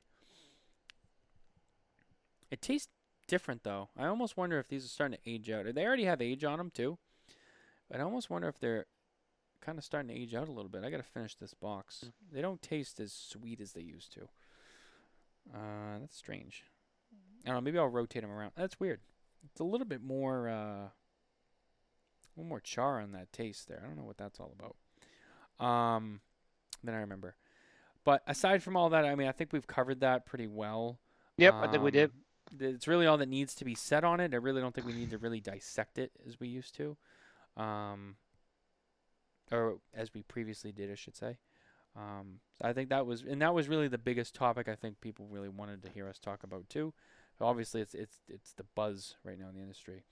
it 2.49 2.61
tastes 2.61 2.87
different 3.27 3.63
though. 3.63 3.89
I 3.97 4.05
almost 4.05 4.37
wonder 4.37 4.57
if 4.57 4.69
these 4.69 4.85
are 4.85 4.87
starting 4.87 5.17
to 5.21 5.29
age 5.29 5.49
out. 5.49 5.65
They 5.75 5.85
already 5.85 6.05
have 6.05 6.21
age 6.21 6.45
on 6.45 6.57
them 6.57 6.71
too, 6.73 6.97
but 7.91 7.99
I 7.99 8.03
almost 8.03 8.29
wonder 8.29 8.47
if 8.47 8.57
they're 8.57 8.85
kind 9.59 9.77
of 9.77 9.83
starting 9.83 10.15
to 10.15 10.21
age 10.21 10.33
out 10.33 10.47
a 10.47 10.51
little 10.53 10.69
bit. 10.69 10.85
I 10.85 10.89
got 10.89 10.97
to 10.97 11.03
finish 11.03 11.35
this 11.35 11.53
box. 11.53 12.05
They 12.31 12.41
don't 12.41 12.61
taste 12.61 13.01
as 13.01 13.11
sweet 13.11 13.59
as 13.59 13.73
they 13.73 13.81
used 13.81 14.13
to. 14.13 14.29
Uh, 15.53 15.99
that's 15.99 16.15
strange. 16.15 16.63
I 17.43 17.47
don't 17.47 17.55
know. 17.55 17.61
Maybe 17.61 17.77
I'll 17.77 17.89
rotate 17.89 18.21
them 18.21 18.31
around. 18.31 18.53
That's 18.55 18.79
weird. 18.79 19.01
It's 19.51 19.59
a 19.59 19.65
little 19.65 19.85
bit 19.85 20.01
more, 20.01 20.47
uh, 20.47 20.87
little 22.37 22.47
more 22.47 22.61
char 22.61 23.01
on 23.01 23.11
that 23.11 23.33
taste 23.33 23.67
there. 23.67 23.81
I 23.83 23.87
don't 23.87 23.97
know 23.97 24.05
what 24.05 24.17
that's 24.17 24.39
all 24.39 24.55
about 24.57 25.65
um, 25.67 26.21
than 26.81 26.95
I 26.95 26.99
remember. 26.99 27.35
But 28.05 28.21
aside 28.27 28.63
from 28.63 28.77
all 28.77 28.89
that, 28.91 29.03
I 29.03 29.15
mean, 29.15 29.27
I 29.27 29.31
think 29.31 29.51
we've 29.51 29.67
covered 29.67 29.99
that 30.01 30.25
pretty 30.25 30.47
well. 30.47 30.99
Yep, 31.37 31.53
I 31.55 31.67
think 31.67 31.83
we 31.83 31.91
did. 31.91 32.11
Um, 32.11 32.57
It's 32.59 32.87
really 32.87 33.07
all 33.07 33.17
that 33.17 33.27
needs 33.27 33.55
to 33.55 33.65
be 33.65 33.75
said 33.75 34.03
on 34.03 34.19
it. 34.19 34.33
I 34.33 34.37
really 34.37 34.61
don't 34.61 34.73
think 34.73 34.87
we 34.87 34.93
need 34.93 35.09
to 35.09 35.17
really 35.17 35.41
dissect 35.41 35.97
it 35.97 36.11
as 36.27 36.39
we 36.39 36.47
used 36.47 36.75
to, 36.75 36.95
um, 37.57 38.15
or 39.51 39.79
as 39.93 40.13
we 40.13 40.21
previously 40.21 40.71
did, 40.71 40.91
I 40.91 40.95
should 40.95 41.15
say. 41.15 41.39
Um, 41.95 42.39
I 42.61 42.73
think 42.73 42.89
that 42.89 43.05
was, 43.05 43.23
and 43.23 43.41
that 43.41 43.53
was 43.55 43.67
really 43.67 43.87
the 43.87 43.97
biggest 43.97 44.35
topic. 44.35 44.67
I 44.67 44.75
think 44.75 45.01
people 45.01 45.27
really 45.27 45.49
wanted 45.49 45.81
to 45.83 45.89
hear 45.89 46.07
us 46.07 46.19
talk 46.19 46.43
about 46.43 46.69
too. 46.69 46.93
Obviously, 47.41 47.81
it's 47.81 47.93
it's 47.95 48.19
it's 48.29 48.53
the 48.53 48.65
buzz 48.75 49.15
right 49.23 49.39
now 49.39 49.49
in 49.49 49.55
the 49.55 49.61
industry. 49.61 50.03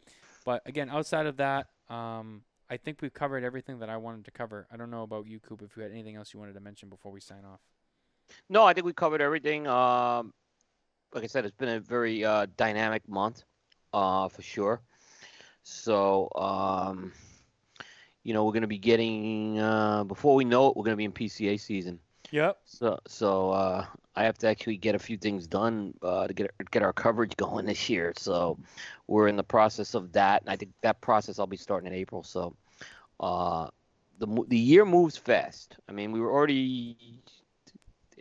But 0.44 0.62
again, 0.66 0.90
outside 0.90 1.26
of 1.26 1.38
that, 1.38 1.68
um, 1.90 2.44
I 2.70 2.78
think 2.78 3.02
we've 3.02 3.14
covered 3.14 3.44
everything 3.44 3.80
that 3.80 3.90
I 3.90 3.98
wanted 3.98 4.26
to 4.26 4.32
cover. 4.32 4.68
I 4.72 4.78
don't 4.78 4.90
know 4.92 5.04
about 5.04 5.28
you, 5.28 5.40
Coop, 5.40 5.62
if 5.62 5.78
you 5.78 5.84
had 5.84 5.92
anything 5.92 6.16
else 6.16 6.34
you 6.34 6.40
wanted 6.40 6.54
to 6.56 6.60
mention 6.60 6.90
before 6.90 7.12
we 7.12 7.22
sign 7.22 7.46
off. 7.46 7.62
No, 8.50 8.64
I 8.64 8.74
think 8.74 8.86
we 8.86 8.94
covered 8.94 9.22
everything. 9.22 9.68
Um, 9.68 10.34
like 11.14 11.24
I 11.24 11.28
said, 11.28 11.46
it's 11.46 11.56
been 11.56 11.70
a 11.70 11.80
very 11.80 12.26
uh, 12.26 12.48
dynamic 12.58 13.08
month, 13.08 13.44
uh, 13.94 14.28
for 14.28 14.42
sure. 14.42 14.82
So, 15.64 16.30
um, 16.36 17.14
you 18.24 18.34
know, 18.34 18.46
we're 18.46 18.54
gonna 18.54 18.68
be 18.68 18.78
getting 18.78 19.60
uh, 19.60 20.04
before 20.04 20.36
we 20.36 20.46
know 20.46 20.68
it, 20.68 20.78
we're 20.78 20.84
gonna 20.84 20.98
be 20.98 21.06
in 21.06 21.12
PCA 21.12 21.60
season. 21.60 22.00
Yep. 22.32 22.58
So, 22.66 23.00
so 23.08 23.52
uh, 23.52 23.86
I 24.16 24.24
have 24.24 24.38
to 24.40 24.48
actually 24.48 24.78
get 24.78 24.96
a 24.96 25.00
few 25.00 25.18
things 25.18 25.46
done 25.48 25.94
uh, 26.02 26.28
to 26.28 26.34
get 26.34 26.52
get 26.72 26.82
our 26.82 26.94
coverage 26.94 27.36
going 27.38 27.66
this 27.66 27.90
year. 27.90 28.14
So, 28.18 28.58
we're 29.08 29.28
in 29.28 29.36
the 29.36 29.44
process 29.44 29.94
of 29.94 30.12
that, 30.14 30.42
and 30.42 30.50
I 30.50 30.56
think 30.56 30.72
that 30.82 31.00
process 31.02 31.40
I'll 31.40 31.48
be 31.48 31.58
starting 31.58 31.88
in 31.88 31.94
April. 31.94 32.24
So, 32.24 32.56
uh, 33.20 33.68
the 34.20 34.44
the 34.48 34.58
year 34.58 34.86
moves 34.86 35.18
fast. 35.18 35.78
I 35.88 35.92
mean, 35.92 36.12
we 36.12 36.20
were 36.20 36.32
already 36.32 37.22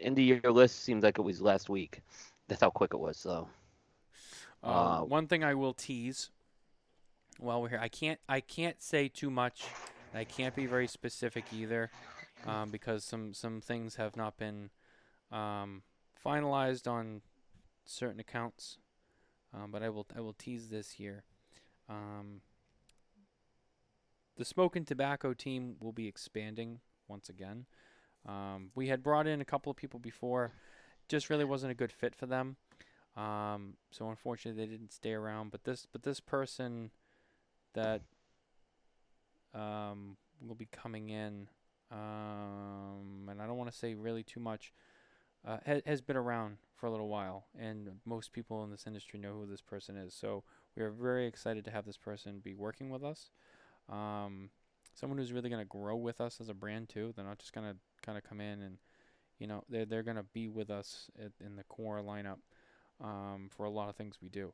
end 0.04 0.18
of 0.18 0.24
year 0.24 0.40
list 0.44 0.80
seems 0.80 1.02
like 1.04 1.18
it 1.18 1.22
was 1.22 1.40
last 1.40 1.68
week. 1.68 2.02
That's 2.48 2.60
how 2.60 2.70
quick 2.70 2.94
it 2.94 2.98
was. 3.00 3.16
So, 3.16 3.48
Uh, 4.62 4.66
Uh, 4.66 5.00
one 5.04 5.26
thing 5.26 5.42
I 5.42 5.54
will 5.54 5.74
tease 5.74 6.30
while 7.38 7.60
we're 7.62 7.70
here, 7.70 7.80
I 7.80 7.88
can't 7.88 8.20
I 8.28 8.40
can't 8.40 8.80
say 8.82 9.08
too 9.08 9.30
much. 9.30 9.64
I 10.14 10.24
can't 10.24 10.54
be 10.54 10.66
very 10.66 10.86
specific 10.86 11.52
either, 11.52 11.90
um, 12.46 12.70
because 12.70 13.04
some 13.04 13.32
some 13.34 13.60
things 13.60 13.96
have 13.96 14.14
not 14.16 14.36
been 14.36 14.70
um, 15.30 15.82
finalized 16.24 16.86
on 16.86 17.22
certain 17.84 18.20
accounts. 18.20 18.78
Um, 19.54 19.70
but 19.70 19.82
I 19.82 19.88
will 19.88 20.06
I 20.16 20.20
will 20.20 20.34
tease 20.34 20.68
this 20.68 20.92
here. 20.92 21.24
Um, 21.88 22.42
the 24.36 24.44
Smokin 24.44 24.84
Tabacco 24.84 25.36
team 25.36 25.76
will 25.80 25.92
be 25.92 26.06
expanding 26.08 26.80
once 27.08 27.28
again. 27.28 27.66
Um, 28.26 28.70
we 28.74 28.88
had 28.88 29.02
brought 29.02 29.26
in 29.26 29.40
a 29.40 29.44
couple 29.44 29.70
of 29.70 29.76
people 29.76 30.00
before, 30.00 30.52
just 31.08 31.30
really 31.30 31.44
wasn't 31.44 31.72
a 31.72 31.74
good 31.74 31.92
fit 31.92 32.14
for 32.14 32.26
them. 32.26 32.56
Um, 33.16 33.74
so 33.90 34.08
unfortunately, 34.08 34.64
they 34.64 34.70
didn't 34.70 34.92
stay 34.92 35.12
around. 35.12 35.50
But 35.50 35.64
this, 35.64 35.86
but 35.90 36.02
this 36.02 36.20
person 36.20 36.90
that 37.74 38.02
um, 39.54 40.16
will 40.46 40.54
be 40.54 40.68
coming 40.70 41.10
in, 41.10 41.48
um, 41.90 43.28
and 43.28 43.40
I 43.40 43.46
don't 43.46 43.58
want 43.58 43.70
to 43.70 43.76
say 43.76 43.94
really 43.94 44.22
too 44.22 44.40
much, 44.40 44.72
uh, 45.46 45.58
ha- 45.66 45.82
has 45.84 46.00
been 46.00 46.16
around 46.16 46.58
for 46.76 46.86
a 46.86 46.90
little 46.90 47.08
while, 47.08 47.46
and 47.58 47.88
most 48.04 48.32
people 48.32 48.64
in 48.64 48.70
this 48.70 48.86
industry 48.86 49.18
know 49.18 49.32
who 49.32 49.46
this 49.46 49.60
person 49.60 49.96
is. 49.96 50.14
So 50.14 50.44
we 50.76 50.82
are 50.82 50.90
very 50.90 51.26
excited 51.26 51.64
to 51.66 51.70
have 51.70 51.84
this 51.84 51.98
person 51.98 52.40
be 52.42 52.54
working 52.54 52.90
with 52.90 53.04
us. 53.04 53.30
Um, 53.88 54.50
someone 54.94 55.18
who's 55.18 55.32
really 55.32 55.50
going 55.50 55.60
to 55.60 55.68
grow 55.68 55.96
with 55.96 56.20
us 56.20 56.40
as 56.40 56.48
a 56.48 56.54
brand 56.54 56.88
too. 56.88 57.12
They're 57.14 57.24
not 57.24 57.38
just 57.38 57.52
going 57.52 57.70
to 57.70 57.76
kind 58.02 58.18
of 58.18 58.24
come 58.24 58.40
in 58.40 58.62
and, 58.62 58.78
you 59.38 59.46
know, 59.46 59.64
they're 59.68 59.86
they're 59.86 60.02
to 60.02 60.22
be 60.22 60.48
with 60.48 60.70
us 60.70 61.10
at, 61.18 61.32
in 61.44 61.56
the 61.56 61.64
core 61.64 62.00
lineup 62.00 62.38
um, 63.02 63.48
for 63.54 63.64
a 63.64 63.70
lot 63.70 63.88
of 63.88 63.96
things 63.96 64.18
we 64.22 64.28
do. 64.28 64.52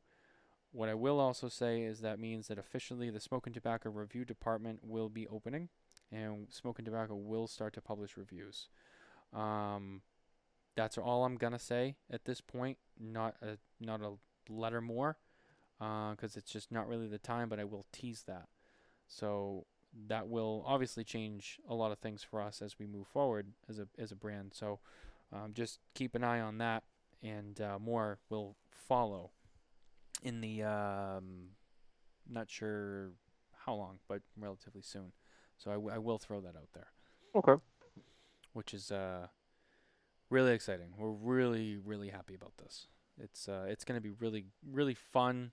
What 0.71 0.89
I 0.89 0.93
will 0.93 1.19
also 1.19 1.49
say 1.49 1.81
is 1.81 2.01
that 2.01 2.19
means 2.19 2.47
that 2.47 2.59
officially 2.59 3.09
the 3.09 3.19
Smokin 3.19 3.53
Tabacco 3.53 3.89
Review 3.93 4.23
Department 4.23 4.79
will 4.83 5.09
be 5.09 5.27
opening, 5.27 5.69
and 6.11 6.47
Smokin 6.51 6.85
Tabacco 6.85 7.15
will 7.15 7.47
start 7.47 7.73
to 7.73 7.81
publish 7.81 8.17
reviews. 8.17 8.69
Um, 9.33 10.01
that's 10.75 10.97
all 10.97 11.25
I'm 11.25 11.37
gonna 11.37 11.59
say 11.59 11.95
at 12.11 12.25
this 12.25 12.39
point. 12.39 12.77
Not 12.99 13.35
a 13.41 13.57
not 13.79 14.01
a 14.01 14.13
letter 14.47 14.79
more, 14.81 15.17
because 15.79 16.37
it's 16.37 16.51
just 16.51 16.71
not 16.71 16.87
really 16.87 17.07
the 17.07 17.17
time. 17.17 17.49
But 17.49 17.59
I 17.59 17.63
will 17.63 17.87
tease 17.91 18.23
that. 18.27 18.47
So 19.07 19.65
that 20.07 20.27
will 20.27 20.63
obviously 20.67 21.03
change 21.03 21.59
a 21.67 21.73
lot 21.75 21.91
of 21.91 21.99
things 21.99 22.23
for 22.23 22.41
us 22.41 22.61
as 22.61 22.77
we 22.79 22.85
move 22.85 23.07
forward 23.07 23.47
as 23.69 23.79
a 23.79 23.87
as 23.97 24.11
a 24.11 24.15
brand. 24.15 24.53
So 24.53 24.79
um, 25.33 25.53
just 25.53 25.79
keep 25.93 26.15
an 26.15 26.23
eye 26.23 26.39
on 26.39 26.57
that, 26.59 26.83
and 27.23 27.59
uh, 27.61 27.77
more 27.79 28.19
will 28.29 28.55
follow 28.69 29.31
in 30.23 30.41
the 30.41 30.63
um, 30.63 31.49
not 32.29 32.49
sure 32.49 33.11
how 33.65 33.73
long, 33.73 33.99
but 34.07 34.21
relatively 34.37 34.81
soon. 34.81 35.11
So 35.57 35.71
I, 35.71 35.75
w- 35.75 35.93
I 35.93 35.97
will 35.97 36.17
throw 36.17 36.39
that 36.41 36.55
out 36.55 36.69
there, 36.73 36.87
Okay. 37.35 37.61
which 38.53 38.73
is 38.73 38.91
uh, 38.91 39.27
really 40.29 40.53
exciting. 40.53 40.93
We're 40.97 41.11
really 41.11 41.77
really 41.77 42.09
happy 42.09 42.35
about 42.35 42.53
this. 42.57 42.87
It's 43.21 43.47
uh, 43.49 43.65
it's 43.67 43.83
going 43.83 43.97
to 43.97 44.01
be 44.01 44.11
really 44.11 44.45
really 44.65 44.93
fun 44.95 45.51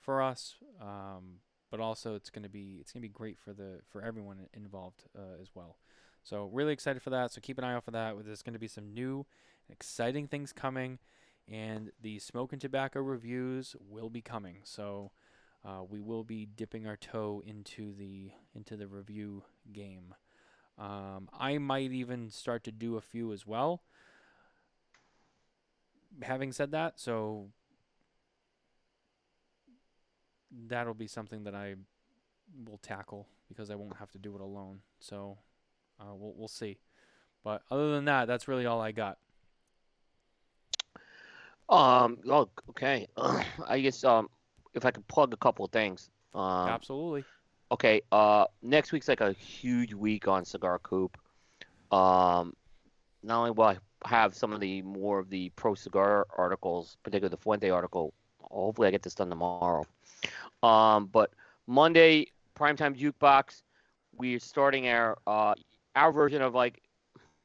for 0.00 0.22
us, 0.22 0.54
um, 0.80 1.40
but 1.70 1.80
also 1.80 2.14
it's 2.14 2.30
going 2.30 2.42
to 2.42 2.48
be 2.48 2.78
it's 2.80 2.92
going 2.92 3.02
to 3.02 3.08
be 3.08 3.12
great 3.12 3.38
for 3.38 3.52
the 3.52 3.80
for 3.90 4.02
everyone 4.02 4.46
involved 4.54 5.04
uh, 5.16 5.40
as 5.40 5.50
well. 5.54 5.76
So 6.22 6.50
really 6.52 6.72
excited 6.72 7.02
for 7.02 7.10
that. 7.10 7.32
So 7.32 7.40
keep 7.40 7.58
an 7.58 7.64
eye 7.64 7.74
out 7.74 7.84
for 7.84 7.90
that. 7.92 8.14
There's 8.24 8.42
going 8.42 8.54
to 8.54 8.58
be 8.58 8.68
some 8.68 8.92
new 8.92 9.26
exciting 9.70 10.26
things 10.26 10.52
coming 10.52 10.98
and 11.50 11.90
the 12.00 12.18
Smokin 12.18 12.58
Tabacco 12.58 13.06
reviews 13.06 13.74
will 13.88 14.10
be 14.10 14.20
coming. 14.20 14.58
So 14.64 15.12
uh, 15.64 15.82
we 15.88 16.00
will 16.00 16.24
be 16.24 16.46
dipping 16.46 16.86
our 16.86 16.96
toe 16.96 17.42
into 17.46 17.94
the 17.94 18.32
into 18.54 18.76
the 18.76 18.86
review 18.86 19.44
game. 19.72 20.14
Um, 20.78 21.28
I 21.38 21.58
might 21.58 21.90
even 21.90 22.30
start 22.30 22.64
to 22.64 22.72
do 22.72 22.96
a 22.96 23.00
few 23.00 23.32
as 23.32 23.46
well. 23.46 23.82
Having 26.22 26.52
said 26.52 26.70
that, 26.70 27.00
so 27.00 27.48
that'll 30.66 30.94
be 30.94 31.06
something 31.06 31.44
that 31.44 31.54
I 31.54 31.74
will 32.66 32.78
tackle 32.78 33.28
because 33.48 33.70
I 33.70 33.74
won't 33.74 33.96
have 33.96 34.10
to 34.12 34.18
do 34.18 34.34
it 34.34 34.40
alone. 34.40 34.80
So 35.00 35.38
uh, 36.00 36.14
we'll 36.14 36.34
we'll 36.36 36.48
see. 36.48 36.78
But 37.44 37.62
other 37.70 37.92
than 37.92 38.04
that, 38.06 38.26
that's 38.26 38.48
really 38.48 38.66
all 38.66 38.80
I 38.80 38.92
got. 38.92 39.18
Um. 41.68 42.18
Oh, 42.28 42.48
okay. 42.70 43.06
I 43.66 43.80
guess 43.80 44.02
um, 44.04 44.28
if 44.74 44.84
I 44.84 44.90
could 44.90 45.06
plug 45.08 45.32
a 45.32 45.36
couple 45.36 45.64
of 45.64 45.70
things. 45.70 46.10
Um. 46.34 46.68
Absolutely. 46.68 47.24
Okay. 47.70 48.00
Uh, 48.10 48.46
next 48.62 48.92
week's 48.92 49.08
like 49.08 49.20
a 49.20 49.32
huge 49.32 49.94
week 49.94 50.28
on 50.28 50.44
Cigar 50.44 50.78
Coop. 50.78 51.16
Um, 51.90 52.54
not 53.22 53.38
only 53.38 53.50
will 53.50 53.64
I 53.64 53.78
have 54.04 54.34
some 54.34 54.52
of 54.52 54.60
the 54.60 54.82
more 54.82 55.18
of 55.18 55.30
the 55.30 55.50
pro 55.50 55.74
cigar 55.74 56.26
articles, 56.36 56.96
particularly 57.02 57.30
the 57.30 57.42
Fuente 57.42 57.70
article. 57.70 58.14
Hopefully, 58.40 58.88
I 58.88 58.90
get 58.90 59.02
this 59.02 59.14
done 59.14 59.28
tomorrow. 59.28 59.84
Um, 60.62 61.06
but 61.06 61.32
Monday, 61.66 62.26
primetime 62.56 62.96
jukebox. 62.98 63.62
We're 64.16 64.40
starting 64.40 64.88
our 64.88 65.16
uh 65.26 65.54
our 65.94 66.12
version 66.12 66.42
of 66.42 66.54
like 66.54 66.82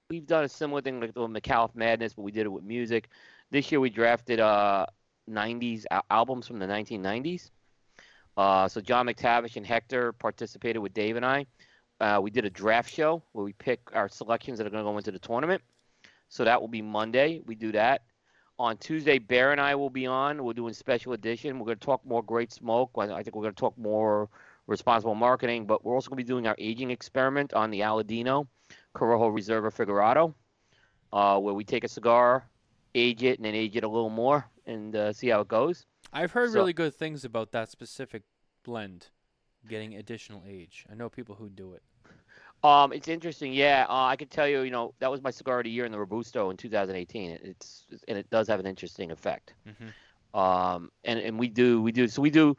we've 0.10 0.26
done 0.26 0.44
a 0.44 0.50
similar 0.50 0.82
thing 0.82 1.00
like 1.00 1.14
the 1.14 1.28
McAuliffe 1.28 1.76
Madness, 1.76 2.14
but 2.14 2.24
we 2.24 2.32
did 2.32 2.46
it 2.46 2.50
with 2.52 2.64
music. 2.64 3.10
This 3.52 3.72
year 3.72 3.80
we 3.80 3.90
drafted 3.90 4.40
uh 4.40 4.86
90s 5.30 5.86
al- 5.92 6.06
albums 6.10 6.48
from 6.48 6.60
the 6.60 6.66
1990s. 6.66 7.52
Uh, 8.36 8.68
so 8.68 8.82
John 8.82 9.06
McTavish 9.06 9.58
and 9.58 9.66
Hector 9.66 10.12
participated 10.14 10.82
with 10.82 10.94
Dave 10.94 11.16
and 11.16 11.26
I. 11.26 11.46
Uh, 12.00 12.20
we 12.22 12.32
did 12.32 12.46
a 12.46 12.50
draft 12.50 12.92
show 12.92 13.22
where 13.32 13.46
we 13.46 13.54
pick 13.54 13.80
our 13.94 14.10
selections 14.10 14.58
that 14.58 14.68
are 14.68 14.72
going 14.72 14.84
to 14.84 14.90
go 14.90 14.98
into 14.98 15.12
the 15.12 15.20
tournament. 15.20 15.62
So 16.30 16.44
that 16.44 16.60
will 16.60 16.68
be 16.68 16.82
Monday. 16.82 17.42
We 17.46 17.56
do 17.56 17.72
that. 17.74 18.02
On 18.60 18.78
Tuesday, 18.78 19.18
Bear 19.18 19.52
and 19.52 19.60
I 19.60 19.74
will 19.74 19.90
be 19.90 20.06
on. 20.06 20.44
We're 20.44 20.54
doing 20.54 20.74
special 20.74 21.14
edition. 21.14 21.58
We're 21.58 21.66
going 21.66 21.80
to 21.80 21.86
talk 21.86 22.06
more 22.06 22.22
Great 22.22 22.52
Smoke. 22.52 22.92
I 22.98 23.08
think 23.24 23.36
we're 23.36 23.42
going 23.42 23.56
to 23.56 23.60
talk 23.60 23.76
more 23.78 24.30
responsible 24.68 25.16
marketing, 25.16 25.66
but 25.66 25.84
we're 25.84 25.96
also 25.96 26.10
going 26.10 26.18
to 26.20 26.24
be 26.24 26.28
doing 26.28 26.46
our 26.48 26.56
aging 26.60 26.92
experiment 26.92 27.54
on 27.54 27.72
the 27.72 27.80
Aladino 27.80 28.48
Corojo 28.96 29.34
Reserva 29.34 29.72
Figurado, 29.74 30.34
uh, 31.12 31.40
where 31.40 31.56
we 31.56 31.64
take 31.64 31.84
a 31.84 31.88
cigar, 31.88 32.48
age 32.94 33.24
it, 33.24 33.40
and 33.40 33.46
then 33.46 33.56
age 33.56 33.76
it 33.76 33.84
a 33.84 33.88
little 33.90 34.12
more 34.12 34.48
and 34.68 34.96
uh, 34.96 35.12
see 35.12 35.30
how 35.30 35.42
it 35.42 35.48
goes. 35.48 35.86
I've 36.14 36.32
heard 36.32 36.52
So- 36.52 36.56
really 36.60 36.74
good 36.74 36.94
things 36.94 37.26
about 37.26 37.52
that 37.54 37.70
specific 37.70 38.22
blend 38.64 39.08
getting 39.68 39.96
additional 39.96 40.44
age. 40.48 40.86
I 40.92 40.94
know 40.96 41.10
people 41.10 41.36
who 41.36 41.50
do 41.50 41.74
it. 41.74 41.82
Um, 42.64 42.94
it's 42.94 43.10
interesting. 43.10 43.54
Yeah, 43.54 43.86
uh, 43.90 44.06
I 44.06 44.16
can 44.16 44.30
tell 44.30 44.48
you. 44.48 44.62
You 44.62 44.72
know, 44.72 44.94
that 45.00 45.12
was 45.12 45.22
my 45.22 45.32
cigar 45.32 45.60
of 45.60 45.66
the 45.66 45.70
year 45.70 45.86
in 45.86 45.92
the 45.92 46.00
Robusto 46.00 46.50
in 46.50 46.58
2018. 46.58 47.40
It's 47.44 47.86
and 48.08 48.18
it 48.18 48.30
does 48.30 48.48
have 48.48 48.60
an 48.60 48.66
interesting 48.66 49.12
effect. 49.12 49.54
Mm-hmm. 49.68 50.40
Um, 50.40 50.90
and 51.04 51.20
and 51.20 51.38
we 51.38 51.50
do 51.50 51.82
we 51.82 51.92
do 51.92 52.08
so 52.08 52.22
we 52.22 52.30
do. 52.30 52.56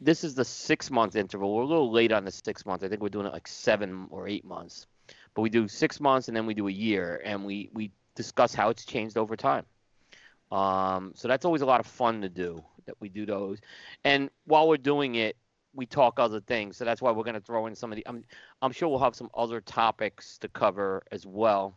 This 0.00 0.24
is 0.24 0.34
the 0.34 0.44
six 0.44 0.90
month 0.90 1.14
interval. 1.14 1.54
We're 1.54 1.62
a 1.62 1.66
little 1.66 1.92
late 1.92 2.10
on 2.10 2.24
the 2.24 2.32
six 2.32 2.64
months. 2.64 2.84
I 2.84 2.88
think 2.88 3.02
we're 3.02 3.10
doing 3.10 3.26
it 3.26 3.32
like 3.32 3.46
seven 3.46 4.06
or 4.10 4.26
eight 4.26 4.44
months. 4.44 4.86
But 5.34 5.42
we 5.42 5.50
do 5.50 5.68
six 5.68 6.00
months 6.00 6.28
and 6.28 6.36
then 6.36 6.46
we 6.46 6.54
do 6.54 6.68
a 6.68 6.72
year, 6.72 7.20
and 7.24 7.44
we 7.44 7.68
we 7.74 7.90
discuss 8.14 8.54
how 8.54 8.70
it's 8.70 8.84
changed 8.84 9.18
over 9.18 9.36
time. 9.36 9.66
Um, 10.50 11.12
so 11.14 11.28
that's 11.28 11.44
always 11.44 11.62
a 11.62 11.66
lot 11.66 11.80
of 11.80 11.86
fun 11.86 12.22
to 12.22 12.28
do. 12.28 12.64
That 12.86 12.96
we 13.00 13.08
do 13.08 13.26
those, 13.26 13.58
and 14.04 14.30
while 14.46 14.68
we're 14.68 14.76
doing 14.76 15.14
it, 15.14 15.36
we 15.74 15.86
talk 15.86 16.18
other 16.18 16.40
things. 16.40 16.76
So 16.76 16.84
that's 16.84 17.02
why 17.02 17.10
we're 17.10 17.24
going 17.24 17.34
to 17.34 17.40
throw 17.40 17.66
in 17.66 17.74
some 17.74 17.92
of 17.92 17.96
the. 17.96 18.06
I'm 18.06 18.24
I'm 18.62 18.72
sure 18.72 18.88
we'll 18.88 18.98
have 18.98 19.14
some 19.14 19.30
other 19.34 19.60
topics 19.60 20.38
to 20.38 20.48
cover 20.48 21.02
as 21.12 21.26
well. 21.26 21.76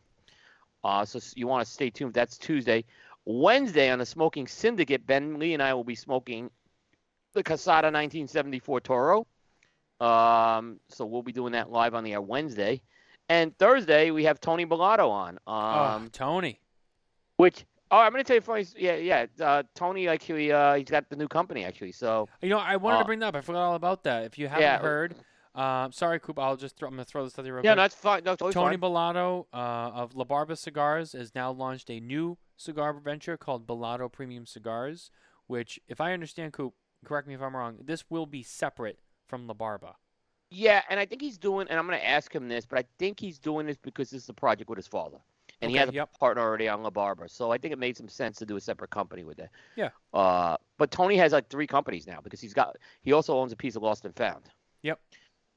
Uh, 0.84 1.04
so 1.06 1.20
you 1.36 1.48
want 1.48 1.66
to 1.66 1.72
stay 1.72 1.90
tuned. 1.90 2.14
That's 2.14 2.38
Tuesday. 2.38 2.86
Wednesday 3.26 3.90
on 3.90 4.00
the 4.00 4.06
Smoking 4.06 4.48
Syndicate, 4.48 5.06
Ben 5.06 5.38
Lee 5.38 5.54
and 5.54 5.62
I 5.62 5.74
will 5.74 5.84
be 5.84 5.96
smoking 5.96 6.50
the 7.34 7.44
Casada 7.44 7.92
1974 7.92 8.80
Toro. 8.82 9.28
Um, 10.00 10.80
so 10.88 11.06
we'll 11.06 11.24
be 11.24 11.34
doing 11.34 11.52
that 11.54 11.70
live 11.70 11.94
on 11.94 12.04
the 12.04 12.14
air 12.14 12.22
Wednesday. 12.22 12.82
And 13.28 13.58
Thursday 13.58 14.12
we 14.12 14.24
have 14.24 14.40
Tony 14.40 14.66
Bellato 14.66 15.10
on. 15.10 15.34
Um, 15.46 16.06
oh, 16.06 16.08
Tony. 16.14 16.60
which 17.36 17.66
oh, 17.92 17.98
I'm 18.00 18.12
gonna 18.12 18.24
tell 18.24 18.36
you 18.36 18.42
funny. 18.42 18.66
Yeah, 18.78 18.96
yeah. 18.96 19.26
Uh, 19.40 19.64
Tony 19.76 20.08
actually, 20.08 20.52
uh, 20.52 20.76
he's 20.76 20.90
got 20.90 21.10
the 21.10 21.16
new 21.16 21.28
company 21.28 21.64
actually. 21.66 21.92
So 21.92 22.28
You 22.42 22.50
know, 22.50 22.60
I 22.60 22.76
wanted 22.76 22.98
Uh, 22.98 23.00
to 23.02 23.06
bring 23.06 23.20
that 23.20 23.28
up. 23.28 23.36
I 23.36 23.42
forgot 23.42 23.62
all 23.64 23.76
about 23.76 24.04
that. 24.04 24.24
If 24.26 24.38
you 24.38 24.48
haven't 24.48 24.64
yeah. 24.64 24.80
heard, 24.80 25.16
uh, 25.56 25.90
sorry, 25.92 26.20
Coop. 26.20 26.38
I'll 26.40 26.56
just 26.56 26.78
throw, 26.78 26.88
I'm 26.88 26.94
gonna 26.94 27.06
throw 27.06 27.24
this 27.24 27.38
real 27.38 27.48
yeah, 27.48 27.54
quick. 27.54 27.64
no, 27.64 27.76
that's 27.76 27.96
fine. 27.96 28.24
No, 28.24 28.36
totally 28.36 28.54
Tony. 28.54 28.78
Bellato 28.78 29.46
uh, 29.54 29.58
of 29.58 30.16
La 30.16 30.24
Barba 30.24 30.56
Cigars 30.56 31.14
has 31.14 31.34
now 31.34 31.52
launched 31.52 31.90
a 31.90 32.00
new 32.00 32.38
cigar 32.56 32.94
venture 32.94 33.38
called 33.38 33.66
Bellato 33.68 34.12
Premium 34.12 34.46
Cigars, 34.46 35.10
which, 35.48 35.80
if 35.88 36.00
I 36.02 36.14
understand, 36.14 36.54
Coop, 36.54 36.74
correct 37.06 37.28
me 37.28 37.34
if 37.34 37.42
I'm 37.42 37.56
wrong, 37.56 37.78
this 37.84 38.10
will 38.10 38.26
be 38.26 38.44
separate 38.44 39.00
from 39.28 39.48
La 39.48 39.54
Barba. 39.54 39.96
Yeah, 40.50 40.82
and 40.90 41.00
I 41.00 41.06
think 41.06 41.22
he's 41.22 41.38
doing, 41.38 41.68
and 41.70 41.78
I'm 41.78 41.86
going 41.88 42.00
to 42.00 42.08
ask 42.08 42.34
him 42.34 42.48
this, 42.48 42.66
but 42.66 42.80
I 42.80 42.86
think 42.98 43.20
he's 43.20 43.38
doing 43.38 43.66
this 43.66 43.78
because 43.78 44.12
this 44.12 44.24
is 44.24 44.30
a 44.30 44.34
project 44.34 44.70
with 44.70 44.78
his 44.78 44.88
father, 44.88 45.18
and 45.62 45.72
he 45.72 45.78
Okay, 45.78 45.86
has 45.86 45.96
a 45.96 46.06
partner 46.20 46.42
already 46.44 46.68
on 46.68 46.84
La 46.84 46.90
Barba. 46.90 47.28
So 47.30 47.52
I 47.52 47.58
think 47.58 47.74
it 47.74 47.80
made 47.80 47.98
some 47.98 48.08
sense 48.08 48.38
to 48.38 48.46
do 48.46 48.56
a 48.58 48.62
separate 48.62 48.92
company 48.92 49.24
with 49.24 49.38
that. 49.38 49.50
Yeah. 49.76 49.90
Uh, 50.14 50.58
but 50.78 50.92
Tony 50.92 51.18
has 51.18 51.32
like 51.32 51.50
three 51.50 51.68
companies 51.68 52.06
now 52.06 52.20
because 52.24 52.40
he's 52.42 52.54
got 52.54 52.78
he 53.02 53.14
also 53.14 53.38
owns 53.38 53.52
a 53.52 53.56
piece 53.56 53.76
of 53.76 53.84
Lost 53.84 54.06
and 54.06 54.16
Found. 54.16 54.50
Yep. 54.84 55.00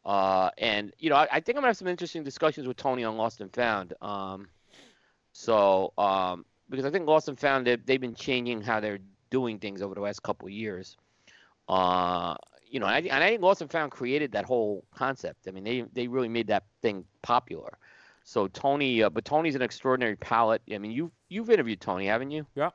Uh, 0.04 0.50
and 0.58 0.92
you 0.98 1.10
know, 1.10 1.16
I, 1.16 1.28
I 1.30 1.40
think 1.40 1.56
I'm 1.56 1.62
gonna 1.62 1.68
have 1.68 1.76
some 1.76 1.88
interesting 1.88 2.24
discussions 2.24 2.66
with 2.66 2.76
Tony 2.76 3.04
on 3.04 3.16
Lost 3.16 3.40
and 3.40 3.52
Found. 3.54 3.94
Um, 4.00 4.48
so 5.32 5.92
um, 5.98 6.44
because 6.70 6.86
I 6.86 6.90
think 6.90 7.06
Lost 7.06 7.28
and 7.28 7.38
Found 7.38 7.66
they, 7.66 7.76
they've 7.76 8.00
been 8.00 8.14
changing 8.14 8.62
how 8.62 8.80
they're 8.80 9.00
doing 9.30 9.58
things 9.58 9.82
over 9.82 9.94
the 9.94 10.00
last 10.00 10.22
couple 10.22 10.48
of 10.48 10.52
years. 10.52 10.96
Uh, 11.68 12.34
you 12.68 12.80
know, 12.80 12.86
and 12.86 12.94
I, 12.94 12.98
and 13.14 13.24
I 13.24 13.28
think 13.28 13.42
Lost 13.42 13.60
and 13.60 13.70
Found 13.70 13.92
created 13.92 14.32
that 14.32 14.44
whole 14.44 14.84
concept. 14.94 15.46
I 15.46 15.50
mean, 15.50 15.64
they 15.64 15.84
they 15.92 16.08
really 16.08 16.28
made 16.28 16.46
that 16.46 16.64
thing 16.80 17.04
popular. 17.22 17.76
So 18.24 18.48
Tony, 18.48 19.02
uh, 19.02 19.10
but 19.10 19.24
Tony's 19.24 19.54
an 19.54 19.62
extraordinary 19.62 20.16
palate. 20.16 20.62
I 20.72 20.78
mean, 20.78 20.92
you 20.92 21.10
you've 21.28 21.50
interviewed 21.50 21.80
Tony, 21.80 22.06
haven't 22.06 22.30
you? 22.30 22.46
Yeah. 22.54 22.70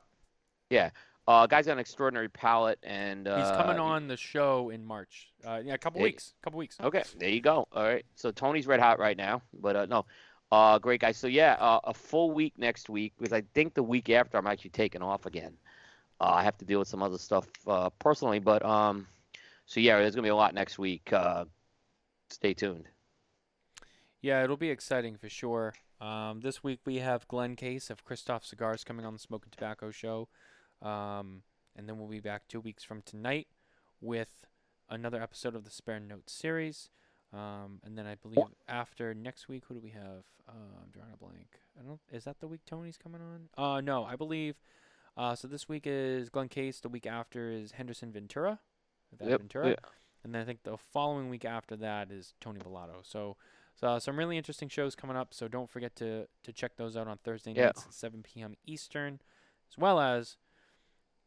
Yeah. 0.70 0.90
Uh, 1.28 1.46
guy's 1.46 1.66
got 1.66 1.72
an 1.72 1.78
extraordinary 1.80 2.28
palate, 2.28 2.78
and 2.84 3.26
uh, 3.26 3.36
He's 3.38 3.56
coming 3.56 3.80
on 3.80 4.06
the 4.06 4.16
show 4.16 4.70
in 4.70 4.84
March. 4.84 5.32
Uh, 5.44 5.60
yeah, 5.64 5.74
a 5.74 5.78
couple 5.78 6.00
Yeah. 6.00 6.04
weeks. 6.04 6.34
couple 6.42 6.58
weeks. 6.58 6.76
Okay, 6.80 7.02
there 7.18 7.30
you 7.30 7.40
go. 7.40 7.66
All 7.72 7.82
right. 7.82 8.04
So 8.14 8.30
Tony's 8.30 8.66
red 8.66 8.78
hot 8.78 9.00
right 9.00 9.16
now, 9.16 9.42
but 9.60 9.74
uh, 9.74 9.86
no, 9.86 10.06
uh, 10.52 10.78
great 10.78 11.00
guy. 11.00 11.10
So 11.12 11.26
yeah, 11.26 11.54
uh, 11.58 11.80
a 11.82 11.94
full 11.94 12.30
week 12.30 12.54
next 12.58 12.88
week 12.88 13.12
because 13.18 13.32
I 13.32 13.42
think 13.54 13.74
the 13.74 13.82
week 13.82 14.08
after 14.10 14.38
I'm 14.38 14.46
actually 14.46 14.70
taking 14.70 15.02
off 15.02 15.26
again. 15.26 15.56
Uh, 16.20 16.30
I 16.34 16.44
have 16.44 16.56
to 16.58 16.64
deal 16.64 16.78
with 16.78 16.88
some 16.88 17.02
other 17.02 17.18
stuff 17.18 17.46
uh, 17.66 17.90
personally, 17.98 18.38
but 18.38 18.64
um, 18.64 19.06
so 19.66 19.80
yeah, 19.80 19.98
there's 19.98 20.14
gonna 20.14 20.22
be 20.22 20.30
a 20.30 20.36
lot 20.36 20.54
next 20.54 20.78
week. 20.78 21.12
Uh, 21.12 21.44
stay 22.30 22.54
tuned. 22.54 22.86
Yeah, 24.22 24.42
it'll 24.42 24.56
be 24.56 24.70
exciting 24.70 25.16
for 25.16 25.28
sure. 25.28 25.74
Um, 26.00 26.40
this 26.40 26.62
week 26.62 26.80
we 26.84 26.96
have 26.96 27.28
Glenn 27.28 27.56
Case 27.56 27.90
of 27.90 28.04
Kristoff 28.04 28.44
Cigars 28.44 28.84
coming 28.84 29.04
on 29.06 29.12
the 29.12 29.18
Smokin 29.18 29.50
Tabacco 29.56 29.92
Show. 29.92 30.28
Um, 30.82 31.42
and 31.76 31.88
then 31.88 31.98
we'll 31.98 32.08
be 32.08 32.20
back 32.20 32.48
two 32.48 32.60
weeks 32.60 32.82
from 32.82 33.02
tonight 33.02 33.48
with 34.00 34.46
another 34.88 35.22
episode 35.22 35.54
of 35.54 35.64
the 35.64 35.70
Spare 35.70 36.00
Notes 36.00 36.32
series. 36.32 36.90
Um, 37.32 37.80
and 37.84 37.98
then 37.98 38.06
I 38.06 38.14
believe 38.14 38.44
after 38.68 39.12
next 39.14 39.48
week, 39.48 39.64
who 39.68 39.74
do 39.74 39.80
we 39.80 39.90
have? 39.90 40.24
Uh, 40.48 40.80
I'm 40.82 40.90
drawing 40.92 41.12
a 41.12 41.16
blank. 41.16 41.60
I 41.78 41.82
don't. 41.84 42.00
Is 42.10 42.24
that 42.24 42.40
the 42.40 42.46
week 42.48 42.60
Tony's 42.66 42.96
coming 42.96 43.20
on? 43.20 43.48
Uh, 43.62 43.80
no, 43.80 44.04
I 44.04 44.16
believe. 44.16 44.56
Uh, 45.16 45.34
so 45.34 45.48
this 45.48 45.68
week 45.68 45.82
is 45.86 46.28
Glenn 46.28 46.48
Case. 46.48 46.80
The 46.80 46.88
week 46.88 47.06
after 47.06 47.50
is 47.50 47.72
Henderson 47.72 48.12
Ventura. 48.12 48.60
Yep, 49.20 49.40
Ventura. 49.40 49.68
yeah. 49.70 49.74
And 50.24 50.34
then 50.34 50.42
I 50.42 50.44
think 50.44 50.62
the 50.62 50.76
following 50.76 51.28
week 51.28 51.44
after 51.44 51.76
that 51.76 52.10
is 52.10 52.34
Tony 52.40 52.60
Bellato. 52.60 52.96
So, 53.02 53.36
so 53.78 53.88
uh, 53.88 54.00
some 54.00 54.18
really 54.18 54.36
interesting 54.36 54.68
shows 54.68 54.94
coming 54.94 55.16
up. 55.16 55.32
So 55.34 55.48
don't 55.48 55.68
forget 55.70 55.94
to 55.96 56.26
to 56.44 56.52
check 56.52 56.76
those 56.76 56.96
out 56.96 57.08
on 57.08 57.18
Thursday 57.18 57.52
Yeah. 57.52 57.66
nights 57.66 57.84
at 57.86 57.94
7 57.94 58.22
p.m. 58.22 58.54
Eastern, 58.66 59.20
as 59.70 59.78
well 59.78 60.00
as 60.00 60.36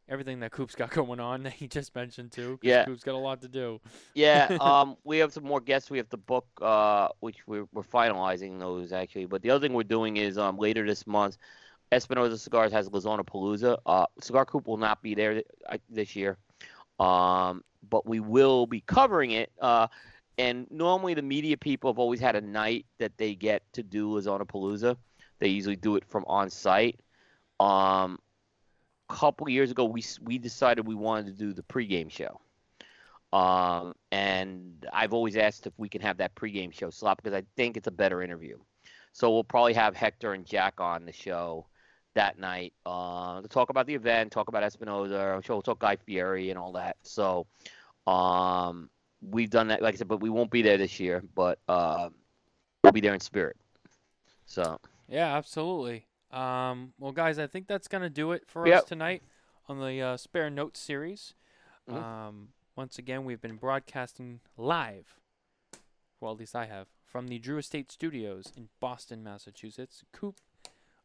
everything 0.07 0.39
that 0.39 0.51
Coop's 0.51 0.73
got 0.75 0.89
going 1.01 1.19
on 1.19 1.43
that 1.43 1.53
he 1.53 1.67
just 1.67 1.93
mentioned 1.93 2.31
too. 2.31 2.59
Yeah. 2.63 2.85
Coop's 2.85 3.03
got 3.03 3.13
a 3.13 3.17
lot 3.17 3.41
to 3.43 3.47
do. 3.47 3.79
Yeah, 4.15 4.57
um, 4.61 4.97
we 5.03 5.19
have 5.19 5.31
some 5.31 5.43
more 5.43 5.61
guests. 5.61 5.91
We 5.91 5.97
have 5.99 6.09
to 6.09 6.17
book, 6.17 6.47
uh, 6.61 7.09
which 7.19 7.45
we're, 7.47 7.65
we're 7.73 7.83
finalizing 7.83 8.59
those 8.59 8.91
actually. 8.91 9.25
But 9.25 9.41
the 9.43 9.51
other 9.51 9.65
thing 9.65 9.75
we're 9.75 9.83
doing 9.83 10.17
is 10.17 10.37
um, 10.37 10.57
later 10.57 10.85
this 10.85 11.05
month, 11.05 11.37
Espinosa 11.91 12.37
Cigars 12.37 12.71
has 12.71 12.89
Lazona 12.89 13.23
Palooza. 13.25 13.77
Uh, 13.85 14.05
Cigar 14.21 14.45
Coop 14.45 14.67
will 14.67 14.77
not 14.77 15.01
be 15.01 15.13
there 15.15 15.33
th- 15.35 15.81
this 15.89 16.15
year, 16.15 16.37
um, 16.99 17.63
but 17.89 18.05
we 18.07 18.19
will 18.19 18.65
be 18.67 18.81
covering 18.81 19.31
it. 19.31 19.51
Uh, 19.59 19.87
and 20.39 20.65
normally 20.71 21.13
the 21.13 21.21
media 21.21 21.57
people 21.57 21.91
have 21.91 21.99
always 21.99 22.21
had 22.21 22.35
a 22.35 22.41
night 22.41 22.85
that 22.97 23.17
they 23.17 23.35
get 23.35 23.61
to 23.73 23.83
do 23.83 24.09
Lazona 24.09 24.47
Palooza. 24.47 24.95
They 25.39 25.49
usually 25.49 25.75
do 25.75 25.97
it 25.97 26.05
from 26.05 26.23
on 26.27 26.49
site. 26.49 26.99
Um, 27.59 28.19
couple 29.09 29.49
years 29.49 29.69
ago, 29.69 29.85
we 29.85 30.03
we 30.21 30.37
decided 30.37 30.87
we 30.87 30.95
wanted 30.95 31.25
to 31.25 31.31
do 31.33 31.51
the 31.51 31.63
pregame 31.63 32.09
show. 32.09 32.39
Um, 33.37 33.93
and 34.11 34.87
I've 34.93 35.13
always 35.13 35.35
asked 35.35 35.67
if 35.67 35.73
we 35.77 35.89
can 35.89 36.01
have 36.01 36.17
that 36.17 36.35
pregame 36.35 36.73
show 36.73 36.89
slot 36.89 37.17
because 37.17 37.33
I 37.33 37.43
think 37.57 37.75
it's 37.75 37.87
a 37.87 37.91
better 37.91 38.23
interview. 38.23 38.57
So 39.11 39.31
we'll 39.31 39.43
probably 39.43 39.73
have 39.73 39.95
Hector 39.95 40.33
and 40.33 40.45
Jack 40.45 40.79
on 40.79 41.05
the 41.05 41.11
show 41.11 41.67
that 42.15 42.39
night 42.39 42.73
uh, 42.85 43.41
to 43.41 43.47
talk 43.47 43.69
about 43.69 43.87
the 43.87 43.93
event, 43.93 44.31
talk 44.31 44.47
about 44.47 44.63
Espinosa. 44.63 45.33
I'm 45.35 45.41
sure 45.41 45.55
we'll 45.55 45.63
talk 45.63 45.79
Guy 45.79 45.97
Fieri 45.97 46.49
and 46.49 46.57
all 46.57 46.71
that. 46.73 46.97
So 47.03 47.45
um, 48.07 48.89
we've 49.21 49.49
done 49.49 49.67
that, 49.67 49.81
like 49.81 49.95
I 49.95 49.97
said, 49.97 50.07
but 50.07 50.21
we 50.21 50.29
won't 50.29 50.51
be 50.51 50.61
there 50.61 50.77
this 50.77 50.99
year, 50.99 51.23
but 51.35 51.59
uh, 51.67 52.09
we'll 52.83 52.93
be 52.93 53.01
there 53.01 53.13
in 53.13 53.19
spirit. 53.19 53.57
So 54.45 54.79
Yeah, 55.07 55.35
absolutely. 55.37 56.05
Um, 56.31 56.93
well, 56.99 57.11
guys, 57.11 57.39
I 57.39 57.47
think 57.47 57.67
that's 57.67 57.87
gonna 57.87 58.09
do 58.09 58.31
it 58.31 58.43
for 58.47 58.67
Yep. 58.67 58.77
us 58.77 58.83
tonight 58.85 59.23
on 59.67 59.79
the 59.79 60.01
uh, 60.01 60.17
Spare 60.17 60.49
Notes 60.49 60.79
series. 60.79 61.33
Mhm. 61.89 61.95
Um, 62.01 62.49
once 62.75 62.97
again, 62.99 63.25
we've 63.25 63.41
been 63.41 63.57
broadcasting 63.57 64.39
live. 64.57 65.19
Well, 66.19 66.31
at 66.33 66.37
least 66.39 66.55
I 66.55 66.65
have 66.65 66.87
from 67.05 67.27
the 67.27 67.39
Drew 67.39 67.57
Estate 67.57 67.91
Studios 67.91 68.51
in 68.55 68.69
Boston, 68.79 69.23
Massachusetts. 69.23 70.03
Coop, 70.13 70.35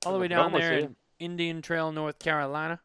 all 0.04 0.12
the 0.12 0.18
way 0.18 0.28
down 0.28 0.52
there 0.52 0.78
in 0.78 0.96
Indian 1.18 1.62
Trail, 1.62 1.90
North 1.92 2.18
Carolina. 2.18 2.80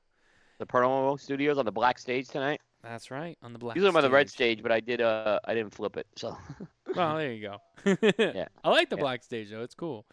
the 0.59 0.65
Promo 0.65 1.19
Studios 1.19 1.57
on 1.57 1.65
the 1.65 1.71
black 1.71 1.97
stage 1.99 2.27
tonight. 2.27 2.61
That's 2.83 3.11
right, 3.11 3.37
on 3.43 3.51
the 3.53 3.59
black. 3.59 3.75
Usually 3.75 3.89
I'm 3.89 3.95
on 3.97 4.03
the 4.03 4.09
red 4.09 4.29
stage. 4.29 4.63
but 4.63 4.71
I 4.71 4.79
did 4.79 5.01
uh 5.01 5.39
I 5.45 5.53
didn't 5.53 5.73
flip 5.73 5.97
it. 5.97 6.07
So 6.15 6.37
Well, 6.95 7.17
there 7.17 7.31
you 7.33 7.49
go. 7.49 7.97
Yeah. 8.17 8.47
I 8.63 8.69
like 8.69 8.89
the 8.89 8.95
Yeah. 8.95 9.01
black 9.01 9.23
stage 9.23 9.49
though. 9.51 9.63
It's 9.63 9.75
cool. 9.75 10.05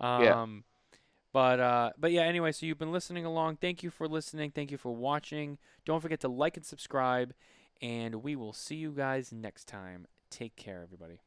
Um, 0.00 0.22
Yeah. 0.24 0.46
But 1.32 1.60
uh, 1.60 1.90
but 1.96 2.10
yeah. 2.12 2.22
Anyway, 2.22 2.50
so 2.52 2.66
you've 2.66 2.78
been 2.78 2.92
listening 2.92 3.24
along. 3.24 3.56
Thank 3.56 3.82
you 3.84 3.90
for 3.90 4.08
listening. 4.08 4.50
Thank 4.50 4.70
you 4.72 4.78
for 4.78 4.92
watching. 4.92 5.58
Don't 5.84 6.00
forget 6.00 6.18
to 6.20 6.28
like 6.28 6.56
and 6.56 6.66
subscribe, 6.66 7.32
and 7.80 8.16
we 8.16 8.34
will 8.34 8.52
see 8.52 8.74
you 8.76 8.90
guys 8.90 9.32
next 9.32 9.68
time. 9.68 10.06
Take 10.28 10.56
care, 10.56 10.82
everybody. 10.82 11.20